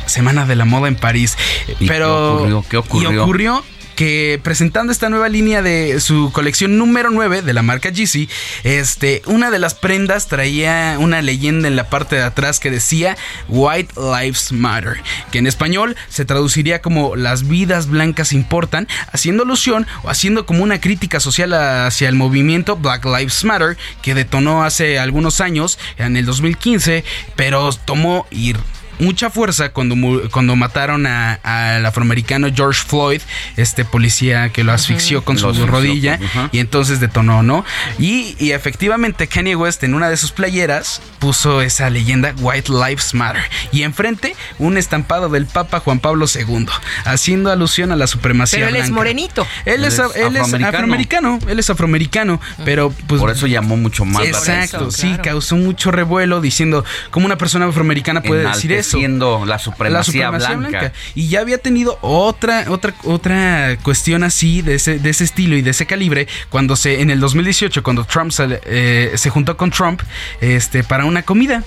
Semana 0.06 0.44
de 0.44 0.56
la 0.56 0.64
Moda 0.64 0.88
en 0.88 0.96
París. 0.96 1.38
Pero, 1.86 2.64
¿Qué 2.68 2.76
ocurrió? 2.76 3.12
Y 3.12 3.16
ocurrió 3.16 3.64
que 3.96 4.40
presentando 4.42 4.92
esta 4.92 5.08
nueva 5.08 5.28
línea 5.28 5.62
de 5.62 6.00
su 6.00 6.30
colección 6.32 6.78
número 6.78 7.10
9 7.10 7.42
de 7.42 7.52
la 7.52 7.62
marca 7.62 7.90
Yeezy, 7.90 8.28
este, 8.64 9.22
una 9.26 9.50
de 9.50 9.58
las 9.58 9.74
prendas 9.74 10.28
traía 10.28 10.96
una 10.98 11.22
leyenda 11.22 11.68
en 11.68 11.76
la 11.76 11.88
parte 11.88 12.16
de 12.16 12.22
atrás 12.22 12.60
que 12.60 12.70
decía 12.70 13.16
White 13.48 13.94
Lives 13.96 14.52
Matter, 14.52 15.02
que 15.30 15.38
en 15.38 15.46
español 15.46 15.96
se 16.08 16.24
traduciría 16.24 16.82
como 16.82 17.16
las 17.16 17.48
vidas 17.48 17.88
blancas 17.88 18.32
importan, 18.32 18.88
haciendo 19.12 19.42
alusión 19.42 19.86
o 20.02 20.10
haciendo 20.10 20.46
como 20.46 20.62
una 20.62 20.80
crítica 20.80 21.20
social 21.20 21.52
hacia 21.52 22.08
el 22.08 22.14
movimiento 22.14 22.76
Black 22.76 23.04
Lives 23.04 23.44
Matter 23.44 23.76
que 24.02 24.14
detonó 24.14 24.64
hace 24.64 24.98
algunos 24.98 25.40
años, 25.40 25.78
en 25.98 26.16
el 26.16 26.26
2015, 26.26 27.04
pero 27.36 27.72
tomó 27.72 28.26
ir 28.30 28.56
mucha 29.02 29.30
fuerza 29.30 29.70
cuando, 29.70 29.96
cuando 30.30 30.56
mataron 30.56 31.06
al 31.06 31.84
afroamericano 31.84 32.48
George 32.54 32.82
Floyd, 32.86 33.20
este 33.56 33.84
policía 33.84 34.50
que 34.50 34.64
lo 34.64 34.72
asfixió 34.72 35.24
con 35.24 35.38
su 35.38 35.66
rodilla 35.66 36.18
y 36.52 36.58
entonces 36.58 37.00
detonó, 37.00 37.42
¿no? 37.42 37.64
Y, 37.98 38.36
y, 38.38 38.52
efectivamente 38.52 39.26
Kanye 39.26 39.56
West 39.56 39.82
en 39.82 39.94
una 39.94 40.08
de 40.08 40.16
sus 40.16 40.32
playeras 40.32 41.02
puso 41.18 41.62
esa 41.62 41.90
leyenda 41.90 42.34
White 42.38 42.72
Lives 42.72 43.14
Matter 43.14 43.42
y 43.72 43.82
enfrente 43.82 44.36
un 44.58 44.76
estampado 44.76 45.28
del 45.28 45.46
Papa 45.46 45.80
Juan 45.80 45.98
Pablo 45.98 46.26
II, 46.32 46.66
haciendo 47.04 47.50
alusión 47.50 47.92
a 47.92 47.96
la 47.96 48.06
supremacía 48.06 48.60
Pero 48.60 48.68
él 48.68 48.76
es 48.76 48.90
morenito. 48.90 49.46
Él, 49.64 49.84
es, 49.84 49.98
afroamericano. 49.98 51.38
él 51.48 51.58
es 51.58 51.70
afroamericano, 51.70 52.40
pero 52.64 52.94
pues... 53.06 53.20
Por 53.20 53.30
eso 53.30 53.46
llamó 53.46 53.76
mucho 53.76 54.04
más 54.04 54.24
Exacto, 54.24 54.90
sí, 54.90 55.16
causó 55.22 55.56
mucho 55.56 55.90
revuelo 55.90 56.40
diciendo 56.40 56.84
cómo 57.10 57.26
una 57.26 57.36
persona 57.36 57.66
afroamericana 57.66 58.22
puede 58.22 58.46
decir 58.46 58.72
eso 58.92 58.98
siendo 58.98 59.44
la 59.44 59.58
supremacía, 59.58 60.30
blanca. 60.30 60.92
Y 61.14 61.28
ya 61.28 61.40
había 61.40 61.58
tenido 61.58 61.98
otra, 62.02 62.66
otra, 62.68 62.94
otra 63.04 63.76
cuestión 63.82 64.22
así, 64.22 64.62
de 64.62 64.74
ese, 64.74 64.98
de 64.98 65.10
ese 65.10 65.24
estilo 65.24 65.56
y 65.56 65.62
de 65.62 65.70
ese 65.70 65.86
calibre, 65.86 66.28
cuando 66.50 66.76
se, 66.76 67.00
en 67.00 67.10
el 67.10 67.20
2018, 67.20 67.82
cuando 67.82 68.04
Trump 68.04 68.30
se, 68.30 68.60
eh, 68.64 69.12
se 69.14 69.30
juntó 69.30 69.56
con 69.56 69.70
Trump 69.70 70.02
este, 70.40 70.84
para 70.84 71.04
una 71.04 71.22
comida. 71.22 71.62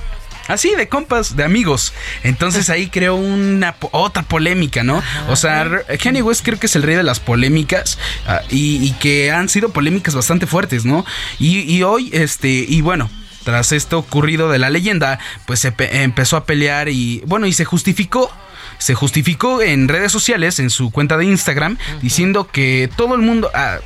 Así, 0.47 0.75
de 0.75 0.87
compas, 0.87 1.35
de 1.35 1.43
amigos. 1.43 1.93
Entonces 2.23 2.69
ahí 2.69 2.87
creó 2.87 3.15
una 3.15 3.75
otra 3.91 4.21
polémica, 4.21 4.83
¿no? 4.83 5.01
O 5.27 5.35
sea, 5.35 5.67
Kanye 6.01 6.21
West 6.21 6.45
creo 6.45 6.59
que 6.59 6.67
es 6.67 6.75
el 6.75 6.83
rey 6.83 6.95
de 6.95 7.03
las 7.03 7.19
polémicas 7.19 7.97
ah, 8.27 8.41
y, 8.49 8.91
que 8.93 9.31
han 9.31 9.49
sido 9.49 9.69
polémicas 9.69 10.13
bastante 10.13 10.45
fuertes, 10.45 10.85
¿no? 10.85 11.03
Y, 11.39 11.61
y 11.61 11.81
hoy, 11.81 12.11
este, 12.13 12.49
y 12.49 12.81
bueno, 12.81 13.09
tras 13.45 13.71
esto 13.71 13.99
ocurrido 13.99 14.49
de 14.49 14.59
la 14.59 14.69
leyenda, 14.69 15.19
pues 15.45 15.61
se 15.61 15.73
empezó 15.77 16.35
a 16.35 16.45
pelear 16.45 16.89
y 16.89 17.23
bueno, 17.25 17.45
y 17.47 17.53
se 17.53 17.63
justificó 17.63 18.29
se 18.77 18.93
justificó 18.93 19.61
en 19.61 19.87
redes 19.87 20.11
sociales, 20.11 20.59
en 20.59 20.69
su 20.69 20.91
cuenta 20.91 21.17
de 21.17 21.25
Instagram, 21.25 21.77
diciendo 22.01 22.49
que 22.51 22.89
todo 22.95 23.15
el 23.15 23.21
mundo, 23.21 23.49
ah, 23.53 23.77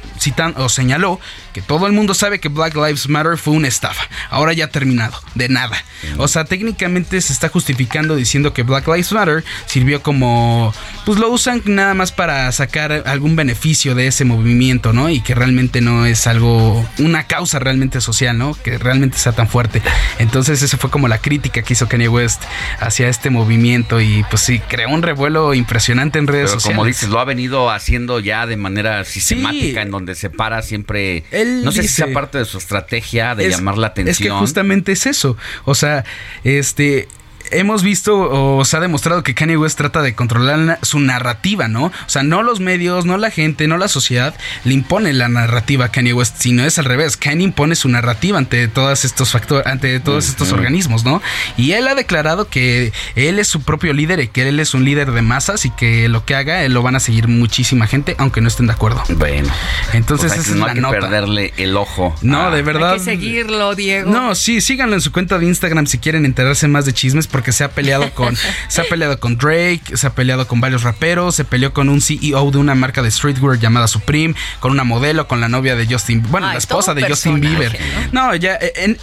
o 0.56 0.70
señaló 0.70 1.20
que 1.60 1.68
todo 1.68 1.88
el 1.88 1.94
mundo 1.94 2.14
sabe 2.14 2.40
que 2.40 2.48
Black 2.48 2.76
Lives 2.76 3.10
Matter 3.10 3.38
fue 3.38 3.54
una 3.54 3.68
estafa. 3.68 4.08
Ahora 4.30 4.54
ya 4.54 4.66
ha 4.66 4.70
terminado, 4.70 5.20
de 5.36 5.50
nada. 5.50 5.84
O 6.18 6.28
sea, 6.28 6.46
técnicamente 6.46 7.20
se 7.20 7.34
está 7.34 7.50
justificando 7.50 8.16
diciendo 8.16 8.54
que 8.54 8.64
Black 8.64 8.88
Lives 8.88 9.12
Matter 9.12 9.44
sirvió 9.66 10.02
como, 10.02 10.74
pues 11.06 11.20
lo 11.20 11.30
usan 11.30 11.62
nada 11.66 11.94
más 11.94 12.12
para 12.12 12.50
sacar 12.52 13.04
algún 13.06 13.36
beneficio 13.36 13.96
de 13.96 14.08
ese 14.08 14.24
movimiento, 14.24 14.94
¿no? 14.94 15.10
Y 15.10 15.20
que 15.20 15.36
realmente 15.36 15.82
no 15.82 16.06
es 16.06 16.28
algo, 16.28 16.88
una 16.98 17.28
causa 17.28 17.60
realmente 17.60 18.00
social, 18.00 18.38
¿no? 18.38 18.56
Que 18.64 18.78
realmente 18.78 19.18
sea 19.18 19.34
tan 19.34 19.50
fuerte. 19.50 19.82
Entonces, 20.20 20.62
esa 20.62 20.78
fue 20.78 20.90
como 20.90 21.08
la 21.08 21.18
crítica 21.18 21.62
que 21.62 21.74
hizo 21.74 21.90
Kanye 21.90 22.08
West 22.08 22.42
hacia 22.80 23.10
este 23.10 23.30
movimiento 23.30 24.00
y 24.00 24.24
pues 24.30 24.44
sí, 24.44 24.62
creó 24.70 24.90
un 24.90 25.02
revuelo 25.02 25.54
impresionante 25.54 26.20
en 26.20 26.28
redes 26.28 26.52
sociales. 26.52 26.78
Como 26.78 26.86
dices, 26.86 27.10
lo 27.10 27.20
ha 27.20 27.26
venido 27.26 27.70
haciendo 27.70 28.20
ya 28.20 28.46
de 28.46 28.56
manera 28.56 29.04
sistemática, 29.04 29.82
en 29.82 29.92
donde 29.92 30.16
se 30.16 30.30
para 30.30 30.62
siempre. 30.62 31.24
No 31.50 31.72
sé 31.72 31.84
si 31.84 31.90
sea 31.90 32.14
parte 32.14 32.38
de 32.38 32.46
su 32.46 32.58
estrategia 32.58 33.36
de 33.36 33.50
llamar 33.50 33.78
la 33.78 33.88
atención. 33.88 34.12
Es 34.12 34.20
que 34.20 34.30
justamente 34.30 34.92
es 34.92 35.06
eso. 35.06 35.38
O 35.66 35.76
sea, 35.76 36.06
este 36.44 37.08
hemos 37.52 37.84
visto 37.84 38.58
o 38.58 38.66
se 38.66 38.78
ha 38.78 38.80
demostrado 38.80 39.24
que 39.24 39.36
Kanye 39.36 39.58
West 39.58 39.78
trata 39.78 40.02
de 40.02 40.16
controlar 40.16 40.80
su 40.82 41.00
narrativa, 41.00 41.68
¿no? 41.68 41.86
O 41.86 41.94
sea, 42.08 42.24
no 42.24 42.44
los 42.44 42.60
medios, 42.60 43.06
no 43.06 43.18
la 43.18 43.32
gente, 43.32 43.68
no 43.68 43.78
la 43.78 43.88
sociedad 43.88 44.36
le 44.64 44.74
impone 44.74 45.14
la 45.14 45.30
narrativa 45.30 45.86
a 45.86 45.92
Kanye 45.92 46.14
West, 46.14 46.36
sino 46.40 46.64
es 46.64 46.80
al 46.80 46.86
revés. 46.86 47.18
Kanye 47.18 47.44
impone 47.44 47.76
su 47.76 47.90
narrativa 47.90 48.38
ante 48.38 48.68
todos 48.68 49.06
estos 49.06 49.32
factores, 49.32 49.68
ante 49.68 50.00
todos 50.00 50.30
estos 50.30 50.52
organismos, 50.52 51.04
¿no? 51.04 51.22
Y 51.58 51.72
él 51.74 51.88
ha 51.88 51.96
declarado 51.96 52.50
que 52.50 52.92
él 53.16 53.40
es 53.40 53.48
su 53.48 53.62
propio 53.62 53.94
líder 53.94 54.20
y 54.20 54.28
que 54.28 54.48
él 54.48 54.60
es 54.60 54.74
un 54.74 54.86
líder 54.86 55.12
de 55.12 55.22
masas 55.22 55.66
y 55.66 55.72
que 55.72 56.08
lo 56.10 56.26
que 56.26 56.36
haga 56.36 56.64
él 56.64 56.74
lo 56.74 56.82
van 56.82 56.96
a 56.96 57.00
seguir 57.00 57.28
muchísima 57.28 57.88
gente, 57.88 58.16
aunque 58.18 58.42
no 58.42 58.48
estén 58.48 58.68
de 58.68 58.74
acuerdo. 58.74 59.04
Bueno, 59.10 59.50
entonces 59.94 60.34
pues 60.34 60.50
es 60.50 60.56
no 60.56 60.66
hay 60.66 60.76
que 60.76 60.82
perderle 60.82 61.54
el 61.58 61.78
ojo. 61.78 62.16
No, 62.22 62.52
de 62.52 62.62
verdad. 62.62 62.94
Hay 62.94 62.98
que 63.00 63.06
seguirlo, 63.06 63.76
Diego. 63.76 64.12
No, 64.12 64.36
sí, 64.36 64.62
síganlo 64.62 64.96
en 64.96 65.02
su 65.02 65.12
cuenta 65.12 65.40
de 65.40 65.46
Instagram 65.46 65.88
si 65.88 65.98
quieren 65.98 66.26
enterarse 66.26 66.68
más 66.68 66.86
de 66.86 66.94
chismes 66.94 67.28
porque 67.28 67.39
se 67.52 67.64
ha 67.64 67.72
peleado 67.72 68.12
con 68.14 68.38
se 68.68 68.82
ha 68.82 68.84
peleado 68.86 69.20
con 69.20 69.38
Drake, 69.38 69.96
se 69.96 70.08
ha 70.08 70.14
peleado 70.14 70.48
con 70.48 70.62
varios 70.62 70.84
raperos, 70.84 71.36
se 71.36 71.46
peleó 71.46 71.74
con 71.74 71.90
un 71.90 72.02
CEO 72.02 72.52
de 72.52 72.58
una 72.58 72.76
marca 72.76 73.02
de 73.02 73.12
streetwear 73.12 73.60
llamada 73.60 73.88
Supreme, 73.88 74.36
con 74.60 74.72
una 74.72 74.84
modelo, 74.84 75.28
con 75.28 75.40
la 75.42 75.50
novia 75.50 75.76
de 75.76 75.88
Justin, 75.88 76.24
bueno, 76.30 76.48
la 76.48 76.58
esposa 76.58 76.94
de 76.94 77.08
Justin 77.08 77.40
Bieber. 77.40 77.78
¿no? 78.12 78.36
ya 78.36 78.58
en 78.76 78.98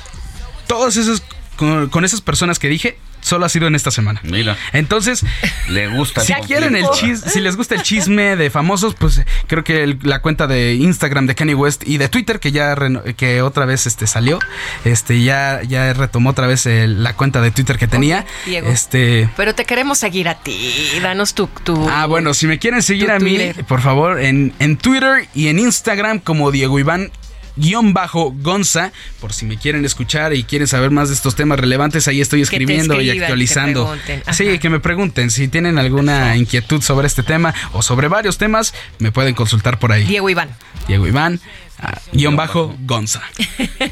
todos 0.66 0.96
esos 0.96 1.22
con 1.56 2.04
esas 2.04 2.20
personas 2.20 2.58
que 2.58 2.68
dije, 2.68 2.98
solo 3.26 3.44
ha 3.44 3.48
sido 3.48 3.66
en 3.66 3.74
esta 3.74 3.90
semana. 3.90 4.20
Mira. 4.22 4.56
Entonces, 4.72 5.24
le 5.68 5.88
gusta. 5.88 6.20
Si 6.20 6.32
quieren 6.34 6.76
el 6.76 6.86
chisme, 6.90 7.28
si 7.30 7.40
les 7.40 7.56
gusta 7.56 7.74
el 7.74 7.82
chisme 7.82 8.36
de 8.36 8.50
famosos, 8.50 8.94
pues 8.94 9.22
creo 9.48 9.64
que 9.64 9.98
la 10.02 10.22
cuenta 10.22 10.46
de 10.46 10.74
Instagram 10.74 11.26
de 11.26 11.34
Kanye 11.34 11.54
West 11.54 11.82
y 11.86 11.98
de 11.98 12.08
Twitter 12.08 12.38
que 12.38 12.52
ya 12.52 12.76
que 13.16 13.42
otra 13.42 13.66
vez 13.66 13.86
este 13.86 14.06
salió, 14.06 14.38
este 14.84 15.22
ya 15.22 15.60
ya 15.62 15.92
retomó 15.92 16.30
otra 16.30 16.46
vez 16.46 16.66
la 16.66 17.14
cuenta 17.14 17.40
de 17.40 17.50
Twitter 17.50 17.78
que 17.78 17.88
tenía. 17.88 18.24
Diego, 18.44 18.68
este, 18.68 19.28
pero 19.36 19.54
te 19.54 19.64
queremos 19.64 19.98
seguir 19.98 20.28
a 20.28 20.36
ti. 20.36 20.74
Danos 21.02 21.34
tu, 21.34 21.48
tu 21.64 21.88
Ah, 21.88 22.06
bueno, 22.06 22.32
si 22.32 22.46
me 22.46 22.58
quieren 22.58 22.82
seguir 22.82 23.10
a 23.10 23.18
mí, 23.18 23.38
por 23.66 23.80
favor, 23.80 24.20
en 24.20 24.52
en 24.60 24.76
Twitter 24.76 25.26
y 25.34 25.48
en 25.48 25.58
Instagram 25.58 26.20
como 26.20 26.52
Diego 26.52 26.78
Iván 26.78 27.10
Gonza, 27.56 28.92
por 29.20 29.32
si 29.32 29.46
me 29.46 29.56
quieren 29.56 29.84
escuchar 29.84 30.34
y 30.34 30.44
quieren 30.44 30.68
saber 30.68 30.90
más 30.90 31.08
de 31.08 31.14
estos 31.14 31.34
temas 31.34 31.58
relevantes, 31.58 32.06
ahí 32.08 32.20
estoy 32.20 32.42
escribiendo 32.42 33.00
y 33.00 33.10
actualizando. 33.10 33.96
sí, 34.32 34.58
que 34.58 34.70
me 34.70 34.80
pregunten 34.80 35.30
si 35.30 35.48
tienen 35.48 35.78
alguna 35.78 36.36
inquietud 36.36 36.82
sobre 36.82 37.06
este 37.06 37.22
tema 37.22 37.54
o 37.72 37.82
sobre 37.82 38.08
varios 38.08 38.38
temas, 38.38 38.74
me 38.98 39.12
pueden 39.12 39.34
consultar 39.34 39.78
por 39.78 39.92
ahí. 39.92 40.04
Diego 40.04 40.28
Iván. 40.30 40.50
Diego 40.86 41.06
Iván. 41.06 41.40
Ah, 41.78 42.00
guion 42.12 42.36
bajo 42.36 42.74
Gonza. 42.80 43.20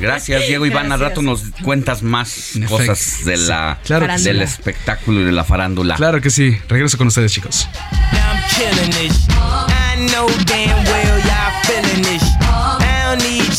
Gracias, 0.00 0.46
Diego 0.46 0.64
Iván. 0.64 0.90
Al 0.90 1.00
rato 1.00 1.20
nos 1.20 1.42
cuentas 1.62 2.02
más 2.02 2.52
cosas 2.68 3.24
de 3.24 3.36
la, 3.36 3.78
del 4.22 4.40
espectáculo 4.40 5.20
y 5.20 5.24
de 5.24 5.32
la 5.32 5.44
farándula. 5.44 5.96
Claro 5.96 6.20
que 6.20 6.30
sí. 6.30 6.56
Regreso 6.68 6.96
con 6.96 7.08
ustedes, 7.08 7.32
chicos. 7.32 7.68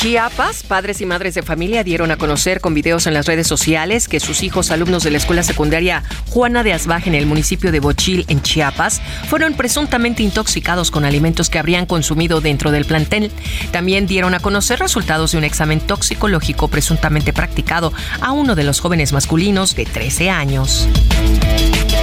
Chiapas, 0.00 0.62
padres 0.62 1.02
y 1.02 1.04
madres 1.04 1.34
de 1.34 1.42
familia 1.42 1.84
dieron 1.84 2.10
a 2.10 2.16
conocer 2.16 2.62
con 2.62 2.72
videos 2.72 3.06
en 3.06 3.12
las 3.12 3.26
redes 3.26 3.46
sociales 3.46 4.08
que 4.08 4.18
sus 4.18 4.42
hijos 4.42 4.70
alumnos 4.70 5.02
de 5.02 5.10
la 5.10 5.18
escuela 5.18 5.42
secundaria 5.42 6.04
Juana 6.30 6.62
de 6.62 6.72
Asbaj 6.72 7.06
en 7.06 7.14
el 7.14 7.26
municipio 7.26 7.70
de 7.70 7.80
Bochil, 7.80 8.24
en 8.28 8.40
Chiapas, 8.40 9.02
fueron 9.28 9.52
presuntamente 9.52 10.22
intoxicados 10.22 10.90
con 10.90 11.04
alimentos 11.04 11.50
que 11.50 11.58
habrían 11.58 11.84
consumido 11.84 12.40
dentro 12.40 12.70
del 12.70 12.86
plantel. 12.86 13.30
También 13.72 14.06
dieron 14.06 14.32
a 14.32 14.40
conocer 14.40 14.78
resultados 14.78 15.32
de 15.32 15.38
un 15.38 15.44
examen 15.44 15.80
toxicológico 15.80 16.68
presuntamente 16.68 17.34
practicado 17.34 17.92
a 18.22 18.32
uno 18.32 18.54
de 18.54 18.64
los 18.64 18.80
jóvenes 18.80 19.12
masculinos 19.12 19.76
de 19.76 19.84
13 19.84 20.30
años. 20.30 20.88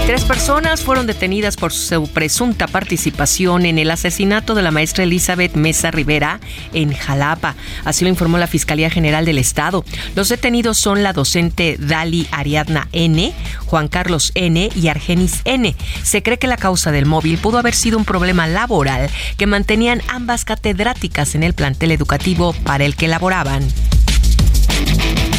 Tres 0.07 0.23
personas 0.23 0.84
fueron 0.84 1.05
detenidas 1.05 1.57
por 1.57 1.73
su 1.73 2.07
presunta 2.07 2.67
participación 2.67 3.65
en 3.65 3.77
el 3.77 3.91
asesinato 3.91 4.55
de 4.55 4.61
la 4.61 4.71
maestra 4.71 5.03
Elizabeth 5.03 5.55
Mesa 5.55 5.91
Rivera 5.91 6.39
en 6.71 6.93
Jalapa. 6.93 7.55
Así 7.84 8.05
lo 8.05 8.09
informó 8.09 8.38
la 8.38 8.47
Fiscalía 8.47 8.89
General 8.89 9.25
del 9.25 9.38
Estado. 9.38 9.84
Los 10.15 10.29
detenidos 10.29 10.77
son 10.77 11.03
la 11.03 11.11
docente 11.11 11.75
Dali 11.77 12.25
Ariadna 12.31 12.88
N., 12.93 13.34
Juan 13.65 13.89
Carlos 13.89 14.31
N. 14.34 14.69
y 14.73 14.88
Argenis 14.88 15.41
N. 15.43 15.75
Se 16.03 16.23
cree 16.23 16.39
que 16.39 16.47
la 16.47 16.55
causa 16.55 16.93
del 16.93 17.05
móvil 17.05 17.38
pudo 17.38 17.57
haber 17.57 17.75
sido 17.75 17.97
un 17.97 18.05
problema 18.05 18.47
laboral 18.47 19.09
que 19.35 19.45
mantenían 19.45 20.01
ambas 20.07 20.45
catedráticas 20.45 21.35
en 21.35 21.43
el 21.43 21.53
plantel 21.53 21.91
educativo 21.91 22.53
para 22.63 22.85
el 22.85 22.95
que 22.95 23.09
laboraban. 23.09 23.67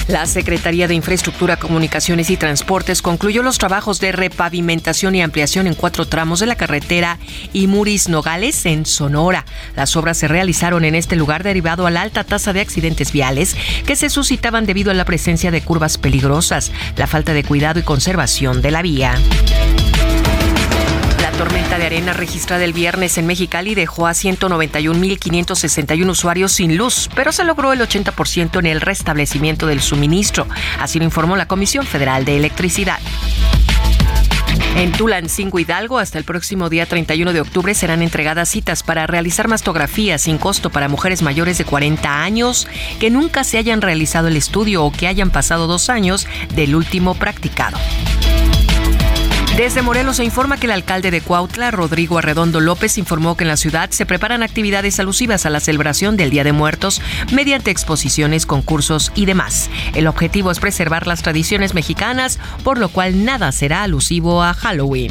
La 0.09 0.25
Secretaría 0.25 0.89
de 0.89 0.95
Infraestructura, 0.95 1.59
Comunicaciones 1.59 2.31
y 2.31 2.39
Transportes 2.39 3.03
concluyó 3.03 3.43
los 3.43 3.59
trabajos 3.59 4.01
de 4.01 4.11
repavimentación 4.11 5.15
y 5.15 5.21
ampliación 5.21 5.67
en 5.67 5.75
cuatro 5.75 6.07
tramos 6.07 6.41
de 6.41 6.47
la 6.47 6.57
carretera 6.57 7.19
Imuris 7.53 8.09
Nogales 8.09 8.65
en 8.65 8.87
Sonora. 8.87 9.45
Las 9.77 9.97
obras 9.97 10.17
se 10.17 10.27
realizaron 10.27 10.87
en 10.87 10.95
este 10.95 11.15
lugar 11.15 11.43
derivado 11.43 11.87
a 11.87 11.91
la 11.91 12.01
alta 12.01 12.25
tasa 12.25 12.55
de 12.55 12.63
accidentes 12.63 13.13
viales 13.13 13.55
que 13.87 13.97
se 13.97 14.09
suscitaban 14.09 14.65
debido 14.65 14.91
a 14.91 14.95
la 14.95 15.05
presencia 15.05 15.51
de 15.51 15.61
curvas 15.61 15.99
peligrosas, 15.99 16.73
la 16.97 17.07
falta 17.07 17.35
de 17.35 17.45
cuidado 17.45 17.79
y 17.79 17.83
conservación 17.83 18.63
de 18.63 18.71
la 18.71 18.81
vía. 18.81 19.15
Tormenta 21.39 21.79
de 21.79 21.87
arena 21.87 22.13
registrada 22.15 22.65
el 22.65 22.73
viernes 22.73 23.17
en 23.17 23.29
Mexicali 23.29 23.77
dejó 23.77 24.09
a 24.09 24.11
191.561 24.11 26.11
usuarios 26.11 26.51
sin 26.51 26.77
luz, 26.77 27.09
pero 27.15 27.31
se 27.31 27.45
logró 27.45 27.73
el 27.73 27.81
80% 27.81 28.59
en 28.59 28.67
el 28.67 28.81
restablecimiento 28.81 29.69
del 29.69 29.81
suministro. 29.81 30.49
Así 30.81 30.99
lo 30.99 31.05
informó 31.05 31.37
la 31.37 31.47
Comisión 31.47 31.87
Federal 31.87 32.25
de 32.25 32.37
Electricidad. 32.37 32.99
En 34.75 34.91
Tulancingo 34.91 35.61
Hidalgo, 35.61 35.99
hasta 35.99 36.19
el 36.19 36.25
próximo 36.25 36.69
día 36.69 36.87
31 36.87 37.33
de 37.33 37.41
octubre 37.41 37.73
serán 37.73 38.03
entregadas 38.03 38.49
citas 38.49 38.83
para 38.83 39.07
realizar 39.07 39.47
mastografías 39.47 40.23
sin 40.23 40.39
costo 40.39 40.71
para 40.71 40.89
mujeres 40.89 41.23
mayores 41.23 41.57
de 41.57 41.65
40 41.65 42.21
años 42.21 42.67
que 42.99 43.11
nunca 43.11 43.45
se 43.45 43.59
hayan 43.59 43.81
realizado 43.81 44.27
el 44.27 44.37
estudio 44.37 44.85
o 44.85 44.91
que 44.91 45.07
hayan 45.07 45.31
pasado 45.31 45.69
dos 45.69 45.89
años 45.89 46.27
del 46.57 46.75
último 46.75 47.15
practicado. 47.15 47.79
Desde 49.59 49.83
Morelos 49.83 50.19
se 50.19 50.25
informa 50.25 50.57
que 50.57 50.67
el 50.67 50.71
alcalde 50.71 51.11
de 51.11 51.21
Cuautla, 51.21 51.73
Rodrigo 51.73 52.17
Arredondo 52.17 52.61
López, 52.61 52.97
informó 52.97 53.37
que 53.37 53.43
en 53.43 53.49
la 53.49 53.57
ciudad 53.57 53.91
se 53.91 54.07
preparan 54.07 54.45
actividades 54.45 55.01
alusivas 55.01 55.47
a 55.47 55.51
la 55.51 55.59
celebración 55.59 56.17
del 56.17 56.31
Día 56.31 56.45
de 56.45 56.53
Muertos 56.53 57.03
mediante 57.33 57.73
exposiciones, 57.73 58.47
concursos 58.47 59.11
y 59.17 59.27
demás. 59.27 59.69
El 59.97 60.07
objetivo 60.07 60.53
es 60.53 60.61
preservar 60.61 61.09
las 61.09 61.23
tradiciones 61.23 61.75
mexicanas, 61.75 62.39
por 62.63 62.79
lo 62.79 62.89
cual 62.89 63.25
nada 63.25 63.51
será 63.51 63.83
alusivo 63.83 64.45
a 64.45 64.55
Halloween. 64.55 65.11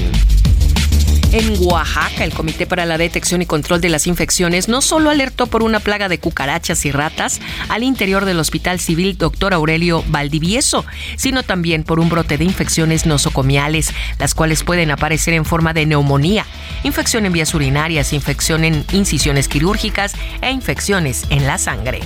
En 1.33 1.55
Oaxaca, 1.59 2.23
el 2.23 2.33
Comité 2.33 2.65
para 2.65 2.85
la 2.85 2.97
Detección 2.97 3.41
y 3.41 3.45
Control 3.45 3.81
de 3.81 3.89
las 3.89 4.07
Infecciones 4.07 4.69
no 4.69 4.81
solo 4.81 5.09
alertó 5.09 5.47
por 5.47 5.61
una 5.61 5.81
plaga 5.81 6.07
de 6.07 6.19
cucarachas 6.19 6.85
y 6.85 6.91
ratas 6.91 7.41
al 7.67 7.83
interior 7.83 8.23
del 8.23 8.39
Hospital 8.39 8.79
Civil 8.79 9.17
Dr. 9.17 9.53
Aurelio 9.53 10.05
Valdivieso, 10.07 10.85
sino 11.17 11.43
también 11.43 11.83
por 11.83 11.99
un 11.99 12.07
brote 12.07 12.37
de 12.37 12.45
infecciones 12.45 13.05
nosocomiales, 13.05 13.93
las 14.19 14.33
cuales 14.33 14.63
pueden 14.63 14.89
aparecer 14.89 15.33
en 15.33 15.43
forma 15.43 15.73
de 15.73 15.85
neumonía, 15.85 16.45
infección 16.83 17.25
en 17.25 17.33
vías 17.33 17.53
urinarias, 17.53 18.13
infección 18.13 18.63
en 18.63 18.85
incisiones 18.93 19.49
quirúrgicas 19.49 20.13
e 20.41 20.51
infecciones 20.51 21.25
en 21.29 21.45
la 21.45 21.57
sangre. 21.57 21.99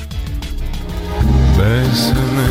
Bésame, 1.57 2.49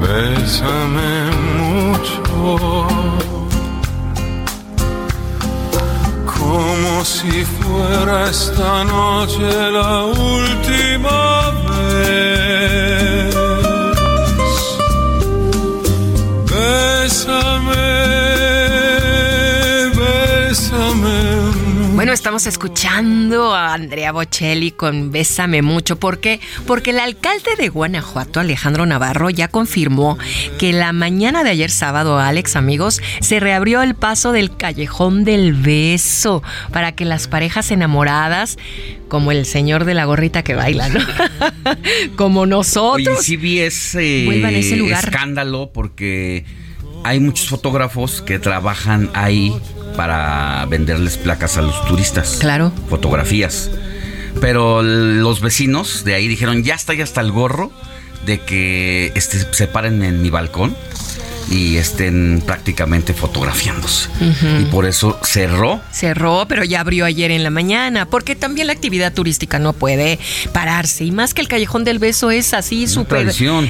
bésame 0.00 1.30
mucho. 1.58 3.35
Como 6.46 7.04
si 7.04 7.44
fuera 7.44 8.28
esta 8.30 8.84
noche 8.84 9.70
la 9.78 10.04
última 10.04 11.50
vez. 11.68 13.34
Bésame. 16.50 18.15
Estamos 22.16 22.46
escuchando 22.46 23.54
a 23.54 23.74
Andrea 23.74 24.10
Bocelli 24.10 24.70
con 24.70 25.12
Bésame 25.12 25.60
mucho. 25.60 25.96
¿Por 25.96 26.18
qué? 26.18 26.40
Porque 26.66 26.88
el 26.88 26.98
alcalde 26.98 27.56
de 27.58 27.68
Guanajuato, 27.68 28.40
Alejandro 28.40 28.86
Navarro, 28.86 29.28
ya 29.28 29.48
confirmó 29.48 30.16
que 30.58 30.72
la 30.72 30.94
mañana 30.94 31.44
de 31.44 31.50
ayer 31.50 31.70
sábado, 31.70 32.18
Alex, 32.18 32.56
amigos, 32.56 33.02
se 33.20 33.38
reabrió 33.38 33.82
el 33.82 33.94
paso 33.94 34.32
del 34.32 34.56
Callejón 34.56 35.24
del 35.24 35.52
Beso 35.52 36.42
para 36.72 36.92
que 36.92 37.04
las 37.04 37.28
parejas 37.28 37.70
enamoradas, 37.70 38.56
como 39.08 39.30
el 39.30 39.44
señor 39.44 39.84
de 39.84 39.92
la 39.92 40.06
gorrita 40.06 40.42
que 40.42 40.54
baila, 40.54 40.88
¿no? 40.88 41.00
como 42.16 42.46
nosotros. 42.46 43.08
Oye, 43.08 43.22
sí 43.22 43.36
vi 43.36 43.58
ese, 43.58 44.24
Vuelvan 44.24 44.54
a 44.54 44.58
ese 44.58 44.76
lugar. 44.76 45.04
escándalo 45.04 45.70
porque 45.70 46.46
hay 47.04 47.20
muchos 47.20 47.48
fotógrafos 47.48 48.22
que 48.22 48.38
trabajan 48.38 49.10
ahí 49.12 49.52
para 49.96 50.64
venderles 50.66 51.16
placas 51.16 51.56
a 51.56 51.62
los 51.62 51.84
turistas. 51.86 52.36
Claro. 52.40 52.72
Fotografías. 52.88 53.70
Pero 54.40 54.82
los 54.82 55.40
vecinos 55.40 56.04
de 56.04 56.14
ahí 56.14 56.28
dijeron, 56.28 56.62
ya 56.62 56.74
está, 56.74 56.94
ya 56.94 57.04
está 57.04 57.20
el 57.20 57.32
gorro 57.32 57.70
de 58.26 58.40
que 58.40 59.12
este, 59.14 59.38
se 59.52 59.66
paren 59.66 60.02
en 60.02 60.20
mi 60.20 60.30
balcón 60.30 60.76
y 61.50 61.76
estén 61.76 62.42
prácticamente 62.44 63.14
fotografiándose. 63.14 64.08
Y 64.60 64.64
por 64.66 64.86
eso 64.86 65.18
cerró. 65.22 65.80
Cerró, 65.92 66.46
pero 66.48 66.64
ya 66.64 66.80
abrió 66.80 67.04
ayer 67.04 67.30
en 67.30 67.42
la 67.42 67.50
mañana, 67.50 68.06
porque 68.06 68.34
también 68.36 68.66
la 68.66 68.72
actividad 68.72 69.12
turística 69.12 69.58
no 69.58 69.72
puede 69.72 70.18
pararse. 70.52 71.04
Y 71.04 71.12
más 71.12 71.34
que 71.34 71.40
el 71.42 71.48
Callejón 71.48 71.84
del 71.84 71.98
Beso 71.98 72.30
es 72.30 72.52
así 72.54 72.86
súper 72.86 73.26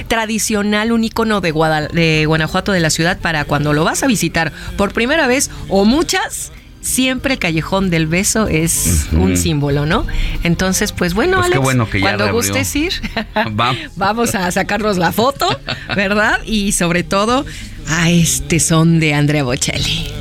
tradicional, 0.09 0.93
un 0.93 1.05
icono 1.05 1.41
de, 1.41 1.51
Guada- 1.53 1.89
de 1.89 2.25
Guanajuato 2.27 2.73
de 2.73 2.81
la 2.81 2.91
ciudad 2.91 3.19
para 3.21 3.45
cuando 3.45 3.73
lo 3.73 3.85
vas 3.85 4.03
a 4.03 4.07
visitar 4.07 4.53
por 4.77 4.93
primera 4.93 5.27
vez 5.27 5.51
o 5.69 5.85
muchas. 5.85 6.53
Siempre 6.87 7.35
el 7.35 7.41
Callejón 7.41 7.91
del 7.91 8.07
Beso 8.07 8.47
es 8.47 9.09
un 9.11 9.37
símbolo, 9.37 9.87
¿no? 9.87 10.07
Entonces, 10.45 10.93
pues 10.93 11.15
bueno, 11.15 11.39
Pues 11.39 11.47
Alex, 11.47 11.61
bueno 11.61 11.91
que 11.91 11.99
ya 11.99 12.05
cuando 12.05 12.25
reabrió. 12.27 12.43
gustes 12.53 12.77
ir, 12.77 12.93
Va. 13.61 13.75
vamos 13.97 14.37
a 14.37 14.49
sacarnos 14.53 14.97
la 14.97 15.11
foto, 15.11 15.49
¿verdad? 15.97 16.39
Y 16.45 16.71
sobre 16.71 17.03
todo 17.03 17.45
a 17.89 18.11
este 18.11 18.61
son 18.61 19.01
de 19.01 19.15
Andrea 19.15 19.43
Bocelli. 19.43 20.13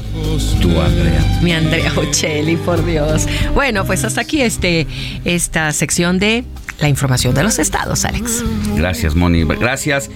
Tú, 0.60 0.82
Andrea. 0.82 1.40
Mi 1.44 1.54
Andrea 1.54 1.94
Bocelli, 1.94 2.56
por 2.58 2.84
Dios. 2.84 3.28
Bueno, 3.54 3.86
pues 3.86 4.04
hasta 4.04 4.22
aquí 4.22 4.42
este, 4.42 4.88
esta 5.24 5.72
sección 5.72 6.18
de 6.18 6.46
la 6.80 6.90
información 6.90 7.36
de 7.36 7.44
los 7.44 7.60
estados, 7.60 8.06
Alex. 8.06 8.44
Gracias, 8.76 9.14
Moni. 9.14 9.44
Gracias. 9.44 10.10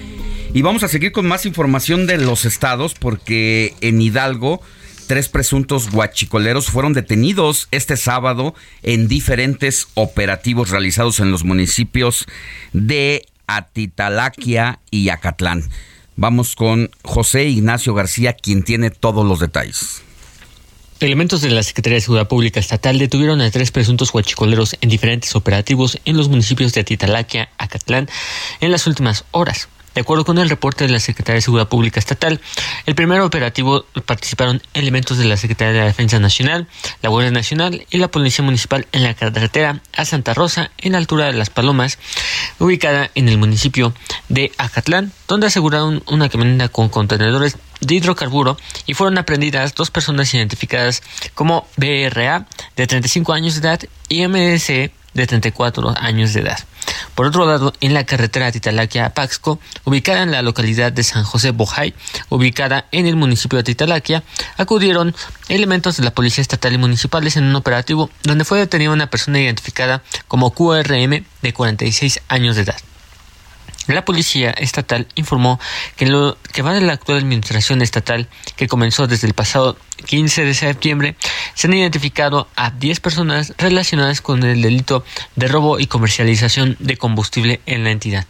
Y 0.52 0.64
vamos 0.64 0.82
a 0.82 0.88
seguir 0.88 1.12
con 1.12 1.28
más 1.28 1.46
información 1.46 2.08
de 2.08 2.18
los 2.18 2.46
estados 2.46 2.96
porque 2.96 3.76
en 3.82 4.02
Hidalgo 4.02 4.62
tres 5.10 5.28
presuntos 5.28 5.90
guachicoleros 5.90 6.68
fueron 6.68 6.94
detenidos 6.94 7.68
este 7.72 7.98
sábado 7.98 8.54
en 8.84 9.08
diferentes 9.08 9.88
operativos 9.96 10.70
realizados 10.70 11.20
en 11.20 11.32
los 11.32 11.44
municipios 11.44 12.28
de 12.74 13.26
Atitalaquia 13.48 14.78
y 14.92 15.10
Acatlán. 15.10 15.64
Vamos 16.16 16.56
con 16.56 16.92
José 17.02 17.46
Ignacio 17.46 17.96
García, 17.96 18.34
quien 18.34 18.62
tiene 18.62 18.92
todos 18.92 19.26
los 19.26 19.40
detalles. 19.40 20.04
Elementos 21.00 21.42
de 21.42 21.50
la 21.50 21.64
Secretaría 21.64 21.96
de 21.96 22.02
Seguridad 22.02 22.28
Pública 22.28 22.60
Estatal 22.60 23.00
detuvieron 23.00 23.42
a 23.42 23.50
tres 23.50 23.72
presuntos 23.72 24.14
huachicoleros 24.14 24.78
en 24.80 24.90
diferentes 24.90 25.36
operativos 25.36 25.98
en 26.06 26.18
los 26.18 26.30
municipios 26.30 26.72
de 26.74 26.82
Atitalaquia, 26.82 27.50
Acatlán, 27.58 28.08
en 28.62 28.72
las 28.72 28.86
últimas 28.86 29.26
horas. 29.32 29.70
De 29.96 30.02
acuerdo 30.02 30.26
con 30.26 30.38
el 30.38 30.50
reporte 30.50 30.86
de 30.86 30.92
la 30.92 31.00
Secretaría 31.00 31.36
de 31.36 31.42
Seguridad 31.42 31.68
Pública 31.68 32.00
Estatal, 32.00 32.40
el 32.86 32.96
primer 32.96 33.22
operativo 33.22 33.86
participaron 34.06 34.62
elementos 34.74 35.18
de 35.18 35.26
la 35.26 35.38
Secretaría 35.38 35.74
de 35.74 35.80
la 35.80 35.86
Defensa 35.86 36.20
Nacional, 36.20 36.68
la 37.02 37.10
Guardia 37.10 37.32
Nacional 37.32 37.86
y 37.90 37.98
la 37.98 38.10
Policía 38.10 38.46
Municipal 38.46 38.88
en 38.92 39.04
la 39.04 39.14
carretera 39.14 39.82
a 39.96 40.06
Santa 40.06 40.34
Rosa, 40.34 40.72
en 40.78 40.94
la 40.94 41.00
altura 41.00 41.26
de 41.26 41.34
Las 41.34 41.50
Palomas, 41.50 41.98
ubicada 42.60 43.10
en 43.16 43.30
el 43.30 43.38
municipio 43.38 43.94
de 44.30 44.52
Acatlán, 44.58 45.12
donde 45.28 45.48
aseguraron 45.48 46.04
una 46.08 46.30
camioneta 46.30 46.70
con 46.70 46.90
contenedores 46.90 47.58
de 47.82 47.96
hidrocarburo 47.96 48.58
y 48.86 48.94
fueron 48.94 49.18
aprendidas 49.18 49.74
dos 49.74 49.90
personas 49.90 50.34
identificadas 50.34 51.02
como 51.34 51.68
BRA 51.78 52.46
de 52.76 52.88
35 52.88 53.34
años 53.34 53.56
de 53.56 53.68
edad 53.68 53.82
y 54.10 54.28
MDC 54.28 54.68
de 54.68 54.92
de 55.14 55.28
34 55.28 55.94
años 55.98 56.34
de 56.34 56.42
edad. 56.42 56.60
Por 57.16 57.26
otro 57.26 57.46
lado, 57.46 57.74
en 57.82 57.94
la 57.94 58.06
carretera 58.06 58.52
Titalaquia 58.52 59.14
Paxco, 59.14 59.60
ubicada 59.84 60.24
en 60.24 60.32
la 60.32 60.42
localidad 60.42 60.92
de 60.92 61.04
San 61.04 61.24
José 61.24 61.52
Bojay, 61.52 61.94
ubicada 62.30 62.86
en 62.92 63.08
el 63.08 63.16
municipio 63.16 63.58
de 63.58 63.64
Titalaquia, 63.64 64.24
acudieron 64.58 65.16
elementos 65.48 65.98
de 65.98 66.04
la 66.04 66.12
Policía 66.12 66.42
Estatal 66.42 66.74
y 66.74 66.78
Municipales 66.78 67.38
en 67.38 67.44
un 67.44 67.56
operativo 67.56 68.10
donde 68.24 68.46
fue 68.46 68.60
detenida 68.60 68.92
una 68.92 69.10
persona 69.10 69.40
identificada 69.40 70.04
como 70.28 70.52
QRM 70.52 71.26
de 71.42 71.54
46 71.54 72.22
años 72.30 72.56
de 72.56 72.64
edad. 72.64 72.78
La 73.90 74.06
policía 74.06 74.52
estatal 74.52 75.08
informó 75.16 75.60
que 75.96 76.06
lo 76.06 76.38
que 76.54 76.62
va 76.62 76.74
de 76.74 76.82
la 76.82 76.94
actual 76.94 77.18
administración 77.18 77.82
estatal, 77.82 78.28
que 78.56 78.68
comenzó 78.68 79.08
desde 79.08 79.26
el 79.26 79.34
pasado 79.34 79.78
15 80.06 80.46
de 80.46 80.54
septiembre, 80.54 81.16
se 81.56 81.66
han 81.66 81.74
identificado 81.74 82.48
a 82.56 82.70
10 82.70 83.00
personas 83.00 83.56
relacionadas 83.58 84.22
con 84.22 84.44
el 84.44 84.62
delito 84.62 85.04
de 85.36 85.48
robo 85.48 85.80
y 85.80 85.88
comercialización 85.88 86.78
de 86.78 86.98
combustible 86.98 87.62
en 87.66 87.84
la 87.84 87.90
entidad. 87.90 88.28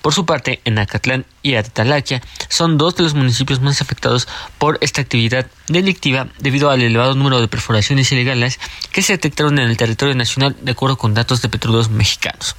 Por 0.00 0.14
su 0.14 0.26
parte, 0.26 0.60
en 0.64 0.78
Acatlán 0.78 1.26
y 1.42 1.56
Atalaquia 1.56 2.22
son 2.48 2.78
dos 2.78 2.94
de 2.94 3.02
los 3.02 3.14
municipios 3.14 3.60
más 3.60 3.82
afectados 3.82 4.28
por 4.58 4.78
esta 4.80 5.00
actividad 5.00 5.46
delictiva 5.66 6.28
debido 6.38 6.70
al 6.70 6.82
elevado 6.82 7.16
número 7.16 7.40
de 7.40 7.48
perforaciones 7.48 8.12
ilegales 8.12 8.60
que 8.92 9.02
se 9.02 9.14
detectaron 9.14 9.58
en 9.58 9.68
el 9.68 9.76
territorio 9.76 10.14
nacional 10.14 10.56
de 10.60 10.70
acuerdo 10.70 10.96
con 10.96 11.14
datos 11.14 11.42
de 11.42 11.48
petróleos 11.48 11.90
mexicanos. 11.90 12.54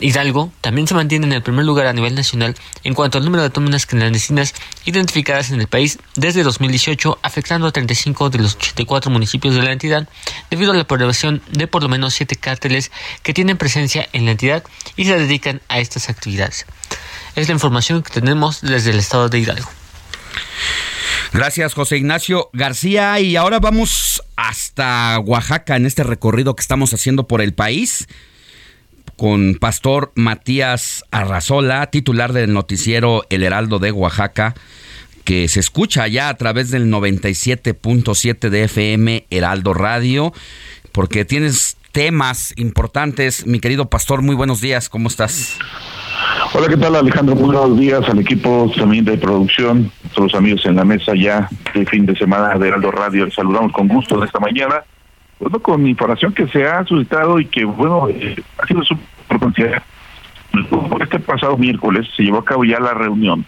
Hidalgo 0.00 0.52
también 0.60 0.88
se 0.88 0.94
mantiene 0.94 1.26
en 1.26 1.32
el 1.32 1.42
primer 1.42 1.64
lugar 1.64 1.86
a 1.86 1.92
nivel 1.92 2.14
nacional 2.14 2.54
en 2.82 2.94
cuanto 2.94 3.18
al 3.18 3.24
número 3.24 3.42
de 3.42 3.50
tómenas 3.50 3.86
clandestinas 3.86 4.54
identificadas 4.84 5.50
en 5.50 5.60
el 5.60 5.66
país 5.66 5.98
desde 6.16 6.42
2018, 6.42 7.18
afectando 7.22 7.66
a 7.66 7.72
35 7.72 8.30
de 8.30 8.38
los 8.38 8.56
84 8.56 9.10
municipios 9.10 9.54
de 9.54 9.62
la 9.62 9.72
entidad, 9.72 10.08
debido 10.50 10.72
a 10.72 10.74
la 10.74 10.82
aprobación 10.82 11.42
de 11.50 11.66
por 11.66 11.82
lo 11.82 11.88
menos 11.88 12.14
7 12.14 12.36
cárteles 12.36 12.90
que 13.22 13.34
tienen 13.34 13.58
presencia 13.58 14.08
en 14.12 14.24
la 14.24 14.32
entidad 14.32 14.64
y 14.96 15.04
se 15.04 15.18
dedican 15.18 15.60
a 15.68 15.78
estas 15.78 16.08
actividades. 16.08 16.66
Es 17.36 17.48
la 17.48 17.54
información 17.54 18.02
que 18.02 18.12
tenemos 18.12 18.60
desde 18.62 18.90
el 18.90 18.98
estado 18.98 19.28
de 19.28 19.38
Hidalgo. 19.38 19.68
Gracias, 21.32 21.72
José 21.72 21.96
Ignacio 21.96 22.50
García. 22.52 23.18
Y 23.20 23.36
ahora 23.36 23.58
vamos 23.58 24.22
hasta 24.36 25.18
Oaxaca 25.20 25.76
en 25.76 25.86
este 25.86 26.02
recorrido 26.02 26.54
que 26.54 26.60
estamos 26.60 26.92
haciendo 26.92 27.26
por 27.26 27.40
el 27.40 27.54
país 27.54 28.06
con 29.16 29.56
Pastor 29.56 30.12
Matías 30.14 31.04
Arrazola, 31.10 31.86
titular 31.86 32.32
del 32.32 32.52
noticiero 32.52 33.24
El 33.30 33.42
Heraldo 33.42 33.78
de 33.78 33.92
Oaxaca, 33.92 34.54
que 35.24 35.48
se 35.48 35.60
escucha 35.60 36.08
ya 36.08 36.28
a 36.28 36.36
través 36.36 36.70
del 36.70 36.90
97.7 36.90 38.48
de 38.48 38.64
FM 38.64 39.26
Heraldo 39.30 39.74
Radio, 39.74 40.32
porque 40.92 41.24
tienes 41.24 41.76
temas 41.92 42.52
importantes. 42.56 43.46
Mi 43.46 43.60
querido 43.60 43.88
Pastor, 43.88 44.22
muy 44.22 44.34
buenos 44.34 44.60
días, 44.60 44.88
¿cómo 44.88 45.08
estás? 45.08 45.58
Hola, 46.54 46.68
¿qué 46.68 46.76
tal 46.76 46.96
Alejandro? 46.96 47.34
Buenos 47.34 47.78
días 47.78 48.02
al 48.08 48.18
equipo 48.18 48.70
también 48.76 49.04
de 49.04 49.16
producción, 49.16 49.90
a 50.16 50.20
los 50.20 50.34
amigos 50.34 50.66
en 50.66 50.76
la 50.76 50.84
mesa 50.84 51.12
ya 51.14 51.48
de 51.74 51.86
fin 51.86 52.04
de 52.06 52.16
semana 52.16 52.58
de 52.58 52.68
Heraldo 52.68 52.90
Radio. 52.90 53.24
Les 53.24 53.34
saludamos 53.34 53.72
con 53.72 53.88
gusto 53.88 54.18
de 54.18 54.26
esta 54.26 54.40
mañana 54.40 54.82
bueno, 55.42 55.58
con 55.60 55.86
información 55.88 56.32
que 56.32 56.46
se 56.46 56.64
ha 56.64 56.84
suscitado 56.84 57.40
y 57.40 57.46
que, 57.46 57.64
bueno, 57.64 58.08
eh, 58.08 58.36
ha 58.58 58.66
sido 58.66 58.84
súper 58.84 59.38
considerada. 59.40 59.82
Este 61.00 61.18
pasado 61.18 61.56
miércoles 61.58 62.06
se 62.16 62.22
llevó 62.22 62.38
a 62.38 62.44
cabo 62.44 62.64
ya 62.64 62.78
la 62.78 62.94
reunión 62.94 63.44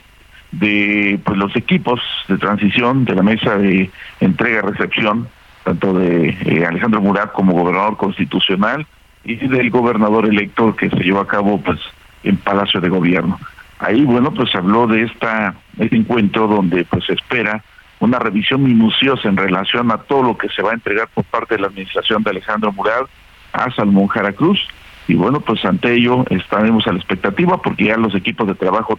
de 0.51 1.21
pues 1.25 1.39
los 1.39 1.55
equipos 1.55 2.01
de 2.29 2.39
transición 2.39 3.05
de 3.05 3.15
la 3.15 3.23
mesa 3.23 3.57
de 3.59 3.91
entrega-recepción, 4.21 5.29
tanto 5.63 5.95
de 5.95 6.31
eh, 6.31 6.65
Alejandro 6.67 7.01
Murat 7.01 7.33
como 7.33 7.53
gobernador 7.53 7.97
constitucional 7.97 8.87
y 9.25 9.37
del 9.37 9.71
gobernador 9.71 10.27
electo 10.27 10.75
que 10.75 10.91
se 10.91 10.97
llevó 10.97 11.21
a 11.21 11.29
cabo 11.29 11.61
pues 11.61 11.79
en 12.25 12.37
Palacio 12.39 12.81
de 12.81 12.89
Gobierno. 12.89 13.39
Ahí, 13.79 14.05
bueno, 14.05 14.33
pues 14.33 14.53
habló 14.55 14.87
de 14.87 15.03
esta 15.03 15.55
este 15.79 15.97
encuentro 15.97 16.49
donde 16.49 16.85
pues 16.85 17.05
se 17.05 17.13
espera 17.13 17.63
una 18.05 18.19
revisión 18.19 18.63
minuciosa 18.63 19.29
en 19.29 19.37
relación 19.37 19.91
a 19.91 19.99
todo 19.99 20.23
lo 20.23 20.39
que 20.39 20.49
se 20.49 20.63
va 20.63 20.71
a 20.71 20.75
entregar 20.75 21.09
por 21.09 21.25
parte 21.25 21.55
de 21.55 21.63
la 21.63 21.69
administración 21.69 22.23
de 22.23 22.31
Alejandro 22.31 22.73
Mural 22.73 23.07
a 23.53 23.71
Salmón 23.73 24.09
Jara 24.09 24.33
Cruz. 24.33 24.61
Y 25.07 25.15
bueno, 25.15 25.41
pues 25.41 25.65
ante 25.65 25.95
ello 25.95 26.25
estaremos 26.31 26.87
a 26.87 26.93
la 26.93 26.99
expectativa 26.99 27.61
porque 27.61 27.85
ya 27.85 27.97
los 27.97 28.15
equipos 28.15 28.47
de 28.47 28.55
trabajo 28.55 28.99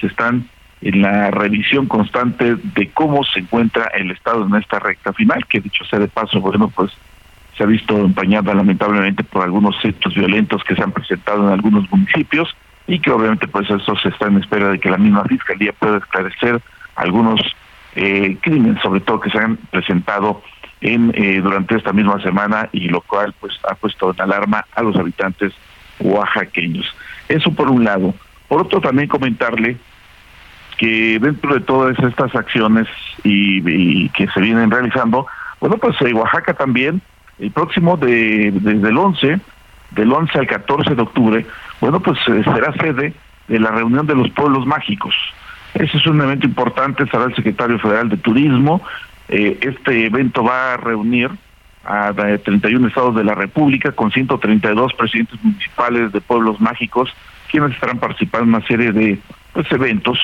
están 0.00 0.48
en 0.80 1.02
la 1.02 1.30
revisión 1.30 1.86
constante 1.86 2.56
de 2.56 2.90
cómo 2.90 3.22
se 3.24 3.40
encuentra 3.40 3.86
el 3.94 4.10
Estado 4.10 4.46
en 4.46 4.54
esta 4.56 4.78
recta 4.80 5.12
final, 5.12 5.46
que 5.46 5.60
dicho 5.60 5.84
sea 5.84 5.98
de 5.98 6.08
paso, 6.08 6.40
bueno, 6.40 6.68
pues 6.68 6.92
se 7.56 7.62
ha 7.62 7.66
visto 7.66 7.96
empañada 7.98 8.54
lamentablemente 8.54 9.22
por 9.22 9.42
algunos 9.42 9.76
hechos 9.84 10.14
violentos 10.14 10.64
que 10.64 10.74
se 10.74 10.82
han 10.82 10.92
presentado 10.92 11.46
en 11.46 11.52
algunos 11.52 11.90
municipios 11.90 12.54
y 12.86 12.98
que 12.98 13.10
obviamente 13.10 13.46
pues 13.46 13.70
eso 13.70 13.94
se 13.96 14.08
está 14.08 14.26
en 14.26 14.38
espera 14.38 14.70
de 14.70 14.80
que 14.80 14.90
la 14.90 14.98
misma 14.98 15.24
Fiscalía 15.24 15.72
pueda 15.72 15.98
esclarecer 15.98 16.60
algunos 16.96 17.40
eh, 17.96 18.36
crímenes, 18.40 18.80
sobre 18.82 19.00
todo 19.00 19.20
que 19.20 19.30
se 19.30 19.38
han 19.38 19.56
presentado 19.56 20.42
en 20.80 21.12
eh, 21.14 21.40
durante 21.42 21.76
esta 21.76 21.92
misma 21.92 22.20
semana 22.22 22.68
y 22.72 22.88
lo 22.88 23.00
cual 23.00 23.34
pues 23.40 23.54
ha 23.70 23.74
puesto 23.74 24.12
en 24.12 24.20
alarma 24.20 24.66
a 24.74 24.82
los 24.82 24.96
habitantes 24.96 25.52
oaxaqueños. 26.00 26.92
Eso 27.28 27.52
por 27.52 27.70
un 27.70 27.84
lado. 27.84 28.14
Por 28.48 28.62
otro 28.62 28.80
también 28.80 29.08
comentarle 29.08 29.76
que 30.76 31.18
dentro 31.20 31.54
de 31.54 31.60
todas 31.60 31.98
estas 32.00 32.34
acciones 32.34 32.88
y, 33.22 34.08
que 34.10 34.26
se 34.28 34.40
vienen 34.40 34.70
realizando, 34.70 35.26
bueno 35.60 35.76
pues 35.78 36.00
en 36.00 36.16
Oaxaca 36.16 36.54
también 36.54 37.00
el 37.38 37.50
próximo 37.50 37.96
de 37.96 38.50
desde 38.52 38.88
el 38.88 38.98
11 38.98 39.40
del 39.92 40.12
11 40.12 40.38
al 40.38 40.46
14 40.46 40.94
de 40.94 41.02
octubre, 41.02 41.46
bueno 41.80 42.00
pues 42.00 42.18
eh, 42.26 42.42
será 42.44 42.72
sede 42.72 43.14
de 43.48 43.60
la 43.60 43.70
reunión 43.70 44.06
de 44.06 44.14
los 44.14 44.30
pueblos 44.30 44.66
mágicos. 44.66 45.14
Ese 45.74 45.96
es 45.96 46.06
un 46.06 46.20
evento 46.20 46.46
importante, 46.46 47.06
será 47.06 47.24
el 47.24 47.34
secretario 47.34 47.78
federal 47.78 48.08
de 48.08 48.16
Turismo. 48.18 48.82
Eh, 49.28 49.58
este 49.62 50.06
evento 50.06 50.44
va 50.44 50.74
a 50.74 50.76
reunir 50.76 51.30
a 51.84 52.12
31 52.12 52.88
estados 52.88 53.16
de 53.16 53.24
la 53.24 53.34
República 53.34 53.92
con 53.92 54.12
132 54.12 54.92
presidentes 54.94 55.42
municipales 55.42 56.12
de 56.12 56.20
pueblos 56.20 56.60
mágicos, 56.60 57.10
quienes 57.50 57.72
estarán 57.72 57.98
participando 57.98 58.44
en 58.44 58.54
una 58.54 58.66
serie 58.66 58.92
de 58.92 59.18
pues, 59.52 59.70
eventos, 59.72 60.18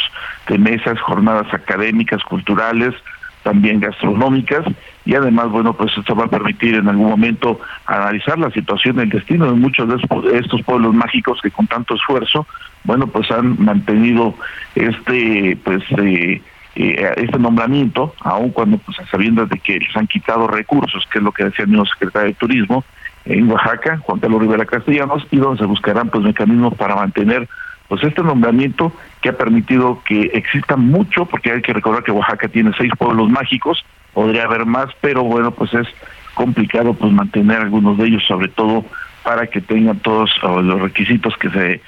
de 0.49 0.59
mesas, 0.59 1.01
jornadas 1.01 1.53
académicas, 1.53 2.23
culturales, 2.25 2.95
también 3.43 3.81
gastronómicas 3.81 4.65
y 5.09 5.15
además, 5.15 5.49
bueno, 5.49 5.73
pues 5.73 5.91
esto 5.97 6.15
va 6.15 6.27
a 6.27 6.29
permitir 6.29 6.75
en 6.75 6.87
algún 6.87 7.09
momento 7.09 7.59
analizar 7.87 8.39
la 8.39 8.51
situación, 8.51 9.01
el 9.01 9.09
destino 9.09 9.47
de 9.47 9.53
muchos 9.53 9.89
de 9.89 10.39
estos 10.39 10.63
pueblos 10.65 10.93
mágicos 10.93 11.41
que 11.41 11.51
con 11.51 11.67
tanto 11.67 11.95
esfuerzo 11.95 12.47
bueno, 12.85 13.07
pues 13.07 13.31
han 13.31 13.57
mantenido 13.59 14.35
este, 14.75 15.57
pues, 15.65 15.83
eh, 15.97 16.43
eh, 16.75 17.13
este 17.17 17.39
nombramiento, 17.39 18.15
aun 18.21 18.51
cuando, 18.51 18.77
pues, 18.77 18.99
sabiendo 19.11 19.47
de 19.47 19.59
que 19.59 19.79
les 19.79 19.97
han 19.97 20.07
quitado 20.07 20.47
recursos, 20.47 21.07
que 21.11 21.19
es 21.19 21.25
lo 21.25 21.33
que 21.33 21.45
decía 21.45 21.65
el 21.65 21.71
mismo 21.71 21.87
secretario 21.87 22.29
de 22.29 22.35
Turismo, 22.35 22.85
en 23.25 23.51
Oaxaca, 23.51 23.97
Juan 24.03 24.21
Carlos 24.21 24.43
Rivera 24.43 24.67
Castellanos, 24.67 25.27
y 25.31 25.39
donde 25.39 25.59
se 25.59 25.67
buscarán, 25.67 26.11
pues, 26.11 26.23
mecanismos 26.23 26.75
para 26.75 26.97
mantener, 26.97 27.49
pues, 27.89 28.05
este 28.05 28.23
nombramiento 28.23 28.93
que 29.23 29.31
ha 29.31 29.39
permitido 29.39 30.03
que 30.07 30.31
exista 30.35 30.77
mucho, 30.77 31.25
porque 31.25 31.51
hay 31.51 31.63
que 31.63 31.73
recordar 31.73 32.03
que 32.03 32.13
Oaxaca 32.13 32.49
tiene 32.49 32.73
seis 32.77 32.93
pueblos 32.99 33.31
mágicos, 33.31 33.83
podría 34.19 34.43
haber 34.43 34.66
más, 34.66 34.89
pero 35.01 35.23
bueno, 35.23 35.53
pues 35.53 35.73
es 35.74 35.86
complicado, 36.35 36.93
pues, 36.93 37.12
mantener 37.12 37.61
algunos 37.61 37.97
de 37.99 38.09
ellos, 38.09 38.24
sobre 38.27 38.49
todo 38.49 38.85
para 39.23 39.47
que 39.47 39.61
tengan 39.61 40.01
todos 40.01 40.28
los 40.43 40.81
requisitos 40.81 41.36
que 41.36 41.49
se 41.51 41.81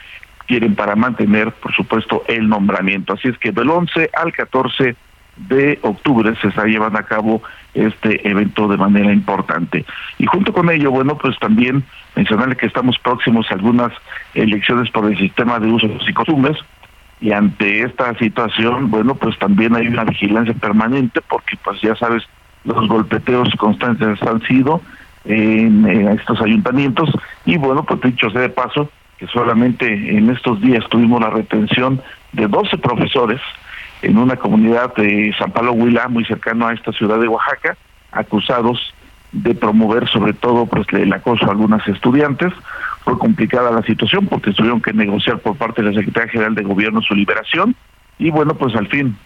quieren 0.46 0.76
para 0.76 0.94
mantener, 0.94 1.50
por 1.50 1.74
supuesto, 1.74 2.22
el 2.28 2.48
nombramiento. 2.48 3.14
Así 3.14 3.26
es 3.26 3.36
que 3.38 3.50
del 3.50 3.68
11 3.68 4.10
al 4.14 4.32
14 4.32 4.94
de 5.38 5.80
octubre 5.82 6.32
se 6.40 6.46
está 6.46 6.66
llevando 6.66 7.00
a 7.00 7.02
cabo 7.02 7.42
este 7.74 8.28
evento 8.28 8.68
de 8.68 8.76
manera 8.76 9.12
importante. 9.12 9.84
Y 10.18 10.26
junto 10.26 10.52
con 10.52 10.70
ello, 10.70 10.92
bueno, 10.92 11.18
pues 11.18 11.36
también 11.40 11.82
mencionarle 12.14 12.54
que 12.54 12.66
estamos 12.66 12.96
próximos 13.00 13.50
a 13.50 13.54
algunas 13.54 13.90
elecciones 14.34 14.88
por 14.92 15.04
el 15.10 15.18
sistema 15.18 15.58
de 15.58 15.66
usos 15.66 16.08
y 16.08 16.12
costumbres, 16.12 16.58
y 17.20 17.32
ante 17.32 17.82
esta 17.82 18.16
situación, 18.18 18.90
bueno, 18.90 19.14
pues 19.14 19.38
también 19.38 19.76
hay 19.76 19.88
una 19.88 20.04
vigilancia 20.04 20.54
permanente, 20.54 21.20
porque 21.28 21.56
pues 21.62 21.80
ya 21.82 21.94
sabes, 21.96 22.22
los 22.64 22.88
golpeteos 22.88 23.54
constantes 23.56 24.22
han 24.22 24.40
sido 24.42 24.80
en, 25.24 25.86
estos 26.08 26.40
ayuntamientos, 26.40 27.10
y 27.44 27.56
bueno, 27.58 27.84
pues 27.84 28.00
dicho 28.00 28.30
sea 28.30 28.40
de 28.40 28.48
paso, 28.48 28.90
que 29.18 29.26
solamente 29.26 30.16
en 30.16 30.30
estos 30.30 30.60
días 30.62 30.82
tuvimos 30.88 31.20
la 31.20 31.28
retención 31.28 32.00
de 32.32 32.46
12 32.46 32.78
profesores 32.78 33.40
en 34.00 34.16
una 34.16 34.36
comunidad 34.36 34.94
de 34.94 35.34
San 35.38 35.52
Pablo 35.52 35.72
Huila, 35.72 36.08
muy 36.08 36.24
cercano 36.24 36.66
a 36.66 36.72
esta 36.72 36.90
ciudad 36.92 37.20
de 37.20 37.28
Oaxaca, 37.28 37.76
acusados 38.12 38.94
de 39.32 39.54
promover 39.54 40.08
sobre 40.08 40.32
todo 40.32 40.66
pues 40.66 40.86
el 40.92 41.12
acoso 41.12 41.46
a 41.46 41.50
algunas 41.50 41.86
estudiantes. 41.86 42.52
Fue 43.04 43.18
complicada 43.18 43.70
la 43.70 43.82
situación 43.82 44.26
porque 44.26 44.52
tuvieron 44.52 44.80
que 44.80 44.92
negociar 44.92 45.38
por 45.38 45.56
parte 45.56 45.82
de 45.82 45.90
la 45.90 45.98
Secretaría 45.98 46.30
General 46.30 46.54
de 46.54 46.62
Gobierno 46.62 47.02
su 47.02 47.14
liberación. 47.14 47.74
Y 48.18 48.30
bueno, 48.30 48.54
pues 48.54 48.74
al 48.76 48.88
fin 48.88 49.16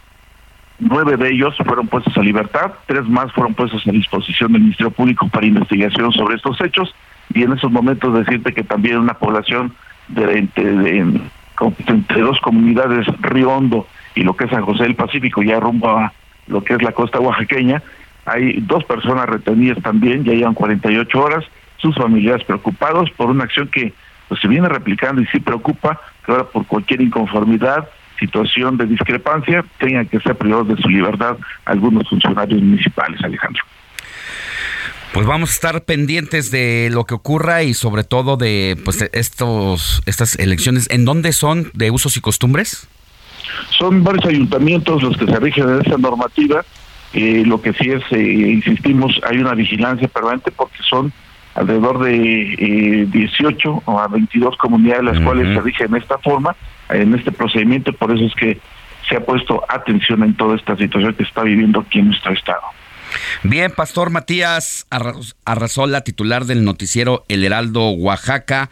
nueve 0.78 1.16
de 1.16 1.30
ellos 1.30 1.54
fueron 1.64 1.86
puestos 1.86 2.16
a 2.16 2.20
libertad, 2.20 2.72
tres 2.86 3.06
más 3.06 3.32
fueron 3.32 3.54
puestos 3.54 3.86
a 3.86 3.90
disposición 3.90 4.52
del 4.52 4.62
Ministerio 4.62 4.90
Público 4.90 5.28
para 5.28 5.46
investigación 5.46 6.12
sobre 6.12 6.36
estos 6.36 6.60
hechos. 6.60 6.94
Y 7.32 7.42
en 7.42 7.52
esos 7.52 7.70
momentos 7.70 8.14
decirte 8.14 8.52
que 8.52 8.64
también 8.64 8.98
una 8.98 9.14
población 9.14 9.74
de, 10.08 10.38
entre, 10.38 10.98
entre 10.98 12.20
dos 12.20 12.40
comunidades, 12.40 13.06
Río 13.20 13.50
Hondo 13.50 13.86
y 14.14 14.22
lo 14.22 14.36
que 14.36 14.44
es 14.44 14.50
San 14.50 14.64
José 14.64 14.84
del 14.84 14.94
Pacífico, 14.94 15.42
ya 15.42 15.58
rumbo 15.58 15.88
a 15.88 16.12
lo 16.46 16.62
que 16.62 16.74
es 16.74 16.82
la 16.82 16.92
costa 16.92 17.20
oaxaqueña, 17.20 17.82
hay 18.26 18.60
dos 18.60 18.84
personas 18.84 19.26
retenidas 19.26 19.82
también, 19.82 20.24
ya 20.24 20.32
llevan 20.32 20.54
48 20.54 21.20
horas, 21.20 21.44
sus 21.84 21.94
familiares 21.96 22.44
preocupados 22.44 23.10
por 23.10 23.28
una 23.28 23.44
acción 23.44 23.68
que 23.68 23.92
pues, 24.28 24.40
se 24.40 24.48
viene 24.48 24.68
replicando 24.68 25.20
y 25.20 25.26
sí 25.26 25.38
preocupa 25.38 26.00
que 26.24 26.32
ahora 26.32 26.44
por 26.44 26.66
cualquier 26.66 27.02
inconformidad, 27.02 27.86
situación 28.18 28.78
de 28.78 28.86
discrepancia, 28.86 29.62
tengan 29.78 30.06
que 30.06 30.18
ser 30.20 30.34
privados 30.36 30.68
de 30.68 30.76
su 30.80 30.88
libertad 30.88 31.36
algunos 31.66 32.08
funcionarios 32.08 32.62
municipales, 32.62 33.20
Alejandro. 33.22 33.62
Pues 35.12 35.26
vamos 35.26 35.50
a 35.50 35.52
estar 35.52 35.84
pendientes 35.84 36.50
de 36.50 36.88
lo 36.90 37.04
que 37.04 37.14
ocurra 37.14 37.62
y 37.62 37.74
sobre 37.74 38.02
todo 38.02 38.36
de 38.36 38.76
pues 38.82 39.08
estos 39.12 40.02
estas 40.06 40.36
elecciones. 40.38 40.88
¿En 40.90 41.04
dónde 41.04 41.32
son 41.32 41.70
de 41.74 41.90
usos 41.90 42.16
y 42.16 42.20
costumbres? 42.20 42.88
Son 43.78 44.02
varios 44.02 44.24
ayuntamientos 44.24 45.02
los 45.02 45.16
que 45.16 45.26
se 45.26 45.38
rigen 45.38 45.68
en 45.68 45.80
esta 45.82 45.98
normativa. 45.98 46.64
Eh, 47.12 47.44
lo 47.46 47.62
que 47.62 47.72
sí 47.74 47.90
es, 47.90 48.02
eh, 48.10 48.18
insistimos, 48.18 49.20
hay 49.28 49.38
una 49.38 49.54
vigilancia 49.54 50.08
permanente 50.08 50.50
porque 50.50 50.78
son 50.88 51.12
alrededor 51.54 52.02
de 52.04 53.06
18 53.10 53.68
eh, 53.68 53.82
o 53.84 53.98
a 53.98 54.08
22 54.08 54.56
comunidades 54.56 55.04
las 55.04 55.20
cuales 55.20 55.54
se 55.54 55.60
rigen 55.60 55.92
de 55.92 55.98
esta 55.98 56.18
forma, 56.18 56.56
en 56.88 57.14
este 57.14 57.32
procedimiento. 57.32 57.92
Por 57.92 58.14
eso 58.14 58.24
es 58.24 58.34
que 58.34 58.58
se 59.08 59.16
ha 59.16 59.20
puesto 59.24 59.62
atención 59.68 60.22
en 60.22 60.34
toda 60.36 60.56
esta 60.56 60.76
situación 60.76 61.14
que 61.14 61.22
está 61.22 61.42
viviendo 61.42 61.80
aquí 61.80 62.00
en 62.00 62.08
nuestro 62.08 62.32
estado. 62.32 62.62
Bien, 63.42 63.70
Pastor 63.70 64.10
Matías 64.10 64.86
Arrazola, 65.44 66.02
titular 66.02 66.46
del 66.46 66.64
noticiero 66.64 67.24
El 67.28 67.44
Heraldo 67.44 67.90
Oaxaca. 67.90 68.70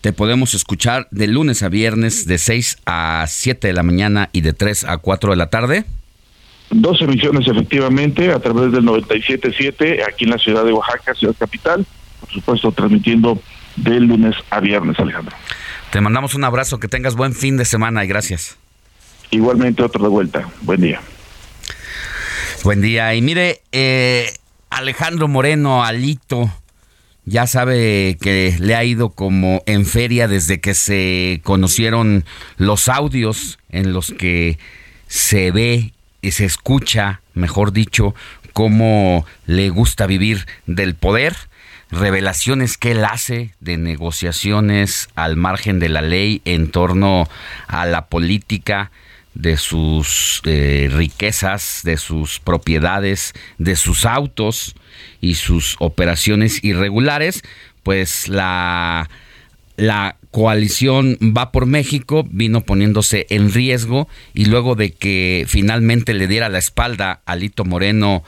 Te 0.00 0.12
podemos 0.12 0.54
escuchar 0.54 1.06
de 1.10 1.28
lunes 1.28 1.62
a 1.62 1.68
viernes 1.68 2.26
de 2.26 2.38
6 2.38 2.78
a 2.86 3.24
7 3.26 3.68
de 3.68 3.72
la 3.72 3.82
mañana 3.82 4.28
y 4.32 4.40
de 4.40 4.52
3 4.52 4.84
a 4.84 4.98
4 4.98 5.30
de 5.30 5.36
la 5.36 5.48
tarde. 5.48 5.84
Dos 6.70 7.00
emisiones 7.02 7.46
efectivamente 7.46 8.32
a 8.32 8.40
través 8.40 8.72
del 8.72 8.84
97.7 8.84 10.02
aquí 10.06 10.24
en 10.24 10.30
la 10.30 10.38
ciudad 10.38 10.64
de 10.64 10.72
Oaxaca, 10.72 11.14
ciudad 11.14 11.34
capital. 11.38 11.86
Por 12.24 12.32
supuesto, 12.32 12.72
transmitiendo 12.72 13.40
de 13.76 14.00
lunes 14.00 14.34
a 14.50 14.60
viernes, 14.60 14.98
Alejandro. 14.98 15.36
Te 15.90 16.00
mandamos 16.00 16.34
un 16.34 16.44
abrazo, 16.44 16.80
que 16.80 16.88
tengas 16.88 17.14
buen 17.14 17.34
fin 17.34 17.56
de 17.56 17.64
semana 17.64 18.04
y 18.04 18.08
gracias. 18.08 18.56
Igualmente 19.30 19.82
otro 19.82 20.02
de 20.02 20.08
vuelta. 20.08 20.48
Buen 20.62 20.80
día. 20.80 21.00
Buen 22.62 22.80
día. 22.80 23.14
Y 23.14 23.22
mire, 23.22 23.60
eh, 23.72 24.32
Alejandro 24.70 25.28
Moreno, 25.28 25.84
Alito, 25.84 26.50
ya 27.26 27.46
sabe 27.46 28.16
que 28.20 28.56
le 28.58 28.74
ha 28.74 28.84
ido 28.84 29.10
como 29.10 29.62
en 29.66 29.86
feria 29.86 30.28
desde 30.28 30.60
que 30.60 30.74
se 30.74 31.40
conocieron 31.44 32.24
los 32.56 32.88
audios 32.88 33.58
en 33.70 33.92
los 33.92 34.12
que 34.12 34.58
se 35.08 35.50
ve 35.50 35.92
y 36.22 36.30
se 36.30 36.44
escucha, 36.44 37.20
mejor 37.34 37.72
dicho, 37.72 38.14
cómo 38.52 39.26
le 39.46 39.68
gusta 39.68 40.06
vivir 40.06 40.46
del 40.66 40.94
poder 40.94 41.36
revelaciones 41.90 42.78
que 42.78 42.92
él 42.92 43.04
hace 43.04 43.54
de 43.60 43.76
negociaciones 43.76 45.08
al 45.14 45.36
margen 45.36 45.78
de 45.78 45.88
la 45.88 46.02
ley 46.02 46.42
en 46.44 46.70
torno 46.70 47.28
a 47.66 47.86
la 47.86 48.06
política 48.06 48.90
de 49.34 49.56
sus 49.56 50.40
eh, 50.44 50.88
riquezas, 50.92 51.80
de 51.82 51.96
sus 51.96 52.38
propiedades, 52.38 53.32
de 53.58 53.76
sus 53.76 54.06
autos 54.06 54.76
y 55.20 55.34
sus 55.34 55.76
operaciones 55.80 56.62
irregulares, 56.62 57.42
pues 57.82 58.28
la, 58.28 59.10
la 59.76 60.16
coalición 60.30 61.18
va 61.20 61.52
por 61.52 61.66
México 61.66 62.24
vino 62.28 62.62
poniéndose 62.62 63.26
en 63.30 63.52
riesgo 63.52 64.08
y 64.34 64.46
luego 64.46 64.76
de 64.76 64.92
que 64.92 65.44
finalmente 65.48 66.14
le 66.14 66.28
diera 66.28 66.48
la 66.48 66.58
espalda 66.58 67.20
a 67.26 67.36
Lito 67.36 67.64
Moreno 67.64 68.24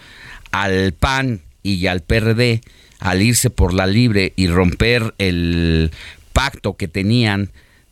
al 0.50 0.92
PAN 0.92 1.40
y 1.62 1.86
al 1.86 2.02
PRD 2.02 2.60
al 2.98 3.22
irse 3.22 3.50
por 3.50 3.74
la 3.74 3.86
libre 3.86 4.32
y 4.36 4.48
romper 4.48 5.14
el 5.18 5.90
pacto 6.32 6.76
que 6.76 6.88
tenían 6.88 7.50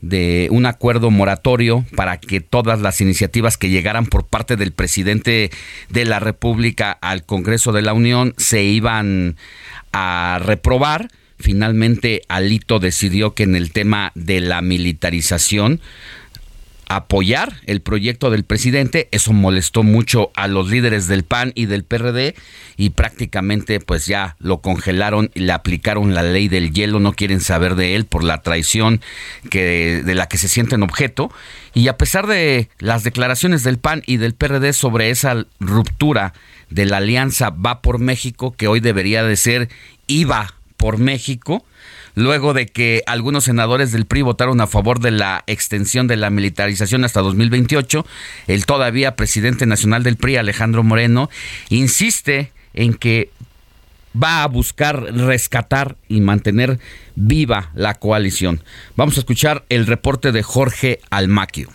de 0.08 0.48
un 0.50 0.66
acuerdo 0.66 1.10
moratorio 1.10 1.84
para 1.96 2.18
que 2.18 2.40
todas 2.40 2.80
las 2.80 3.00
iniciativas 3.00 3.56
que 3.56 3.70
llegaran 3.70 4.06
por 4.06 4.26
parte 4.26 4.56
del 4.56 4.72
presidente 4.72 5.50
de 5.88 6.04
la 6.04 6.20
República 6.20 6.92
al 6.92 7.24
Congreso 7.24 7.72
de 7.72 7.82
la 7.82 7.94
Unión 7.94 8.34
se 8.36 8.62
iban 8.62 9.36
a 9.92 10.40
reprobar. 10.44 11.08
Finalmente, 11.38 12.22
Alito 12.28 12.78
decidió 12.78 13.34
que 13.34 13.44
en 13.44 13.56
el 13.56 13.72
tema 13.72 14.12
de 14.14 14.40
la 14.40 14.60
militarización 14.60 15.80
apoyar 16.88 17.54
el 17.66 17.80
proyecto 17.80 18.30
del 18.30 18.44
presidente. 18.44 19.08
Eso 19.10 19.32
molestó 19.32 19.82
mucho 19.82 20.30
a 20.34 20.48
los 20.48 20.70
líderes 20.70 21.06
del 21.06 21.24
PAN 21.24 21.52
y 21.54 21.66
del 21.66 21.84
PRD 21.84 22.34
y 22.76 22.90
prácticamente 22.90 23.80
pues 23.80 24.06
ya 24.06 24.36
lo 24.38 24.58
congelaron 24.58 25.30
y 25.34 25.40
le 25.40 25.52
aplicaron 25.52 26.14
la 26.14 26.22
ley 26.22 26.48
del 26.48 26.72
hielo. 26.72 27.00
No 27.00 27.12
quieren 27.12 27.40
saber 27.40 27.74
de 27.74 27.96
él 27.96 28.04
por 28.04 28.24
la 28.24 28.42
traición 28.42 29.00
que, 29.50 30.02
de 30.04 30.14
la 30.14 30.26
que 30.26 30.38
se 30.38 30.48
sienten 30.48 30.82
objeto. 30.82 31.30
Y 31.74 31.88
a 31.88 31.96
pesar 31.96 32.26
de 32.26 32.68
las 32.78 33.04
declaraciones 33.04 33.62
del 33.64 33.78
PAN 33.78 34.02
y 34.06 34.16
del 34.16 34.34
PRD 34.34 34.72
sobre 34.72 35.10
esa 35.10 35.44
ruptura 35.60 36.32
de 36.70 36.86
la 36.86 36.98
alianza 36.98 37.50
Va 37.50 37.82
por 37.82 37.98
México, 37.98 38.52
que 38.56 38.68
hoy 38.68 38.80
debería 38.80 39.22
de 39.22 39.36
ser 39.36 39.68
IVA 40.06 40.54
por 40.76 40.98
México, 40.98 41.64
luego 42.14 42.54
de 42.54 42.66
que 42.66 43.02
algunos 43.06 43.44
senadores 43.44 43.92
del 43.92 44.06
PRI 44.06 44.22
votaron 44.22 44.60
a 44.60 44.66
favor 44.66 45.00
de 45.00 45.10
la 45.10 45.44
extensión 45.46 46.06
de 46.06 46.16
la 46.16 46.30
militarización 46.30 47.04
hasta 47.04 47.20
2028, 47.20 48.06
el 48.46 48.66
todavía 48.66 49.16
presidente 49.16 49.66
nacional 49.66 50.02
del 50.02 50.16
PRI, 50.16 50.36
Alejandro 50.36 50.82
Moreno, 50.82 51.30
insiste 51.68 52.52
en 52.74 52.94
que 52.94 53.30
va 54.20 54.42
a 54.42 54.48
buscar 54.48 55.02
rescatar 55.14 55.96
y 56.08 56.20
mantener 56.20 56.78
viva 57.16 57.70
la 57.74 57.94
coalición. 57.94 58.62
Vamos 58.96 59.16
a 59.16 59.20
escuchar 59.20 59.64
el 59.68 59.86
reporte 59.86 60.32
de 60.32 60.42
Jorge 60.42 61.00
Almaquio. 61.10 61.70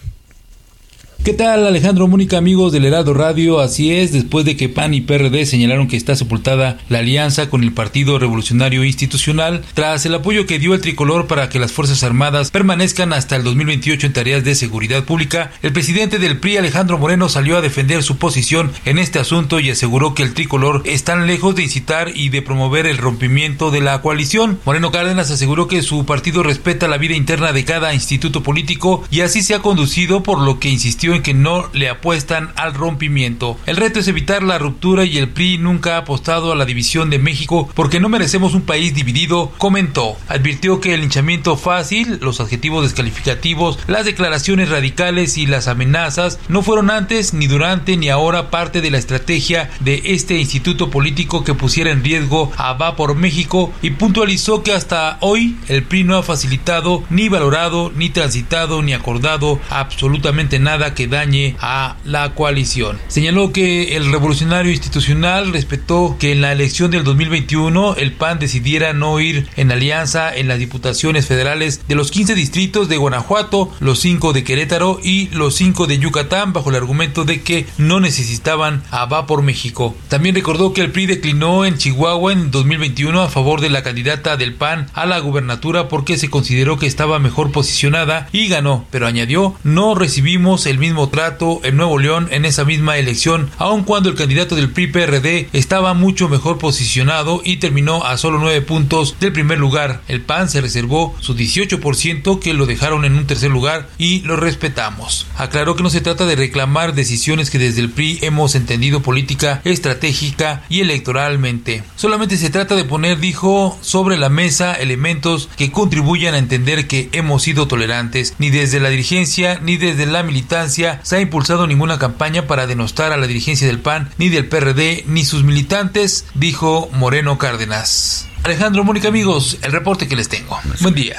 ¿Qué 1.21 1.33
tal 1.33 1.67
Alejandro 1.67 2.07
Mónica 2.07 2.37
amigos 2.37 2.71
del 2.71 2.85
Heraldo 2.85 3.13
Radio? 3.13 3.59
Así 3.59 3.91
es, 3.91 4.13
después 4.13 4.45
de 4.45 4.55
que 4.55 4.69
PAN 4.69 4.93
y 4.93 5.01
PRD 5.01 5.45
señalaron 5.45 5.89
que 5.89 5.97
está 5.97 6.15
sepultada 6.15 6.77
la 6.87 6.99
alianza 6.99 7.49
con 7.49 7.61
el 7.61 7.73
Partido 7.73 8.17
Revolucionario 8.17 8.85
Institucional, 8.85 9.61
tras 9.73 10.05
el 10.05 10.15
apoyo 10.15 10.45
que 10.45 10.59
dio 10.59 10.73
el 10.73 10.79
tricolor 10.79 11.27
para 11.27 11.49
que 11.49 11.59
las 11.59 11.73
Fuerzas 11.73 12.03
Armadas 12.03 12.51
permanezcan 12.51 13.11
hasta 13.11 13.35
el 13.35 13.43
2028 13.43 14.07
en 14.07 14.13
tareas 14.13 14.45
de 14.45 14.55
seguridad 14.55 15.03
pública, 15.03 15.51
el 15.61 15.73
presidente 15.73 16.19
del 16.19 16.39
PRI 16.39 16.55
Alejandro 16.55 16.97
Moreno 16.97 17.27
salió 17.27 17.57
a 17.57 17.61
defender 17.61 18.01
su 18.01 18.15
posición 18.15 18.71
en 18.85 18.97
este 18.97 19.19
asunto 19.19 19.59
y 19.59 19.71
aseguró 19.71 20.13
que 20.13 20.23
el 20.23 20.33
tricolor 20.33 20.83
está 20.85 21.17
lejos 21.17 21.53
de 21.53 21.63
incitar 21.63 22.15
y 22.15 22.29
de 22.29 22.41
promover 22.41 22.87
el 22.87 22.97
rompimiento 22.97 23.71
de 23.71 23.81
la 23.81 24.01
coalición. 24.01 24.57
Moreno 24.63 24.91
Cárdenas 24.91 25.29
aseguró 25.29 25.67
que 25.67 25.81
su 25.81 26.05
partido 26.05 26.43
respeta 26.43 26.87
la 26.87 26.97
vida 26.97 27.15
interna 27.15 27.51
de 27.51 27.65
cada 27.65 27.93
instituto 27.93 28.41
político 28.41 29.03
y 29.11 29.19
así 29.19 29.43
se 29.43 29.53
ha 29.53 29.59
conducido 29.59 30.23
por 30.23 30.39
lo 30.39 30.59
que 30.59 30.69
insistió 30.69 31.08
en 31.13 31.23
que 31.23 31.33
no 31.33 31.69
le 31.73 31.89
apuestan 31.89 32.51
al 32.55 32.73
rompimiento. 32.73 33.57
El 33.65 33.77
reto 33.77 33.99
es 33.99 34.07
evitar 34.07 34.43
la 34.43 34.57
ruptura 34.57 35.05
y 35.05 35.17
el 35.17 35.29
PRI 35.29 35.57
nunca 35.57 35.95
ha 35.95 35.99
apostado 35.99 36.51
a 36.51 36.55
la 36.55 36.65
división 36.65 37.09
de 37.09 37.19
México 37.19 37.69
porque 37.73 37.99
no 37.99 38.09
merecemos 38.09 38.53
un 38.53 38.61
país 38.61 38.93
dividido, 38.93 39.51
comentó. 39.57 40.17
Advirtió 40.27 40.79
que 40.79 40.93
el 40.93 41.01
linchamiento 41.01 41.57
fácil, 41.57 42.19
los 42.21 42.39
adjetivos 42.39 42.83
descalificativos, 42.83 43.79
las 43.87 44.05
declaraciones 44.05 44.69
radicales 44.69 45.37
y 45.37 45.45
las 45.45 45.67
amenazas 45.67 46.39
no 46.47 46.61
fueron 46.61 46.89
antes, 46.89 47.33
ni 47.33 47.47
durante, 47.47 47.97
ni 47.97 48.09
ahora 48.09 48.49
parte 48.49 48.81
de 48.81 48.91
la 48.91 48.97
estrategia 48.97 49.69
de 49.79 50.01
este 50.05 50.37
instituto 50.37 50.89
político 50.89 51.43
que 51.43 51.53
pusiera 51.53 51.91
en 51.91 52.03
riesgo 52.03 52.51
a 52.57 52.73
Va 52.73 52.95
por 52.95 53.15
México 53.15 53.73
y 53.81 53.91
puntualizó 53.91 54.63
que 54.63 54.73
hasta 54.73 55.17
hoy 55.21 55.57
el 55.67 55.83
PRI 55.83 56.03
no 56.03 56.17
ha 56.17 56.23
facilitado, 56.23 57.03
ni 57.09 57.29
valorado, 57.29 57.91
ni 57.95 58.09
transitado, 58.09 58.81
ni 58.81 58.93
acordado 58.93 59.59
absolutamente 59.69 60.59
nada 60.59 60.93
que 60.99 61.07
dañe 61.07 61.55
a 61.61 61.95
la 62.03 62.35
coalición. 62.35 62.99
Señaló 63.07 63.53
que 63.53 63.95
el 63.95 64.11
revolucionario 64.11 64.69
institucional 64.69 65.53
respetó 65.53 66.17
que 66.19 66.33
en 66.33 66.41
la 66.41 66.51
elección 66.51 66.91
del 66.91 67.05
2021 67.05 67.95
el 67.95 68.11
PAN 68.11 68.37
decidiera 68.37 68.91
no 68.91 69.17
ir 69.21 69.47
en 69.55 69.71
alianza 69.71 70.35
en 70.35 70.49
las 70.49 70.59
diputaciones 70.59 71.25
federales 71.25 71.87
de 71.87 71.95
los 71.95 72.11
15 72.11 72.35
distritos 72.35 72.89
de 72.89 72.97
Guanajuato, 72.97 73.71
los 73.79 74.01
5 74.01 74.33
de 74.33 74.43
Querétaro 74.43 74.99
y 75.01 75.29
los 75.29 75.55
5 75.55 75.87
de 75.87 75.99
Yucatán 75.99 76.51
bajo 76.51 76.69
el 76.69 76.75
argumento 76.75 77.23
de 77.23 77.43
que 77.43 77.65
no 77.77 78.01
necesitaban 78.01 78.83
a 78.91 79.05
Va 79.05 79.25
por 79.25 79.41
México. 79.41 79.95
También 80.09 80.35
recordó 80.35 80.73
que 80.73 80.81
el 80.81 80.91
PRI 80.91 81.05
declinó 81.05 81.63
en 81.63 81.77
Chihuahua 81.77 82.33
en 82.33 82.51
2021 82.51 83.21
a 83.21 83.29
favor 83.29 83.61
de 83.61 83.69
la 83.69 83.83
candidata 83.83 84.35
del 84.35 84.53
PAN 84.53 84.87
a 84.93 85.05
la 85.05 85.19
gubernatura 85.19 85.87
porque 85.87 86.17
se 86.17 86.29
consideró 86.29 86.77
que 86.77 86.87
estaba 86.87 87.19
mejor 87.19 87.53
posicionada 87.53 88.27
y 88.33 88.49
ganó, 88.49 88.85
pero 88.91 89.07
añadió 89.07 89.55
no 89.63 89.95
recibimos 89.95 90.65
el 90.65 90.77
mismo 90.77 90.88
mismo 90.89 91.09
trato 91.09 91.61
en 91.63 91.77
Nuevo 91.77 91.99
León 91.99 92.29
en 92.31 92.45
esa 92.45 92.65
misma 92.65 92.97
elección, 92.97 93.51
aun 93.59 93.83
cuando 93.83 94.09
el 94.09 94.15
candidato 94.15 94.55
del 94.55 94.71
PRI-PRD 94.71 95.49
estaba 95.53 95.93
mucho 95.93 96.29
mejor 96.29 96.57
posicionado 96.57 97.41
y 97.45 97.57
terminó 97.57 98.03
a 98.05 98.17
solo 98.17 98.39
nueve 98.39 98.61
puntos 98.63 99.15
del 99.19 99.31
primer 99.31 99.59
lugar. 99.59 100.01
El 100.07 100.21
PAN 100.21 100.49
se 100.49 100.61
reservó 100.61 101.15
su 101.19 101.35
18% 101.35 102.39
que 102.39 102.55
lo 102.55 102.65
dejaron 102.65 103.05
en 103.05 103.13
un 103.13 103.27
tercer 103.27 103.51
lugar 103.51 103.87
y 103.99 104.21
lo 104.21 104.35
respetamos. 104.35 105.27
Aclaró 105.37 105.75
que 105.75 105.83
no 105.83 105.91
se 105.91 106.01
trata 106.01 106.25
de 106.25 106.35
reclamar 106.35 106.95
decisiones 106.95 107.51
que 107.51 107.59
desde 107.59 107.81
el 107.81 107.91
PRI 107.91 108.17
hemos 108.23 108.55
entendido 108.55 109.03
política, 109.03 109.61
estratégica 109.65 110.63
y 110.69 110.79
electoralmente. 110.79 111.83
Solamente 111.97 112.35
se 112.37 112.49
trata 112.49 112.75
de 112.75 112.83
poner, 112.83 113.19
dijo, 113.19 113.77
sobre 113.81 114.17
la 114.17 114.29
mesa 114.29 114.73
elementos 114.73 115.49
que 115.55 115.69
contribuyan 115.71 116.33
a 116.33 116.39
entender 116.39 116.87
que 116.87 117.09
hemos 117.11 117.43
sido 117.43 117.67
tolerantes. 117.67 118.33
Ni 118.39 118.49
desde 118.49 118.79
la 118.79 118.89
dirigencia 118.89 119.59
ni 119.61 119.77
desde 119.77 120.07
la 120.07 120.23
militancia 120.23 120.78
se 121.03 121.15
ha 121.15 121.21
impulsado 121.21 121.67
ninguna 121.67 121.99
campaña 121.99 122.47
para 122.47 122.67
denostar 122.67 123.11
a 123.11 123.17
la 123.17 123.27
dirigencia 123.27 123.67
del 123.67 123.79
PAN, 123.79 124.09
ni 124.17 124.29
del 124.29 124.47
PRD, 124.47 125.03
ni 125.07 125.25
sus 125.25 125.43
militantes, 125.43 126.25
dijo 126.35 126.89
Moreno 126.93 127.37
Cárdenas. 127.37 128.27
Alejandro 128.43 128.83
Mónica, 128.83 129.09
amigos, 129.09 129.59
el 129.61 129.71
reporte 129.71 130.07
que 130.07 130.15
les 130.15 130.29
tengo. 130.29 130.59
Buen 130.81 130.95
día. 130.95 131.17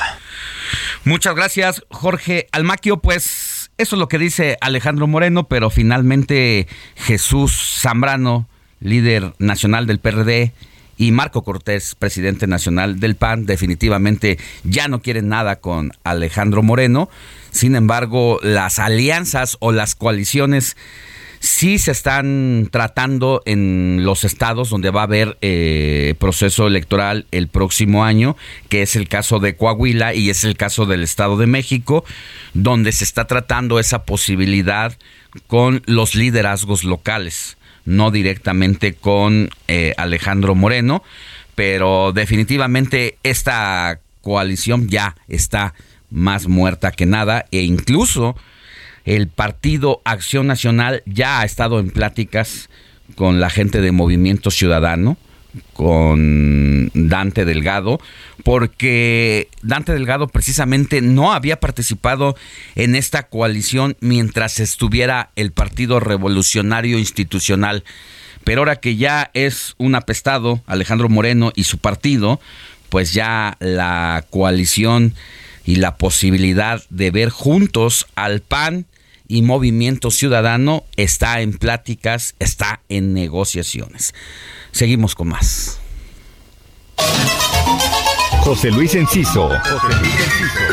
Muchas 1.04 1.34
gracias, 1.34 1.84
Jorge 1.90 2.48
Almaquio. 2.52 2.98
Pues 2.98 3.70
eso 3.78 3.96
es 3.96 4.00
lo 4.00 4.08
que 4.08 4.18
dice 4.18 4.56
Alejandro 4.60 5.06
Moreno, 5.06 5.48
pero 5.48 5.70
finalmente 5.70 6.66
Jesús 6.96 7.78
Zambrano, 7.80 8.48
líder 8.80 9.34
nacional 9.38 9.86
del 9.86 9.98
PRD, 10.00 10.52
y 11.00 11.12
Marco 11.12 11.42
Cortés, 11.42 11.94
presidente 11.94 12.46
nacional 12.46 13.00
del 13.00 13.16
PAN, 13.16 13.46
definitivamente 13.46 14.36
ya 14.64 14.86
no 14.86 15.00
quieren 15.00 15.30
nada 15.30 15.56
con 15.56 15.92
Alejandro 16.04 16.62
Moreno. 16.62 17.08
Sin 17.50 17.74
embargo, 17.74 18.38
las 18.42 18.78
alianzas 18.78 19.56
o 19.60 19.72
las 19.72 19.94
coaliciones 19.94 20.76
sí 21.38 21.78
se 21.78 21.92
están 21.92 22.68
tratando 22.70 23.40
en 23.46 24.04
los 24.04 24.24
estados 24.24 24.68
donde 24.68 24.90
va 24.90 25.00
a 25.00 25.04
haber 25.04 25.38
eh, 25.40 26.16
proceso 26.18 26.66
electoral 26.66 27.24
el 27.30 27.48
próximo 27.48 28.04
año, 28.04 28.36
que 28.68 28.82
es 28.82 28.94
el 28.94 29.08
caso 29.08 29.38
de 29.38 29.56
Coahuila 29.56 30.12
y 30.12 30.28
es 30.28 30.44
el 30.44 30.54
caso 30.54 30.84
del 30.84 31.02
Estado 31.02 31.38
de 31.38 31.46
México, 31.46 32.04
donde 32.52 32.92
se 32.92 33.04
está 33.04 33.26
tratando 33.26 33.78
esa 33.78 34.04
posibilidad 34.04 34.98
con 35.46 35.82
los 35.86 36.14
liderazgos 36.14 36.84
locales, 36.84 37.56
no 37.84 38.10
directamente 38.10 38.94
con 38.94 39.50
eh, 39.68 39.94
Alejandro 39.96 40.54
Moreno, 40.54 41.02
pero 41.54 42.12
definitivamente 42.12 43.18
esta 43.22 44.00
coalición 44.22 44.88
ya 44.88 45.16
está 45.28 45.74
más 46.10 46.48
muerta 46.48 46.92
que 46.92 47.06
nada 47.06 47.46
e 47.50 47.62
incluso 47.62 48.36
el 49.04 49.28
Partido 49.28 50.00
Acción 50.04 50.46
Nacional 50.46 51.02
ya 51.06 51.40
ha 51.40 51.44
estado 51.44 51.80
en 51.80 51.90
pláticas 51.90 52.68
con 53.14 53.40
la 53.40 53.50
gente 53.50 53.80
de 53.80 53.92
Movimiento 53.92 54.50
Ciudadano, 54.50 55.16
con 55.72 56.90
Dante 56.94 57.44
Delgado, 57.44 58.00
porque 58.44 59.48
Dante 59.62 59.92
Delgado 59.92 60.28
precisamente 60.28 61.00
no 61.00 61.32
había 61.32 61.60
participado 61.60 62.36
en 62.74 62.94
esta 62.94 63.24
coalición 63.24 63.96
mientras 64.00 64.60
estuviera 64.60 65.30
el 65.36 65.52
Partido 65.52 66.00
Revolucionario 66.00 66.98
Institucional. 66.98 67.84
Pero 68.44 68.62
ahora 68.62 68.76
que 68.76 68.96
ya 68.96 69.30
es 69.34 69.74
un 69.78 69.94
apestado, 69.94 70.62
Alejandro 70.66 71.08
Moreno 71.08 71.52
y 71.54 71.64
su 71.64 71.78
partido, 71.78 72.40
pues 72.88 73.12
ya 73.12 73.56
la 73.60 74.24
coalición 74.30 75.14
y 75.64 75.76
la 75.76 75.96
posibilidad 75.96 76.82
de 76.90 77.10
ver 77.10 77.28
juntos 77.30 78.06
al 78.16 78.40
PAN 78.40 78.86
y 79.30 79.42
Movimiento 79.42 80.10
Ciudadano 80.10 80.84
está 80.96 81.40
en 81.40 81.52
pláticas, 81.52 82.34
está 82.40 82.82
en 82.88 83.14
negociaciones. 83.14 84.12
Seguimos 84.72 85.14
con 85.14 85.28
más. 85.28 85.78
José 88.40 88.72
Luis 88.72 88.96
Enciso. 88.96 89.48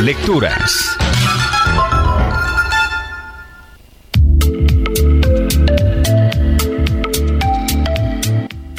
Lecturas. 0.01 0.97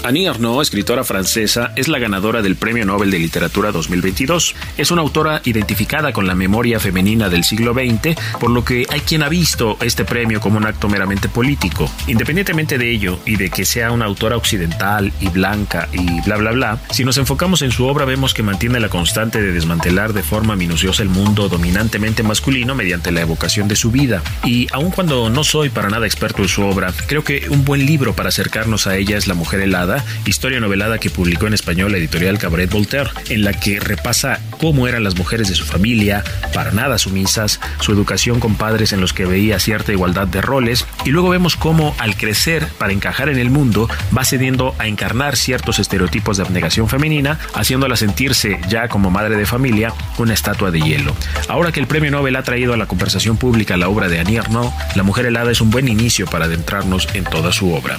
Annie 0.08 0.26
Arnaud, 0.26 0.62
escritora 0.62 1.04
francesa, 1.04 1.72
es 1.76 1.86
la 1.86 1.98
ganadora 1.98 2.40
del 2.40 2.56
Premio 2.56 2.86
Nobel 2.86 3.10
de 3.10 3.18
Literatura 3.18 3.72
2022. 3.72 4.54
Es 4.78 4.90
una 4.90 5.02
autora 5.02 5.42
identificada 5.44 6.14
con 6.14 6.26
la 6.26 6.34
memoria 6.34 6.80
femenina 6.80 7.28
del 7.28 7.44
siglo 7.44 7.74
XX, 7.74 8.18
por 8.40 8.48
lo 8.48 8.64
que 8.64 8.86
hay 8.88 9.00
quien 9.00 9.22
ha 9.22 9.28
visto 9.28 9.76
este 9.82 10.06
premio 10.06 10.40
como 10.40 10.56
un 10.56 10.64
acto 10.64 10.88
meramente 10.88 11.28
político. 11.28 11.92
Independientemente 12.06 12.78
de 12.78 12.90
ello 12.90 13.20
y 13.26 13.36
de 13.36 13.50
que 13.50 13.66
sea 13.66 13.92
una 13.92 14.06
autora 14.06 14.38
occidental 14.38 15.12
y 15.20 15.28
blanca 15.28 15.90
y 15.92 16.22
bla 16.22 16.38
bla 16.38 16.52
bla, 16.52 16.78
si 16.90 17.04
nos 17.04 17.18
enfocamos 17.18 17.60
en 17.60 17.70
su 17.70 17.84
obra 17.84 18.06
vemos 18.06 18.32
que 18.32 18.42
mantiene 18.42 18.80
la 18.80 18.88
constante 18.88 19.42
de 19.42 19.52
desmantelar 19.52 20.14
de 20.14 20.22
forma 20.22 20.56
minuciosa 20.56 21.02
el 21.02 21.10
mundo 21.10 21.50
dominantemente 21.50 22.22
masculino 22.22 22.74
mediante 22.74 23.12
la 23.12 23.20
evocación 23.20 23.68
de 23.68 23.76
su 23.76 23.90
vida. 23.90 24.22
Y 24.42 24.68
aun 24.72 24.90
cuando 24.90 25.28
no 25.28 25.44
soy 25.44 25.68
para 25.68 25.90
nada 25.90 26.06
experto 26.06 26.40
en 26.40 26.48
su 26.48 26.62
obra, 26.62 26.94
creo 27.06 27.24
que 27.24 27.46
un 27.50 27.66
buen 27.66 27.84
libro 27.84 28.16
para 28.16 28.30
acercarnos 28.30 28.86
a 28.86 28.96
ella 28.96 29.18
es 29.18 29.26
La 29.26 29.34
Mujer 29.34 29.60
Helada 29.60 29.97
historia 30.26 30.60
novelada 30.60 30.98
que 30.98 31.10
publicó 31.10 31.46
en 31.46 31.54
español 31.54 31.92
la 31.92 31.98
editorial 31.98 32.38
Cabaret 32.38 32.70
Voltaire, 32.70 33.10
en 33.28 33.44
la 33.44 33.52
que 33.52 33.80
repasa 33.80 34.40
cómo 34.60 34.88
eran 34.88 35.04
las 35.04 35.16
mujeres 35.16 35.48
de 35.48 35.54
su 35.54 35.64
familia, 35.64 36.24
para 36.52 36.72
nada 36.72 36.98
sumisas, 36.98 37.60
su 37.80 37.92
educación 37.92 38.40
con 38.40 38.56
padres 38.56 38.92
en 38.92 39.00
los 39.00 39.12
que 39.12 39.26
veía 39.26 39.58
cierta 39.60 39.92
igualdad 39.92 40.26
de 40.26 40.40
roles, 40.40 40.86
y 41.04 41.10
luego 41.10 41.28
vemos 41.28 41.56
cómo 41.56 41.94
al 41.98 42.16
crecer 42.16 42.66
para 42.78 42.92
encajar 42.92 43.28
en 43.28 43.38
el 43.38 43.50
mundo 43.50 43.88
va 44.16 44.24
cediendo 44.24 44.74
a 44.78 44.86
encarnar 44.86 45.36
ciertos 45.36 45.78
estereotipos 45.78 46.36
de 46.36 46.44
abnegación 46.44 46.88
femenina, 46.88 47.38
haciéndola 47.54 47.96
sentirse 47.96 48.60
ya 48.68 48.88
como 48.88 49.10
madre 49.10 49.36
de 49.36 49.46
familia 49.46 49.92
una 50.18 50.34
estatua 50.34 50.70
de 50.70 50.80
hielo. 50.80 51.14
Ahora 51.48 51.72
que 51.72 51.80
el 51.80 51.86
premio 51.86 52.10
Nobel 52.10 52.36
ha 52.36 52.42
traído 52.42 52.74
a 52.74 52.76
la 52.76 52.86
conversación 52.86 53.36
pública 53.36 53.76
la 53.76 53.88
obra 53.88 54.08
de 54.08 54.20
Annie 54.20 54.38
Arnaud, 54.38 54.70
La 54.94 55.02
mujer 55.02 55.26
helada 55.26 55.50
es 55.50 55.60
un 55.60 55.70
buen 55.70 55.88
inicio 55.88 56.26
para 56.26 56.46
adentrarnos 56.46 57.08
en 57.14 57.24
toda 57.24 57.52
su 57.52 57.72
obra. 57.72 57.98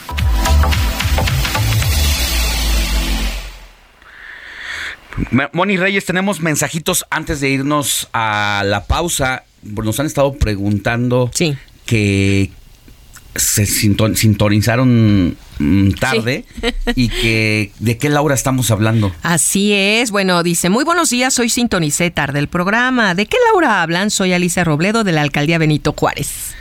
Moni 5.54 5.78
Reyes, 5.78 6.06
tenemos 6.06 6.42
mensajitos 6.42 7.06
antes 7.10 7.40
de 7.40 7.50
irnos 7.50 8.08
a 8.14 8.64
la 8.66 8.86
pausa. 8.86 9.44
Nos 9.64 10.00
han 10.00 10.06
estado 10.06 10.34
preguntando 10.34 11.32
que 11.86 12.52
se 13.36 13.66
sintonizaron 13.66 15.38
mm, 15.60 15.92
tarde 15.92 16.46
y 16.96 17.10
que 17.10 17.72
de 17.80 17.98
qué 17.98 18.10
Laura 18.10 18.36
estamos 18.36 18.72
hablando. 18.72 19.14
Así 19.22 19.74
es, 19.74 20.12
bueno, 20.12 20.44
dice, 20.44 20.70
muy 20.70 20.84
buenos 20.84 21.10
días, 21.10 21.38
hoy 21.40 21.50
sintonicé 21.50 22.12
tarde 22.12 22.40
el 22.40 22.48
programa. 22.48 23.16
¿De 23.16 23.26
qué 23.26 23.38
Laura 23.52 23.82
hablan? 23.82 24.10
Soy 24.12 24.34
Alicia 24.34 24.64
Robledo 24.64 25.04
de 25.04 25.12
la 25.12 25.22
alcaldía 25.22 25.58
Benito 25.58 25.94
Juárez. 25.98 26.56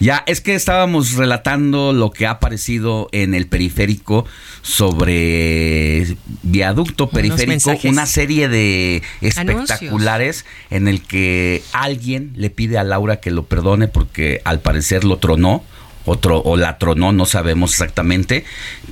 Ya, 0.00 0.22
es 0.26 0.40
que 0.40 0.54
estábamos 0.54 1.12
relatando 1.12 1.92
lo 1.92 2.10
que 2.10 2.26
ha 2.26 2.32
aparecido 2.32 3.08
en 3.12 3.34
el 3.34 3.46
periférico 3.46 4.26
sobre 4.62 6.16
viaducto 6.42 7.10
periférico, 7.10 7.72
una 7.84 8.06
serie 8.06 8.48
de 8.48 9.02
espectaculares 9.20 10.44
en 10.70 10.88
el 10.88 11.02
que 11.02 11.62
alguien 11.72 12.32
le 12.36 12.50
pide 12.50 12.78
a 12.78 12.84
Laura 12.84 13.20
que 13.20 13.30
lo 13.30 13.44
perdone 13.44 13.88
porque 13.88 14.40
al 14.44 14.60
parecer 14.60 15.04
lo 15.04 15.18
tronó 15.18 15.64
otro 16.04 16.40
o 16.40 16.56
la 16.56 16.78
tronó, 16.78 17.12
no 17.12 17.26
sabemos 17.26 17.72
exactamente, 17.72 18.44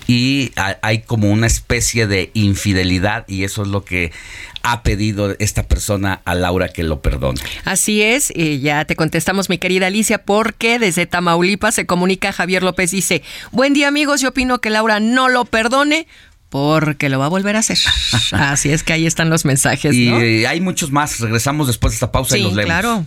y 0.07 0.53
hay 0.57 1.03
como 1.03 1.31
una 1.31 1.47
especie 1.47 2.07
de 2.07 2.31
infidelidad 2.35 3.25
y 3.29 3.45
eso 3.45 3.63
es 3.63 3.69
lo 3.69 3.85
que 3.85 4.13
ha 4.63 4.83
pedido 4.83 5.35
esta 5.39 5.65
persona 5.65 6.21
a 6.25 6.35
Laura 6.35 6.69
que 6.69 6.83
lo 6.83 7.03
perdone. 7.03 7.41
Así 7.65 8.03
es, 8.03 8.33
y 8.35 8.61
ya 8.61 8.85
te 8.85 8.97
contestamos 8.97 9.49
mi 9.49 9.59
querida 9.59 9.89
Alicia, 9.89 10.19
porque 10.19 10.79
desde 10.79 11.07
Tamaulipas 11.07 11.75
se 11.75 11.87
comunica 11.87 12.33
Javier 12.33 12.63
López, 12.63 12.91
dice, 12.91 13.23
buen 13.51 13.75
día 13.75 13.89
amigos, 13.89 14.21
yo 14.21 14.31
opino 14.31 14.61
que 14.61 14.71
Laura 14.71 15.01
no 15.01 15.29
lo 15.29 15.45
perdone 15.45 16.07
porque 16.49 17.09
lo 17.09 17.19
va 17.19 17.27
a 17.27 17.29
volver 17.29 17.57
a 17.57 17.61
hacer. 17.61 17.79
Así 18.33 18.71
es 18.71 18.83
que 18.83 18.93
ahí 18.93 19.07
están 19.07 19.31
los 19.31 19.47
mensajes. 19.47 19.95
Y 19.95 20.45
hay 20.45 20.61
muchos 20.61 20.91
más. 20.91 21.19
Regresamos 21.19 21.67
después 21.67 21.93
de 21.93 21.95
esta 21.95 22.13
pausa 22.13 22.37
y 22.37 22.43
los 22.43 22.53
leemos. 22.53 22.67
Claro. 22.67 23.07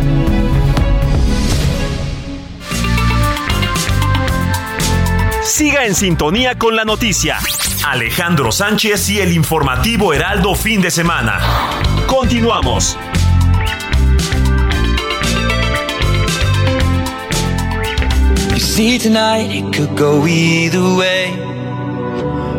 Siga 5.51 5.85
en 5.85 5.95
sintonía 5.95 6.57
con 6.57 6.77
la 6.77 6.85
noticia. 6.85 7.37
Alejandro 7.85 8.53
Sánchez 8.53 9.09
y 9.09 9.19
el 9.19 9.33
informativo 9.33 10.13
Heraldo 10.13 10.55
fin 10.55 10.81
de 10.81 10.89
semana. 10.89 11.41
Continuamos. 12.07 12.97
see 18.57 18.97
tonight 18.97 19.51
it 19.51 19.73
could 19.73 19.97
go 19.97 20.25
either 20.25 20.95
way. 20.95 21.27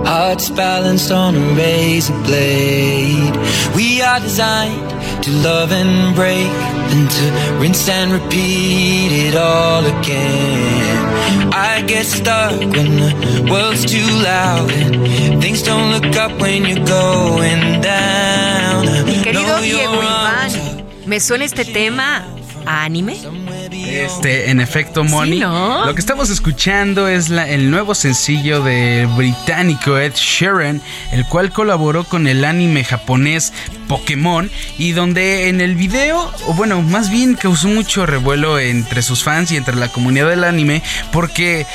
Hearts 0.04 0.50
balanced 0.50 1.10
on 1.10 1.34
a 1.34 1.54
razor 1.54 2.12
blade. 2.24 3.34
We 3.74 4.02
are 4.02 4.20
designed 4.20 4.90
to 5.22 5.30
love 5.30 5.72
and 5.72 6.14
break, 6.14 6.52
and 6.92 7.10
to 7.10 7.24
rinse 7.58 7.88
and 7.88 8.12
repeat 8.12 9.12
it 9.28 9.34
all 9.34 9.82
again. 9.86 11.11
I 11.52 11.82
get 11.86 12.04
stuck 12.06 12.52
when 12.58 12.96
the 12.96 13.48
world's 13.50 13.84
too 13.84 14.06
loud 14.22 14.70
and 14.72 15.40
things 15.42 15.62
don't 15.62 15.90
look 15.92 16.16
up 16.16 16.32
when 16.40 16.64
you're 16.64 16.84
going 16.86 17.80
down. 17.80 18.86
Mi 19.06 19.22
querido 19.22 19.60
Diego 19.60 20.02
Iván, 20.02 20.84
me 21.06 21.20
suena 21.20 21.44
este 21.44 21.64
tema 21.64 22.24
a 22.66 22.84
anime. 22.84 23.16
Este, 23.72 24.50
en 24.50 24.60
efecto, 24.60 25.04
Moni. 25.04 25.32
Sí, 25.34 25.40
¿no? 25.40 25.84
Lo 25.86 25.94
que 25.94 26.00
estamos 26.00 26.30
escuchando 26.30 27.08
es 27.08 27.28
la- 27.28 27.48
el 27.48 27.70
nuevo 27.70 27.94
sencillo 27.94 28.62
del 28.62 29.06
británico 29.08 29.98
Ed 29.98 30.12
Sheeran, 30.14 30.80
el 31.12 31.26
cual 31.26 31.50
colaboró 31.52 32.04
con 32.04 32.26
el 32.26 32.44
anime 32.44 32.84
japonés 32.84 33.52
Pokémon 33.88 34.50
y 34.78 34.92
donde 34.92 35.48
en 35.48 35.60
el 35.60 35.74
video, 35.74 36.30
o 36.46 36.54
bueno, 36.54 36.80
más 36.82 37.10
bien 37.10 37.34
causó 37.34 37.68
mucho 37.68 38.06
revuelo 38.06 38.58
entre 38.58 39.02
sus 39.02 39.22
fans 39.22 39.50
y 39.52 39.56
entre 39.56 39.76
la 39.76 39.88
comunidad 39.88 40.28
del 40.30 40.44
anime 40.44 40.82
porque 41.12 41.66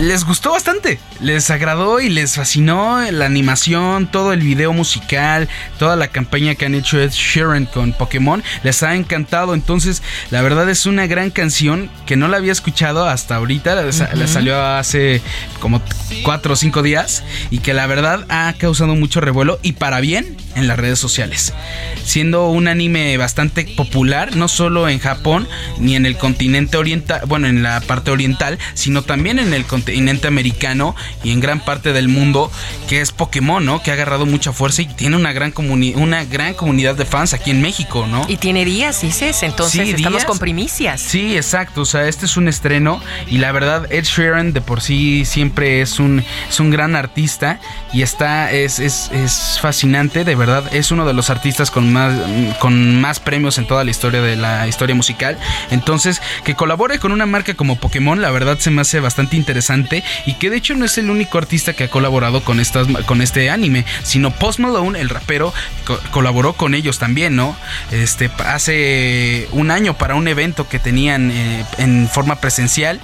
les 0.00 0.24
gustó 0.24 0.50
bastante, 0.50 0.98
les 1.20 1.50
agradó 1.50 2.00
y 2.00 2.08
les 2.08 2.34
fascinó 2.34 3.00
la 3.12 3.26
animación, 3.26 4.08
todo 4.10 4.32
el 4.32 4.40
video 4.40 4.72
musical, 4.72 5.48
toda 5.78 5.94
la 5.94 6.08
campaña 6.08 6.56
que 6.56 6.66
han 6.66 6.74
hecho 6.74 6.98
Ed 7.00 7.10
Sheeran 7.12 7.66
con 7.66 7.92
Pokémon, 7.92 8.42
les 8.64 8.82
ha 8.82 8.96
encantado. 8.96 9.54
Entonces, 9.54 10.02
la 10.30 10.42
verdad 10.42 10.68
es 10.68 10.86
una 10.86 11.06
gran 11.06 11.30
canción 11.30 11.90
que 12.06 12.16
no 12.16 12.26
la 12.26 12.38
había 12.38 12.50
escuchado 12.50 13.06
hasta 13.08 13.36
ahorita, 13.36 13.76
la, 13.76 13.92
sa- 13.92 14.12
la 14.14 14.26
salió 14.26 14.60
hace 14.60 15.22
como 15.60 15.80
4 16.24 16.52
o 16.52 16.56
5 16.56 16.82
días 16.82 17.22
y 17.50 17.58
que 17.58 17.72
la 17.72 17.86
verdad 17.86 18.26
ha 18.30 18.52
causado 18.58 18.96
mucho 18.96 19.20
revuelo 19.20 19.60
y 19.62 19.72
para 19.74 20.00
bien 20.00 20.36
en 20.56 20.66
las 20.66 20.76
redes 20.78 20.98
sociales. 20.98 21.52
Siendo 22.04 22.48
un 22.48 22.66
anime 22.66 23.16
bastante 23.16 23.64
popular, 23.76 24.34
no 24.34 24.48
solo 24.48 24.88
en 24.88 24.98
Japón 24.98 25.48
ni 25.78 25.94
en 25.94 26.04
el 26.04 26.16
continente 26.16 26.76
oriental, 26.78 27.20
bueno, 27.26 27.46
en 27.46 27.62
la 27.62 27.80
parte 27.80 28.10
oriental, 28.10 28.58
sino 28.74 29.02
también 29.02 29.38
en 29.38 29.54
el 29.54 29.64
continente 29.64 29.73
americano 30.28 30.94
y 31.22 31.32
en 31.32 31.40
gran 31.40 31.60
parte 31.60 31.92
del 31.92 32.08
mundo, 32.08 32.50
que 32.88 33.00
es 33.00 33.12
Pokémon, 33.12 33.64
¿no? 33.64 33.82
Que 33.82 33.90
ha 33.90 33.94
agarrado 33.94 34.26
mucha 34.26 34.52
fuerza 34.52 34.82
y 34.82 34.86
tiene 34.86 35.16
una 35.16 35.32
gran, 35.32 35.52
comuni- 35.52 35.94
una 35.96 36.24
gran 36.24 36.54
comunidad 36.54 36.94
de 36.94 37.04
fans 37.04 37.32
aquí 37.34 37.50
en 37.50 37.60
México, 37.62 38.06
¿no? 38.06 38.24
Y 38.28 38.36
tiene 38.36 38.64
días, 38.64 39.00
dices, 39.02 39.42
entonces 39.42 39.82
Sí, 39.88 39.94
estamos 39.94 40.20
días. 40.20 40.24
con 40.24 40.38
primicias. 40.38 41.00
Sí, 41.00 41.36
exacto. 41.36 41.82
O 41.82 41.84
sea, 41.84 42.06
este 42.08 42.26
es 42.26 42.36
un 42.36 42.48
estreno. 42.48 43.00
Y 43.28 43.38
la 43.38 43.52
verdad, 43.52 43.90
Ed 43.92 44.04
Sheeran 44.04 44.52
de 44.52 44.60
por 44.60 44.80
sí 44.80 45.24
siempre 45.24 45.80
es 45.80 45.98
un, 45.98 46.24
es 46.48 46.60
un 46.60 46.70
gran 46.70 46.96
artista. 46.96 47.60
Y 47.92 48.02
está, 48.02 48.50
es, 48.52 48.78
es, 48.78 49.10
es 49.12 49.58
fascinante, 49.60 50.24
de 50.24 50.34
verdad. 50.34 50.64
Es 50.74 50.90
uno 50.90 51.06
de 51.06 51.12
los 51.14 51.30
artistas 51.30 51.70
con 51.70 51.92
más, 51.92 52.12
con 52.58 53.00
más 53.00 53.20
premios 53.20 53.58
en 53.58 53.66
toda 53.66 53.84
la 53.84 53.90
historia 53.90 54.20
de 54.20 54.36
la 54.36 54.66
historia 54.66 54.94
musical. 54.94 55.38
Entonces, 55.70 56.20
que 56.44 56.54
colabore 56.54 56.98
con 56.98 57.12
una 57.12 57.26
marca 57.26 57.54
como 57.54 57.76
Pokémon, 57.76 58.20
la 58.20 58.30
verdad 58.30 58.58
se 58.58 58.70
me 58.70 58.80
hace 58.80 59.00
bastante 59.00 59.36
interesante. 59.36 59.63
Y 60.26 60.34
que 60.34 60.50
de 60.50 60.56
hecho 60.56 60.74
no 60.74 60.84
es 60.84 60.96
el 60.98 61.10
único 61.10 61.38
artista 61.38 61.72
que 61.72 61.84
ha 61.84 61.88
colaborado 61.90 62.42
con, 62.42 62.60
estas, 62.60 62.86
con 63.06 63.20
este 63.22 63.50
anime, 63.50 63.84
sino 64.02 64.30
Post 64.30 64.58
Malone, 64.60 65.00
el 65.00 65.08
rapero, 65.08 65.52
co- 65.86 65.98
colaboró 66.10 66.52
con 66.52 66.74
ellos 66.74 66.98
también, 66.98 67.36
¿no? 67.36 67.56
Este, 67.90 68.30
hace 68.46 69.48
un 69.52 69.70
año 69.70 69.94
para 69.96 70.14
un 70.14 70.28
evento 70.28 70.68
que 70.68 70.78
tenían 70.78 71.30
eh, 71.30 71.64
en 71.78 72.08
forma 72.08 72.36
presencial, 72.36 73.00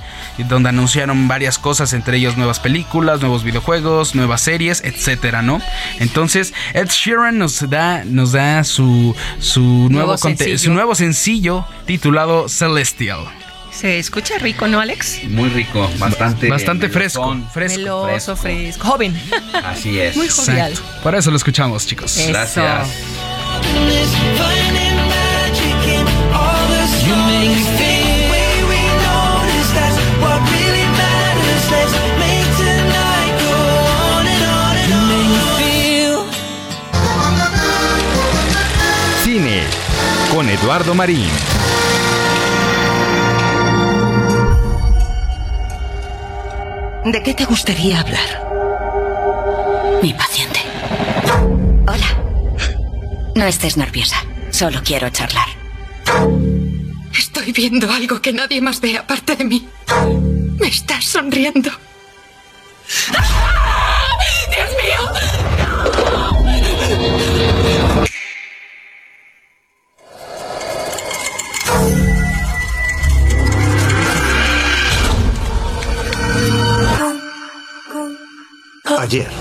donde 0.48 0.68
anunciaron 0.70 1.28
varias 1.28 1.58
cosas, 1.58 1.92
entre 1.92 2.16
ellos 2.16 2.36
nuevas 2.36 2.60
películas, 2.60 3.20
nuevos 3.20 3.44
videojuegos, 3.44 4.14
nuevas 4.14 4.40
series, 4.40 4.82
etcétera, 4.84 5.42
¿no? 5.42 5.60
Entonces, 5.98 6.52
Ed 6.74 6.88
Sheeran 6.88 7.38
nos 7.38 7.68
da, 7.68 8.04
nos 8.04 8.32
da 8.32 8.64
su, 8.64 9.14
su, 9.38 9.88
nuevo, 9.90 10.16
su 10.58 10.72
nuevo 10.72 10.94
sencillo 10.94 11.64
titulado 11.86 12.48
Celestial. 12.48 13.20
Se 13.72 13.98
escucha 13.98 14.38
rico, 14.38 14.66
¿no, 14.68 14.80
Alex? 14.80 15.24
Muy 15.24 15.48
rico, 15.48 15.88
bastante. 15.98 16.48
Bastante 16.48 16.88
melosón. 16.88 17.48
fresco, 17.50 17.76
fresco. 17.76 18.06
Meloso, 18.06 18.36
fresco. 18.36 18.88
Joven. 18.88 19.20
Así 19.64 19.98
es. 19.98 20.16
Muy 20.16 20.28
jovial. 20.28 20.72
Exacto. 20.72 21.02
Para 21.02 21.18
eso 21.18 21.30
lo 21.30 21.36
escuchamos, 21.36 21.86
chicos. 21.86 22.16
Eso. 22.16 22.28
Gracias. 22.30 22.88
You 27.06 27.16
make 27.16 27.48
me 27.48 27.78
feel 27.78 28.00
¿De 47.12 47.20
qué 47.24 47.34
te 47.34 47.44
gustaría 47.44 47.98
hablar? 47.98 48.28
Mi 50.00 50.14
paciente. 50.14 50.60
Hola. 51.88 52.06
No 53.34 53.46
estés 53.46 53.76
nerviosa. 53.76 54.24
Solo 54.50 54.80
quiero 54.84 55.10
charlar. 55.10 55.48
Estoy 57.18 57.50
viendo 57.50 57.90
algo 57.90 58.22
que 58.22 58.32
nadie 58.32 58.60
más 58.60 58.80
ve 58.80 58.96
aparte 58.96 59.34
de 59.34 59.44
mí. 59.44 59.68
Me 60.60 60.68
estás 60.68 61.04
sonriendo. 61.04 61.72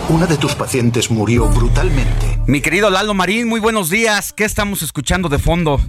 Una 0.09 0.25
de 0.25 0.37
tus 0.37 0.55
pacientes 0.55 1.11
murió 1.11 1.47
brutalmente. 1.49 2.25
Mi 2.47 2.61
querido 2.61 2.89
Lalo 2.89 3.13
Marín, 3.13 3.47
muy 3.47 3.59
buenos 3.59 3.91
días. 3.91 4.33
¿Qué 4.33 4.43
estamos 4.43 4.81
escuchando 4.81 5.29
de 5.29 5.37
fondo? 5.37 5.79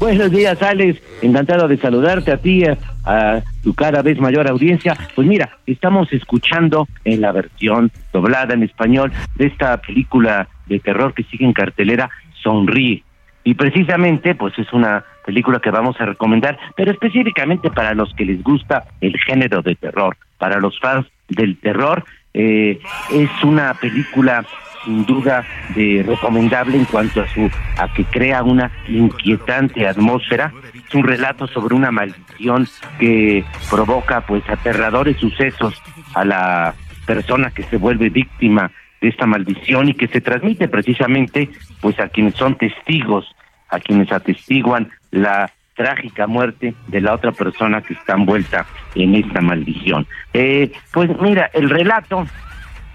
Buenos 0.00 0.32
días, 0.32 0.60
Alex. 0.60 1.00
Encantado 1.22 1.68
de 1.68 1.78
saludarte 1.78 2.32
a 2.32 2.38
ti, 2.38 2.64
a, 2.64 2.76
a 3.04 3.42
tu 3.62 3.72
cada 3.72 4.02
vez 4.02 4.18
mayor 4.18 4.50
audiencia. 4.50 4.96
Pues 5.14 5.28
mira, 5.28 5.58
estamos 5.64 6.12
escuchando 6.12 6.88
en 7.04 7.20
la 7.20 7.30
versión 7.30 7.92
doblada 8.12 8.54
en 8.54 8.64
español 8.64 9.12
de 9.36 9.46
esta 9.46 9.76
película 9.76 10.48
de 10.66 10.80
terror 10.80 11.14
que 11.14 11.22
sigue 11.24 11.44
en 11.44 11.52
cartelera, 11.52 12.10
Sonríe. 12.42 13.04
Y 13.44 13.54
precisamente, 13.54 14.34
pues 14.34 14.58
es 14.58 14.72
una 14.72 15.04
película 15.24 15.60
que 15.60 15.70
vamos 15.70 15.94
a 16.00 16.06
recomendar, 16.06 16.58
pero 16.76 16.90
específicamente 16.90 17.70
para 17.70 17.94
los 17.94 18.12
que 18.14 18.24
les 18.24 18.42
gusta 18.42 18.84
el 19.00 19.16
género 19.18 19.62
de 19.62 19.76
terror, 19.76 20.16
para 20.38 20.58
los 20.58 20.78
fans 20.80 21.06
del 21.28 21.58
terror, 21.60 22.04
eh, 22.34 22.80
es 23.12 23.30
una 23.44 23.74
película 23.74 24.44
sin 24.84 25.06
duda 25.06 25.46
de 25.74 26.04
recomendable 26.06 26.76
en 26.76 26.84
cuanto 26.84 27.22
a 27.22 27.28
su 27.28 27.50
a 27.78 27.92
que 27.94 28.04
crea 28.04 28.42
una 28.42 28.70
inquietante 28.88 29.86
atmósfera. 29.86 30.52
Es 30.74 30.94
un 30.94 31.04
relato 31.04 31.46
sobre 31.46 31.74
una 31.74 31.90
maldición 31.90 32.68
que 32.98 33.44
provoca 33.70 34.20
pues 34.26 34.42
aterradores 34.48 35.16
sucesos 35.16 35.80
a 36.14 36.24
la 36.24 36.74
persona 37.06 37.50
que 37.50 37.62
se 37.62 37.76
vuelve 37.76 38.10
víctima 38.10 38.70
de 39.00 39.08
esta 39.08 39.26
maldición 39.26 39.88
y 39.88 39.94
que 39.94 40.08
se 40.08 40.20
transmite 40.20 40.68
precisamente 40.68 41.48
pues 41.80 41.98
a 42.00 42.08
quienes 42.08 42.34
son 42.34 42.56
testigos 42.56 43.26
a 43.68 43.80
quienes 43.80 44.10
atestiguan 44.12 44.90
la 45.10 45.50
trágica 45.74 46.26
muerte 46.26 46.74
de 46.86 47.00
la 47.00 47.14
otra 47.14 47.32
persona 47.32 47.82
que 47.82 47.94
está 47.94 48.14
envuelta 48.14 48.66
en 48.94 49.14
esta 49.14 49.40
maldición. 49.40 50.06
Eh, 50.32 50.72
pues 50.92 51.10
mira, 51.20 51.50
el 51.52 51.70
relato 51.70 52.26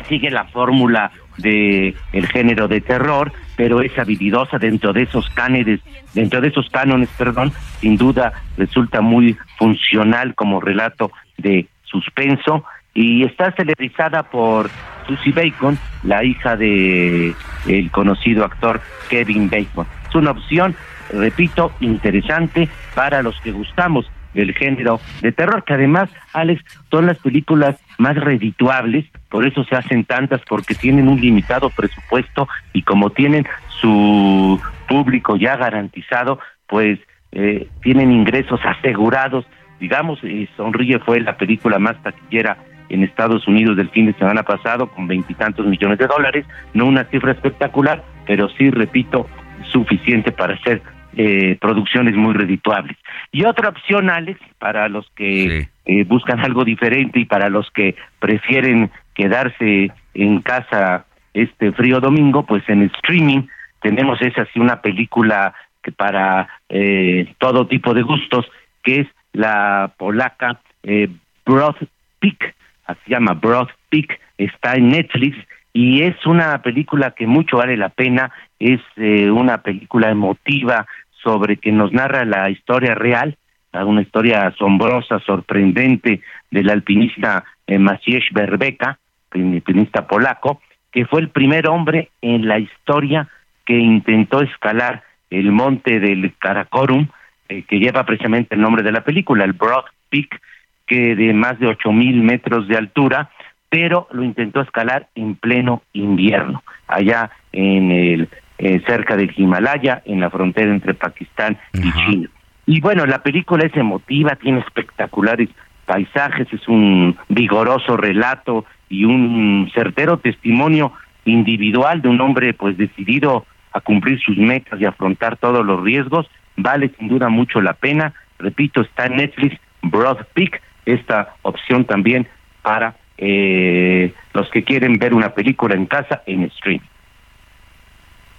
sigue 0.07 0.29
la 0.29 0.45
fórmula 0.45 1.11
de 1.37 1.95
el 2.13 2.27
género 2.27 2.67
de 2.67 2.81
terror, 2.81 3.31
pero 3.55 3.81
es 3.81 3.97
habilidosa 3.97 4.57
dentro 4.57 4.93
de 4.93 5.03
esos 5.03 5.29
cánones, 5.29 5.79
dentro 6.13 6.41
de 6.41 6.49
esos 6.49 6.69
cánones, 6.69 7.09
perdón, 7.17 7.51
sin 7.79 7.97
duda 7.97 8.33
resulta 8.57 9.01
muy 9.01 9.37
funcional 9.57 10.35
como 10.35 10.59
relato 10.59 11.11
de 11.37 11.67
suspenso 11.83 12.63
y 12.93 13.23
está 13.23 13.51
celebrizada 13.51 14.23
por 14.23 14.69
Susie 15.07 15.31
Bacon, 15.31 15.77
la 16.03 16.23
hija 16.23 16.55
de 16.55 17.33
el 17.67 17.91
conocido 17.91 18.43
actor 18.43 18.81
Kevin 19.09 19.49
Bacon. 19.49 19.87
Es 20.07 20.15
una 20.15 20.31
opción, 20.31 20.75
repito, 21.11 21.71
interesante 21.79 22.67
para 22.95 23.21
los 23.21 23.39
que 23.41 23.51
gustamos 23.51 24.09
el 24.33 24.53
género 24.53 24.99
de 25.21 25.31
terror, 25.31 25.63
que 25.63 25.73
además, 25.73 26.09
Alex, 26.33 26.63
son 26.91 27.07
las 27.07 27.17
películas 27.17 27.77
más 27.97 28.15
redituables, 28.15 29.05
por 29.29 29.45
eso 29.45 29.63
se 29.63 29.75
hacen 29.75 30.05
tantas, 30.05 30.41
porque 30.47 30.75
tienen 30.75 31.07
un 31.07 31.19
limitado 31.19 31.69
presupuesto 31.69 32.47
y 32.73 32.83
como 32.83 33.09
tienen 33.09 33.45
su 33.81 34.59
público 34.87 35.35
ya 35.35 35.55
garantizado, 35.57 36.39
pues 36.67 36.99
eh, 37.31 37.67
tienen 37.81 38.11
ingresos 38.11 38.59
asegurados. 38.63 39.45
Digamos, 39.79 40.19
eh, 40.23 40.47
Sonríe 40.57 40.99
fue 40.99 41.19
la 41.19 41.37
película 41.37 41.79
más 41.79 42.01
taquillera 42.03 42.57
en 42.89 43.03
Estados 43.03 43.47
Unidos 43.47 43.77
del 43.77 43.89
fin 43.89 44.07
de 44.07 44.13
semana 44.13 44.43
pasado 44.43 44.87
con 44.87 45.07
veintitantos 45.07 45.65
millones 45.65 45.99
de 45.99 46.07
dólares, 46.07 46.45
no 46.73 46.85
una 46.85 47.03
cifra 47.05 47.31
espectacular, 47.31 48.03
pero 48.25 48.49
sí, 48.49 48.71
repito, 48.71 49.27
suficiente 49.71 50.31
para 50.31 50.55
hacer 50.55 50.81
eh, 51.15 51.57
producciones 51.59 52.15
muy 52.15 52.33
redituables. 52.33 52.97
Y 53.31 53.45
otra 53.45 53.69
opción, 53.69 54.09
Alex, 54.09 54.39
para 54.57 54.87
los 54.89 55.09
que 55.15 55.67
eh, 55.85 56.03
buscan 56.05 56.39
algo 56.39 56.63
diferente 56.63 57.19
y 57.19 57.25
para 57.25 57.49
los 57.49 57.69
que 57.71 57.95
prefieren 58.19 58.91
quedarse 59.13 59.91
en 60.13 60.41
casa 60.41 61.05
este 61.33 61.71
frío 61.71 61.99
domingo, 61.99 62.45
pues 62.45 62.63
en 62.69 62.83
streaming 62.83 63.43
tenemos 63.81 64.21
esa 64.21 64.45
sí 64.45 64.59
una 64.59 64.81
película 64.81 65.53
que 65.81 65.91
para 65.91 66.47
eh, 66.67 67.33
todo 67.37 67.67
tipo 67.67 67.93
de 67.93 68.01
gustos, 68.01 68.45
que 68.83 69.01
es 69.01 69.07
la 69.33 69.93
polaca 69.97 70.59
eh, 70.83 71.09
Broad 71.45 71.75
Peak, 72.19 72.55
así 72.85 72.99
se 73.05 73.11
llama 73.11 73.33
Broad 73.33 73.69
Peak, 73.89 74.19
está 74.37 74.73
en 74.73 74.89
Netflix 74.89 75.37
y 75.73 76.03
es 76.03 76.25
una 76.25 76.61
película 76.61 77.11
que 77.11 77.27
mucho 77.27 77.57
vale 77.57 77.77
la 77.77 77.89
pena, 77.89 78.31
es 78.59 78.81
eh, 78.97 79.29
una 79.29 79.59
película 79.59 80.09
emotiva 80.09 80.87
sobre 81.23 81.57
que 81.57 81.71
nos 81.71 81.91
narra 81.91 82.25
la 82.25 82.49
historia 82.49 82.95
real, 82.95 83.37
una 83.73 84.01
historia 84.01 84.47
asombrosa, 84.47 85.19
sorprendente 85.19 86.21
del 86.49 86.69
alpinista 86.69 87.43
eh, 87.67 87.77
Maciej 87.77 88.23
Berbeka, 88.31 88.97
alpinista 89.31 90.07
polaco, 90.07 90.61
que 90.91 91.05
fue 91.05 91.21
el 91.21 91.29
primer 91.29 91.67
hombre 91.67 92.09
en 92.21 92.47
la 92.47 92.57
historia 92.57 93.27
que 93.65 93.77
intentó 93.77 94.41
escalar 94.41 95.03
el 95.29 95.51
monte 95.51 95.99
del 95.99 96.33
Karakorum, 96.39 97.07
eh, 97.47 97.63
que 97.63 97.77
lleva 97.77 98.05
precisamente 98.05 98.55
el 98.55 98.61
nombre 98.61 98.81
de 98.81 98.91
la 98.91 99.03
película, 99.03 99.45
el 99.45 99.53
Broad 99.53 99.85
Peak, 100.09 100.41
que 100.87 101.15
de 101.15 101.33
más 101.33 101.59
de 101.59 101.67
ocho 101.67 101.91
mil 101.91 102.23
metros 102.23 102.67
de 102.67 102.75
altura, 102.75 103.29
pero 103.69 104.07
lo 104.11 104.23
intentó 104.23 104.61
escalar 104.61 105.07
en 105.15 105.35
pleno 105.35 105.83
invierno, 105.93 106.63
allá 106.87 107.31
en 107.51 107.91
el 107.91 108.29
eh, 108.57 108.81
cerca 108.85 109.15
del 109.15 109.31
Himalaya, 109.35 110.01
en 110.05 110.19
la 110.19 110.29
frontera 110.29 110.71
entre 110.71 110.93
Pakistán 110.93 111.57
y 111.73 111.91
China. 111.93 112.29
Y 112.65 112.81
bueno, 112.81 113.05
la 113.05 113.23
película 113.23 113.65
es 113.65 113.75
emotiva, 113.75 114.35
tiene 114.35 114.59
espectaculares 114.59 115.49
paisajes, 115.85 116.47
es 116.51 116.67
un 116.67 117.17
vigoroso 117.29 117.97
relato 117.97 118.65
y 118.89 119.05
un 119.05 119.71
certero 119.73 120.17
testimonio 120.17 120.91
individual 121.25 122.01
de 122.01 122.09
un 122.09 122.21
hombre 122.21 122.53
pues 122.53 122.77
decidido 122.77 123.45
a 123.71 123.81
cumplir 123.81 124.19
sus 124.19 124.37
metas 124.37 124.79
y 124.79 124.85
afrontar 124.85 125.37
todos 125.37 125.65
los 125.65 125.81
riesgos, 125.81 126.27
vale 126.57 126.91
sin 126.97 127.07
duda 127.07 127.29
mucho 127.29 127.61
la 127.61 127.73
pena. 127.73 128.13
Repito, 128.37 128.81
está 128.81 129.05
en 129.05 129.15
Netflix, 129.15 129.57
Broad 129.81 130.25
Peak, 130.33 130.61
esta 130.85 131.35
opción 131.43 131.85
también 131.85 132.27
para 132.61 132.95
eh, 133.21 134.13
los 134.33 134.49
que 134.49 134.63
quieren 134.63 134.97
ver 134.97 135.13
una 135.13 135.33
película 135.33 135.75
en 135.75 135.85
casa 135.85 136.23
en 136.25 136.49
stream. 136.51 136.79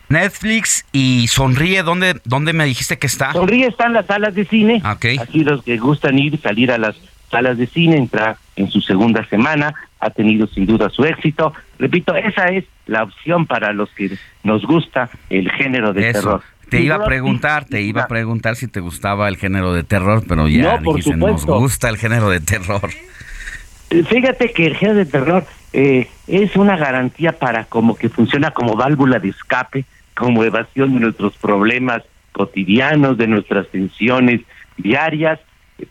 Netflix 0.08 0.86
y 0.90 1.28
Sonríe, 1.28 1.82
¿dónde, 1.82 2.20
¿dónde 2.24 2.52
me 2.52 2.64
dijiste 2.64 2.98
que 2.98 3.06
está? 3.06 3.32
Sonríe 3.32 3.66
está 3.66 3.86
en 3.86 3.92
las 3.92 4.06
salas 4.06 4.34
de 4.34 4.44
cine. 4.44 4.80
Aquí 4.82 5.44
los 5.44 5.62
que 5.62 5.76
gustan 5.76 6.18
ir, 6.18 6.40
salir 6.40 6.72
a 6.72 6.78
las 6.78 6.96
salas 7.30 7.58
de 7.58 7.66
cine, 7.66 7.96
entra 7.96 8.36
en 8.56 8.70
su 8.70 8.80
segunda 8.80 9.24
semana, 9.28 9.72
ha 10.00 10.10
tenido 10.10 10.48
sin 10.48 10.66
duda 10.66 10.88
su 10.90 11.04
éxito. 11.04 11.52
Repito, 11.78 12.16
esa 12.16 12.46
es 12.46 12.64
la 12.86 13.04
opción 13.04 13.46
para 13.46 13.72
los 13.72 13.90
que 13.90 14.18
nos 14.42 14.64
gusta 14.64 15.10
el 15.28 15.48
género 15.52 15.92
de 15.92 16.12
terror. 16.12 16.42
Te 16.70 16.80
iba 16.80 16.96
a 16.96 17.04
preguntar, 17.04 17.64
te 17.66 17.82
iba 17.82 18.02
a 18.02 18.08
preguntar 18.08 18.56
si 18.56 18.66
te 18.66 18.80
gustaba 18.80 19.28
el 19.28 19.36
género 19.36 19.74
de 19.74 19.84
terror, 19.84 20.24
pero 20.26 20.48
ya 20.48 20.78
dijiste, 20.78 21.16
nos 21.16 21.44
gusta 21.44 21.88
el 21.88 21.98
género 21.98 22.30
de 22.30 22.40
terror. 22.40 22.90
Fíjate 23.90 24.52
que 24.52 24.66
el 24.66 24.76
género 24.76 24.98
de 24.98 25.06
terror 25.06 25.44
eh, 25.72 26.08
es 26.28 26.54
una 26.56 26.76
garantía 26.76 27.32
para 27.32 27.64
como 27.64 27.96
que 27.96 28.08
funciona 28.08 28.52
como 28.52 28.76
válvula 28.76 29.18
de 29.18 29.30
escape, 29.30 29.84
como 30.14 30.44
evasión 30.44 30.94
de 30.94 31.00
nuestros 31.00 31.36
problemas 31.36 32.02
cotidianos, 32.32 33.18
de 33.18 33.26
nuestras 33.26 33.68
tensiones 33.68 34.42
diarias, 34.76 35.40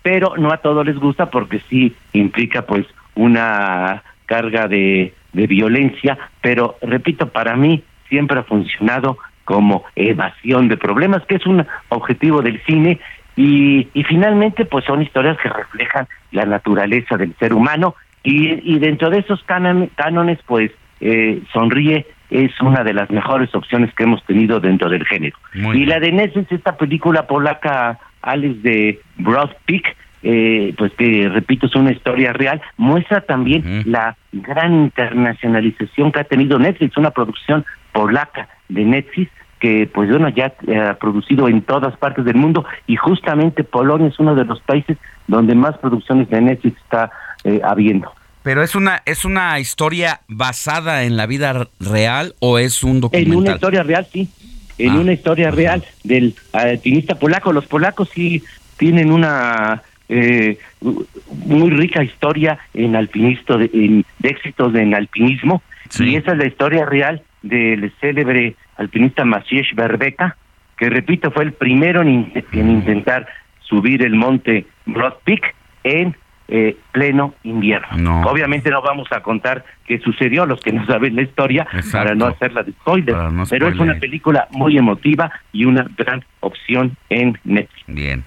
pero 0.02 0.36
no 0.38 0.52
a 0.52 0.58
todos 0.58 0.86
les 0.86 0.98
gusta 0.98 1.30
porque 1.30 1.62
sí 1.70 1.94
implica 2.14 2.66
pues 2.66 2.86
una 3.16 4.04
carga 4.26 4.68
de, 4.68 5.14
de 5.34 5.48
violencia, 5.48 6.18
pero 6.42 6.78
repito, 6.82 7.30
para 7.30 7.56
mí 7.56 7.84
siempre 8.08 8.40
ha 8.40 8.44
funcionado 8.44 9.18
como 9.44 9.84
evasión 9.96 10.68
de 10.68 10.78
problemas, 10.78 11.26
que 11.26 11.36
es 11.36 11.46
un 11.46 11.66
objetivo 11.90 12.42
del 12.42 12.62
cine 12.66 13.00
y, 13.40 13.88
y 13.94 14.04
finalmente 14.04 14.66
pues 14.66 14.84
son 14.84 15.02
historias 15.02 15.38
que 15.38 15.48
reflejan 15.48 16.10
la 16.34 16.44
naturaleza 16.44 17.16
del 17.16 17.34
ser 17.40 17.54
humano. 17.54 17.96
Y, 18.22 18.50
y 18.70 18.80
dentro 18.80 19.10
de 19.10 19.20
esos 19.20 19.42
cánones 19.46 20.40
pues 20.46 20.72
eh, 21.00 21.42
Sonríe 21.54 22.06
es 22.30 22.52
una 22.60 22.84
de 22.84 22.94
las 22.94 23.10
mejores 23.10 23.56
opciones 23.56 23.94
que 23.96 24.04
hemos 24.04 24.22
tenido 24.26 24.60
dentro 24.60 24.90
del 24.90 25.06
género. 25.06 25.38
y 25.54 25.86
la 25.86 26.02
de 26.02 26.12
Netflix, 26.12 26.52
esta 26.52 26.76
película 26.76 27.28
polaca, 27.28 27.98
Alex 28.22 28.62
de 28.62 29.00
Broad 29.16 29.52
Peak, 29.66 29.96
eh, 30.22 30.74
pues 30.78 30.92
que 30.98 31.30
repito 31.30 31.68
es 31.68 31.76
una 31.76 31.94
historia 31.94 32.34
real, 32.34 32.62
muestra 32.76 33.22
también 33.22 33.84
la 33.86 34.18
gran 34.34 34.74
internacionalización 34.74 36.12
que 36.12 36.20
ha 36.20 36.26
tenido 36.26 36.60
Netflix, 36.60 36.98
una 36.98 37.12
producción 37.12 37.66
polaca 37.94 38.50
de 38.68 38.84
Netflix 38.84 39.32
que 39.60 39.90
pues 39.94 40.10
bueno 40.10 40.30
ya 40.30 40.54
ha 40.88 40.94
producido 40.96 41.48
en 41.48 41.62
todas 41.62 41.96
partes 41.98 42.26
del 42.26 42.36
mundo 42.36 42.66
y 42.88 42.96
justamente 42.96 43.64
Polonia 43.64 44.08
es 44.08 44.20
uno 44.20 44.36
de 44.36 44.46
los 44.46 44.62
países 44.62 44.98
donde 45.28 45.56
más 45.56 45.78
producciones 45.78 46.30
de 46.30 46.42
Netflix 46.42 46.78
está 46.82 47.12
eh, 47.44 47.62
habiendo. 47.64 48.12
Pero 48.44 48.64
es 48.64 48.76
una 48.76 49.02
es 49.06 49.26
una 49.26 49.60
historia 49.60 50.22
basada 50.28 51.04
en 51.04 51.18
la 51.18 51.26
vida 51.26 51.68
real 51.80 52.36
o 52.40 52.58
es 52.58 52.84
un 52.84 53.02
documental. 53.02 53.34
En 53.34 53.40
una 53.40 53.52
historia 53.52 53.84
real, 53.84 54.08
sí. 54.12 54.30
En 54.78 54.92
ah, 54.92 55.00
una 55.00 55.12
historia 55.12 55.52
real 55.52 55.84
del 56.04 56.36
alpinista 56.54 57.16
polaco. 57.16 57.52
Los 57.52 57.68
polacos 57.68 58.10
sí 58.14 58.42
tienen 58.78 59.12
una 59.12 59.84
eh, 60.08 60.58
muy 60.82 61.70
rica 61.70 62.04
historia 62.04 62.58
en 62.74 62.96
alpinista 62.96 63.58
de, 63.58 63.70
en, 63.74 64.06
éxitos 64.24 64.74
en 64.74 64.96
alpinismo 64.96 65.62
y 66.00 66.16
esa 66.16 66.32
es 66.32 66.38
la 66.38 66.48
historia 66.48 66.86
real 66.86 67.22
del 67.42 67.92
célebre 68.00 68.56
alpinista 68.78 69.26
Maciej 69.26 69.74
Berbeka, 69.76 70.38
que 70.78 70.90
repito 70.90 71.32
fue 71.32 71.44
el 71.44 71.54
primero 71.54 72.02
en, 72.02 72.32
en 72.52 72.70
intentar 72.70 73.28
subir 73.62 74.04
el 74.04 74.16
monte 74.16 74.66
Broad 74.86 75.14
Peak 75.24 75.56
en 75.84 76.16
eh, 76.52 76.78
pleno 76.92 77.36
invierno. 77.44 78.24
Obviamente 78.28 78.72
no 78.72 78.82
vamos 78.82 79.08
a 79.12 79.22
contar 79.22 79.64
qué 79.86 80.00
sucedió, 80.00 80.48
los 80.48 80.60
que 80.62 80.74
no 80.74 80.86
saben 80.88 81.16
la 81.16 81.22
historia, 81.22 81.68
para 81.92 82.16
no 82.16 82.26
hacerla 82.26 82.64
de 82.64 82.72
spoiler, 82.72 83.16
pero 83.50 83.68
es 83.68 83.78
una 83.78 84.00
película 84.00 84.48
muy 84.52 84.78
emotiva 84.78 85.32
y 85.54 85.66
una 85.66 85.86
gran 85.96 86.26
opción 86.40 86.98
en 87.10 87.38
Netflix. 87.44 87.84
Bien. 87.86 88.24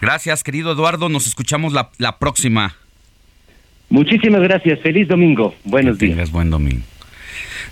Gracias, 0.00 0.44
querido 0.44 0.72
Eduardo. 0.72 1.08
Nos 1.08 1.26
escuchamos 1.26 1.72
la, 1.72 1.90
la 1.98 2.18
próxima. 2.18 2.74
Muchísimas 3.88 4.42
gracias. 4.42 4.80
Feliz 4.80 5.08
domingo. 5.08 5.54
Buenos 5.64 5.98
días. 5.98 6.30
buen 6.30 6.50
domingo. 6.50 6.82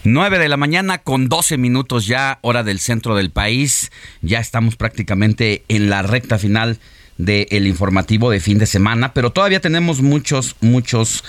9 0.04 0.40
de 0.40 0.48
la 0.48 0.56
mañana 0.56 0.98
con 0.98 1.28
12 1.28 1.58
minutos 1.58 2.06
ya, 2.06 2.40
hora 2.42 2.64
del 2.64 2.80
centro 2.80 3.14
del 3.14 3.30
país. 3.30 3.92
Ya 4.20 4.40
estamos 4.40 4.74
prácticamente 4.74 5.64
en 5.68 5.90
la 5.90 6.02
recta 6.02 6.38
final 6.38 6.78
del 7.18 7.68
informativo 7.68 8.30
de 8.30 8.40
fin 8.40 8.58
de 8.58 8.66
semana, 8.66 9.14
pero 9.14 9.30
todavía 9.30 9.60
tenemos 9.60 10.02
muchos, 10.02 10.56
muchos 10.60 11.22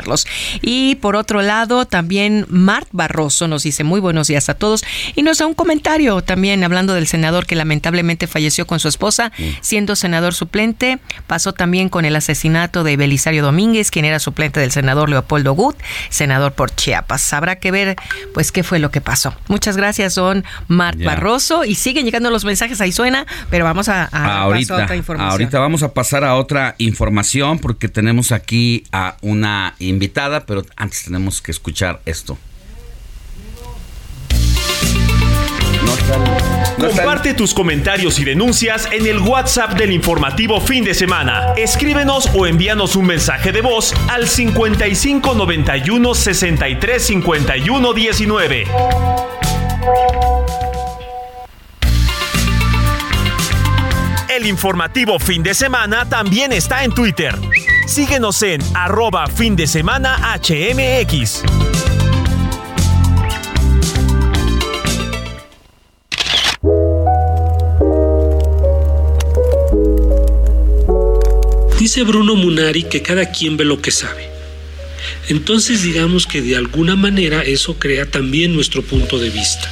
y 0.62 0.96
por 0.96 1.16
otro 1.16 1.42
lado, 1.42 1.86
también 1.86 2.46
Mart 2.50 2.88
Barroso 2.92 3.48
nos 3.48 3.64
dice 3.64 3.84
muy 3.84 4.00
buenos 4.00 4.28
días 4.28 4.50
a 4.50 4.54
todos 4.54 4.84
y 5.16 5.22
nos 5.22 5.38
da 5.38 5.48
un 5.48 5.54
comentario 5.54 6.22
también 6.22 6.64
hablando 6.64 6.94
del 6.94 7.08
senador 7.08 7.46
que 7.46 7.56
lamentablemente 7.56 8.28
falleció 8.28 8.66
con 8.66 8.80
su 8.80 8.88
esposa, 8.88 9.32
siendo 9.62 9.96
senador 9.96 10.34
suplente. 10.34 11.00
Pasó 11.28 11.54
también 11.54 11.90
con 11.90 12.06
el 12.06 12.16
asesinato 12.16 12.84
de 12.84 12.98
Belisario 12.98 13.44
Domínguez, 13.44 13.92
quien 13.92 14.06
era 14.06 14.20
suplente 14.20 14.60
del 14.60 14.72
senador 14.72 15.10
Leopoldo 15.10 15.54
Gut, 15.54 15.76
senador 16.10 16.54
por 16.54 16.74
Chiapas. 16.74 17.34
Habrá 17.34 17.58
que 17.58 17.72
ver 17.72 17.96
pues 18.34 18.52
qué 18.52 18.64
fue 18.64 18.80
lo 18.80 18.92
que 18.92 19.02
pasó. 19.02 19.34
Muchas 19.48 19.78
gracias, 19.78 20.16
don 20.16 20.44
Mart 20.68 21.02
Barroso. 21.04 21.66
Y 21.66 21.76
siguen 21.76 22.06
llegando 22.06 22.30
los 22.30 22.46
mensajes, 22.46 22.82
ahí 22.82 22.92
suena, 22.92 23.26
pero 23.50 23.66
vamos 23.66 23.90
a, 23.90 24.06
ahorita, 24.06 24.80
a 24.80 24.84
otra 24.84 24.96
información. 24.96 25.32
Ahorita 25.32 25.60
vamos 25.60 25.84
a 25.84 25.94
pasar 25.94 26.24
a 26.24 26.36
otra 26.36 26.76
información 26.78 27.60
porque 27.60 27.88
tenemos 27.88 28.32
aquí 28.32 28.84
a 28.92 29.18
una 29.22 29.76
invitada, 29.90 30.46
pero 30.46 30.64
antes 30.76 31.04
tenemos 31.04 31.42
que 31.42 31.52
escuchar 31.52 32.02
esto. 32.06 32.38
Comparte 36.80 37.34
tus 37.34 37.54
comentarios 37.54 38.20
y 38.20 38.26
denuncias 38.26 38.88
en 38.92 39.08
el 39.08 39.20
WhatsApp 39.20 39.74
del 39.74 39.92
informativo 39.92 40.60
fin 40.60 40.84
de 40.84 40.94
semana. 40.94 41.54
Escríbenos 41.56 42.30
o 42.34 42.46
envíanos 42.46 42.96
un 42.96 43.06
mensaje 43.06 43.52
de 43.52 43.62
voz 43.62 43.94
al 44.10 44.28
55 44.28 45.34
91 45.34 46.14
63 46.14 47.04
51 47.04 47.94
19. 47.94 48.68
El 54.30 54.48
informativo 54.48 55.20
fin 55.20 55.44
de 55.44 55.54
semana 55.54 56.10
también 56.10 56.52
está 56.52 56.84
en 56.84 56.92
Twitter. 56.92 57.36
Síguenos 57.86 58.42
en 58.44 58.62
arroba 58.74 59.28
fin 59.28 59.56
de 59.56 59.68
semana 59.68 60.18
HMX. 60.40 61.44
Dice 71.78 72.04
Bruno 72.04 72.36
Munari 72.36 72.84
que 72.84 73.02
cada 73.02 73.30
quien 73.32 73.58
ve 73.58 73.66
lo 73.66 73.82
que 73.82 73.92
sabe. 73.92 74.30
Entonces 75.28 75.84
digamos 75.84 76.26
que 76.26 76.42
de 76.42 76.56
alguna 76.56 76.96
manera 76.96 77.44
eso 77.44 77.78
crea 77.78 78.06
también 78.06 78.56
nuestro 78.56 78.82
punto 78.82 79.20
de 79.20 79.30
vista. 79.30 79.70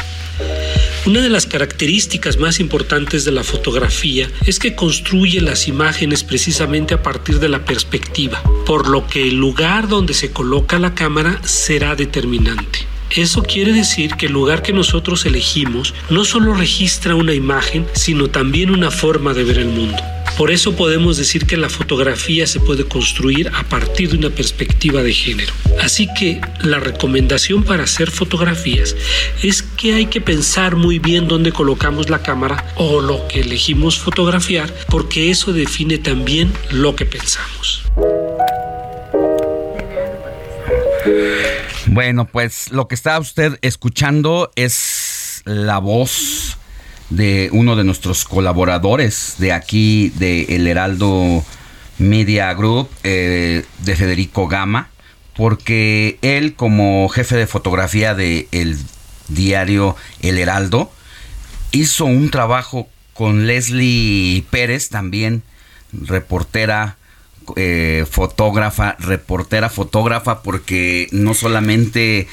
Una 1.04 1.20
de 1.22 1.30
las 1.30 1.48
características 1.48 2.38
más 2.38 2.60
importantes 2.60 3.26
de 3.26 3.32
la 3.32 3.44
fotografía 3.44 4.30
es 4.46 4.60
que 4.60 4.76
construye 4.76 5.42
las 5.42 5.68
imágenes 5.68 6.24
precisamente 6.24 6.94
a 6.94 7.02
partir 7.02 7.40
de 7.40 7.50
la 7.50 7.66
perspectiva, 7.66 8.44
por 8.68 8.88
lo 8.88 9.08
que 9.08 9.28
el 9.28 9.36
lugar 9.36 9.88
donde 9.88 10.14
se 10.14 10.32
coloca 10.32 10.78
la 10.78 10.94
cámara 10.94 11.42
será 11.44 11.96
determinante. 11.96 12.86
Eso 13.10 13.42
quiere 13.42 13.74
decir 13.74 14.14
que 14.14 14.28
el 14.28 14.34
lugar 14.34 14.62
que 14.62 14.74
nosotros 14.74 15.26
elegimos 15.26 15.96
no 16.12 16.24
solo 16.24 16.54
registra 16.54 17.16
una 17.16 17.34
imagen, 17.34 17.88
sino 17.94 18.30
también 18.30 18.70
una 18.70 18.92
forma 18.92 19.34
de 19.34 19.44
ver 19.44 19.58
el 19.58 19.70
mundo. 19.70 19.98
Por 20.38 20.52
eso 20.52 20.76
podemos 20.76 21.18
decir 21.18 21.46
que 21.46 21.58
la 21.58 21.70
fotografía 21.70 22.48
se 22.48 22.60
puede 22.60 22.86
construir 22.86 23.50
a 23.54 23.64
partir 23.64 24.10
de 24.10 24.18
una 24.18 24.30
perspectiva 24.30 25.04
de 25.04 25.14
género. 25.14 25.54
Así 25.82 26.08
que 26.18 26.42
la 26.62 26.80
recomendación 26.80 27.64
para 27.64 27.84
hacer 27.84 28.10
fotografías 28.10 28.96
es 29.44 29.62
que 29.62 29.94
hay 29.94 30.08
que 30.08 30.22
pensar 30.22 30.76
muy 30.76 31.00
bien 31.00 31.28
dónde 31.28 31.52
colocamos 31.52 32.10
la 32.10 32.24
cámara 32.24 32.74
o 32.76 33.02
lo 33.02 33.28
que 33.28 33.42
elegimos 33.42 34.00
fotografiar, 34.00 34.74
porque 34.90 35.30
eso 35.30 35.54
define 35.54 35.98
también 35.98 36.52
lo 36.72 36.96
que 36.96 37.06
pensamos. 37.06 37.84
Bueno, 41.88 42.26
pues 42.26 42.72
lo 42.72 42.88
que 42.88 42.96
está 42.96 43.20
usted 43.20 43.60
escuchando 43.62 44.52
es 44.56 45.42
la 45.46 45.80
voz 45.80 46.58
de 47.12 47.50
uno 47.52 47.76
de 47.76 47.84
nuestros 47.84 48.24
colaboradores 48.24 49.36
de 49.38 49.52
aquí, 49.52 50.12
de 50.16 50.56
El 50.56 50.66
Heraldo 50.66 51.44
Media 51.98 52.54
Group, 52.54 52.90
eh, 53.04 53.66
de 53.80 53.96
Federico 53.96 54.48
Gama, 54.48 54.90
porque 55.36 56.18
él 56.22 56.56
como 56.56 57.08
jefe 57.10 57.36
de 57.36 57.48
fotografía 57.48 58.16
del 58.16 58.48
el 58.52 58.78
diario 59.28 59.96
El 60.22 60.38
Heraldo, 60.38 60.92
hizo 61.72 62.06
un 62.06 62.32
trabajo 62.32 62.88
con 63.14 63.46
Leslie 63.46 64.44
Pérez, 64.50 64.90
también 64.90 65.44
reportera 65.92 66.98
eh, 67.56 68.06
fotógrafa, 68.10 68.96
reportera 69.00 69.70
fotógrafa, 69.70 70.42
porque 70.42 71.08
no 71.12 71.34
solamente 71.34 72.28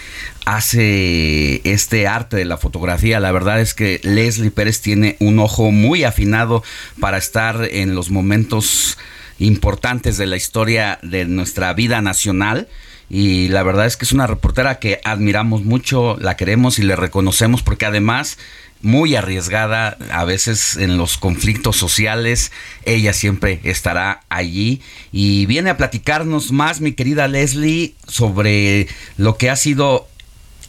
hace 0.44 1.60
este 1.70 2.06
arte 2.06 2.36
de 2.36 2.44
la 2.44 2.56
fotografía, 2.56 3.20
la 3.20 3.32
verdad 3.32 3.60
es 3.60 3.74
que 3.74 4.00
Leslie 4.02 4.50
Pérez 4.50 4.80
tiene 4.80 5.16
un 5.20 5.38
ojo 5.38 5.70
muy 5.70 6.04
afinado 6.04 6.62
para 7.00 7.18
estar 7.18 7.68
en 7.70 7.94
los 7.94 8.10
momentos 8.10 8.98
importantes 9.38 10.16
de 10.18 10.26
la 10.26 10.36
historia 10.36 10.98
de 11.02 11.24
nuestra 11.24 11.72
vida 11.74 12.00
nacional. 12.00 12.68
Y 13.10 13.48
la 13.48 13.62
verdad 13.62 13.86
es 13.86 13.96
que 13.96 14.04
es 14.04 14.12
una 14.12 14.26
reportera 14.26 14.78
que 14.78 15.00
admiramos 15.02 15.64
mucho, 15.64 16.18
la 16.20 16.36
queremos 16.36 16.78
y 16.78 16.82
le 16.82 16.94
reconocemos 16.94 17.62
porque 17.62 17.86
además 17.86 18.36
muy 18.82 19.16
arriesgada 19.16 19.96
a 20.10 20.24
veces 20.24 20.76
en 20.76 20.96
los 20.96 21.18
conflictos 21.18 21.76
sociales. 21.76 22.52
Ella 22.84 23.12
siempre 23.12 23.60
estará 23.64 24.22
allí 24.28 24.80
y 25.12 25.46
viene 25.46 25.70
a 25.70 25.76
platicarnos 25.76 26.52
más, 26.52 26.80
mi 26.80 26.92
querida 26.92 27.28
Leslie, 27.28 27.94
sobre 28.06 28.88
lo 29.16 29.36
que 29.36 29.50
ha 29.50 29.56
sido 29.56 30.06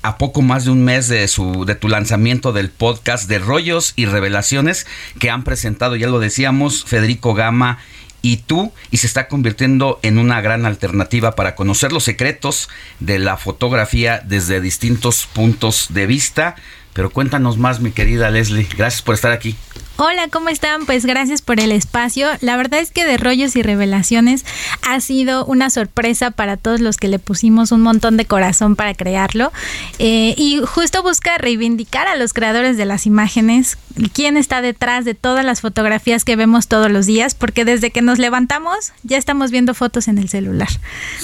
a 0.01 0.17
poco 0.17 0.41
más 0.41 0.65
de 0.65 0.71
un 0.71 0.83
mes 0.83 1.09
de 1.09 1.27
su 1.27 1.65
de 1.65 1.75
tu 1.75 1.89
lanzamiento 1.89 2.53
del 2.53 2.69
podcast 2.69 3.27
de 3.27 3.39
rollos 3.39 3.93
y 3.97 4.05
revelaciones 4.05 4.87
que 5.19 5.29
han 5.29 5.43
presentado, 5.43 5.95
ya 5.95 6.07
lo 6.07 6.19
decíamos, 6.19 6.85
Federico 6.85 7.33
Gama 7.33 7.79
y 8.21 8.37
tú 8.37 8.71
y 8.91 8.97
se 8.97 9.07
está 9.07 9.27
convirtiendo 9.27 9.99
en 10.01 10.17
una 10.17 10.41
gran 10.41 10.65
alternativa 10.65 11.35
para 11.35 11.55
conocer 11.55 11.91
los 11.91 12.03
secretos 12.03 12.69
de 12.99 13.19
la 13.19 13.37
fotografía 13.37 14.21
desde 14.25 14.61
distintos 14.61 15.27
puntos 15.27 15.87
de 15.89 16.05
vista 16.05 16.55
Pero 16.99 17.11
cuéntanos 17.11 17.57
más, 17.57 17.79
mi 17.79 17.91
querida 17.91 18.29
Leslie. 18.29 18.67
Gracias 18.77 19.01
por 19.01 19.15
estar 19.15 19.31
aquí. 19.31 19.55
Hola, 20.01 20.29
¿cómo 20.29 20.47
están? 20.47 20.85
Pues 20.85 21.05
gracias 21.05 21.41
por 21.41 21.59
el 21.59 21.73
espacio. 21.73 22.29
La 22.39 22.55
verdad 22.55 22.79
es 22.79 22.89
que 22.89 23.03
de 23.03 23.17
rollos 23.17 23.57
y 23.57 23.63
revelaciones 23.63 24.45
ha 24.81 25.01
sido 25.01 25.43
una 25.43 25.69
sorpresa 25.69 26.31
para 26.31 26.55
todos 26.55 26.79
los 26.79 26.95
que 26.95 27.09
le 27.09 27.19
pusimos 27.19 27.73
un 27.73 27.81
montón 27.81 28.15
de 28.15 28.23
corazón 28.23 28.77
para 28.77 28.93
crearlo. 28.93 29.51
Eh, 29.97 30.35
y 30.37 30.61
justo 30.65 31.03
busca 31.03 31.37
reivindicar 31.37 32.07
a 32.07 32.15
los 32.15 32.31
creadores 32.31 32.77
de 32.77 32.85
las 32.85 33.05
imágenes, 33.05 33.77
quién 34.13 34.37
está 34.37 34.61
detrás 34.61 35.03
de 35.03 35.15
todas 35.15 35.43
las 35.43 35.59
fotografías 35.59 36.23
que 36.23 36.37
vemos 36.37 36.69
todos 36.69 36.89
los 36.89 37.05
días, 37.05 37.35
porque 37.35 37.65
desde 37.65 37.91
que 37.91 38.01
nos 38.01 38.19
levantamos 38.19 38.93
ya 39.03 39.17
estamos 39.17 39.51
viendo 39.51 39.73
fotos 39.73 40.07
en 40.07 40.17
el 40.17 40.29
celular. 40.29 40.69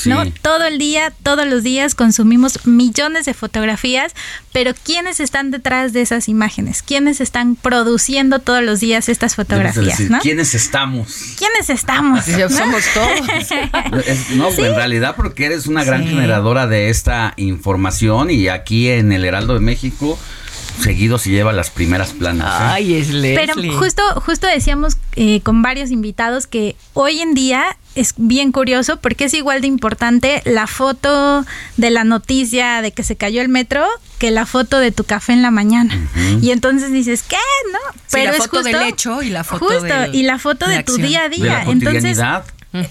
¿No? 0.04 0.30
Todo 0.42 0.66
el 0.66 0.80
día, 0.80 1.14
todos 1.24 1.48
los 1.48 1.64
días 1.64 1.96
consumimos 1.96 2.68
millones 2.68 3.24
de 3.24 3.34
fotografías, 3.34 4.14
pero 4.52 4.74
¿quiénes 4.74 5.22
están 5.22 5.50
detrás 5.52 5.94
de 5.94 6.02
esas 6.02 6.28
imágenes? 6.28 6.84
¿Quiénes 6.84 7.22
están 7.22 7.56
produciendo 7.56 8.40
todo 8.40 8.65
los 8.66 8.80
días 8.80 9.10
estas 9.10 9.36
fotografías, 9.36 10.00
¿no? 10.10 10.20
¿Quiénes 10.20 10.56
estamos? 10.56 11.36
¿Quiénes 11.38 11.70
estamos? 11.70 12.26
Somos 12.26 12.84
todos. 12.94 13.20
no, 14.36 14.50
en 14.50 14.76
realidad 14.76 15.16
porque 15.16 15.46
eres 15.46 15.68
una 15.68 15.84
gran 15.84 16.06
generadora 16.06 16.68
de 16.68 16.90
esta 16.90 17.34
información 17.38 18.30
y 18.32 18.48
aquí 18.48 18.90
en 18.90 19.12
el 19.12 19.26
Heraldo 19.26 19.54
de 19.54 19.60
México 19.60 20.18
seguido 20.80 21.18
se 21.18 21.30
lleva 21.30 21.54
las 21.54 21.70
primeras 21.70 22.14
planas. 22.14 22.48
¿eh? 22.62 22.66
Ay, 22.66 22.96
es 22.96 23.08
Pero 23.12 23.54
justo, 23.78 24.02
justo 24.22 24.48
decíamos 24.48 24.98
eh, 25.16 25.42
con 25.42 25.62
varios 25.62 25.92
invitados 25.92 26.48
que 26.48 26.76
hoy 26.94 27.22
en 27.22 27.34
día 27.34 27.78
es 27.96 28.14
bien 28.18 28.52
curioso 28.52 28.98
porque 28.98 29.26
es 29.26 29.34
igual 29.34 29.62
de 29.62 29.68
importante 29.68 30.42
la 30.46 30.68
foto 30.68 31.46
de 31.78 31.90
la 31.90 32.04
noticia 32.04 32.82
de 32.82 32.92
que 32.92 33.04
se 33.04 33.16
cayó 33.16 33.42
el 33.42 33.50
metro 33.50 33.86
que 34.20 34.32
la 34.32 34.46
foto 34.46 34.80
de 34.80 34.92
tu 34.92 35.04
café 35.04 35.34
en 35.34 35.42
la 35.42 35.52
mañana. 35.52 35.98
Y 36.42 36.52
entonces 36.52 36.92
dices, 36.92 37.24
¿qué? 37.24 37.38
¿No? 37.72 37.80
Pero 38.12 38.32
la 38.32 38.38
foto 38.38 38.64
del 38.64 38.82
hecho 38.84 39.22
y 39.22 39.30
la 39.30 39.44
foto 39.44 39.66
justo, 39.66 39.94
y 40.14 40.24
la 40.24 40.40
foto 40.40 40.68
de, 40.68 40.84
tu 40.84 40.98
día 40.98 41.24
a 41.24 41.30
día. 41.30 41.64
entonces, 41.68 42.20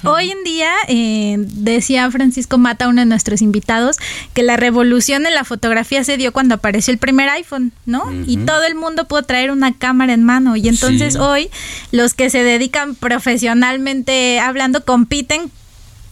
Hoy 0.05 0.31
en 0.31 0.44
día, 0.44 0.73
eh, 0.89 1.36
decía 1.39 2.11
Francisco 2.11 2.59
Mata, 2.59 2.89
uno 2.89 3.01
de 3.01 3.06
nuestros 3.06 3.43
invitados, 3.43 3.98
que 4.32 4.43
la 4.43 4.56
revolución 4.56 5.27
en 5.27 5.35
la 5.35 5.44
fotografía 5.44 6.05
se 6.05 6.16
dio 6.16 6.32
cuando 6.32 6.55
apareció 6.56 6.93
el 6.93 6.98
primer 6.98 7.28
iPhone, 7.28 7.73
¿no? 7.86 8.05
Y 8.27 8.39
todo 8.39 8.65
el 8.65 8.74
mundo 8.74 9.06
pudo 9.06 9.23
traer 9.23 9.51
una 9.51 9.73
cámara 9.73 10.12
en 10.12 10.24
mano. 10.24 10.56
Y 10.56 10.69
entonces 10.69 11.16
hoy 11.16 11.51
los 11.93 12.15
que 12.15 12.31
se 12.31 12.43
dedican 12.43 12.94
profesionalmente 12.94 14.40
hablando 14.40 14.85
compiten 14.85 15.51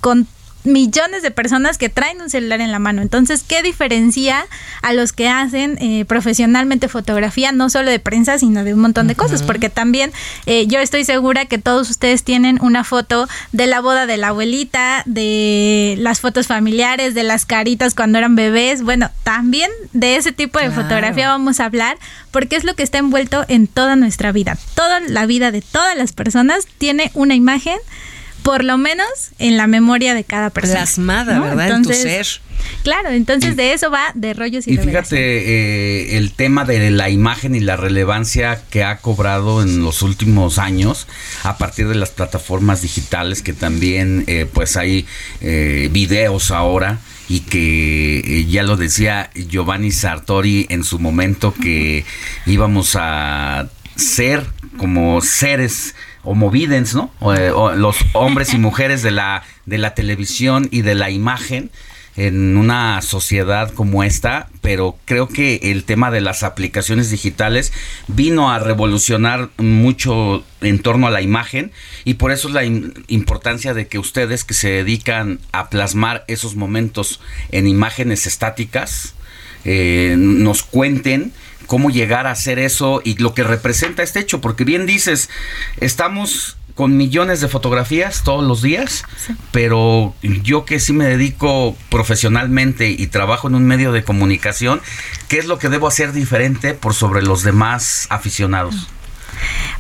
con 0.00 0.26
millones 0.64 1.22
de 1.22 1.30
personas 1.30 1.78
que 1.78 1.88
traen 1.88 2.20
un 2.20 2.30
celular 2.30 2.60
en 2.60 2.72
la 2.72 2.78
mano. 2.78 3.02
Entonces, 3.02 3.44
¿qué 3.46 3.62
diferencia 3.62 4.46
a 4.82 4.92
los 4.92 5.12
que 5.12 5.28
hacen 5.28 5.78
eh, 5.80 6.04
profesionalmente 6.04 6.88
fotografía, 6.88 7.52
no 7.52 7.70
solo 7.70 7.90
de 7.90 7.98
prensa, 7.98 8.38
sino 8.38 8.64
de 8.64 8.74
un 8.74 8.80
montón 8.80 9.08
de 9.08 9.14
cosas? 9.14 9.42
Porque 9.42 9.70
también 9.70 10.12
eh, 10.46 10.66
yo 10.66 10.78
estoy 10.78 11.04
segura 11.04 11.46
que 11.46 11.58
todos 11.58 11.90
ustedes 11.90 12.22
tienen 12.22 12.58
una 12.62 12.84
foto 12.84 13.28
de 13.52 13.66
la 13.66 13.80
boda 13.80 14.06
de 14.06 14.16
la 14.16 14.28
abuelita, 14.28 15.02
de 15.06 15.96
las 15.98 16.20
fotos 16.20 16.46
familiares, 16.46 17.14
de 17.14 17.22
las 17.22 17.44
caritas 17.44 17.94
cuando 17.94 18.18
eran 18.18 18.36
bebés. 18.36 18.82
Bueno, 18.82 19.10
también 19.24 19.70
de 19.92 20.16
ese 20.16 20.32
tipo 20.32 20.58
de 20.58 20.70
fotografía 20.70 21.28
vamos 21.28 21.60
a 21.60 21.66
hablar, 21.66 21.98
porque 22.30 22.56
es 22.56 22.64
lo 22.64 22.74
que 22.74 22.82
está 22.82 22.98
envuelto 22.98 23.44
en 23.48 23.66
toda 23.66 23.96
nuestra 23.96 24.32
vida. 24.32 24.56
Toda 24.74 25.00
la 25.00 25.26
vida 25.26 25.50
de 25.50 25.60
todas 25.60 25.96
las 25.96 26.12
personas 26.12 26.66
tiene 26.78 27.10
una 27.14 27.34
imagen 27.34 27.78
por 28.42 28.64
lo 28.64 28.78
menos 28.78 29.08
en 29.38 29.56
la 29.56 29.66
memoria 29.66 30.14
de 30.14 30.24
cada 30.24 30.50
persona. 30.50 30.80
Plasmada, 30.80 31.38
¿verdad? 31.40 31.76
en 31.76 31.82
tu 31.82 31.92
ser. 31.92 32.26
Claro, 32.84 33.10
entonces 33.10 33.56
de 33.56 33.72
eso 33.72 33.90
va 33.90 34.12
de 34.14 34.34
rollos 34.34 34.66
y, 34.66 34.74
y 34.74 34.78
fíjate 34.78 35.16
eh, 35.16 36.16
el 36.16 36.32
tema 36.32 36.64
de 36.64 36.90
la 36.90 37.10
imagen 37.10 37.54
y 37.54 37.60
la 37.60 37.76
relevancia 37.76 38.62
que 38.70 38.84
ha 38.84 38.98
cobrado 38.98 39.62
en 39.62 39.82
los 39.82 40.02
últimos 40.02 40.58
años 40.58 41.06
a 41.42 41.58
partir 41.58 41.88
de 41.88 41.94
las 41.94 42.10
plataformas 42.10 42.82
digitales 42.82 43.42
que 43.42 43.52
también 43.52 44.24
eh, 44.26 44.46
pues 44.52 44.76
hay 44.76 45.06
eh, 45.40 45.88
videos 45.92 46.50
ahora 46.50 47.00
y 47.28 47.40
que 47.40 48.46
ya 48.48 48.62
lo 48.62 48.76
decía 48.76 49.30
Giovanni 49.34 49.90
Sartori 49.90 50.66
en 50.68 50.84
su 50.84 50.98
momento 50.98 51.54
que 51.54 52.04
íbamos 52.46 52.96
a 52.96 53.68
ser 53.96 54.44
como 54.76 55.20
seres 55.20 55.94
homo 56.24 56.50
videns, 56.50 56.94
¿no? 56.94 57.10
Eh, 57.36 57.50
o, 57.50 57.72
los 57.72 57.96
hombres 58.12 58.54
y 58.54 58.58
mujeres 58.58 59.02
de 59.02 59.10
la, 59.10 59.42
de 59.66 59.78
la 59.78 59.94
televisión 59.94 60.68
y 60.70 60.82
de 60.82 60.94
la 60.94 61.10
imagen 61.10 61.70
en 62.16 62.56
una 62.58 63.00
sociedad 63.00 63.72
como 63.72 64.04
esta, 64.04 64.48
pero 64.60 64.98
creo 65.06 65.28
que 65.28 65.60
el 65.62 65.84
tema 65.84 66.10
de 66.10 66.20
las 66.20 66.42
aplicaciones 66.42 67.10
digitales 67.10 67.72
vino 68.06 68.50
a 68.50 68.58
revolucionar 68.58 69.48
mucho 69.56 70.44
en 70.60 70.80
torno 70.80 71.06
a 71.06 71.10
la 71.10 71.22
imagen 71.22 71.72
y 72.04 72.14
por 72.14 72.30
eso 72.30 72.48
es 72.48 72.54
la 72.54 72.64
importancia 72.64 73.72
de 73.72 73.86
que 73.86 73.98
ustedes 73.98 74.44
que 74.44 74.54
se 74.54 74.68
dedican 74.68 75.40
a 75.52 75.70
plasmar 75.70 76.24
esos 76.28 76.54
momentos 76.54 77.20
en 77.50 77.66
imágenes 77.66 78.26
estáticas 78.26 79.14
eh, 79.64 80.16
nos 80.18 80.64
cuenten 80.64 81.32
cómo 81.72 81.88
llegar 81.88 82.26
a 82.26 82.32
hacer 82.32 82.58
eso 82.58 83.00
y 83.02 83.16
lo 83.16 83.32
que 83.32 83.44
representa 83.44 84.02
este 84.02 84.20
hecho, 84.20 84.42
porque 84.42 84.62
bien 84.62 84.84
dices, 84.84 85.30
estamos 85.80 86.58
con 86.74 86.98
millones 86.98 87.40
de 87.40 87.48
fotografías 87.48 88.24
todos 88.24 88.44
los 88.44 88.60
días, 88.60 89.04
pero 89.52 90.14
yo 90.22 90.66
que 90.66 90.80
sí 90.80 90.92
me 90.92 91.06
dedico 91.06 91.74
profesionalmente 91.88 92.90
y 92.90 93.06
trabajo 93.06 93.48
en 93.48 93.54
un 93.54 93.64
medio 93.64 93.90
de 93.90 94.04
comunicación, 94.04 94.82
¿qué 95.28 95.38
es 95.38 95.46
lo 95.46 95.58
que 95.58 95.70
debo 95.70 95.86
hacer 95.86 96.12
diferente 96.12 96.74
por 96.74 96.92
sobre 96.92 97.22
los 97.22 97.42
demás 97.42 98.06
aficionados? 98.10 98.88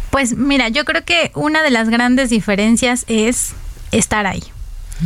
Pues 0.08 0.34
mira, 0.34 0.70
yo 0.70 0.86
creo 0.86 1.04
que 1.04 1.30
una 1.34 1.62
de 1.62 1.72
las 1.72 1.90
grandes 1.90 2.30
diferencias 2.30 3.04
es 3.06 3.52
estar 3.90 4.26
ahí. 4.26 4.42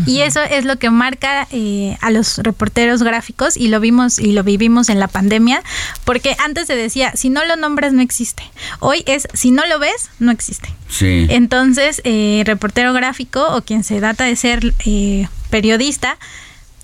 Y 0.04 0.20
eso 0.20 0.42
es 0.42 0.64
lo 0.64 0.76
que 0.76 0.90
marca 0.90 1.46
eh, 1.50 1.96
a 2.00 2.10
los 2.10 2.38
reporteros 2.38 3.02
gráficos 3.02 3.56
y 3.56 3.68
lo 3.68 3.80
vimos 3.80 4.18
y 4.18 4.32
lo 4.32 4.42
vivimos 4.42 4.88
en 4.88 5.00
la 5.00 5.08
pandemia, 5.08 5.62
porque 6.04 6.36
antes 6.44 6.66
se 6.66 6.76
decía, 6.76 7.12
si 7.14 7.30
no 7.30 7.44
lo 7.44 7.56
nombras 7.56 7.92
no 7.92 8.02
existe. 8.02 8.42
Hoy 8.80 9.02
es, 9.06 9.28
si 9.32 9.50
no 9.50 9.66
lo 9.66 9.78
ves, 9.78 10.10
no 10.18 10.30
existe. 10.32 10.68
Sí. 10.88 11.26
Entonces, 11.30 12.00
eh, 12.04 12.42
reportero 12.44 12.92
gráfico 12.92 13.46
o 13.54 13.62
quien 13.62 13.84
se 13.84 14.00
data 14.00 14.24
de 14.24 14.36
ser 14.36 14.74
eh, 14.84 15.28
periodista, 15.50 16.18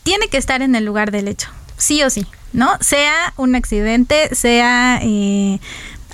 tiene 0.02 0.28
que 0.28 0.36
estar 0.36 0.62
en 0.62 0.74
el 0.74 0.84
lugar 0.84 1.10
del 1.10 1.28
hecho, 1.28 1.48
sí 1.76 2.02
o 2.02 2.10
sí, 2.10 2.26
¿no? 2.52 2.70
Sea 2.80 3.34
un 3.36 3.54
accidente, 3.54 4.34
sea 4.34 5.00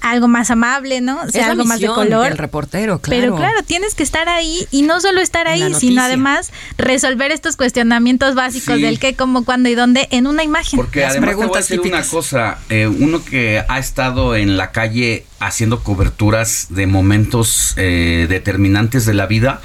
algo 0.00 0.28
más 0.28 0.50
amable, 0.50 1.00
¿no? 1.00 1.20
O 1.20 1.28
sea, 1.28 1.50
algo 1.50 1.64
más 1.64 1.80
de 1.80 1.88
color. 1.88 2.28
El 2.28 2.38
reportero, 2.38 3.00
claro. 3.00 3.20
Pero 3.20 3.36
claro, 3.36 3.62
tienes 3.62 3.94
que 3.94 4.02
estar 4.02 4.28
ahí 4.28 4.66
y 4.70 4.82
no 4.82 5.00
solo 5.00 5.20
estar 5.20 5.46
ahí, 5.46 5.74
sino 5.74 6.02
además 6.02 6.50
resolver 6.76 7.30
estos 7.30 7.56
cuestionamientos 7.56 8.34
básicos 8.34 8.80
del 8.80 8.98
qué, 8.98 9.14
cómo, 9.14 9.44
cuándo 9.44 9.68
y 9.68 9.74
dónde 9.74 10.08
en 10.10 10.26
una 10.26 10.44
imagen. 10.44 10.76
Porque 10.76 11.04
además 11.04 11.30
te 11.30 11.36
voy 11.36 11.56
a 11.56 11.60
decir 11.60 11.80
una 11.80 12.02
cosa, 12.02 12.58
eh, 12.68 12.86
uno 12.86 13.24
que 13.24 13.62
ha 13.66 13.78
estado 13.78 14.36
en 14.36 14.56
la 14.56 14.72
calle 14.72 15.26
haciendo 15.40 15.82
coberturas 15.82 16.66
de 16.70 16.86
momentos 16.86 17.74
eh, 17.76 18.26
determinantes 18.28 19.06
de 19.06 19.14
la 19.14 19.26
vida, 19.26 19.60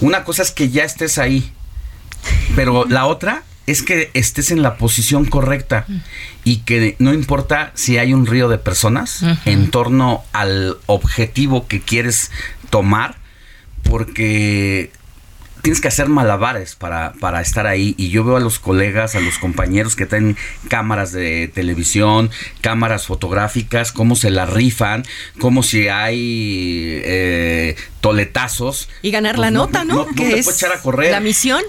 una 0.00 0.24
cosa 0.24 0.42
es 0.42 0.50
que 0.50 0.70
ya 0.70 0.84
estés 0.84 1.18
ahí, 1.18 1.52
pero 2.54 2.84
la 2.86 3.06
otra 3.06 3.42
es 3.66 3.82
que 3.82 4.10
estés 4.14 4.50
en 4.50 4.62
la 4.62 4.76
posición 4.76 5.24
correcta 5.24 5.86
y 6.44 6.58
que 6.58 6.96
no 6.98 7.12
importa 7.12 7.72
si 7.74 7.98
hay 7.98 8.14
un 8.14 8.26
río 8.26 8.48
de 8.48 8.58
personas 8.58 9.24
en 9.44 9.70
torno 9.70 10.24
al 10.32 10.76
objetivo 10.86 11.66
que 11.66 11.80
quieres 11.80 12.30
tomar, 12.70 13.16
porque 13.82 14.92
tienes 15.66 15.80
que 15.80 15.88
hacer 15.88 16.08
malabares 16.08 16.76
para, 16.76 17.14
para 17.14 17.40
estar 17.40 17.66
ahí. 17.66 17.96
Y 17.98 18.10
yo 18.10 18.22
veo 18.22 18.36
a 18.36 18.40
los 18.40 18.60
colegas, 18.60 19.16
a 19.16 19.20
los 19.20 19.36
compañeros 19.36 19.96
que 19.96 20.06
tienen 20.06 20.36
cámaras 20.68 21.10
de 21.10 21.50
televisión, 21.52 22.30
cámaras 22.60 23.06
fotográficas, 23.06 23.90
cómo 23.90 24.14
se 24.14 24.30
la 24.30 24.46
rifan, 24.46 25.04
cómo 25.40 25.64
si 25.64 25.88
hay 25.88 27.00
eh, 27.04 27.74
toletazos. 28.00 28.88
Y 29.02 29.10
ganar 29.10 29.34
pues 29.34 29.44
la 29.44 29.50
nota, 29.50 29.84
¿no? 29.84 29.94
No, 29.96 30.04
te 30.04 30.12
puedes 30.12 30.46
echar 30.46 30.70
a 30.70 30.80
correr. 30.80 31.10
La 31.10 31.18
misión. 31.18 31.60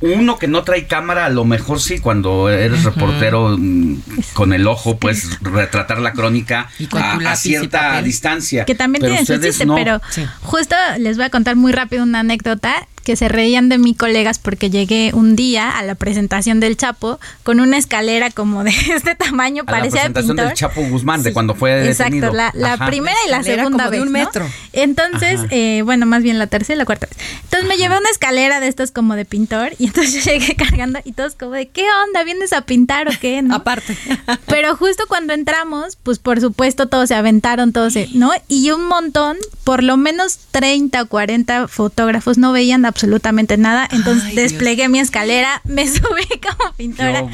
uno 0.00 0.38
que 0.38 0.46
no 0.46 0.62
trae 0.62 0.86
cámara, 0.86 1.24
a 1.24 1.30
lo 1.30 1.44
mejor 1.44 1.80
sí, 1.80 1.98
cuando 1.98 2.50
eres 2.50 2.84
reportero 2.84 3.56
mm, 3.58 3.96
con 4.32 4.52
el 4.52 4.68
ojo, 4.68 4.98
pues 4.98 5.40
retratar 5.40 5.98
la 5.98 6.12
crónica 6.12 6.70
a, 6.92 7.34
cierta 7.34 8.00
distancia. 8.02 8.64
Que 8.64 8.76
también 8.76 9.02
tiene 9.02 9.26
su 9.26 9.36
chiste, 9.40 9.66
pero 9.74 10.00
justo 10.42 10.76
les 11.00 11.16
voy 11.16 11.26
a 11.26 11.30
contar 11.30 11.56
muy 11.56 11.72
rápido 11.72 12.04
una 12.04 12.20
anécdota 12.20 12.86
que 13.04 13.16
se 13.16 13.28
reían 13.28 13.68
de 13.68 13.78
mi 13.78 13.94
colegas 13.94 14.38
porque 14.38 14.70
llegué 14.70 15.10
un 15.14 15.36
día 15.36 15.70
a 15.70 15.82
la 15.82 15.94
presentación 15.94 16.60
del 16.60 16.76
Chapo 16.76 17.18
con 17.42 17.60
una 17.60 17.78
escalera 17.78 18.30
como 18.30 18.64
de 18.64 18.70
este 18.94 19.14
tamaño, 19.14 19.62
a 19.62 19.66
parecía 19.66 20.04
la 20.04 20.10
presentación 20.10 20.36
del 20.36 20.54
Chapo 20.54 20.82
Guzmán, 20.82 21.22
de 21.22 21.32
cuando 21.32 21.54
fue 21.54 21.70
detenido. 21.72 22.28
Exacto, 22.28 22.58
la, 22.58 22.86
primera 22.86 23.16
y 23.26 23.30
la 23.30 23.42
segunda 23.42 23.88
vez, 23.88 24.00
un 24.00 24.12
metro. 24.12 24.46
Entonces, 24.72 25.40
eh, 25.50 25.82
bueno, 25.84 26.06
más 26.06 26.22
bien 26.22 26.38
la 26.38 26.46
tercera 26.46 26.76
y 26.76 26.78
la 26.78 26.84
cuarta 26.84 27.06
vez. 27.06 27.16
Entonces 27.44 27.68
me 27.68 27.76
llevé 27.76 27.98
una 27.98 28.10
escalera 28.10 28.60
de 28.60 28.68
estas 28.68 28.90
como 28.90 29.16
de 29.16 29.24
pintor 29.24 29.72
y 29.78 29.86
entonces 29.86 30.24
yo 30.24 30.32
llegué 30.32 30.54
cargando 30.54 31.00
y 31.04 31.12
todos 31.12 31.34
como 31.34 31.52
de, 31.52 31.68
¿qué 31.68 31.84
onda? 32.06 32.24
¿Vienes 32.24 32.52
a 32.52 32.62
pintar 32.62 33.08
o 33.08 33.12
qué? 33.20 33.42
Aparte. 33.50 33.96
Pero 34.46 34.76
justo 34.76 35.04
cuando 35.08 35.32
entramos, 35.32 35.96
pues 36.02 36.18
por 36.18 36.40
supuesto 36.40 36.86
todos 36.86 37.08
se 37.08 37.14
aventaron, 37.14 37.72
todos 37.72 37.92
se, 37.94 38.08
¿no? 38.14 38.30
Y 38.48 38.70
un 38.70 38.86
montón, 38.86 39.36
por 39.64 39.82
lo 39.82 39.96
menos 39.96 40.38
30 40.50 41.02
o 41.02 41.06
40 41.06 41.68
fotógrafos 41.68 42.38
no 42.38 42.52
veían 42.52 42.84
absolutamente 42.90 43.56
nada. 43.56 43.88
Entonces 43.90 44.34
desplegué 44.34 44.88
mi 44.88 44.98
escalera, 44.98 45.62
me 45.64 45.88
subí 45.88 46.26
como 46.40 46.72
pintora. 46.74 47.24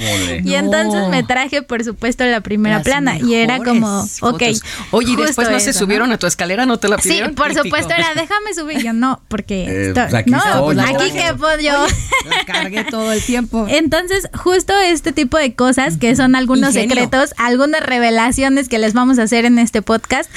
Y 0.44 0.54
entonces 0.54 1.08
me 1.08 1.22
traje, 1.22 1.62
por 1.62 1.82
supuesto, 1.84 2.24
la 2.24 2.40
primera 2.40 2.82
plana. 2.82 3.18
Y 3.18 3.34
era 3.34 3.58
como, 3.58 4.06
ok. 4.20 4.42
Oye, 4.90 5.12
¿y 5.12 5.16
después 5.16 5.50
no 5.50 5.60
se 5.60 5.72
subieron 5.72 6.12
a 6.12 6.18
tu 6.18 6.26
escalera? 6.26 6.66
¿No 6.66 6.78
te 6.78 6.88
la 6.88 6.98
pidieron? 6.98 7.30
Sí, 7.30 7.34
por 7.34 7.54
supuesto, 7.54 7.92
era 7.92 8.14
déjame 8.14 8.54
subir. 8.54 8.82
Yo 8.82 8.92
no, 8.92 9.20
porque. 9.28 9.90
Eh, 9.90 9.94
aquí 10.14 10.30
no, 10.30 10.40
pues 10.64 10.78
aquí 10.78 11.10
que 11.10 11.34
puedo 11.34 11.58
yo. 11.60 11.86
la 12.28 12.44
cargué 12.44 12.84
todo 12.84 13.12
el 13.12 13.22
tiempo. 13.22 13.66
Entonces, 13.68 14.28
justo 14.34 14.72
este 14.78 15.12
tipo 15.12 15.38
de 15.38 15.54
cosas 15.54 15.96
que 15.96 16.14
son 16.16 16.34
algunos 16.34 16.74
secretos, 16.74 17.34
algunas 17.36 17.82
revelaciones 17.82 18.68
que 18.68 18.78
les 18.78 18.92
vamos 18.94 19.18
a 19.18 19.22
hacer 19.22 19.44
en 19.44 19.58
este 19.58 19.82
podcast, 19.82 20.30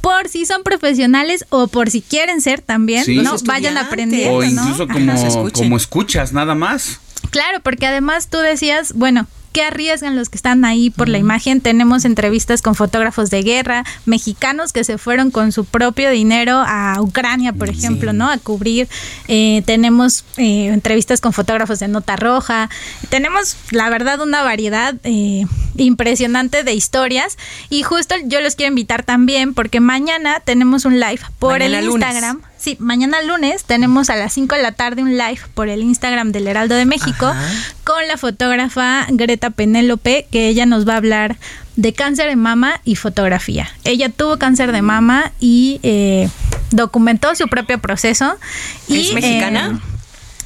por 0.00 0.28
si 0.28 0.46
son 0.46 0.62
profesionales 0.62 1.46
o 1.50 1.66
por 1.68 1.90
si 1.90 2.02
quieren 2.02 2.40
ser 2.40 2.60
también, 2.60 3.04
¿no? 3.22 3.36
Vayan 3.44 3.76
aprendiendo. 3.78 4.36
O 4.36 4.42
incluso 4.42 4.86
como, 4.88 5.50
como 5.52 5.76
escuchas, 5.76 6.32
nada 6.32 6.54
más. 6.54 7.00
Claro, 7.30 7.60
porque 7.62 7.86
además 7.86 8.28
tú 8.28 8.38
decías, 8.38 8.92
bueno, 8.94 9.26
qué 9.54 9.62
arriesgan 9.62 10.16
los 10.16 10.28
que 10.28 10.36
están 10.36 10.64
ahí 10.64 10.90
por 10.90 11.08
la 11.08 11.16
imagen. 11.16 11.60
Tenemos 11.60 12.04
entrevistas 12.04 12.60
con 12.60 12.74
fotógrafos 12.74 13.30
de 13.30 13.44
guerra, 13.44 13.84
mexicanos 14.04 14.72
que 14.72 14.82
se 14.82 14.98
fueron 14.98 15.30
con 15.30 15.52
su 15.52 15.64
propio 15.64 16.10
dinero 16.10 16.64
a 16.66 17.00
Ucrania, 17.00 17.52
por 17.52 17.68
ejemplo, 17.70 18.12
¿no? 18.12 18.28
A 18.28 18.36
cubrir. 18.38 18.88
Eh, 19.28 19.62
tenemos 19.64 20.24
eh, 20.38 20.66
entrevistas 20.66 21.20
con 21.20 21.32
fotógrafos 21.32 21.78
de 21.78 21.86
Nota 21.86 22.16
Roja. 22.16 22.68
Tenemos, 23.10 23.56
la 23.70 23.88
verdad, 23.90 24.20
una 24.20 24.42
variedad 24.42 24.96
eh, 25.04 25.46
impresionante 25.76 26.64
de 26.64 26.74
historias. 26.74 27.38
Y 27.70 27.84
justo 27.84 28.16
yo 28.24 28.40
los 28.40 28.56
quiero 28.56 28.70
invitar 28.70 29.04
también 29.04 29.54
porque 29.54 29.78
mañana 29.78 30.40
tenemos 30.40 30.84
un 30.84 30.98
live 30.98 31.20
por 31.38 31.62
el 31.62 31.74
Instagram. 31.74 32.42
Sí, 32.64 32.78
mañana 32.80 33.20
lunes 33.20 33.64
tenemos 33.64 34.08
a 34.08 34.16
las 34.16 34.32
5 34.32 34.54
de 34.54 34.62
la 34.62 34.72
tarde 34.72 35.02
un 35.02 35.18
live 35.18 35.40
por 35.52 35.68
el 35.68 35.82
Instagram 35.82 36.32
del 36.32 36.46
Heraldo 36.46 36.74
de 36.74 36.86
México 36.86 37.30
con 37.84 38.08
la 38.08 38.16
fotógrafa 38.16 39.06
Greta 39.10 39.50
Penélope, 39.50 40.26
que 40.30 40.48
ella 40.48 40.64
nos 40.64 40.88
va 40.88 40.94
a 40.94 40.96
hablar 40.96 41.36
de 41.76 41.92
cáncer 41.92 42.30
de 42.30 42.36
mama 42.36 42.80
y 42.82 42.96
fotografía. 42.96 43.68
Ella 43.84 44.08
tuvo 44.08 44.38
cáncer 44.38 44.72
de 44.72 44.80
mama 44.80 45.32
y 45.40 45.78
eh, 45.82 46.30
documentó 46.70 47.34
su 47.34 47.48
propio 47.48 47.80
proceso. 47.80 48.34
¿Es 48.88 49.12
mexicana? 49.12 49.78
Eh, 49.78 49.93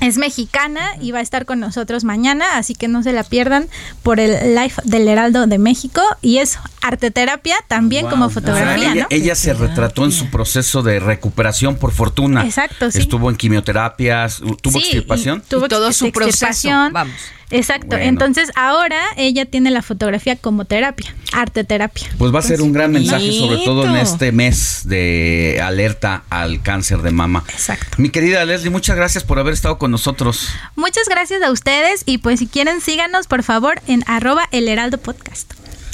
es 0.00 0.16
mexicana 0.16 0.92
y 1.00 1.10
va 1.12 1.18
a 1.18 1.22
estar 1.22 1.44
con 1.44 1.60
nosotros 1.60 2.04
mañana, 2.04 2.56
así 2.56 2.74
que 2.74 2.88
no 2.88 3.02
se 3.02 3.12
la 3.12 3.24
pierdan 3.24 3.68
por 4.02 4.20
el 4.20 4.54
live 4.54 4.74
del 4.84 5.08
Heraldo 5.08 5.46
de 5.46 5.58
México. 5.58 6.00
Y 6.22 6.38
es 6.38 6.58
arte 6.80 7.10
terapia 7.10 7.56
también 7.68 8.06
como 8.06 8.30
fotografía. 8.30 9.06
ella, 9.10 9.34
se 9.34 9.54
retrató 9.54 10.04
en 10.04 10.12
su 10.12 10.30
proceso 10.30 10.82
de 10.82 11.00
recuperación, 11.00 11.76
por 11.76 11.92
fortuna. 11.92 12.44
Exacto, 12.44 12.90
sí. 12.90 12.98
Estuvo 12.98 13.30
en 13.30 13.36
quimioterapias, 13.36 14.40
tuvo 14.62 14.78
extirpación. 14.78 15.42
Tuvo 15.48 15.68
todo 15.68 15.92
su 15.92 16.10
proceso. 16.12 16.68
Vamos. 16.92 17.14
Exacto. 17.50 17.96
Entonces 17.96 18.50
ahora 18.54 19.00
ella 19.16 19.46
tiene 19.46 19.70
la 19.70 19.82
fotografía 19.82 20.36
como 20.36 20.64
terapia, 20.64 21.14
arte 21.32 21.64
terapia. 21.64 22.08
Pues 22.18 22.34
va 22.34 22.40
a 22.40 22.42
ser 22.42 22.62
un 22.62 22.72
gran 22.72 22.92
mensaje, 22.92 23.32
sobre 23.32 23.58
todo 23.64 23.86
en 23.86 23.96
este 23.96 24.32
mes 24.32 24.82
de 24.84 25.60
alerta 25.62 26.24
al 26.30 26.62
cáncer 26.62 27.02
de 27.02 27.10
mama. 27.10 27.44
Exacto. 27.48 27.96
Mi 27.98 28.10
querida 28.10 28.44
Leslie, 28.44 28.70
muchas 28.70 28.96
gracias 28.96 29.24
por 29.24 29.38
haber 29.38 29.54
estado 29.54 29.78
con 29.78 29.90
nosotros. 29.90 30.48
Muchas 30.76 31.08
gracias 31.08 31.42
a 31.42 31.50
ustedes 31.50 32.02
y 32.06 32.18
pues 32.18 32.40
si 32.40 32.46
quieren 32.46 32.80
síganos 32.80 33.26
por 33.26 33.42
favor 33.42 33.80
en 33.86 34.04
arroba 34.06 34.48
el 34.52 34.68
heraldo 34.68 34.98
podcast. 34.98 35.52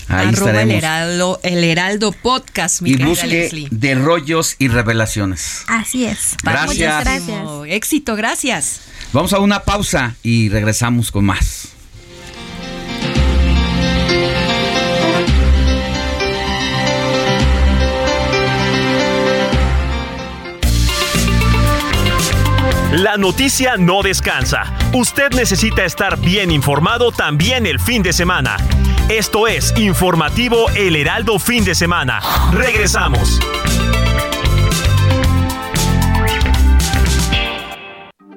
Ahí 0.08 0.28
arroba 0.28 0.62
el 0.62 0.70
heraldo, 0.70 1.40
el 1.42 1.64
heraldo 1.64 2.12
podcast, 2.12 2.82
mi 2.82 2.90
y 2.90 2.96
busque 2.96 3.68
de 3.70 3.94
rollos 3.94 4.56
y 4.58 4.68
revelaciones. 4.68 5.62
Así 5.66 6.04
es. 6.04 6.36
Gracias. 6.42 6.66
Muchas 6.66 7.04
gracias. 7.04 7.48
éxito, 7.68 8.16
gracias. 8.16 8.80
Vamos 9.14 9.32
a 9.32 9.38
una 9.38 9.60
pausa 9.60 10.16
y 10.24 10.48
regresamos 10.48 11.12
con 11.12 11.24
más. 11.24 11.68
La 22.90 23.16
noticia 23.16 23.76
no 23.76 24.02
descansa. 24.02 24.64
Usted 24.92 25.30
necesita 25.30 25.84
estar 25.84 26.18
bien 26.18 26.50
informado 26.50 27.12
también 27.12 27.66
el 27.66 27.78
fin 27.78 28.02
de 28.02 28.12
semana. 28.12 28.56
Esto 29.08 29.46
es 29.46 29.72
Informativo 29.78 30.68
El 30.70 30.96
Heraldo 30.96 31.38
Fin 31.38 31.64
de 31.64 31.76
Semana. 31.76 32.18
Regresamos. 32.50 33.38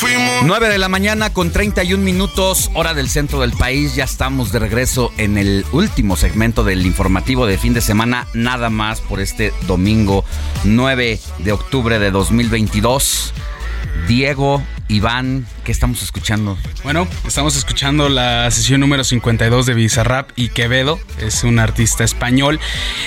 de 0.00 0.78
la 0.78 0.88
mañana 0.88 1.30
con 1.32 1.50
31 1.50 2.02
minutos, 2.02 2.70
hora 2.74 2.94
del 2.94 3.08
centro 3.10 3.40
del 3.40 3.52
país. 3.52 3.94
Ya 3.94 4.04
estamos 4.04 4.50
de 4.50 4.58
regreso 4.58 5.12
en 5.18 5.36
el 5.36 5.66
último 5.72 6.16
segmento 6.16 6.64
del 6.64 6.86
informativo 6.86 7.46
de 7.46 7.58
fin 7.58 7.74
de 7.74 7.82
semana, 7.82 8.26
nada 8.32 8.70
más 8.70 9.00
por 9.00 9.20
este 9.20 9.52
domingo 9.66 10.24
9 10.64 11.20
de 11.38 11.52
octubre 11.52 11.98
de 11.98 12.10
2022. 12.10 13.34
Diego, 14.08 14.62
Iván, 14.88 15.46
estamos 15.70 16.02
escuchando? 16.02 16.58
Bueno, 16.82 17.06
estamos 17.26 17.56
escuchando 17.56 18.08
la 18.08 18.50
sesión 18.50 18.80
número 18.80 19.04
52 19.04 19.66
de 19.66 19.74
Bizarrap 19.74 20.30
y 20.36 20.48
Quevedo, 20.48 20.98
es 21.20 21.44
un 21.44 21.58
artista 21.58 22.04
español. 22.04 22.58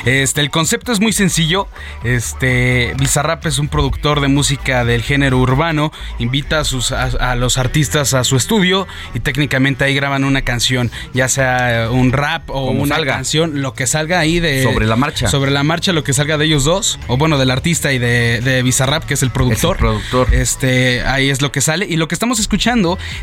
Este, 0.06 0.42
el 0.42 0.50
concepto 0.50 0.92
es 0.92 1.00
muy 1.00 1.12
sencillo. 1.14 1.68
Este, 2.04 2.94
Bizarrap 2.98 3.46
es 3.46 3.60
un 3.60 3.68
productor 3.68 4.22
de 4.22 4.30
música 4.30 4.86
del 4.86 5.02
género 5.02 5.40
urbano, 5.40 5.92
invita 6.20 6.60
a, 6.60 6.64
sus, 6.64 6.92
a, 6.92 7.36
los 7.36 7.58
artistas 7.58 8.14
a 8.14 8.24
su 8.24 8.38
estudio 8.38 8.88
y 9.14 9.20
técnicamente 9.20 9.84
ahí 9.84 9.94
graban 9.94 10.24
una 10.24 10.44
canción, 10.44 10.90
ya 11.14 11.28
sea 11.28 11.90
un 11.92 12.12
rap 12.14 12.50
o 12.50 12.72
una 12.72 13.04
canción, 13.04 13.62
lo 13.62 13.74
que 13.74 13.88
salga 13.88 14.20
ahí 14.20 14.40
de... 14.40 14.64
Sobre 14.64 14.86
la 14.86 14.96
marcha. 14.96 15.28
Sobre 15.28 15.52
la 15.52 15.64
marcha, 15.64 15.92
lo 15.92 16.04
que 16.04 16.14
salga 16.14 16.38
de 16.38 16.46
ellos 16.46 16.64
dos, 16.64 17.00
o 17.08 17.18
bueno, 17.18 17.38
del 17.38 17.52
artista 17.52 17.92
y 17.92 18.00
de, 18.00 18.40
de 18.42 18.64
Bizarrap, 18.64 19.04
que 19.04 19.16
es 19.16 19.24
el 19.24 19.32
productor. 19.32 19.76
Es 19.76 19.82
el 19.82 19.88
productor. 19.88 20.34
Este, 20.34 21.02
ahí 21.02 21.30
es 21.30 21.42
lo 21.42 21.52
que 21.52 21.60
sale. 21.60 21.86
Y 21.90 21.98
lo 21.98 22.08
que 22.08 22.16
estamos 22.16 22.40
escuchando 22.40 22.53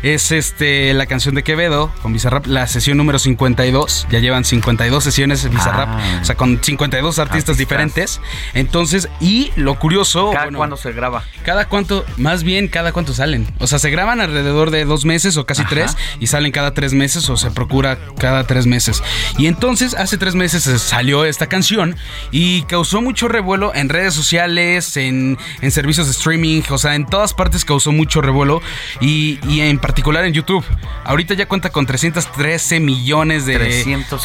es 0.03 0.31
este, 0.31 0.93
la 0.93 1.05
canción 1.05 1.35
de 1.35 1.43
Quevedo 1.43 1.89
con 2.01 2.11
Bizarrap, 2.11 2.47
la 2.47 2.67
sesión 2.67 2.97
número 2.97 3.17
52. 3.17 4.07
Ya 4.09 4.19
llevan 4.19 4.43
52 4.43 5.01
sesiones 5.01 5.43
de 5.43 5.49
Bizarrap, 5.49 5.87
ah. 5.89 6.19
o 6.21 6.25
sea, 6.25 6.35
con 6.35 6.61
52 6.61 7.17
artistas, 7.17 7.57
diferentes. 7.57 8.19
Entonces, 8.53 9.07
y 9.21 9.51
lo 9.55 9.79
curioso. 9.79 10.31
¿Cada 10.31 10.51
cuándo 10.51 10.75
se 10.75 10.91
graba? 10.91 11.23
Cada 11.43 11.69
cuánto, 11.69 12.05
más 12.17 12.43
bien, 12.43 12.67
cada 12.67 12.91
cuánto 12.91 13.13
salen. 13.13 13.47
O 13.59 13.67
sea, 13.67 13.79
se 13.79 13.89
graban 13.89 14.19
alrededor 14.19 14.69
de 14.69 14.83
dos 14.83 15.05
meses 15.05 15.37
o 15.37 15.45
casi 15.45 15.63
tres 15.63 15.95
y 16.19 16.27
salen 16.27 16.51
cada 16.51 16.73
tres 16.73 16.93
meses 16.93 17.29
o 17.29 17.37
se 17.37 17.51
procura 17.51 17.97
cada 18.17 18.45
tres 18.45 18.67
meses. 18.67 19.01
Y 19.37 19.47
entonces, 19.47 19.93
hace 19.93 20.17
tres 20.17 20.35
meses 20.35 20.63
salió 20.81 21.23
esta 21.23 21.47
canción 21.47 21.95
y 22.31 22.63
causó 22.63 23.01
mucho 23.01 23.29
revuelo 23.29 23.73
en 23.73 23.87
redes 23.87 24.13
sociales, 24.13 24.97
en, 24.97 25.37
en 25.61 25.71
servicios 25.71 26.07
de 26.07 26.11
streaming, 26.11 26.63
o 26.69 26.77
sea, 26.77 26.95
en 26.95 27.05
todas 27.05 27.33
partes 27.33 27.63
causó 27.63 27.93
mucho 27.93 28.21
revuelo 28.21 28.61
y, 28.99 29.10
en 29.43 29.79
particular 29.79 30.25
en 30.25 30.33
YouTube. 30.33 30.65
Ahorita 31.03 31.33
ya 31.33 31.47
cuenta 31.47 31.69
con 31.69 31.85
313 31.85 32.79
millones 32.79 33.45
de 33.45 33.57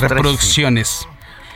reproducciones. 0.00 1.06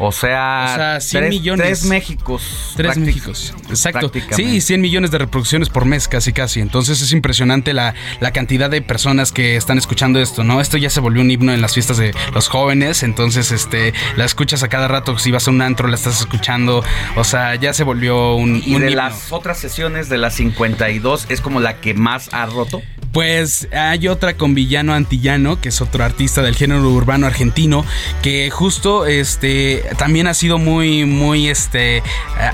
O 0.03 0.13
sea, 0.13 0.99
100 0.99 1.29
millones. 1.29 1.67
Tres 1.67 1.85
Méxicos. 1.85 2.73
Tres 2.75 2.97
Méxicos. 2.97 3.55
Exacto. 3.69 4.11
Sí, 4.31 4.63
100 4.63 4.81
millones 4.81 5.11
de 5.11 5.19
reproducciones 5.19 5.69
por 5.69 5.85
mes, 5.85 6.09
casi, 6.09 6.33
casi. 6.33 6.61
Entonces 6.61 7.03
es 7.03 7.13
impresionante 7.13 7.75
la, 7.75 7.95
la, 8.19 8.33
cantidad 8.33 8.71
de 8.71 8.81
personas 8.81 9.31
que 9.31 9.57
están 9.57 9.77
escuchando 9.77 10.19
esto, 10.19 10.43
¿no? 10.43 10.63
Esto 10.63 10.79
ya 10.79 10.89
se 10.89 11.01
volvió 11.01 11.21
un 11.21 11.31
himno 11.31 11.53
en 11.53 11.61
las 11.61 11.75
fiestas 11.75 11.99
de 11.99 12.15
los 12.33 12.49
jóvenes. 12.49 13.03
Entonces, 13.03 13.53
este, 13.53 13.93
la 14.17 14.25
escuchas 14.25 14.63
a 14.63 14.69
cada 14.69 14.89
rato. 14.89 15.19
Si 15.19 15.31
vas 15.31 15.47
a 15.49 15.51
un 15.51 15.61
antro, 15.61 15.87
la 15.87 15.97
estás 15.97 16.19
escuchando. 16.19 16.83
O 17.17 17.25
sea, 17.25 17.57
ya 17.57 17.75
se 17.75 17.85
volvió 17.85 18.37
un. 18.37 18.63
¿Y 18.65 18.79
de 18.79 18.93
las 18.93 19.31
otras 19.33 19.59
sesiones 19.59 20.09
de 20.09 20.17
las 20.17 20.35
52 20.37 21.27
es 21.29 21.43
como 21.43 21.61
la 21.61 21.79
que 21.83 21.93
más 21.93 22.33
ha 22.33 22.47
roto? 22.47 22.81
Pues 23.13 23.67
hay 23.73 24.07
otra 24.07 24.37
con 24.37 24.55
Villano 24.55 24.95
Antillano, 24.95 25.61
que 25.61 25.71
es 25.71 25.81
otro 25.81 26.05
artista 26.05 26.43
del 26.43 26.55
género 26.55 26.89
urbano 26.91 27.27
argentino, 27.27 27.85
que 28.23 28.51
justo 28.51 29.07
este 29.07 29.85
también 29.99 30.29
ha 30.29 30.35
sido 30.35 30.59
muy, 30.59 31.05
muy 31.07 31.49
este 31.49 32.03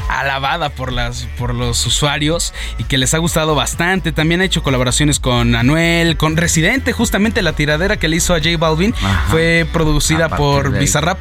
alabada 0.08 0.70
por 0.70 0.92
las 0.92 1.28
por 1.38 1.54
los 1.54 1.84
usuarios 1.86 2.54
y 2.78 2.84
que 2.84 2.96
les 2.96 3.12
ha 3.12 3.18
gustado 3.18 3.54
bastante. 3.54 4.12
También 4.12 4.40
ha 4.40 4.44
hecho 4.44 4.62
colaboraciones 4.62 5.20
con 5.20 5.54
Anuel, 5.54 6.16
con 6.16 6.38
Residente, 6.38 6.92
justamente 6.92 7.42
la 7.42 7.52
tiradera 7.52 7.98
que 7.98 8.08
le 8.08 8.16
hizo 8.16 8.34
a 8.34 8.38
J 8.38 8.56
Balvin 8.58 8.94
fue 9.28 9.66
producida 9.72 10.30
por 10.36 10.78
Bizarrap. 10.78 11.18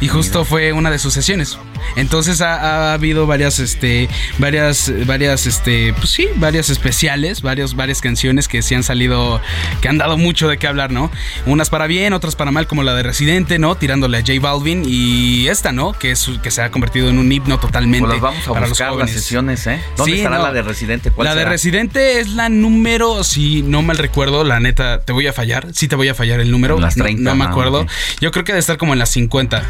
Y 0.00 0.08
justo 0.08 0.44
fue 0.44 0.72
una 0.72 0.90
de 0.90 0.98
sus 0.98 1.14
sesiones. 1.14 1.56
Entonces 1.96 2.40
ha, 2.40 2.92
habido 2.92 3.26
varias, 3.26 3.58
este, 3.58 4.08
varias, 4.38 4.92
varias, 5.06 5.46
este, 5.46 5.92
pues 5.94 6.10
sí, 6.10 6.28
varias 6.36 6.70
especiales, 6.70 7.42
varios, 7.42 7.74
varias 7.74 8.00
canciones 8.00 8.48
que 8.48 8.62
sí 8.62 8.74
han 8.74 8.82
salido, 8.82 9.40
que 9.80 9.88
han 9.88 9.98
dado 9.98 10.16
mucho 10.16 10.48
de 10.48 10.58
qué 10.58 10.66
hablar, 10.66 10.90
¿no? 10.90 11.10
Unas 11.46 11.70
para 11.70 11.86
bien, 11.86 12.12
otras 12.12 12.36
para 12.36 12.50
mal, 12.50 12.66
como 12.66 12.82
la 12.82 12.94
de 12.94 13.02
Residente, 13.02 13.58
¿no? 13.58 13.76
Tirándole 13.76 14.18
a 14.18 14.20
J 14.20 14.32
Balvin 14.40 14.82
y 14.86 15.48
esta, 15.48 15.72
¿no? 15.72 15.92
Que 15.92 16.10
es 16.12 16.30
que 16.42 16.50
se 16.50 16.62
ha 16.62 16.70
convertido 16.70 17.08
en 17.08 17.18
un 17.18 17.30
himno 17.30 17.58
totalmente. 17.58 18.08
Pues 18.08 18.20
vamos 18.20 18.48
a 18.48 18.52
para 18.52 18.68
buscar 18.68 18.92
las 18.94 19.10
sesiones, 19.10 19.66
¿eh? 19.66 19.80
¿Dónde 19.96 20.16
estará 20.16 20.38
la 20.38 20.52
de 20.52 20.62
Residente? 20.62 21.12
la 21.16 21.34
de 21.34 21.44
Residente 21.44 22.20
es 22.20 22.30
la 22.30 22.48
número, 22.48 23.24
si 23.24 23.62
no 23.62 23.82
mal 23.82 23.98
recuerdo, 23.98 24.44
la 24.44 24.60
neta, 24.60 25.00
te 25.00 25.12
voy 25.12 25.26
a 25.26 25.32
fallar, 25.32 25.68
sí 25.72 25.88
te 25.88 25.96
voy 25.96 26.08
a 26.08 26.14
fallar 26.14 26.40
el 26.40 26.50
número. 26.50 26.78
Las 26.78 26.94
30. 26.94 27.22
No, 27.22 27.36
me 27.36 27.44
acuerdo. 27.44 27.86
Yo 28.20 28.30
creo 28.30 28.44
que 28.44 28.52
debe 28.52 28.60
estar 28.60 28.76
como 28.76 28.92
en 28.92 28.98
las 28.98 29.10
50. 29.10 29.62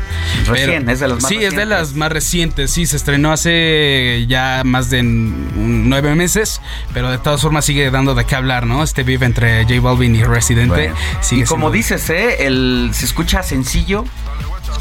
Recién, 0.46 0.88
es 0.88 1.00
de 1.00 1.08
las 1.08 1.22
más 1.22 1.28
Sí, 1.28 1.36
es 1.36 1.54
de 1.54 1.66
las 1.66 1.94
más 1.94 2.03
recientes, 2.08 2.70
sí, 2.70 2.86
se 2.86 2.96
estrenó 2.96 3.32
hace 3.32 4.26
ya 4.28 4.62
más 4.64 4.90
de 4.90 5.02
nueve 5.02 6.14
meses, 6.14 6.60
pero 6.92 7.10
de 7.10 7.18
todas 7.18 7.40
formas 7.40 7.64
sigue 7.64 7.90
dando 7.90 8.14
de 8.14 8.24
qué 8.24 8.34
hablar, 8.34 8.66
¿no? 8.66 8.82
Este 8.82 9.02
vive 9.02 9.26
entre 9.26 9.64
J 9.64 9.80
Balvin 9.80 10.14
y 10.14 10.22
Residente. 10.22 10.92
y 11.30 11.44
como 11.44 11.70
dices, 11.70 12.08
¿eh? 12.10 12.46
El, 12.46 12.90
se 12.92 13.04
escucha 13.04 13.42
sencillo, 13.42 14.04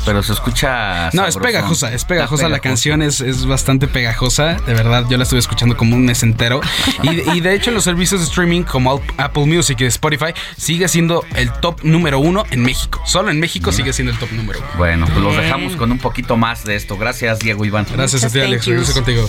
pero 0.05 0.23
se 0.23 0.33
escucha. 0.33 1.09
No, 1.13 1.25
es 1.25 1.37
pegajosa, 1.37 1.93
es 1.93 2.05
pegajosa. 2.05 2.49
La 2.49 2.59
canción 2.59 3.01
es, 3.01 3.21
es, 3.21 3.45
bastante 3.45 3.87
pegajosa. 3.87 4.55
De 4.65 4.73
verdad, 4.73 5.05
yo 5.09 5.17
la 5.17 5.23
estuve 5.23 5.39
escuchando 5.39 5.77
como 5.77 5.95
un 5.95 6.05
mes 6.05 6.23
entero. 6.23 6.61
y, 7.03 7.39
de 7.39 7.53
hecho, 7.53 7.71
los 7.71 7.83
servicios 7.83 8.21
de 8.21 8.27
streaming 8.27 8.63
como 8.63 9.01
Apple 9.17 9.45
Music 9.45 9.79
y 9.81 9.85
Spotify 9.85 10.33
sigue 10.57 10.87
siendo 10.87 11.23
el 11.35 11.51
top 11.51 11.83
número 11.83 12.19
uno 12.19 12.43
en 12.51 12.61
México. 12.61 13.01
Solo 13.05 13.31
en 13.31 13.39
México 13.39 13.71
sigue 13.71 13.93
siendo 13.93 14.11
el 14.11 14.19
top 14.19 14.31
número 14.31 14.59
uno. 14.59 14.69
Bueno, 14.77 15.05
pues 15.07 15.19
los 15.19 15.35
dejamos 15.37 15.75
con 15.75 15.91
un 15.91 15.99
poquito 15.99 16.37
más 16.37 16.63
de 16.63 16.75
esto. 16.75 16.97
Gracias, 16.97 17.39
Diego 17.39 17.65
Iván. 17.65 17.85
Gracias 17.91 18.23
a 18.23 18.29
ti, 18.29 18.39
Alex. 18.39 18.65
Regreso 18.65 18.93
contigo. 18.93 19.27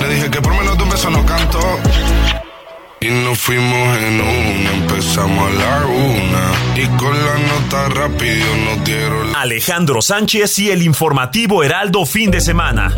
Le 0.00 0.14
dije 0.14 0.30
que 0.30 0.40
por 0.40 0.54
menos 0.54 0.76
de 0.76 0.82
un 0.82 0.90
beso 0.90 1.10
no 1.10 1.24
canto. 1.24 1.58
Y 3.00 3.08
nos 3.08 3.38
fuimos 3.38 3.98
en 3.98 4.20
una, 4.20 4.72
empezamos 4.72 5.50
a 5.50 5.54
la 5.54 5.86
una. 5.86 6.82
Y 6.82 6.86
con 6.96 7.14
la 7.14 7.38
nota 7.38 7.88
rápido 7.90 8.46
nos 8.64 8.84
dieron. 8.84 9.36
Alejandro 9.36 10.00
Sánchez 10.00 10.58
y 10.60 10.70
el 10.70 10.82
informativo 10.82 11.62
Heraldo 11.62 12.06
fin 12.06 12.30
de 12.30 12.40
semana. 12.40 12.94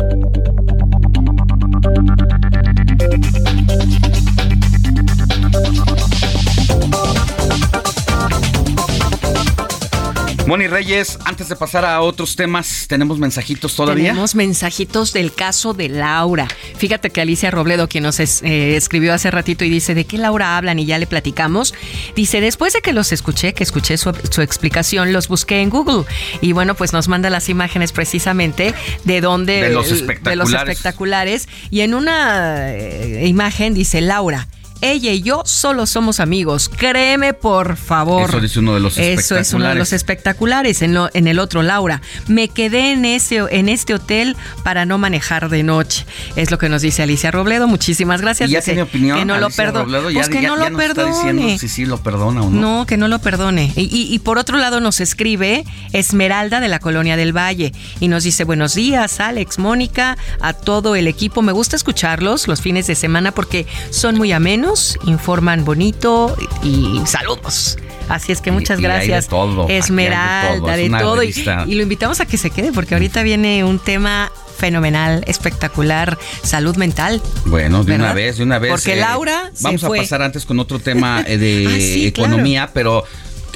Moni 10.49 10.65
Reyes, 10.65 11.19
antes 11.25 11.47
de 11.47 11.55
pasar 11.55 11.85
a 11.85 12.01
otros 12.01 12.35
temas, 12.35 12.87
¿tenemos 12.87 13.19
mensajitos 13.19 13.75
todavía? 13.75 14.05
Tenemos 14.09 14.33
mensajitos 14.33 15.13
del 15.13 15.31
caso 15.31 15.75
de 15.75 15.89
Laura. 15.89 16.47
Fíjate 16.75 17.11
que 17.11 17.21
Alicia 17.21 17.51
Robledo, 17.51 17.87
quien 17.87 18.03
nos 18.05 18.19
eh, 18.19 18.75
escribió 18.75 19.13
hace 19.13 19.29
ratito 19.29 19.63
y 19.63 19.69
dice, 19.69 19.93
¿de 19.93 20.05
qué 20.05 20.17
Laura 20.17 20.57
hablan? 20.57 20.79
Y 20.79 20.87
ya 20.87 20.97
le 20.97 21.05
platicamos. 21.05 21.75
Dice, 22.15 22.41
después 22.41 22.73
de 22.73 22.81
que 22.81 22.93
los 22.93 23.11
escuché, 23.11 23.53
que 23.53 23.63
escuché 23.63 23.95
su, 23.99 24.09
explicación, 24.09 25.13
los 25.13 25.27
busqué 25.27 25.61
en 25.61 25.69
Google. 25.69 26.05
Y 26.41 26.53
bueno, 26.53 26.73
pues 26.73 26.93
nos 26.93 27.07
manda 27.09 27.29
las 27.29 27.47
imágenes 27.47 27.91
precisamente 27.91 28.73
de 29.03 29.21
dónde... 29.21 29.61
De 29.61 29.69
los 29.69 29.91
espectaculares. 29.91 30.23
De 30.23 30.35
los 30.35 30.53
espectaculares. 30.63 31.47
Y 31.69 31.81
en 31.81 31.93
una 31.93 32.73
eh, 32.73 33.27
imagen 33.27 33.75
dice, 33.75 34.01
Laura, 34.01 34.47
ella 34.81 35.11
y 35.11 35.21
yo 35.21 35.43
solo 35.45 35.85
somos 35.85 36.19
amigos. 36.19 36.69
Créeme, 36.69 37.33
por 37.33 37.75
favor. 37.75 38.29
Eso 38.29 38.39
es 38.39 38.57
uno 38.57 38.73
de 38.73 38.79
los 38.79 38.97
espectaculares. 38.97 39.25
Eso 39.25 39.37
es 39.37 39.53
uno 39.53 39.67
de 39.67 39.75
los 39.75 39.93
espectaculares. 39.93 40.81
En, 40.81 40.97
en 41.13 41.27
el 41.27 41.39
otro, 41.39 41.61
Laura. 41.61 42.01
Me 42.27 42.47
quedé 42.47 42.91
en, 42.93 43.05
ese, 43.05 43.41
en 43.49 43.69
este 43.69 43.93
hotel 43.93 44.37
para 44.63 44.85
no 44.85 44.97
manejar 44.97 45.49
de 45.49 45.63
noche. 45.63 46.05
Es 46.35 46.51
lo 46.51 46.57
que 46.57 46.69
nos 46.69 46.81
dice 46.81 47.03
Alicia 47.03 47.31
Robledo. 47.31 47.67
Muchísimas 47.67 48.21
gracias. 48.21 48.49
¿Y 48.49 48.53
ya 48.53 48.61
tiene 48.61 48.83
opinión. 48.83 49.19
Que 49.19 49.25
no 49.25 49.37
lo 49.37 49.49
perdone. 49.49 50.13
Pues 50.13 50.29
que 50.29 50.41
no 50.41 50.55
lo 50.55 50.75
perdone. 50.75 51.59
si 51.59 51.67
sí 51.67 51.85
lo 51.85 51.97
perdona 52.01 52.43
o 52.43 52.49
no. 52.49 52.79
No, 52.79 52.85
que 52.85 52.97
no 52.97 53.07
lo 53.07 53.19
perdone. 53.19 53.73
Y, 53.75 54.13
y 54.13 54.19
por 54.19 54.37
otro 54.37 54.57
lado 54.57 54.79
nos 54.79 54.99
escribe 54.99 55.65
Esmeralda 55.93 56.59
de 56.59 56.67
la 56.67 56.79
Colonia 56.79 57.17
del 57.17 57.35
Valle. 57.35 57.73
Y 57.99 58.07
nos 58.07 58.23
dice, 58.23 58.43
buenos 58.43 58.75
días, 58.75 59.19
Alex, 59.19 59.59
Mónica, 59.59 60.17
a 60.39 60.53
todo 60.53 60.95
el 60.95 61.07
equipo. 61.07 61.41
Me 61.41 61.51
gusta 61.51 61.75
escucharlos 61.75 62.47
los 62.47 62.61
fines 62.61 62.87
de 62.87 62.95
semana 62.95 63.31
porque 63.31 63.65
son 63.89 64.15
muy 64.15 64.31
amenos 64.31 64.68
informan 65.03 65.65
bonito 65.65 66.35
y 66.63 67.01
saludos. 67.05 67.77
Así 68.07 68.31
es 68.31 68.41
que 68.41 68.51
muchas 68.51 68.79
gracias. 68.79 69.25
de 69.25 69.29
todo, 69.29 69.67
Esmeralda, 69.69 70.75
de 70.75 70.89
todo. 70.89 71.23
Y, 71.23 71.33
lo 71.75 71.83
invitamos 71.83 72.19
a 72.19 72.25
que 72.25 72.37
se 72.37 72.49
quede 72.49 72.71
porque 72.71 72.95
ahorita 72.95 73.21
viene 73.23 73.63
un 73.63 73.79
tema 73.79 74.31
fenomenal, 74.57 75.23
espectacular, 75.27 76.17
salud 76.43 76.75
mental. 76.75 77.21
Bueno, 77.45 77.83
de 77.83 77.95
una 77.95 78.13
vez, 78.13 78.37
de 78.37 78.43
una 78.43 78.59
vez. 78.59 78.71
Porque 78.71 78.93
eh, 78.93 78.97
Laura. 78.97 79.51
vamos 79.61 79.83
a 79.83 79.89
pasar 79.89 80.21
antes 80.21 80.45
con 80.45 80.59
otro 80.59 80.79
tema 80.79 81.23
eh, 81.25 81.37
de 81.39 81.65
ah, 81.67 82.07
economía, 82.07 82.69
pero 82.73 83.05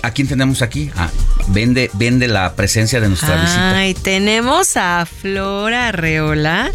¿A 0.04 0.12
quién 0.12 0.28
tenemos 0.28 0.62
aquí? 0.62 0.92
Ah, 0.98 1.10
vende, 1.48 1.90
vende 1.94 2.28
la 2.28 2.58
presencia 2.58 3.00
de 3.00 3.08
nuestra 3.08 3.40
visita. 3.40 3.78
Ay, 3.78 3.94
tenemos 3.94 4.76
a 4.76 5.06
Flora 5.06 5.88
Arreola, 5.88 6.70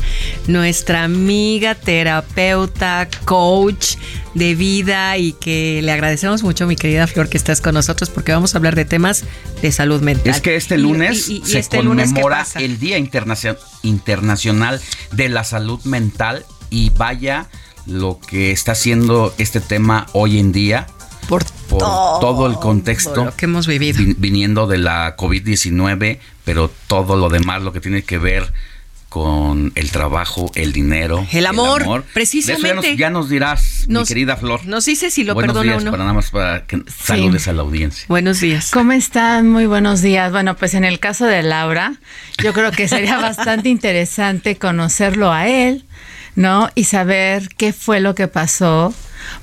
nuestra 0.47 1.05
amiga 1.05 1.75
terapeuta, 1.75 3.07
coach 3.27 3.97
de 4.33 4.55
vida 4.55 5.19
y 5.19 5.33
que 5.35 5.83
le 5.83 5.93
agradecemos 5.93 6.43
mucho, 6.43 6.67
mi 6.67 6.75
querida 6.75 7.07
Flor, 7.07 7.29
que 7.29 7.37
estás 7.37 7.61
con 7.61 7.75
nosotros 7.75 8.09
porque 8.09 8.33
vamos 8.33 8.55
a 8.55 8.59
hablar 8.59 8.75
de 8.75 8.87
temas 8.87 9.25
de 9.61 9.73
salud 9.73 10.01
mental. 10.01 10.35
Es 10.35 10.41
que 10.41 10.57
este 10.57 10.79
lunes 10.79 11.27
se 11.27 11.59
este 11.59 11.77
conmemora 11.77 12.47
el 12.55 12.79
Día 12.79 12.97
Internacional 12.97 14.81
de 15.13 15.29
la 15.29 15.45
Salud 15.45 15.83
Mental 15.85 16.47
y 16.71 16.89
vaya 16.97 17.51
lo 17.85 18.21
que 18.21 18.53
está 18.53 18.73
haciendo 18.73 19.35
este 19.37 19.61
tema 19.61 20.07
hoy 20.15 20.39
en 20.39 20.51
día 20.53 20.87
por, 21.29 21.45
todo, 21.45 22.47
el 22.47 22.55
contexto 22.55 23.33
que 23.37 23.45
hemos 23.45 23.67
vivido 23.67 24.03
viniendo 24.17 24.67
de 24.67 24.79
la 24.79 25.15
COVID-19, 25.15 26.19
pero 26.45 26.71
todo 26.87 27.17
lo 27.17 27.29
demás, 27.29 27.63
lo 27.63 27.73
que 27.73 27.81
tiene 27.81 28.03
que 28.03 28.17
ver 28.17 28.51
con 29.11 29.73
el 29.75 29.91
trabajo, 29.91 30.51
el 30.55 30.73
dinero, 30.73 31.27
el 31.33 31.47
amor, 31.47 32.05
precisamente. 32.15 32.97
ya, 32.97 33.11
nos, 33.11 33.29
dirás, 33.29 33.85
mi 33.89 34.05
querida 34.05 34.37
Flor. 34.37 34.65
Nos 34.65 34.87
dice 34.87 35.11
si 35.11 35.25
lo 35.25 35.35
buenos 35.35 35.55
perdona 35.55 35.73
días, 35.73 35.83
o 35.83 35.85
no. 35.85 35.91
Para 35.91 36.05
nada 36.05 36.15
más 36.15 36.31
para 36.31 36.67
que 36.67 36.83
saludes 36.87 37.47
a 37.47 37.53
la 37.53 37.63
audiencia. 37.63 38.07
Buenos 38.09 38.41
días. 38.41 38.71
¿Cómo 38.71 38.93
están? 38.93 39.51
Muy 39.51 39.67
buenos 39.67 40.01
días. 40.01 40.33
Bueno, 40.33 40.57
pues 40.57 40.73
en 40.73 40.85
el 40.85 40.99
caso 40.99 41.27
de 41.27 41.43
Laura, 41.43 41.95
yo 42.43 42.55
creo 42.55 42.71
que 42.71 42.89
sería 42.89 43.19
bastante 43.21 43.69
interesante 43.69 44.57
conocerlo 44.57 45.31
a 45.31 45.47
él, 45.47 45.85
¿no? 46.37 46.71
Y 46.75 46.85
saber 46.85 47.51
qué 47.57 47.75
fue 47.75 48.01
lo 48.01 48.15
que 48.15 48.29
pasó 48.29 48.95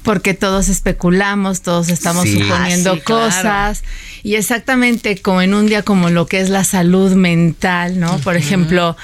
porque 0.03 0.33
todos 0.33 0.69
especulamos, 0.69 1.61
todos 1.61 1.89
estamos 1.89 2.29
suponiendo 2.29 2.93
ah, 2.93 3.03
cosas. 3.03 3.83
Y 4.23 4.35
exactamente 4.35 5.21
como 5.21 5.41
en 5.41 5.53
un 5.53 5.67
día 5.67 5.83
como 5.83 6.09
lo 6.09 6.25
que 6.25 6.39
es 6.39 6.49
la 6.49 6.63
salud 6.63 7.13
mental, 7.13 7.99
¿no? 7.99 8.17
Por 8.19 8.35
ejemplo, 8.35 8.97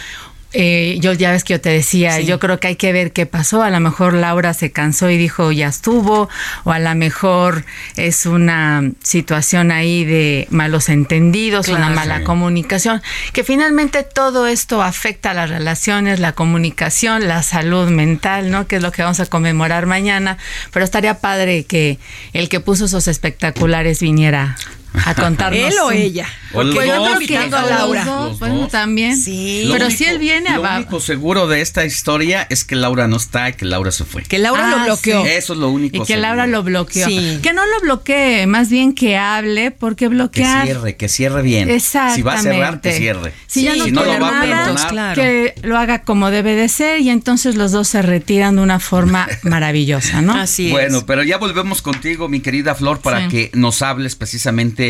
eh, 0.54 0.98
yo 1.00 1.14
ya 1.14 1.32
ves 1.32 1.44
que 1.44 1.54
yo 1.54 1.62
te 1.62 1.70
decía, 1.70 2.20
yo 2.20 2.40
creo 2.40 2.60
que 2.60 2.68
hay 2.68 2.76
que 2.76 2.92
ver 2.92 3.12
qué 3.12 3.26
pasó. 3.26 3.64
A 3.64 3.70
lo 3.70 3.80
mejor 3.80 4.14
Laura 4.14 4.54
se 4.54 4.72
cansó 4.72 5.10
y 5.10 5.18
dijo 5.18 5.52
ya 5.52 5.68
estuvo, 5.68 6.30
o 6.64 6.72
a 6.72 6.80
lo 6.80 6.94
mejor 6.96 7.66
es 7.96 8.26
una 8.26 8.92
situación 9.02 9.72
ahí 9.72 10.04
de 10.04 10.48
malos 10.50 10.90
entendidos, 10.90 11.70
una 11.70 11.90
mala 11.90 12.24
comunicación, 12.24 13.02
que 13.34 13.44
finalmente 13.44 14.04
todo 14.04 14.48
esto 14.48 14.82
afecta 14.82 15.32
a 15.32 15.34
las 15.34 15.50
relaciones, 15.50 16.20
la 16.20 16.34
comunicación, 16.34 17.28
la 17.28 17.44
salud 17.44 17.90
mental, 17.90 18.52
¿no? 18.52 18.68
Que 18.68 18.78
es 18.78 18.82
lo 18.82 18.92
que 18.92 19.04
vamos 19.04 19.20
a 19.20 19.26
conmemorar 19.26 19.86
mañana. 19.86 20.38
Pero 20.72 20.84
estaría 20.84 21.20
padre 21.20 21.64
que 21.64 21.98
el 22.34 22.50
que 22.50 22.60
puso 22.60 22.86
esos 22.86 23.08
espectaculares 23.08 24.02
viniera 24.02 24.58
a 24.94 25.16
contarnos. 25.16 25.60
¿Él 25.60 25.74
o 25.84 25.92
ella? 25.92 26.28
Porque 26.52 26.74
yo 26.76 26.82
creo 26.82 27.20
que 27.20 27.38
a 27.38 27.48
Laura. 27.48 28.06
bueno, 28.40 28.68
también. 28.68 29.18
Sí. 29.18 29.70
Pero 29.72 29.90
si 29.90 30.04
él 30.06 30.20
viene 30.20 30.50
a... 30.50 30.58
Lo 30.58 30.76
único 30.76 31.00
seguro 31.00 31.48
de 31.48 31.62
esta 31.62 31.86
historia 31.86 32.46
es 32.50 32.66
que 32.66 32.76
Laura 32.76 33.08
no 33.08 33.18
está 33.18 33.50
y 33.50 33.54
que 33.54 33.66
Laura 33.66 33.92
se 33.92 34.04
fue. 34.04 34.24
Que 34.24 34.38
Laura 34.38 34.70
lo 34.70 34.78
ah, 34.78 34.84
bloqueó. 34.86 35.26
Eso 35.26 35.54
es 35.54 35.60
lo 35.60 35.70
único 35.70 35.98
Y 35.98 36.06
que 36.06 36.18
Laura 36.18 36.48
lo 36.48 36.64
bloqueó. 36.64 37.08
Que 37.08 37.54
no 37.54 37.66
lo 37.66 37.80
bloquee, 37.82 38.48
más 38.48 38.70
bien 38.70 38.94
que 38.94 39.18
hable, 39.18 39.72
porque 39.72 40.08
bloquear... 40.08 40.66
Que 40.66 40.74
cierre, 40.74 40.96
que 40.98 41.10
cierre 41.10 41.42
bien. 41.42 41.70
Exactamente. 41.70 42.16
Si 42.16 42.22
va 42.22 42.34
a 42.34 42.42
cerrar, 42.42 42.82
que 42.82 42.92
cierre. 42.92 43.34
Si 43.48 43.64
ya 43.64 43.76
no, 43.76 44.04
lo 44.04 44.20
va 44.20 44.40
a 44.40 44.42
perdonar, 44.42 45.16
que 45.16 45.56
lo 45.62 45.78
haga 45.78 46.04
como 46.04 46.32
debe 46.32 46.56
de 46.56 46.68
ser 46.68 47.00
y 47.00 47.10
entonces 47.10 47.56
los 47.56 47.72
dos 47.72 47.88
se 47.88 48.02
retiran 48.02 48.58
de 48.58 48.62
una 48.62 48.80
forma 48.80 49.28
maravillosa, 49.44 50.22
¿no? 50.22 50.34
Así 50.34 50.68
es. 50.68 50.72
Bueno, 50.72 51.06
pero 51.06 51.24
ya 51.24 51.38
volvemos 51.38 51.82
contigo, 51.82 52.28
mi 52.28 52.42
querida 52.42 52.76
Flor, 52.76 53.00
para 53.00 53.28
que 53.28 53.52
nos 53.54 53.82
hables 53.82 54.16
precisamente 54.16 54.81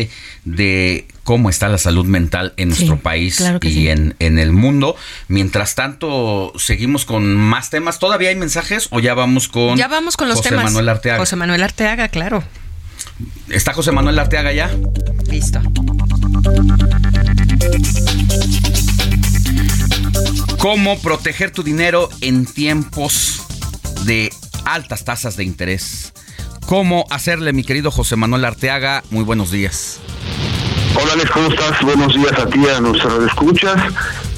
de 0.44 1.06
cómo 1.24 1.50
está 1.50 1.68
la 1.68 1.78
salud 1.78 2.06
mental 2.06 2.52
en 2.56 2.68
nuestro 2.68 2.98
país 2.98 3.42
y 3.62 3.88
en, 3.88 4.14
en, 4.18 4.38
el 4.38 4.52
mundo. 4.52 4.96
Mientras 5.28 5.74
tanto, 5.74 6.52
seguimos 6.56 7.04
con 7.04 7.36
más 7.36 7.70
temas. 7.70 7.98
¿Todavía 7.98 8.30
hay 8.30 8.36
mensajes 8.36 8.88
o 8.90 9.00
ya 9.00 9.14
vamos 9.14 9.48
con, 9.48 9.76
ya 9.76 9.88
vamos 9.88 10.16
con 10.16 10.28
los 10.28 10.38
José 10.38 10.50
temas? 10.50 10.64
Manuel 10.64 10.88
Arteaga? 10.88 11.18
José 11.18 11.36
Manuel 11.36 11.62
Arteaga, 11.62 12.08
claro. 12.08 12.42
¿Está 13.48 13.72
José 13.72 13.92
Manuel 13.92 14.18
Arteaga 14.18 14.52
ya? 14.52 14.70
Listo. 15.28 15.60
¿Cómo 20.58 21.00
proteger 21.00 21.50
tu 21.50 21.62
dinero 21.62 22.08
en 22.20 22.46
tiempos 22.46 23.42
de 24.04 24.30
altas 24.64 25.04
tasas 25.04 25.36
de 25.36 25.44
interés? 25.44 26.12
¿Cómo 26.66 27.04
hacerle, 27.10 27.52
mi 27.52 27.64
querido 27.64 27.90
José 27.90 28.16
Manuel 28.16 28.44
Arteaga? 28.44 29.02
Muy 29.10 29.24
buenos 29.24 29.50
días. 29.50 30.00
Hola 30.94 31.12
Alex, 31.14 31.30
¿cómo 31.30 31.48
estás? 31.48 31.82
Buenos 31.82 32.14
días 32.14 32.32
a 32.38 32.46
ti, 32.46 32.66
a 32.68 32.80
nuestros 32.80 33.24
escuchas. 33.24 33.76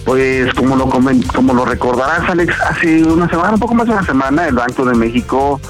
Pues 0.04 0.52
como 0.54 0.76
lo 0.76 0.88
como 0.88 1.54
lo 1.54 1.64
recordarás 1.64 2.28
Alex, 2.28 2.54
hace 2.60 3.02
una 3.04 3.28
semana, 3.28 3.54
un 3.54 3.60
poco 3.60 3.74
más 3.74 3.86
de 3.86 3.92
una 3.92 4.04
semana, 4.04 4.46
el 4.46 4.54
Banco 4.54 4.84
de 4.84 4.94
México 4.94 5.60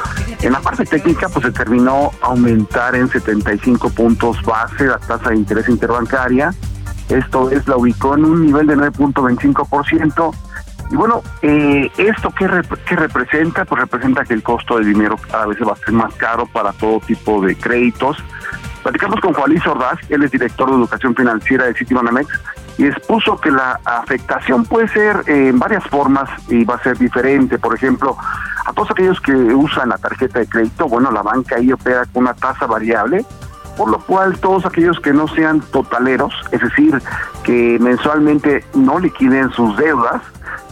en 0.43 0.52
la 0.52 0.60
parte 0.60 0.85
técnica 0.85 1.28
pues 1.28 1.44
determinó 1.44 2.10
aumentar 2.20 2.94
en 2.97 3.09
75 3.09 3.90
puntos 3.90 4.43
base 4.43 4.86
la 4.86 4.98
tasa 4.98 5.31
de 5.31 5.36
interés 5.36 5.68
interbancaria. 5.68 6.55
Esto 7.09 7.51
es, 7.51 7.66
la 7.68 7.76
ubicó 7.76 8.14
en 8.14 8.24
un 8.24 8.47
nivel 8.47 8.66
de 8.66 8.76
9.25%. 8.76 10.35
Y 10.95 10.97
bueno, 10.97 11.25
eh, 11.43 11.91
¿esto 11.99 12.31
qué, 12.39 12.49
qué 12.87 12.95
representa? 12.95 13.65
Pues 13.65 13.81
representa 13.81 14.25
que 14.25 14.33
el 14.33 14.45
costo 14.45 14.77
del 14.77 14.95
dinero 14.95 15.16
cada 15.29 15.47
vez 15.47 15.59
va 15.61 15.73
a 15.73 15.77
ser 15.77 15.93
más 15.93 16.15
caro 16.15 16.47
para 16.47 16.73
todo 16.73 17.01
tipo 17.01 17.45
de 17.45 17.57
créditos 17.57 18.16
Platicamos 18.85 19.19
con 19.21 19.33
Juan 19.33 19.49
Luis 19.49 19.66
Ordaz, 19.66 19.99
él 20.11 20.25
es 20.25 20.31
director 20.31 20.69
de 20.69 20.77
educación 20.77 21.15
financiera 21.15 21.65
de 21.65 21.73
Citibanamex, 21.73 22.29
y 22.77 22.85
expuso 22.85 23.41
que 23.41 23.51
la 23.51 23.81
afectación 23.83 24.66
puede 24.66 24.89
ser 24.89 25.23
eh, 25.27 25.49
en 25.49 25.59
varias 25.59 25.83
formas 25.85 26.29
y 26.49 26.65
va 26.65 26.75
a 26.75 26.83
ser 26.83 26.99
diferente. 26.99 27.59
Por 27.59 27.75
ejemplo, 27.75 28.15
a 28.66 28.73
todos 28.75 28.91
aquellos 28.91 29.19
que 29.23 29.33
usan 29.33 29.89
la 29.89 29.97
tarjeta 29.97 30.41
de 30.41 30.47
crédito, 30.47 30.87
bueno, 30.87 31.11
la 31.11 31.23
banca 31.23 31.57
ahí 31.57 31.73
opera 31.73 32.05
con 32.12 32.25
una 32.25 32.35
tasa 32.35 32.66
variable, 32.66 33.25
por 33.77 33.91
lo 33.91 33.99
cual 33.99 34.39
todos 34.39 34.65
aquellos 34.67 35.01
que 35.01 35.13
no 35.13 35.27
sean 35.29 35.61
totaleros, 35.61 36.33
es 36.53 36.61
decir, 36.61 37.01
que 37.43 37.79
mensualmente 37.81 38.65
no 38.75 38.99
liquiden 38.99 39.51
sus 39.53 39.77
deudas, 39.77 40.23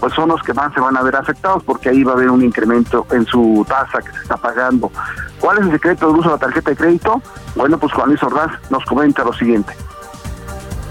pues 0.01 0.15
son 0.15 0.29
los 0.29 0.43
que 0.43 0.53
más 0.53 0.73
se 0.75 0.81
van 0.81 0.97
a 0.97 1.03
ver 1.03 1.17
afectados 1.17 1.63
porque 1.65 1.89
ahí 1.89 2.03
va 2.03 2.13
a 2.13 2.15
haber 2.15 2.31
un 2.31 2.43
incremento 2.43 3.07
en 3.13 3.25
su 3.27 3.65
tasa 3.69 4.01
que 4.01 4.13
se 4.13 4.23
está 4.23 4.37
pagando. 4.37 4.91
¿Cuál 5.41 5.59
es 5.59 5.65
el 5.67 5.73
secreto 5.73 6.09
del 6.09 6.19
uso 6.19 6.29
de 6.29 6.35
la 6.35 6.41
tarjeta 6.41 6.71
de 6.71 6.77
crédito? 6.77 7.23
Bueno, 7.55 7.79
pues 7.79 7.93
Juan 7.93 8.09
Luis 8.09 8.23
Ordaz 8.23 8.51
nos 8.71 8.85
comenta 8.85 9.25
lo 9.25 9.33
siguiente. 9.33 9.73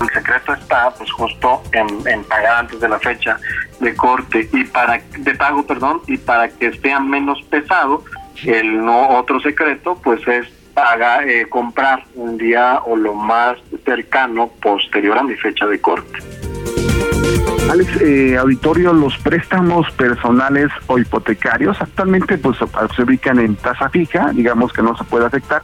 El 0.01 0.09
secreto 0.09 0.53
está 0.53 0.91
pues 0.91 1.11
justo 1.11 1.61
en, 1.73 2.23
pagar 2.23 2.59
antes 2.59 2.79
de 2.79 2.89
la 2.89 2.99
fecha 2.99 3.37
de 3.79 3.95
corte 3.95 4.49
y 4.51 4.63
para 4.65 4.99
de 5.17 5.35
pago, 5.35 5.65
perdón, 5.65 6.01
y 6.07 6.17
para 6.17 6.49
que 6.49 6.73
sea 6.79 6.99
menos 6.99 7.41
pesado, 7.49 8.03
el 8.43 8.83
no 8.83 9.09
otro 9.17 9.39
secreto 9.39 9.99
pues 10.03 10.27
es 10.27 10.47
pagar 10.73 11.27
eh, 11.27 11.47
comprar 11.49 12.03
un 12.15 12.37
día 12.37 12.81
o 12.85 12.95
lo 12.95 13.13
más 13.13 13.57
cercano 13.85 14.49
posterior 14.61 15.17
a 15.17 15.23
mi 15.23 15.35
fecha 15.35 15.65
de 15.65 15.79
corte. 15.79 16.19
Alex, 17.69 18.01
eh, 18.01 18.37
auditorio, 18.37 18.91
los 18.91 19.17
préstamos 19.19 19.89
personales 19.91 20.69
o 20.87 20.97
hipotecarios 20.97 21.81
actualmente 21.81 22.37
pues 22.37 22.57
se 22.57 23.03
ubican 23.03 23.39
en 23.39 23.55
tasa 23.55 23.89
fija, 23.89 24.31
digamos 24.33 24.73
que 24.73 24.81
no 24.81 24.97
se 24.97 25.03
puede 25.05 25.25
afectar, 25.25 25.61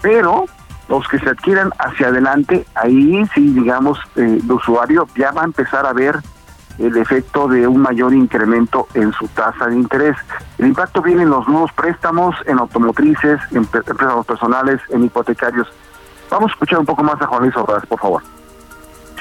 pero 0.00 0.46
los 0.88 1.06
que 1.08 1.18
se 1.18 1.30
adquieran 1.30 1.70
hacia 1.78 2.08
adelante, 2.08 2.64
ahí 2.74 3.24
sí, 3.34 3.52
digamos, 3.52 3.98
eh, 4.16 4.38
el 4.42 4.50
usuario 4.50 5.08
ya 5.16 5.32
va 5.32 5.42
a 5.42 5.46
empezar 5.46 5.84
a 5.84 5.92
ver 5.92 6.16
el 6.78 6.96
efecto 6.96 7.48
de 7.48 7.66
un 7.66 7.80
mayor 7.80 8.12
incremento 8.12 8.88
en 8.94 9.12
su 9.12 9.28
tasa 9.28 9.66
de 9.66 9.76
interés. 9.76 10.16
El 10.58 10.66
impacto 10.66 11.02
viene 11.02 11.22
en 11.22 11.30
los 11.30 11.46
nuevos 11.48 11.72
préstamos, 11.72 12.34
en 12.46 12.58
automotrices, 12.58 13.40
en 13.52 13.64
préstamos 13.66 14.26
personales, 14.26 14.80
en 14.90 15.04
hipotecarios. 15.04 15.68
Vamos 16.30 16.50
a 16.50 16.54
escuchar 16.54 16.80
un 16.80 16.86
poco 16.86 17.02
más 17.02 17.20
a 17.20 17.26
Juan 17.26 17.42
Luis 17.42 17.56
Ordaz, 17.56 17.86
por 17.86 18.00
favor. 18.00 18.22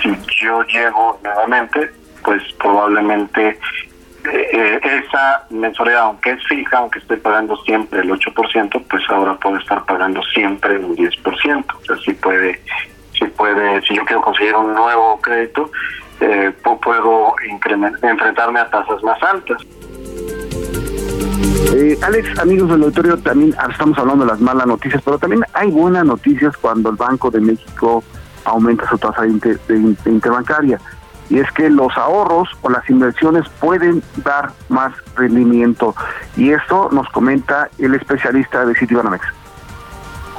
Si 0.02 0.10
yo 0.41 0.64
llego 0.64 1.19
nuevamente, 1.23 1.91
pues 2.23 2.41
probablemente 2.60 3.60
eh, 4.32 4.80
esa 4.84 5.45
mensualidad, 5.49 6.02
aunque 6.02 6.32
es 6.32 6.44
fija, 6.48 6.77
aunque 6.77 6.99
estoy 6.99 7.18
pagando 7.18 7.56
siempre 7.64 7.99
el 7.99 8.10
8%, 8.10 8.84
pues 8.90 9.03
ahora 9.10 9.36
puedo 9.36 9.57
estar 9.57 9.86
pagando 9.86 10.22
siempre 10.34 10.77
un 10.80 10.95
10%. 10.95 11.65
O 11.73 11.86
sea, 11.86 11.98
si 11.98 12.14
puede, 12.14 12.60
si 13.18 13.26
puede, 13.26 13.82
si 13.84 13.95
yo 13.95 14.03
quiero 14.06 14.22
conseguir 14.22 14.56
un 14.56 14.73
nuevo 14.73 15.19
crédito, 15.22 15.69
eh, 16.19 16.53
puedo 16.61 17.35
enfrentarme 18.01 18.59
a 18.59 18.69
tasas 18.69 19.03
más 19.03 19.21
altas. 19.23 19.61
Eh, 21.73 21.97
Alex, 22.01 22.39
amigos 22.39 22.69
del 22.69 22.83
auditorio, 22.83 23.17
también 23.17 23.55
estamos 23.69 23.97
hablando 23.97 24.25
de 24.25 24.31
las 24.31 24.39
malas 24.39 24.67
noticias, 24.67 25.01
pero 25.03 25.17
también 25.17 25.43
hay 25.53 25.69
buenas 25.71 26.05
noticias 26.05 26.55
cuando 26.57 26.89
el 26.89 26.95
Banco 26.95 27.29
de 27.31 27.41
México 27.41 28.03
aumenta 28.45 28.87
su 28.87 28.97
tasa 28.97 29.23
de 29.23 29.95
interbancaria 30.05 30.79
y 31.29 31.39
es 31.39 31.51
que 31.51 31.69
los 31.69 31.95
ahorros 31.97 32.49
o 32.61 32.69
las 32.69 32.87
inversiones 32.89 33.47
pueden 33.59 34.03
dar 34.17 34.51
más 34.69 34.93
rendimiento. 35.15 35.95
Y 36.37 36.51
esto 36.51 36.89
nos 36.91 37.09
comenta 37.09 37.69
el 37.79 37.95
especialista 37.95 38.65
de 38.65 38.75
Citibanamex. 38.75 39.25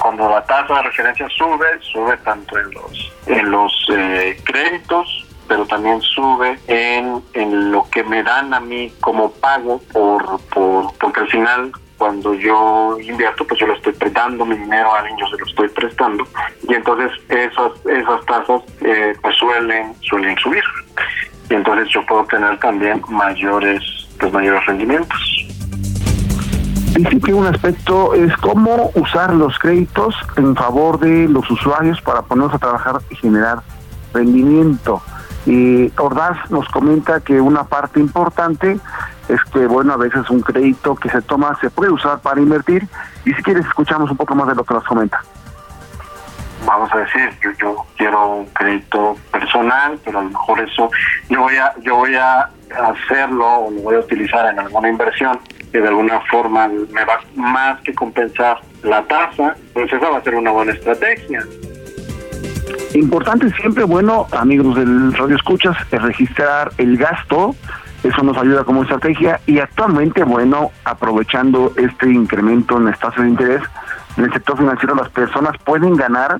cuando 0.00 0.28
la 0.28 0.44
tasa 0.44 0.74
de 0.74 0.82
referencia 0.82 1.28
sube, 1.36 1.66
sube 1.80 2.16
tanto 2.18 2.58
en 2.58 2.70
los, 2.70 3.12
en 3.26 3.50
los 3.50 3.86
eh, 3.92 4.40
créditos 4.44 5.25
pero 5.48 5.66
también 5.66 6.00
sube 6.00 6.58
en, 6.66 7.22
en 7.34 7.72
lo 7.72 7.88
que 7.90 8.04
me 8.04 8.22
dan 8.22 8.52
a 8.54 8.60
mí 8.60 8.92
como 9.00 9.30
pago 9.32 9.80
por, 9.92 10.40
por 10.52 10.92
porque 10.98 11.20
al 11.20 11.28
final 11.28 11.72
cuando 11.96 12.34
yo 12.34 12.98
invierto, 13.00 13.46
pues 13.46 13.58
yo 13.58 13.66
le 13.66 13.74
estoy 13.74 13.92
prestando 13.94 14.44
mi 14.44 14.56
dinero 14.56 14.94
a 14.94 14.98
alguien, 14.98 15.16
yo 15.18 15.26
se 15.28 15.38
lo 15.38 15.46
estoy 15.46 15.68
prestando, 15.68 16.26
y 16.68 16.74
entonces 16.74 17.10
esas, 17.28 17.72
esas 17.86 18.26
tasas 18.26 18.62
eh, 18.82 19.14
pues 19.22 19.36
suelen, 19.36 19.94
suelen 20.02 20.36
subir. 20.38 20.62
Y 21.48 21.54
entonces 21.54 21.88
yo 21.90 22.04
puedo 22.06 22.24
tener 22.24 22.58
también 22.58 23.02
mayores, 23.08 23.80
pues 24.18 24.32
mayores 24.32 24.66
rendimientos. 24.66 25.46
Dice 26.96 27.20
que 27.20 27.34
un 27.34 27.46
aspecto 27.46 28.14
es 28.14 28.34
cómo 28.38 28.90
usar 28.94 29.34
los 29.34 29.58
créditos 29.58 30.14
en 30.36 30.56
favor 30.56 30.98
de 30.98 31.28
los 31.28 31.48
usuarios 31.50 32.00
para 32.00 32.22
ponernos 32.22 32.54
a 32.54 32.58
trabajar 32.58 32.96
y 33.10 33.16
generar 33.16 33.58
rendimiento. 34.14 35.02
Y 35.46 35.92
Ordaz 35.96 36.50
nos 36.50 36.68
comenta 36.68 37.20
que 37.20 37.40
una 37.40 37.64
parte 37.64 38.00
importante 38.00 38.78
es 39.28 39.40
que, 39.52 39.66
bueno, 39.66 39.92
a 39.92 39.96
veces 39.96 40.28
un 40.28 40.40
crédito 40.40 40.96
que 40.96 41.08
se 41.08 41.22
toma 41.22 41.56
se 41.60 41.70
puede 41.70 41.90
usar 41.90 42.18
para 42.20 42.40
invertir. 42.40 42.86
Y 43.24 43.32
si 43.32 43.42
quieres, 43.42 43.64
escuchamos 43.64 44.10
un 44.10 44.16
poco 44.16 44.34
más 44.34 44.48
de 44.48 44.56
lo 44.56 44.64
que 44.64 44.74
nos 44.74 44.84
comenta. 44.84 45.22
Vamos 46.64 46.92
a 46.92 46.98
decir, 46.98 47.30
yo, 47.42 47.50
yo 47.60 47.86
quiero 47.96 48.28
un 48.38 48.46
crédito 48.46 49.16
personal, 49.30 49.98
pero 50.04 50.18
a 50.18 50.22
lo 50.22 50.30
mejor 50.30 50.60
eso 50.60 50.90
yo 51.28 51.42
voy 51.42 51.56
a 51.56 51.72
yo 51.82 51.96
voy 51.96 52.16
a 52.16 52.50
hacerlo 52.70 53.46
o 53.46 53.70
lo 53.70 53.82
voy 53.82 53.94
a 53.94 54.00
utilizar 54.00 54.52
en 54.52 54.58
alguna 54.58 54.88
inversión 54.88 55.38
que 55.70 55.80
de 55.80 55.88
alguna 55.88 56.20
forma 56.30 56.68
me 56.68 57.04
va 57.04 57.20
más 57.36 57.80
que 57.82 57.94
compensar 57.94 58.60
la 58.82 59.02
tasa, 59.04 59.54
pues 59.74 59.92
esa 59.92 60.08
va 60.08 60.18
a 60.18 60.22
ser 60.22 60.34
una 60.34 60.50
buena 60.50 60.72
estrategia. 60.72 61.44
Importante 62.94 63.50
siempre, 63.60 63.84
bueno, 63.84 64.26
amigos 64.32 64.76
del 64.76 65.12
Radio 65.12 65.36
Escuchas, 65.36 65.76
es 65.90 66.02
registrar 66.02 66.72
el 66.78 66.96
gasto, 66.96 67.54
eso 68.02 68.22
nos 68.22 68.36
ayuda 68.36 68.64
como 68.64 68.82
estrategia. 68.82 69.40
Y 69.46 69.58
actualmente, 69.58 70.24
bueno, 70.24 70.70
aprovechando 70.84 71.72
este 71.76 72.10
incremento 72.10 72.78
en 72.78 72.86
las 72.86 72.98
tasas 72.98 73.24
de 73.24 73.30
interés, 73.30 73.62
en 74.16 74.24
el 74.24 74.32
sector 74.32 74.56
financiero 74.56 74.94
las 74.94 75.10
personas 75.10 75.56
pueden 75.64 75.94
ganar 75.94 76.38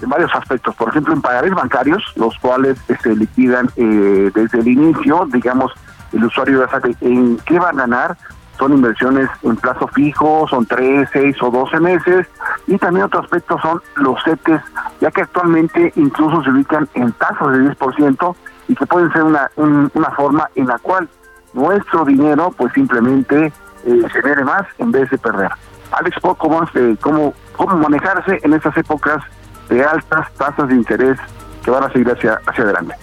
en 0.00 0.08
varios 0.08 0.34
aspectos, 0.34 0.74
por 0.76 0.88
ejemplo, 0.88 1.12
en 1.12 1.20
pagares 1.20 1.52
bancarios, 1.52 2.02
los 2.16 2.36
cuales 2.38 2.78
se 2.86 2.92
este, 2.94 3.16
liquidan 3.16 3.68
eh, 3.76 4.30
desde 4.34 4.60
el 4.60 4.68
inicio, 4.68 5.28
digamos, 5.32 5.72
el 6.12 6.24
usuario 6.24 6.64
ya 6.64 6.70
sabe 6.70 6.94
en 7.00 7.36
qué 7.44 7.58
va 7.58 7.70
a 7.70 7.72
ganar, 7.72 8.16
son 8.58 8.72
inversiones 8.72 9.28
en 9.42 9.56
plazo 9.56 9.88
fijo, 9.88 10.46
son 10.48 10.66
3, 10.66 11.08
6 11.12 11.42
o 11.42 11.50
12 11.50 11.80
meses, 11.80 12.26
y 12.66 12.76
también 12.78 13.06
otro 13.06 13.20
aspecto 13.20 13.58
son 13.60 13.80
los 13.96 14.22
CETES, 14.24 14.60
ya 15.00 15.10
que 15.10 15.22
actualmente 15.22 15.92
incluso 15.96 16.42
se 16.42 16.50
ubican 16.50 16.88
en 16.94 17.12
tasas 17.12 17.52
de 17.52 17.58
10% 17.76 18.36
y 18.68 18.74
que 18.74 18.86
pueden 18.86 19.12
ser 19.12 19.22
una, 19.22 19.50
una 19.56 20.10
forma 20.10 20.50
en 20.54 20.66
la 20.66 20.78
cual 20.78 21.08
nuestro 21.52 22.04
dinero 22.04 22.52
pues 22.56 22.72
simplemente 22.72 23.52
eh, 23.84 24.02
genere 24.12 24.44
más 24.44 24.66
en 24.78 24.92
vez 24.92 25.10
de 25.10 25.18
perder. 25.18 25.50
Alex, 25.92 26.16
más 26.22 26.72
de 26.74 26.96
cómo, 27.00 27.32
cómo 27.56 27.76
manejarse 27.76 28.38
en 28.42 28.52
estas 28.52 28.76
épocas 28.76 29.22
de 29.68 29.82
altas 29.82 30.30
tasas 30.34 30.68
de 30.68 30.74
interés 30.74 31.18
que 31.64 31.70
van 31.70 31.84
a 31.84 31.92
seguir 31.92 32.10
hacia, 32.10 32.40
hacia 32.46 32.64
adelante. 32.64 32.94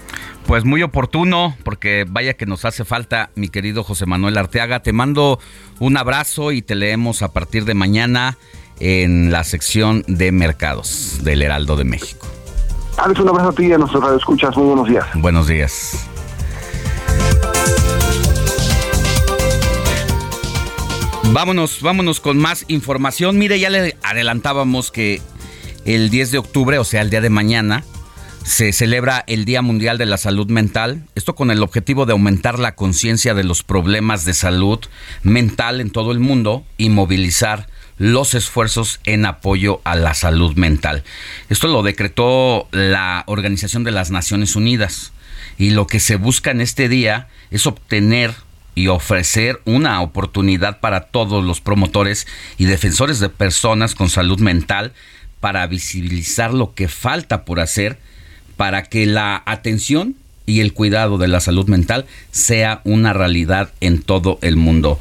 Pues 0.46 0.64
muy 0.64 0.82
oportuno, 0.84 1.56
porque 1.64 2.06
vaya 2.08 2.34
que 2.34 2.46
nos 2.46 2.64
hace 2.64 2.84
falta, 2.84 3.30
mi 3.34 3.48
querido 3.48 3.82
José 3.82 4.06
Manuel 4.06 4.38
Arteaga. 4.38 4.80
Te 4.80 4.92
mando 4.92 5.40
un 5.80 5.96
abrazo 5.96 6.52
y 6.52 6.62
te 6.62 6.76
leemos 6.76 7.22
a 7.22 7.32
partir 7.32 7.64
de 7.64 7.74
mañana 7.74 8.38
en 8.78 9.32
la 9.32 9.42
sección 9.42 10.04
de 10.06 10.30
mercados 10.30 11.18
del 11.24 11.42
Heraldo 11.42 11.76
de 11.76 11.82
México. 11.82 12.28
Alex, 12.96 13.18
un 13.18 13.28
abrazo 13.28 13.48
a 13.48 13.52
ti 13.54 13.66
y 13.66 13.72
a 13.72 13.78
nuestros 13.78 14.16
escuchas. 14.16 14.56
Muy 14.56 14.66
buenos 14.66 14.88
días. 14.88 15.04
Buenos 15.14 15.48
días. 15.48 16.06
Vámonos, 21.32 21.82
vámonos 21.82 22.20
con 22.20 22.38
más 22.38 22.64
información. 22.68 23.36
Mire, 23.36 23.58
ya 23.58 23.68
le 23.68 23.96
adelantábamos 24.04 24.92
que 24.92 25.20
el 25.84 26.08
10 26.08 26.30
de 26.30 26.38
octubre, 26.38 26.78
o 26.78 26.84
sea, 26.84 27.02
el 27.02 27.10
día 27.10 27.20
de 27.20 27.30
mañana, 27.30 27.82
se 28.46 28.72
celebra 28.72 29.24
el 29.26 29.44
Día 29.44 29.60
Mundial 29.60 29.98
de 29.98 30.06
la 30.06 30.18
Salud 30.18 30.48
Mental, 30.48 31.02
esto 31.16 31.34
con 31.34 31.50
el 31.50 31.64
objetivo 31.64 32.06
de 32.06 32.12
aumentar 32.12 32.60
la 32.60 32.76
conciencia 32.76 33.34
de 33.34 33.42
los 33.42 33.64
problemas 33.64 34.24
de 34.24 34.34
salud 34.34 34.78
mental 35.24 35.80
en 35.80 35.90
todo 35.90 36.12
el 36.12 36.20
mundo 36.20 36.64
y 36.78 36.88
movilizar 36.88 37.66
los 37.98 38.34
esfuerzos 38.34 39.00
en 39.02 39.26
apoyo 39.26 39.80
a 39.82 39.96
la 39.96 40.14
salud 40.14 40.54
mental. 40.54 41.02
Esto 41.48 41.66
lo 41.66 41.82
decretó 41.82 42.68
la 42.70 43.24
Organización 43.26 43.82
de 43.82 43.90
las 43.90 44.12
Naciones 44.12 44.54
Unidas 44.54 45.12
y 45.58 45.70
lo 45.70 45.88
que 45.88 45.98
se 45.98 46.14
busca 46.14 46.52
en 46.52 46.60
este 46.60 46.88
día 46.88 47.26
es 47.50 47.66
obtener 47.66 48.32
y 48.76 48.86
ofrecer 48.86 49.60
una 49.64 50.00
oportunidad 50.02 50.78
para 50.78 51.06
todos 51.08 51.42
los 51.42 51.60
promotores 51.60 52.28
y 52.58 52.66
defensores 52.66 53.18
de 53.18 53.28
personas 53.28 53.96
con 53.96 54.08
salud 54.08 54.38
mental 54.38 54.92
para 55.40 55.66
visibilizar 55.66 56.54
lo 56.54 56.74
que 56.74 56.86
falta 56.86 57.44
por 57.44 57.58
hacer 57.58 57.98
para 58.56 58.84
que 58.84 59.06
la 59.06 59.42
atención 59.46 60.16
y 60.46 60.60
el 60.60 60.72
cuidado 60.72 61.18
de 61.18 61.28
la 61.28 61.40
salud 61.40 61.66
mental 61.68 62.06
sea 62.30 62.80
una 62.84 63.12
realidad 63.12 63.72
en 63.80 64.00
todo 64.00 64.38
el 64.42 64.56
mundo. 64.56 64.98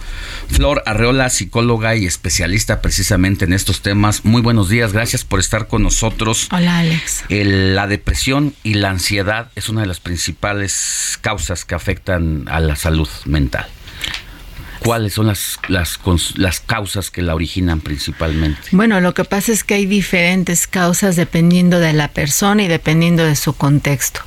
Flor 0.50 0.82
Arreola, 0.86 1.30
psicóloga 1.30 1.96
y 1.96 2.06
especialista 2.06 2.82
precisamente 2.82 3.46
en 3.46 3.54
estos 3.54 3.82
temas. 3.82 4.26
Muy 4.26 4.42
buenos 4.42 4.70
días, 4.70 4.92
gracias 4.92 5.24
por 5.24 5.40
estar 5.40 5.68
con 5.68 5.84
nosotros. 5.84 6.50
Hola 6.52 6.80
Alex. 6.80 7.26
la 7.30 7.88
depresión 7.88 8.56
y 8.64 8.74
la 8.74 8.90
ansiedad 8.90 9.52
es 9.56 9.70
una 9.70 9.82
de 9.82 9.88
las 9.88 10.00
principales 10.00 11.20
causas 11.22 11.64
que 11.64 11.76
afectan 11.76 12.46
a 12.48 12.60
la 12.60 12.76
salud 12.76 13.10
mental. 13.26 13.68
¿Cuáles 14.86 15.14
son 15.14 15.26
las, 15.26 15.60
las, 15.68 16.00
las 16.36 16.60
causas 16.60 17.10
que 17.10 17.24
la 17.24 17.34
originan 17.34 17.82
principalmente? 17.82 18.62
Bueno, 18.72 19.02
lo 19.02 19.16
que 19.16 19.24
pasa 19.24 19.52
es 19.52 19.64
que 19.64 19.74
hay 19.74 19.88
diferentes 19.88 20.68
causas 20.68 21.16
dependiendo 21.16 21.80
de 21.80 21.92
la 21.92 22.10
persona 22.10 22.62
y 22.62 22.68
dependiendo 22.68 23.26
de 23.26 23.36
su 23.36 23.54
contexto. 23.54 24.22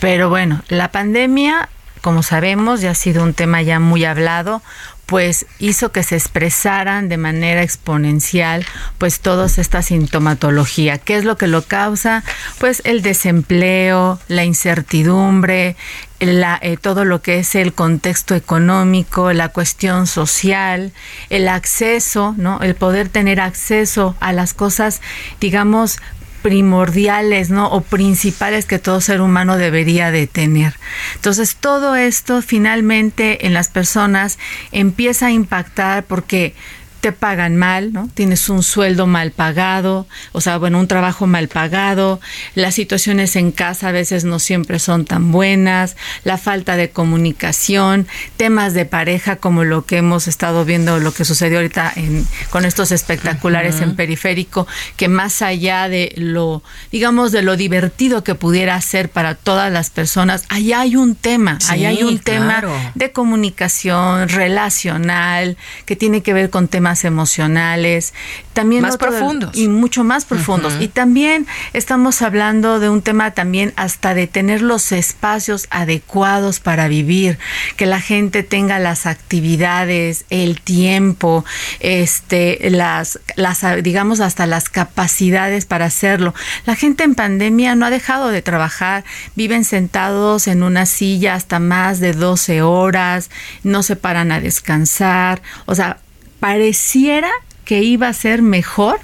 Pero 0.00 0.30
bueno, 0.30 0.62
la 0.68 0.90
pandemia, 0.92 1.68
como 2.00 2.22
sabemos, 2.22 2.80
ya 2.80 2.92
ha 2.92 2.94
sido 2.94 3.22
un 3.22 3.34
tema 3.34 3.60
ya 3.60 3.80
muy 3.80 4.06
hablado 4.06 4.62
pues 5.08 5.46
hizo 5.58 5.90
que 5.90 6.02
se 6.02 6.16
expresaran 6.16 7.08
de 7.08 7.16
manera 7.16 7.62
exponencial 7.62 8.66
pues 8.98 9.20
toda 9.20 9.46
esta 9.46 9.80
sintomatología. 9.80 10.98
¿Qué 10.98 11.16
es 11.16 11.24
lo 11.24 11.38
que 11.38 11.46
lo 11.46 11.62
causa? 11.62 12.22
Pues 12.58 12.82
el 12.84 13.00
desempleo, 13.00 14.20
la 14.28 14.44
incertidumbre, 14.44 15.76
la, 16.20 16.58
eh, 16.60 16.76
todo 16.76 17.04
lo 17.04 17.22
que 17.22 17.38
es 17.38 17.54
el 17.54 17.72
contexto 17.72 18.34
económico, 18.34 19.32
la 19.32 19.50
cuestión 19.50 20.06
social, 20.06 20.92
el 21.30 21.48
acceso, 21.48 22.34
¿no? 22.36 22.60
El 22.60 22.74
poder 22.74 23.08
tener 23.08 23.40
acceso 23.40 24.16
a 24.20 24.32
las 24.32 24.54
cosas, 24.54 25.00
digamos, 25.40 25.98
primordiales, 26.42 27.50
¿no? 27.50 27.68
O 27.68 27.82
principales 27.82 28.64
que 28.64 28.78
todo 28.78 29.00
ser 29.00 29.20
humano 29.20 29.56
debería 29.56 30.10
de 30.10 30.26
tener. 30.26 30.74
Entonces, 31.14 31.56
todo 31.56 31.96
esto 31.96 32.42
finalmente 32.42 33.46
en 33.46 33.54
las 33.54 33.68
personas 33.68 34.38
empieza 34.72 35.26
a 35.26 35.30
impactar 35.30 36.04
porque 36.04 36.54
te 37.00 37.12
pagan 37.12 37.56
mal, 37.56 37.92
¿no? 37.92 38.08
Tienes 38.14 38.48
un 38.48 38.62
sueldo 38.62 39.06
mal 39.06 39.30
pagado, 39.30 40.06
o 40.32 40.40
sea, 40.40 40.58
bueno, 40.58 40.80
un 40.80 40.88
trabajo 40.88 41.26
mal 41.26 41.48
pagado, 41.48 42.20
las 42.54 42.74
situaciones 42.74 43.36
en 43.36 43.52
casa 43.52 43.88
a 43.88 43.92
veces 43.92 44.24
no 44.24 44.38
siempre 44.38 44.78
son 44.78 45.04
tan 45.04 45.30
buenas, 45.30 45.96
la 46.24 46.38
falta 46.38 46.76
de 46.76 46.90
comunicación, 46.90 48.06
temas 48.36 48.74
de 48.74 48.84
pareja 48.84 49.36
como 49.36 49.64
lo 49.64 49.84
que 49.84 49.98
hemos 49.98 50.26
estado 50.26 50.64
viendo, 50.64 50.98
lo 50.98 51.12
que 51.12 51.24
sucedió 51.24 51.58
ahorita 51.58 51.92
en, 51.94 52.26
con 52.50 52.64
estos 52.64 52.90
espectaculares 52.90 53.80
en 53.80 53.94
periférico, 53.94 54.66
que 54.96 55.08
más 55.08 55.42
allá 55.42 55.88
de 55.88 56.12
lo, 56.16 56.62
digamos, 56.90 57.32
de 57.32 57.42
lo 57.42 57.56
divertido 57.56 58.24
que 58.24 58.34
pudiera 58.34 58.80
ser 58.80 59.08
para 59.08 59.34
todas 59.34 59.72
las 59.72 59.90
personas, 59.90 60.44
allá 60.48 60.80
hay 60.80 60.96
un 60.96 61.14
tema, 61.14 61.58
allá 61.68 61.90
hay 61.90 62.02
un 62.02 62.18
tema 62.18 62.62
de 62.94 63.12
comunicación 63.12 64.28
relacional 64.28 65.56
que 65.86 65.96
tiene 65.96 66.22
que 66.22 66.32
ver 66.32 66.50
con 66.50 66.66
temas 66.68 66.97
emocionales, 67.04 68.14
también 68.52 68.82
más 68.82 68.96
profundos 68.96 69.56
y 69.56 69.68
mucho 69.68 70.04
más 70.04 70.24
profundos. 70.24 70.74
Y 70.80 70.88
también 70.88 71.46
estamos 71.72 72.22
hablando 72.22 72.80
de 72.80 72.88
un 72.88 73.02
tema 73.02 73.32
también 73.32 73.72
hasta 73.76 74.14
de 74.14 74.26
tener 74.26 74.62
los 74.62 74.92
espacios 74.92 75.66
adecuados 75.70 76.60
para 76.60 76.88
vivir, 76.88 77.38
que 77.76 77.86
la 77.86 78.00
gente 78.00 78.42
tenga 78.42 78.78
las 78.78 79.06
actividades, 79.06 80.24
el 80.30 80.60
tiempo, 80.60 81.44
este, 81.80 82.70
las, 82.70 83.20
las, 83.36 83.62
digamos 83.82 84.20
hasta 84.20 84.46
las 84.46 84.68
capacidades 84.68 85.66
para 85.66 85.86
hacerlo. 85.86 86.34
La 86.66 86.74
gente 86.74 87.04
en 87.04 87.14
pandemia 87.14 87.74
no 87.74 87.86
ha 87.86 87.90
dejado 87.90 88.28
de 88.28 88.42
trabajar, 88.42 89.04
viven 89.34 89.64
sentados 89.64 90.48
en 90.48 90.62
una 90.62 90.86
silla 90.86 91.34
hasta 91.34 91.58
más 91.58 92.00
de 92.00 92.12
12 92.12 92.62
horas, 92.62 93.30
no 93.62 93.82
se 93.82 93.96
paran 93.96 94.32
a 94.32 94.40
descansar, 94.40 95.42
o 95.66 95.74
sea, 95.74 95.98
pareciera 96.40 97.30
que 97.64 97.82
iba 97.82 98.08
a 98.08 98.12
ser 98.12 98.42
mejor 98.42 99.00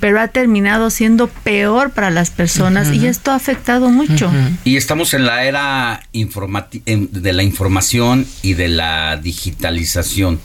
pero 0.00 0.20
ha 0.20 0.28
terminado 0.28 0.90
siendo 0.90 1.28
peor 1.28 1.90
para 1.90 2.10
las 2.10 2.30
personas 2.30 2.92
y 2.92 3.06
esto 3.06 3.30
ha 3.30 3.34
afectado 3.34 3.90
mucho. 3.90 4.30
Y 4.64 4.76
estamos 4.76 5.14
en 5.14 5.26
la 5.26 5.44
era 5.44 6.02
de 6.12 7.32
la 7.32 7.42
información 7.42 8.26
y 8.42 8.54
de 8.54 8.68
la 8.68 9.16
digitalización. 9.16 10.40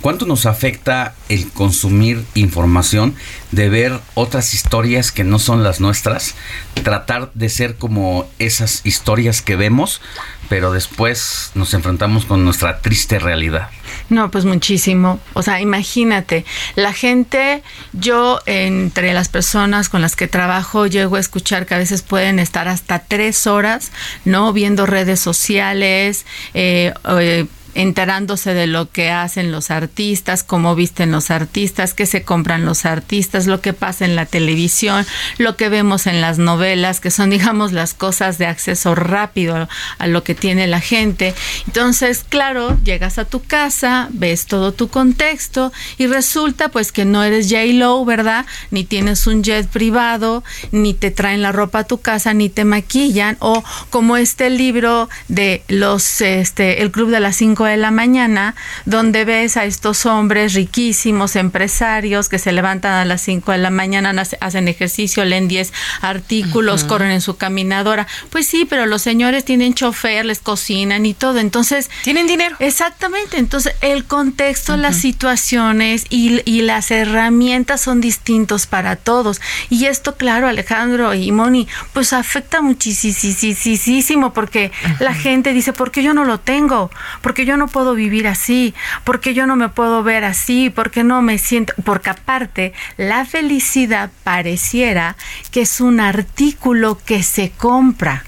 ¿Cuánto 0.00 0.26
nos 0.26 0.46
afecta 0.46 1.14
el 1.28 1.48
consumir 1.48 2.24
información, 2.34 3.14
de 3.52 3.68
ver 3.68 4.00
otras 4.14 4.54
historias 4.54 5.12
que 5.12 5.24
no 5.24 5.38
son 5.38 5.62
las 5.62 5.80
nuestras, 5.80 6.34
tratar 6.82 7.30
de 7.34 7.48
ser 7.48 7.76
como 7.76 8.28
esas 8.38 8.80
historias 8.84 9.42
que 9.42 9.56
vemos, 9.56 10.00
pero 10.48 10.72
después 10.72 11.50
nos 11.54 11.74
enfrentamos 11.74 12.24
con 12.24 12.44
nuestra 12.44 12.80
triste 12.80 13.18
realidad? 13.18 13.70
No, 14.08 14.30
pues 14.30 14.44
muchísimo. 14.44 15.18
O 15.32 15.42
sea, 15.42 15.60
imagínate, 15.60 16.44
la 16.74 16.92
gente, 16.92 17.62
yo 17.92 18.40
entre 18.46 19.12
las 19.14 19.28
personas 19.28 19.88
con 19.88 20.02
las 20.02 20.16
que 20.16 20.28
trabajo, 20.28 20.86
llego 20.86 21.16
a 21.16 21.20
escuchar 21.20 21.66
que 21.66 21.74
a 21.74 21.78
veces 21.78 22.02
pueden 22.02 22.38
estar 22.38 22.68
hasta 22.68 23.00
tres 23.00 23.46
horas, 23.46 23.90
¿no? 24.24 24.52
Viendo 24.52 24.86
redes 24.86 25.20
sociales, 25.20 26.26
eh, 26.54 26.92
eh 27.18 27.46
enterándose 27.76 28.54
de 28.54 28.66
lo 28.66 28.90
que 28.90 29.10
hacen 29.10 29.52
los 29.52 29.70
artistas, 29.70 30.42
cómo 30.42 30.74
visten 30.74 31.12
los 31.12 31.30
artistas, 31.30 31.92
qué 31.92 32.06
se 32.06 32.22
compran 32.22 32.64
los 32.64 32.86
artistas, 32.86 33.46
lo 33.46 33.60
que 33.60 33.74
pasa 33.74 34.06
en 34.06 34.16
la 34.16 34.24
televisión, 34.24 35.06
lo 35.36 35.56
que 35.56 35.68
vemos 35.68 36.06
en 36.06 36.22
las 36.22 36.38
novelas, 36.38 37.00
que 37.00 37.10
son, 37.10 37.30
digamos, 37.36 37.72
las 37.72 37.92
cosas 37.92 38.38
de 38.38 38.46
acceso 38.46 38.94
rápido 38.94 39.68
a 39.98 40.06
lo 40.06 40.24
que 40.24 40.34
tiene 40.34 40.66
la 40.66 40.80
gente. 40.80 41.34
Entonces, 41.66 42.24
claro, 42.26 42.78
llegas 42.82 43.18
a 43.18 43.26
tu 43.26 43.42
casa, 43.42 44.08
ves 44.10 44.46
todo 44.46 44.72
tu 44.72 44.88
contexto 44.88 45.70
y 45.98 46.06
resulta 46.06 46.70
pues 46.70 46.92
que 46.92 47.04
no 47.04 47.22
eres 47.22 47.50
J-Lo, 47.50 48.04
¿verdad? 48.06 48.46
Ni 48.70 48.84
tienes 48.84 49.26
un 49.26 49.42
jet 49.42 49.68
privado, 49.68 50.42
ni 50.72 50.94
te 50.94 51.10
traen 51.10 51.42
la 51.42 51.52
ropa 51.52 51.80
a 51.80 51.84
tu 51.84 52.00
casa, 52.00 52.32
ni 52.32 52.48
te 52.48 52.64
maquillan, 52.64 53.36
o 53.40 53.62
como 53.90 54.16
este 54.16 54.48
libro 54.48 55.10
de 55.28 55.62
los, 55.68 56.22
este, 56.22 56.80
el 56.80 56.90
Club 56.90 57.10
de 57.10 57.20
las 57.20 57.36
Cinco 57.36 57.65
de 57.66 57.76
la 57.76 57.90
mañana, 57.90 58.54
donde 58.84 59.24
ves 59.24 59.56
a 59.56 59.64
estos 59.64 60.06
hombres 60.06 60.54
riquísimos, 60.54 61.36
empresarios, 61.36 62.28
que 62.28 62.38
se 62.38 62.52
levantan 62.52 62.92
a 62.92 63.04
las 63.04 63.22
5 63.22 63.52
de 63.52 63.58
la 63.58 63.70
mañana, 63.70 64.14
hacen 64.40 64.68
ejercicio, 64.68 65.24
leen 65.24 65.48
10 65.48 65.72
artículos, 66.00 66.84
corren 66.84 67.10
en 67.10 67.20
su 67.20 67.36
caminadora. 67.36 68.06
Pues 68.30 68.46
sí, 68.46 68.64
pero 68.64 68.86
los 68.86 69.02
señores 69.02 69.44
tienen 69.44 69.74
chofer, 69.74 70.24
les 70.24 70.40
cocinan 70.40 71.06
y 71.06 71.14
todo. 71.14 71.38
Entonces... 71.38 71.90
Tienen 72.02 72.26
dinero. 72.26 72.56
Exactamente. 72.58 73.38
Entonces, 73.38 73.74
el 73.80 74.04
contexto, 74.04 74.76
las 74.76 74.96
situaciones 74.96 76.06
y, 76.10 76.40
y 76.44 76.62
las 76.62 76.90
herramientas 76.90 77.80
son 77.80 78.00
distintos 78.00 78.66
para 78.66 78.96
todos. 78.96 79.40
Y 79.70 79.86
esto, 79.86 80.16
claro, 80.16 80.48
Alejandro 80.48 81.14
y 81.14 81.32
Moni, 81.32 81.68
pues 81.92 82.12
afecta 82.12 82.60
muchísimo 82.62 84.32
porque 84.32 84.72
la 84.98 85.14
gente 85.14 85.52
dice, 85.52 85.72
¿por 85.72 85.90
qué 85.90 86.02
yo 86.02 86.14
no 86.14 86.24
lo 86.24 86.38
tengo? 86.38 86.90
Porque 87.22 87.44
yo 87.44 87.55
no 87.56 87.68
puedo 87.68 87.94
vivir 87.94 88.26
así? 88.26 88.74
porque 89.04 89.34
yo 89.34 89.46
no 89.46 89.56
me 89.56 89.68
puedo 89.68 90.02
ver 90.02 90.24
así? 90.24 90.70
porque 90.70 91.04
no 91.04 91.22
me 91.22 91.38
siento? 91.38 91.74
Porque 91.84 92.10
aparte, 92.10 92.72
la 92.96 93.24
felicidad 93.24 94.10
pareciera 94.24 95.16
que 95.50 95.62
es 95.62 95.80
un 95.80 96.00
artículo 96.00 96.98
que 97.04 97.22
se 97.22 97.50
compra, 97.50 98.24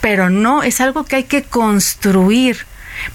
pero 0.00 0.30
no, 0.30 0.62
es 0.62 0.80
algo 0.80 1.04
que 1.04 1.16
hay 1.16 1.24
que 1.24 1.42
construir 1.42 2.66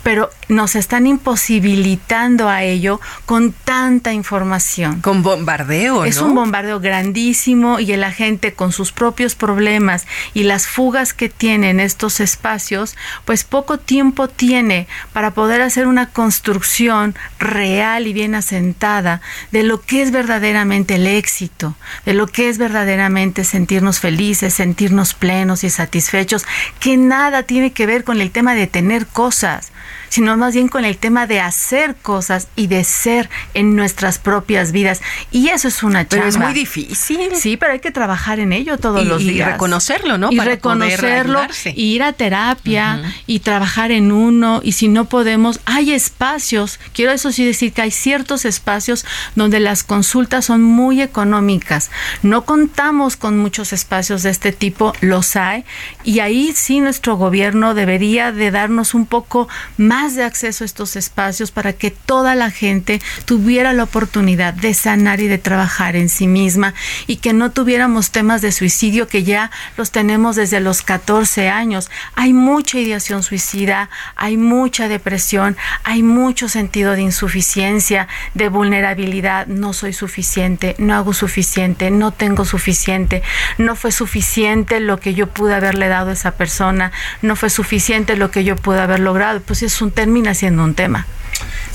pero 0.04 0.30
nos 0.48 0.76
están 0.76 1.08
imposibilitando 1.08 2.50
a 2.50 2.64
ello 2.64 3.02
con 3.26 3.52
tanta 3.52 4.14
información. 4.14 5.02
Con 5.02 5.24
bombardeo. 5.24 6.06
Es 6.06 6.20
un 6.20 6.36
bombardeo 6.36 6.80
grandísimo 6.80 7.80
y 7.80 7.96
la 7.98 8.12
gente 8.12 8.54
con 8.54 8.72
sus 8.72 8.92
propios 8.92 9.36
problemas 9.36 10.06
y 10.34 10.44
las 10.44 10.68
fugas 10.68 11.14
que 11.14 11.30
tienen 11.30 11.80
estos 11.80 12.20
espacios, 12.20 12.96
pues 13.26 13.44
poco 13.44 13.78
tiempo 13.78 14.28
tiene 14.28 14.88
para 15.14 15.32
poder 15.32 15.62
hacer 15.62 15.88
una 15.88 16.10
construcción 16.10 17.16
real 17.40 18.08
y 18.08 18.14
bien 18.14 18.36
asentada 18.36 19.22
de 19.52 19.64
lo 19.64 19.82
que 19.82 20.02
es 20.02 20.12
verdaderamente 20.12 20.96
el 20.96 21.08
éxito, 21.08 21.76
de 22.06 22.14
lo 22.14 22.28
que 22.28 22.50
es 22.50 22.58
verdaderamente 22.58 23.44
sentirnos 23.44 24.00
felices, 24.00 24.54
sentirnos 24.54 25.14
plenos 25.14 25.64
y 25.64 25.70
satisfechos, 25.70 26.46
que 26.80 26.98
nada 26.98 27.44
tiene 27.44 27.72
que 27.72 27.86
ver 27.86 28.04
con 28.04 28.22
el 28.22 28.32
tema 28.32 28.56
de 28.56 28.68
tener 28.68 29.08
cosas 29.08 29.72
sino 30.10 30.38
más 30.38 30.53
bien 30.53 30.68
con 30.68 30.86
el 30.86 30.98
tema 30.98 31.27
de 31.27 31.40
hacer 31.40 31.95
cosas 31.95 32.48
y 32.56 32.68
de 32.68 32.84
ser 32.84 33.30
en 33.53 33.76
nuestras 33.76 34.19
propias 34.19 34.72
vidas. 34.72 35.02
Y 35.32 35.50
eso 35.50 35.68
es 35.68 35.84
una 35.84 36.08
chamba. 36.08 36.26
Pero 36.26 36.27
es 36.27 36.38
muy 36.38 36.53
difícil. 36.53 37.36
Sí, 37.36 37.58
pero 37.58 37.74
hay 37.74 37.80
que 37.80 37.92
trabajar 37.92 38.40
en 38.40 38.53
ello 38.53 38.77
todos 38.77 39.06
los 39.06 39.19
días. 39.19 39.48
Y 39.48 39.52
reconocerlo, 39.52 40.18
¿no? 40.18 40.30
Y 40.32 40.40
reconocerlo, 40.40 41.42
ir 41.76 42.03
a 42.03 42.14
terapia 42.14 43.02
y 43.26 43.40
trabajar 43.40 43.92
en 43.92 44.11
uno. 44.11 44.61
Y 44.64 44.74
si 44.74 44.88
no 44.88 45.06
podemos, 45.06 45.60
hay 45.66 45.92
espacios. 45.92 46.80
Quiero 46.94 47.11
eso 47.11 47.32
sí 47.32 47.45
decir 47.45 47.74
que 47.74 47.82
hay 47.82 47.92
ciertos 47.92 48.45
espacios 48.45 49.06
donde 49.36 49.60
las 49.60 49.84
consultas 49.84 50.45
son 50.45 50.64
muy 50.64 51.02
económicas. 51.02 51.92
No 52.24 52.45
contamos 52.45 53.16
con 53.18 53.38
muchos 53.38 53.74
espacios 53.74 54.24
de 54.24 54.30
este 54.30 54.52
tipo, 54.52 54.94
los 55.02 55.36
hay. 55.36 55.66
Y 56.03 56.19
ahí 56.19 56.53
sí 56.56 56.80
nuestro 56.80 57.18
gobierno 57.18 57.74
debería 57.74 58.32
de 58.32 58.52
darnos 58.52 58.94
un 58.94 59.06
poco 59.06 59.48
más 59.77 59.97
de 59.98 60.24
acceso 60.24 60.64
a 60.64 60.66
estos 60.66 60.95
espacios 60.95 61.51
para 61.51 61.74
que 61.74 61.90
toda 61.92 62.35
la 62.35 62.51
gente 62.51 63.01
tuviera 63.26 63.74
la 63.74 63.84
oportunidad 63.84 64.53
de 64.53 64.74
sanar 64.74 65.19
y 65.19 65.27
de 65.27 65.40
trabajar 65.40 65.95
en 65.95 66.08
sí 66.08 66.27
misma 66.27 66.74
y 67.08 67.17
que 67.17 67.34
no 67.34 67.51
tuviéramos 67.51 68.11
temas 68.11 68.42
de 68.42 68.51
suicidio 68.51 69.08
que 69.08 69.24
ya 69.24 69.50
los 69.76 69.92
tenemos 69.92 70.35
desde 70.35 70.59
los 70.59 70.84
14 70.84 71.50
años. 71.50 71.90
Hay 72.16 72.32
mucha 72.32 72.80
ideación 72.80 73.24
suicida, 73.24 73.90
hay 74.16 74.38
mucha 74.38 74.88
depresión, 74.88 75.58
hay 75.84 76.03
mucho 76.03 76.48
sentido 76.48 76.93
de 76.93 77.01
insuficiencia, 77.01 78.08
de 78.35 78.50
vulnerabilidad, 78.50 79.48
no 79.48 79.74
soy 79.74 79.93
suficiente, 79.93 80.76
no 80.77 80.93
hago 80.93 81.14
suficiente, 81.14 81.90
no 81.90 82.11
tengo 82.11 82.45
suficiente, 82.45 83.24
no 83.58 83.76
fue 83.76 83.92
suficiente 83.92 84.80
lo 84.80 85.00
que 85.00 85.16
yo 85.16 85.27
pude 85.27 85.56
haberle 85.56 85.88
dado 85.88 86.11
a 86.11 86.14
esa 86.14 86.32
persona, 86.32 86.92
no 87.22 87.35
fue 87.35 87.50
suficiente 87.50 88.16
lo 88.16 88.30
que 88.32 88.43
yo 88.43 88.56
pude 88.56 88.80
haber 88.80 89.00
logrado. 89.00 89.42
Pues 89.42 89.64
es 89.64 89.82
un, 89.82 89.87
termina 89.92 90.34
siendo 90.34 90.64
un 90.64 90.74
tema. 90.74 91.08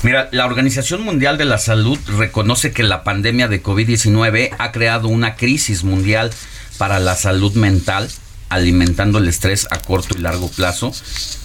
Mira, 0.03 0.27
la 0.31 0.45
Organización 0.45 1.01
Mundial 1.03 1.37
de 1.37 1.45
la 1.45 1.57
Salud 1.57 1.97
reconoce 2.17 2.73
que 2.73 2.83
la 2.83 3.03
pandemia 3.03 3.47
de 3.47 3.63
COVID-19 3.63 4.55
ha 4.57 4.71
creado 4.71 5.07
una 5.07 5.35
crisis 5.35 5.83
mundial 5.85 6.31
para 6.77 6.99
la 6.99 7.15
salud 7.15 7.53
mental, 7.53 8.09
alimentando 8.49 9.19
el 9.19 9.27
estrés 9.29 9.67
a 9.71 9.79
corto 9.79 10.17
y 10.17 10.21
largo 10.21 10.49
plazo, 10.49 10.91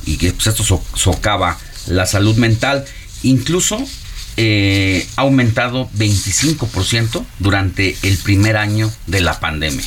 y 0.05 0.17
que 0.17 0.33
pues, 0.33 0.49
esto 0.49 0.83
socava 0.95 1.57
la 1.87 2.07
salud 2.07 2.37
mental. 2.37 2.85
Incluso 3.23 3.79
eh, 4.37 5.07
ha 5.17 5.23
aumentado 5.23 5.89
25% 5.97 7.25
durante 7.39 7.97
el 8.03 8.19
primer 8.19 8.57
año 8.57 8.91
de 9.07 9.21
la 9.21 9.39
pandemia, 9.39 9.87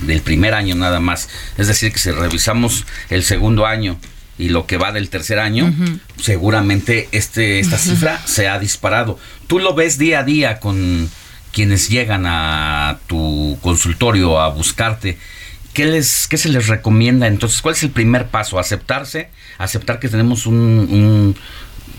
del 0.00 0.22
primer 0.22 0.54
año 0.54 0.74
nada 0.74 0.98
más. 0.98 1.28
Es 1.56 1.68
decir, 1.68 1.92
que 1.92 1.98
si 2.00 2.10
revisamos 2.10 2.84
el 3.10 3.22
segundo 3.22 3.66
año 3.66 3.98
y 4.38 4.50
lo 4.50 4.66
que 4.66 4.76
va 4.76 4.92
del 4.92 5.10
tercer 5.10 5.38
año, 5.38 5.74
seguramente 6.16 7.08
este, 7.12 7.58
esta 7.58 7.76
cifra 7.76 8.20
se 8.24 8.48
ha 8.48 8.58
disparado. 8.58 9.18
Tú 9.48 9.58
lo 9.58 9.74
ves 9.74 9.98
día 9.98 10.20
a 10.20 10.24
día 10.24 10.60
con 10.60 11.10
quienes 11.52 11.88
llegan 11.88 12.24
a 12.26 13.00
tu 13.08 13.58
consultorio 13.60 14.40
a 14.40 14.48
buscarte. 14.48 15.18
¿Qué, 15.72 15.86
les, 15.86 16.28
¿Qué 16.28 16.38
se 16.38 16.48
les 16.48 16.68
recomienda 16.68 17.26
entonces? 17.26 17.60
¿Cuál 17.62 17.74
es 17.74 17.82
el 17.82 17.90
primer 17.90 18.28
paso? 18.28 18.58
¿Aceptarse? 18.58 19.30
¿Aceptar 19.58 19.98
que 19.98 20.08
tenemos 20.08 20.46
un, 20.46 21.36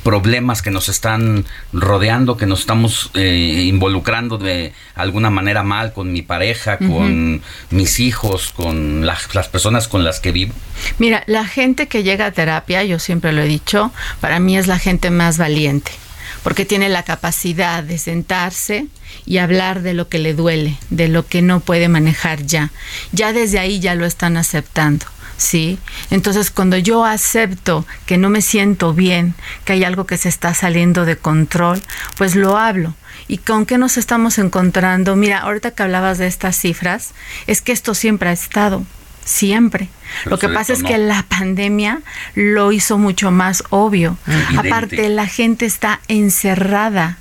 problemas 0.04 0.62
que 0.62 0.72
nos 0.72 0.90
están 0.90 1.46
rodeando, 1.74 2.38
que 2.38 2.46
nos 2.46 2.62
estamos 2.62 3.12
eh, 3.14 3.64
involucrando 3.66 4.38
de 4.38 4.74
alguna 4.96 5.30
manera 5.30 5.64
mal 5.64 5.94
con 5.94 6.12
mi 6.12 6.22
pareja, 6.22 6.78
con 6.78 7.42
mis 7.70 8.00
hijos, 8.00 8.52
con 8.52 9.06
las 9.06 9.48
personas 9.52 9.88
con 9.88 10.04
las 10.04 10.20
que 10.20 10.32
vivo? 10.32 10.54
Mira, 10.98 11.24
la 11.28 11.46
gente 11.46 11.88
que 11.88 12.04
llega 12.04 12.28
a 12.28 12.32
terapia, 12.32 12.84
yo 12.84 13.00
siempre 13.00 13.34
lo 13.34 13.42
he 13.42 13.48
dicho, 13.48 13.92
para 14.22 14.40
mí 14.40 14.58
es 14.58 14.68
la 14.68 14.80
gente 14.80 15.10
más 15.10 15.38
valiente, 15.38 15.92
porque 16.44 16.66
tiene 16.66 16.90
la 16.90 17.04
capacidad 17.04 17.84
de 17.84 17.98
sentarse 17.98 18.88
y 19.26 19.38
hablar 19.38 19.82
de 19.82 19.94
lo 19.94 20.08
que 20.08 20.20
le 20.20 20.34
duele, 20.34 20.78
de 20.90 21.08
lo 21.08 21.28
que 21.28 21.42
no 21.42 21.60
puede 21.60 21.88
manejar 21.90 22.46
ya. 22.46 22.72
Ya 23.12 23.34
desde 23.34 23.60
ahí 23.60 23.80
ya 23.80 23.96
lo 23.96 24.06
están 24.06 24.38
aceptando. 24.38 25.06
¿Sí? 25.40 25.80
Entonces, 26.12 26.52
cuando 26.52 26.78
yo 26.78 27.06
acepto 27.06 27.86
que 28.06 28.18
no 28.18 28.30
me 28.30 28.42
siento 28.42 28.94
bien, 28.94 29.34
que 29.66 29.74
hay 29.74 29.84
algo 29.84 30.06
que 30.06 30.18
se 30.18 30.30
está 30.30 30.54
saliendo 30.54 31.06
de 31.06 31.18
control, 31.18 31.82
pues 32.18 32.36
lo 32.36 32.58
hablo. 32.58 32.94
¿Y 33.28 33.40
con 33.40 33.66
qué 33.66 33.78
nos 33.78 33.98
estamos 33.98 34.38
encontrando? 34.38 35.16
Mira, 35.16 35.40
ahorita 35.40 35.72
que 35.72 35.84
hablabas 35.84 36.18
de 36.18 36.28
estas 36.28 36.58
cifras, 36.58 37.14
es 37.48 37.62
que 37.62 37.72
esto 37.72 37.94
siempre 37.94 38.30
ha 38.30 38.34
estado, 38.34 38.84
siempre. 39.24 39.90
lo 40.26 40.38
que 40.38 40.50
pasa 40.50 40.74
es 40.74 40.84
que 40.84 40.98
la 40.98 41.24
pandemia 41.24 42.02
lo 42.36 42.72
hizo 42.72 42.98
mucho 42.98 43.32
más 43.32 43.64
obvio. 43.70 44.18
Aparte, 44.58 45.10
la 45.10 45.28
gente 45.28 45.66
está 45.66 46.02
encerrada 46.08 47.18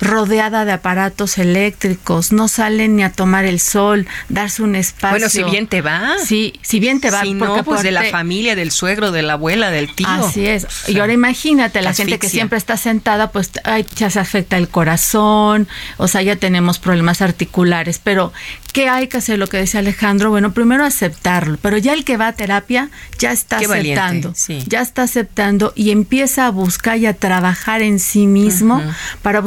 rodeada 0.00 0.64
de 0.64 0.72
aparatos 0.72 1.38
eléctricos, 1.38 2.32
no 2.32 2.48
salen 2.48 2.96
ni 2.96 3.02
a 3.02 3.12
tomar 3.12 3.44
el 3.44 3.60
sol, 3.60 4.06
darse 4.28 4.62
un 4.62 4.74
espacio. 4.74 5.10
Bueno, 5.10 5.28
si 5.28 5.42
bien 5.44 5.66
te 5.66 5.82
va. 5.82 6.16
Sí, 6.24 6.54
si 6.62 6.80
bien 6.80 7.00
te 7.00 7.10
va. 7.10 7.22
Si 7.22 7.34
no, 7.34 7.64
pues 7.64 7.82
de 7.82 7.90
la 7.90 8.04
familia, 8.04 8.56
del 8.56 8.70
suegro, 8.70 9.12
de 9.12 9.22
la 9.22 9.34
abuela, 9.34 9.70
del 9.70 9.94
tío. 9.94 10.08
Así 10.08 10.46
es. 10.46 10.66
Y 10.88 10.98
ahora 10.98 11.12
imagínate, 11.12 11.82
la 11.82 11.92
gente 11.94 12.18
que 12.18 12.28
siempre 12.28 12.58
está 12.58 12.76
sentada, 12.76 13.30
pues 13.30 13.52
ya 13.96 14.10
se 14.10 14.20
afecta 14.20 14.56
el 14.56 14.68
corazón, 14.68 15.68
o 15.96 16.08
sea, 16.08 16.22
ya 16.22 16.36
tenemos 16.36 16.78
problemas 16.78 17.22
articulares, 17.22 18.00
pero 18.02 18.32
¿qué 18.72 18.88
hay 18.88 19.08
que 19.08 19.18
hacer? 19.18 19.38
Lo 19.38 19.46
que 19.46 19.56
decía 19.56 19.80
Alejandro, 19.80 20.30
bueno, 20.30 20.52
primero 20.52 20.84
aceptarlo, 20.84 21.58
pero 21.60 21.78
ya 21.78 21.92
el 21.92 22.04
que 22.04 22.16
va 22.16 22.28
a 22.28 22.32
terapia 22.32 22.90
ya 23.18 23.32
está 23.32 23.58
aceptando, 23.58 24.34
ya 24.66 24.80
está 24.80 25.02
aceptando 25.02 25.72
y 25.76 25.90
empieza 25.90 26.46
a 26.46 26.50
buscar 26.50 26.98
y 26.98 27.06
a 27.06 27.14
trabajar 27.14 27.82
en 27.82 27.98
sí 27.98 28.26
mismo 28.26 28.82
para 29.22 29.40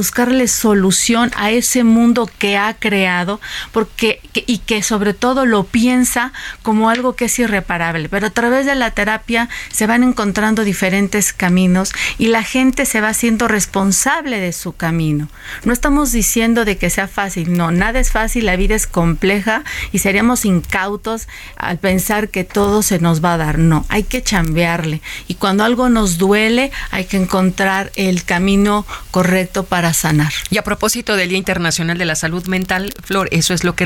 solución 0.47 1.31
a 1.35 1.51
ese 1.51 1.83
mundo 1.83 2.29
que 2.37 2.57
ha 2.57 2.73
creado, 2.73 3.39
porque 3.71 4.21
y 4.35 4.59
que 4.59 4.83
sobre 4.83 5.13
todo 5.13 5.45
lo 5.45 5.63
piensa 5.63 6.33
como 6.61 6.89
algo 6.89 7.15
que 7.15 7.25
es 7.25 7.39
irreparable, 7.39 8.09
pero 8.09 8.27
a 8.27 8.31
través 8.31 8.65
de 8.65 8.75
la 8.75 8.91
terapia 8.91 9.49
se 9.71 9.87
van 9.87 10.03
encontrando 10.03 10.63
diferentes 10.63 11.33
caminos 11.33 11.91
y 12.17 12.27
la 12.27 12.43
gente 12.43 12.85
se 12.85 13.01
va 13.01 13.09
haciendo 13.09 13.47
responsable 13.47 14.39
de 14.39 14.53
su 14.53 14.73
camino. 14.73 15.29
No 15.63 15.73
estamos 15.73 16.11
diciendo 16.11 16.65
de 16.65 16.77
que 16.77 16.89
sea 16.89 17.07
fácil, 17.07 17.55
no, 17.55 17.71
nada 17.71 17.99
es 17.99 18.11
fácil, 18.11 18.45
la 18.45 18.55
vida 18.55 18.75
es 18.75 18.87
compleja 18.87 19.63
y 19.91 19.99
seríamos 19.99 20.45
incautos 20.45 21.27
al 21.55 21.77
pensar 21.77 22.29
que 22.29 22.43
todo 22.43 22.81
se 22.81 22.99
nos 22.99 23.23
va 23.23 23.33
a 23.33 23.37
dar. 23.37 23.59
No, 23.59 23.85
hay 23.89 24.03
que 24.03 24.23
chambearle 24.23 25.01
y 25.27 25.35
cuando 25.35 25.63
algo 25.63 25.89
nos 25.89 26.17
duele 26.17 26.71
hay 26.91 27.05
que 27.05 27.17
encontrar 27.17 27.91
el 27.95 28.23
camino 28.23 28.85
correcto 29.11 29.63
para 29.63 29.93
sanar. 29.93 30.33
Y 30.49 30.57
a 30.57 30.63
propósito 30.63 31.15
del 31.15 31.29
Día 31.29 31.37
Internacional 31.37 31.97
de 31.97 32.05
la 32.05 32.15
Salud 32.15 32.45
Mental, 32.47 32.93
Flor, 33.03 33.27
eso 33.31 33.53
es 33.53 33.63
lo 33.63 33.75
que 33.75 33.85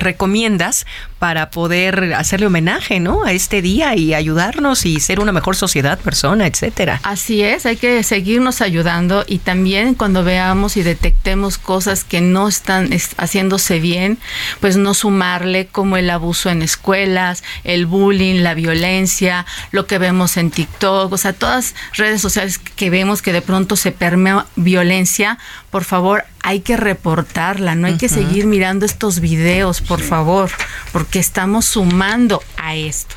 para 1.19 1.49
poder 1.49 2.13
hacerle 2.13 2.47
homenaje, 2.47 2.99
¿no? 2.99 3.23
A 3.23 3.31
este 3.31 3.61
día 3.61 3.95
y 3.95 4.13
ayudarnos 4.13 4.85
y 4.85 4.99
ser 4.99 5.19
una 5.19 5.31
mejor 5.31 5.55
sociedad, 5.55 5.97
persona, 5.99 6.45
etcétera. 6.45 6.99
Así 7.03 7.41
es, 7.41 7.65
hay 7.65 7.77
que 7.77 8.03
seguirnos 8.03 8.61
ayudando 8.61 9.25
y 9.27 9.39
también 9.39 9.95
cuando 9.95 10.23
veamos 10.23 10.77
y 10.77 10.83
detectemos 10.83 11.57
cosas 11.57 12.03
que 12.03 12.21
no 12.21 12.47
están 12.47 12.89
haciéndose 13.17 13.79
bien, 13.79 14.19
pues 14.59 14.77
no 14.77 14.93
sumarle 14.93 15.67
como 15.67 15.97
el 15.97 16.09
abuso 16.09 16.49
en 16.49 16.61
escuelas, 16.61 17.43
el 17.63 17.85
bullying, 17.85 18.41
la 18.41 18.53
violencia, 18.53 19.45
lo 19.71 19.87
que 19.87 19.97
vemos 19.97 20.37
en 20.37 20.51
TikTok, 20.51 21.11
o 21.11 21.17
sea, 21.17 21.33
todas 21.33 21.73
redes 21.93 22.21
sociales 22.21 22.59
que 22.59 22.89
vemos 22.89 23.21
que 23.21 23.33
de 23.33 23.41
pronto 23.41 23.75
se 23.75 23.91
permea 23.91 24.45
violencia, 24.55 25.39
por 25.69 25.83
favor, 25.83 26.23
hay 26.41 26.61
que 26.61 26.77
reportarla, 26.77 27.75
no 27.75 27.87
hay 27.87 27.97
que 27.97 28.09
seguir 28.09 28.45
mirando 28.45 28.85
estos 28.85 29.19
videos, 29.19 29.81
por 29.81 30.01
favor, 30.01 30.49
porque 30.91 31.19
estamos 31.19 31.65
sumando 31.65 32.41
a 32.57 32.75
esto. 32.75 33.15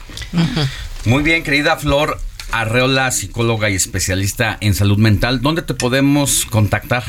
Muy 1.05 1.23
bien, 1.23 1.43
querida 1.43 1.77
Flor 1.77 2.19
Arreola, 2.53 3.11
psicóloga 3.13 3.71
y 3.71 3.77
especialista 3.77 4.59
en 4.61 4.75
salud 4.75 4.99
mental, 4.99 5.41
¿dónde 5.41 5.63
te 5.63 5.75
podemos 5.75 6.45
contactar? 6.47 7.05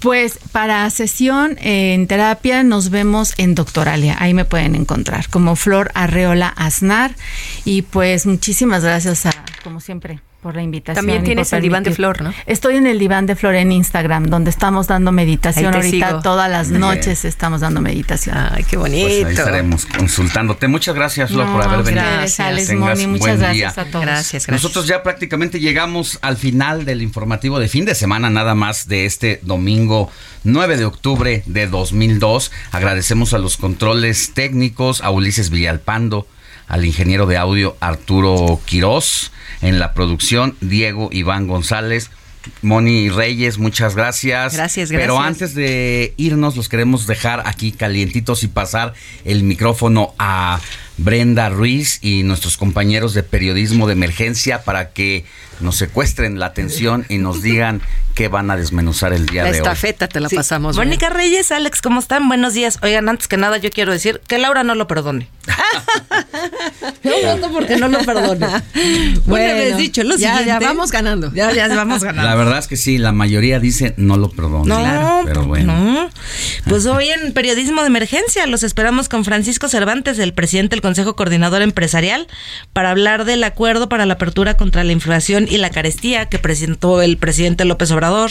Pues 0.00 0.38
para 0.52 0.88
sesión 0.90 1.56
en 1.60 2.06
terapia 2.06 2.62
nos 2.62 2.90
vemos 2.90 3.32
en 3.38 3.54
Doctoralia, 3.54 4.16
ahí 4.20 4.34
me 4.34 4.44
pueden 4.44 4.74
encontrar 4.74 5.30
como 5.30 5.56
Flor 5.56 5.90
Arreola 5.94 6.48
Aznar 6.48 7.16
y 7.64 7.82
pues 7.82 8.26
muchísimas 8.26 8.84
gracias 8.84 9.24
a, 9.24 9.32
como 9.62 9.80
siempre 9.80 10.20
por 10.44 10.56
la 10.56 10.62
invitación. 10.62 11.06
También 11.06 11.24
tienes 11.24 11.50
el 11.54 11.62
diván 11.62 11.84
de 11.84 11.92
flor, 11.92 12.20
¿no? 12.20 12.34
Estoy 12.44 12.76
en 12.76 12.86
el 12.86 12.98
diván 12.98 13.24
de 13.24 13.34
flor 13.34 13.54
en 13.54 13.72
Instagram, 13.72 14.26
donde 14.26 14.50
estamos 14.50 14.86
dando 14.86 15.10
meditación. 15.10 15.74
Ahorita 15.74 16.20
todas 16.20 16.50
las 16.50 16.68
noches 16.68 17.24
estamos 17.24 17.62
dando 17.62 17.80
meditación. 17.80 18.36
Ay, 18.36 18.62
qué 18.64 18.76
bonito. 18.76 19.06
Pues 19.06 19.24
ahí 19.24 19.32
estaremos 19.32 19.86
consultándote. 19.86 20.68
Muchas 20.68 20.94
gracias, 20.94 21.30
Flor, 21.30 21.50
por 21.50 21.62
haber 21.62 21.82
venido. 21.82 22.04
Gracias, 22.04 22.74
Moni. 22.74 23.06
Muchas 23.06 23.38
gracias 23.38 23.78
a 23.78 23.86
todos. 23.86 24.04
Gracias, 24.04 24.46
gracias. 24.46 24.62
Nosotros 24.62 24.86
ya 24.86 25.02
prácticamente 25.02 25.60
llegamos 25.60 26.18
al 26.20 26.36
final 26.36 26.84
del 26.84 27.00
informativo 27.00 27.58
de 27.58 27.68
fin 27.68 27.86
de 27.86 27.94
semana, 27.94 28.28
nada 28.28 28.54
más 28.54 28.86
de 28.86 29.06
este 29.06 29.40
domingo 29.44 30.10
9 30.42 30.76
de 30.76 30.84
octubre 30.84 31.42
de 31.46 31.66
2002. 31.68 32.52
Agradecemos 32.70 33.32
a 33.32 33.38
los 33.38 33.56
controles 33.56 34.34
técnicos, 34.34 35.00
a 35.00 35.10
Ulises 35.10 35.48
Villalpando, 35.48 36.26
al 36.68 36.84
ingeniero 36.84 37.26
de 37.26 37.36
audio 37.36 37.76
Arturo 37.80 38.60
Quirós 38.64 39.32
en 39.62 39.78
la 39.78 39.94
producción, 39.94 40.56
Diego 40.60 41.08
Iván 41.12 41.46
González. 41.46 42.10
Moni 42.62 43.08
Reyes, 43.08 43.58
muchas 43.58 43.96
gracias. 43.96 44.54
Gracias, 44.54 44.90
gracias. 44.90 45.00
Pero 45.00 45.20
antes 45.20 45.54
de 45.54 46.12
irnos, 46.18 46.56
los 46.56 46.68
queremos 46.68 47.06
dejar 47.06 47.42
aquí 47.46 47.72
calientitos 47.72 48.42
y 48.42 48.48
pasar 48.48 48.92
el 49.24 49.44
micrófono 49.44 50.14
a 50.18 50.60
Brenda 50.96 51.48
Ruiz 51.48 51.98
y 52.02 52.22
nuestros 52.22 52.56
compañeros 52.56 53.14
de 53.14 53.22
periodismo 53.22 53.86
de 53.86 53.94
emergencia 53.94 54.62
para 54.62 54.92
que 54.92 55.24
nos 55.60 55.76
secuestren 55.76 56.38
la 56.38 56.46
atención 56.46 57.06
y 57.08 57.18
nos 57.18 57.42
digan 57.42 57.82
qué 58.14 58.28
van 58.28 58.50
a 58.50 58.56
desmenuzar 58.56 59.12
el 59.12 59.26
día 59.26 59.42
de 59.42 59.50
hoy. 59.50 59.56
La 59.56 59.58
estafeta 59.58 60.08
te 60.08 60.20
la 60.20 60.28
pasamos. 60.28 60.76
Mónica 60.76 61.10
Reyes, 61.10 61.50
Alex, 61.52 61.82
¿cómo 61.82 62.00
están? 62.00 62.28
Buenos 62.28 62.54
días. 62.54 62.78
Oigan, 62.82 63.08
antes 63.08 63.28
que 63.28 63.36
nada 63.36 63.58
yo 63.58 63.70
quiero 63.70 63.92
decir 63.92 64.20
que 64.26 64.38
Laura 64.38 64.62
no 64.62 64.74
lo 64.74 64.86
perdone. 64.86 65.28
no 67.04 67.52
porque 67.52 67.76
no 67.76 67.88
lo 67.88 67.98
perdone. 68.00 68.46
bueno, 69.26 69.76
dicho, 69.76 70.04
lo 70.04 70.16
ya, 70.16 70.42
ya 70.42 70.58
vamos 70.60 70.90
ganando. 70.90 71.32
Ya, 71.34 71.52
ya 71.52 71.68
vamos 71.68 72.02
ganando. 72.02 72.28
La 72.28 72.36
verdad 72.36 72.58
es 72.58 72.68
que 72.68 72.76
sí, 72.76 72.98
la 72.98 73.12
mayoría 73.12 73.58
dice 73.58 73.94
no 73.96 74.16
lo 74.16 74.30
perdone. 74.30 74.68
No, 74.68 74.78
claro, 74.78 75.22
pero 75.24 75.44
bueno. 75.44 75.76
No. 75.76 76.10
Pues 76.68 76.86
hoy 76.86 77.08
en 77.08 77.32
Periodismo 77.32 77.82
de 77.82 77.88
Emergencia 77.88 78.46
los 78.46 78.62
esperamos 78.62 79.08
con 79.08 79.24
Francisco 79.24 79.68
Cervantes, 79.68 80.18
el 80.18 80.32
presidente 80.32 80.76
del 80.76 80.82
Consejo 80.82 81.16
Coordinador 81.16 81.62
Empresarial, 81.62 82.28
para 82.72 82.90
hablar 82.90 83.24
del 83.24 83.42
acuerdo 83.44 83.88
para 83.88 84.06
la 84.06 84.14
apertura 84.14 84.56
contra 84.56 84.84
la 84.84 84.92
inflación 84.92 85.43
y 85.48 85.58
la 85.58 85.70
carestía 85.70 86.26
que 86.26 86.38
presentó 86.38 87.02
el 87.02 87.16
presidente 87.16 87.64
López 87.64 87.90
Obrador, 87.90 88.30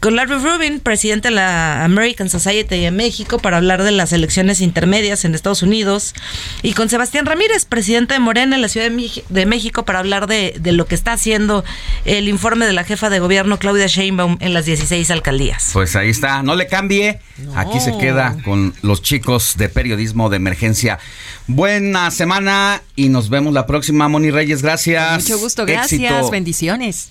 con 0.00 0.16
Larry 0.16 0.36
Rubin, 0.36 0.80
presidente 0.80 1.28
de 1.28 1.34
la 1.34 1.84
American 1.84 2.28
Society 2.28 2.80
de 2.80 2.90
México, 2.90 3.38
para 3.38 3.56
hablar 3.56 3.82
de 3.82 3.92
las 3.92 4.12
elecciones 4.12 4.60
intermedias 4.60 5.24
en 5.24 5.34
Estados 5.34 5.62
Unidos, 5.62 6.14
y 6.62 6.72
con 6.72 6.88
Sebastián 6.88 7.26
Ramírez, 7.26 7.64
presidente 7.64 8.14
de 8.14 8.20
Morena 8.20 8.56
en 8.56 8.62
la 8.62 8.68
Ciudad 8.68 8.90
de 8.90 9.46
México, 9.46 9.84
para 9.84 9.98
hablar 9.98 10.26
de, 10.26 10.54
de 10.58 10.72
lo 10.72 10.86
que 10.86 10.94
está 10.94 11.12
haciendo 11.12 11.64
el 12.04 12.28
informe 12.28 12.66
de 12.66 12.72
la 12.72 12.84
jefa 12.84 13.10
de 13.10 13.18
gobierno 13.18 13.58
Claudia 13.58 13.86
Sheinbaum 13.86 14.36
en 14.40 14.54
las 14.54 14.66
16 14.66 15.10
alcaldías. 15.10 15.70
Pues 15.72 15.96
ahí 15.96 16.10
está, 16.10 16.42
no 16.42 16.54
le 16.54 16.66
cambie, 16.66 17.20
aquí 17.54 17.80
se 17.80 17.96
queda 17.98 18.36
con 18.44 18.74
los 18.82 19.02
chicos 19.02 19.56
de 19.56 19.68
periodismo 19.68 20.30
de 20.30 20.36
emergencia. 20.36 20.98
Buena 21.46 22.10
semana 22.10 22.82
y 22.96 23.10
nos 23.10 23.28
vemos 23.28 23.52
la 23.52 23.66
próxima, 23.66 24.08
Moni 24.08 24.30
Reyes. 24.30 24.62
Gracias. 24.62 25.22
Mucho 25.22 25.38
gusto, 25.38 25.66
gracias. 25.66 26.30
Bendiciones. 26.30 27.10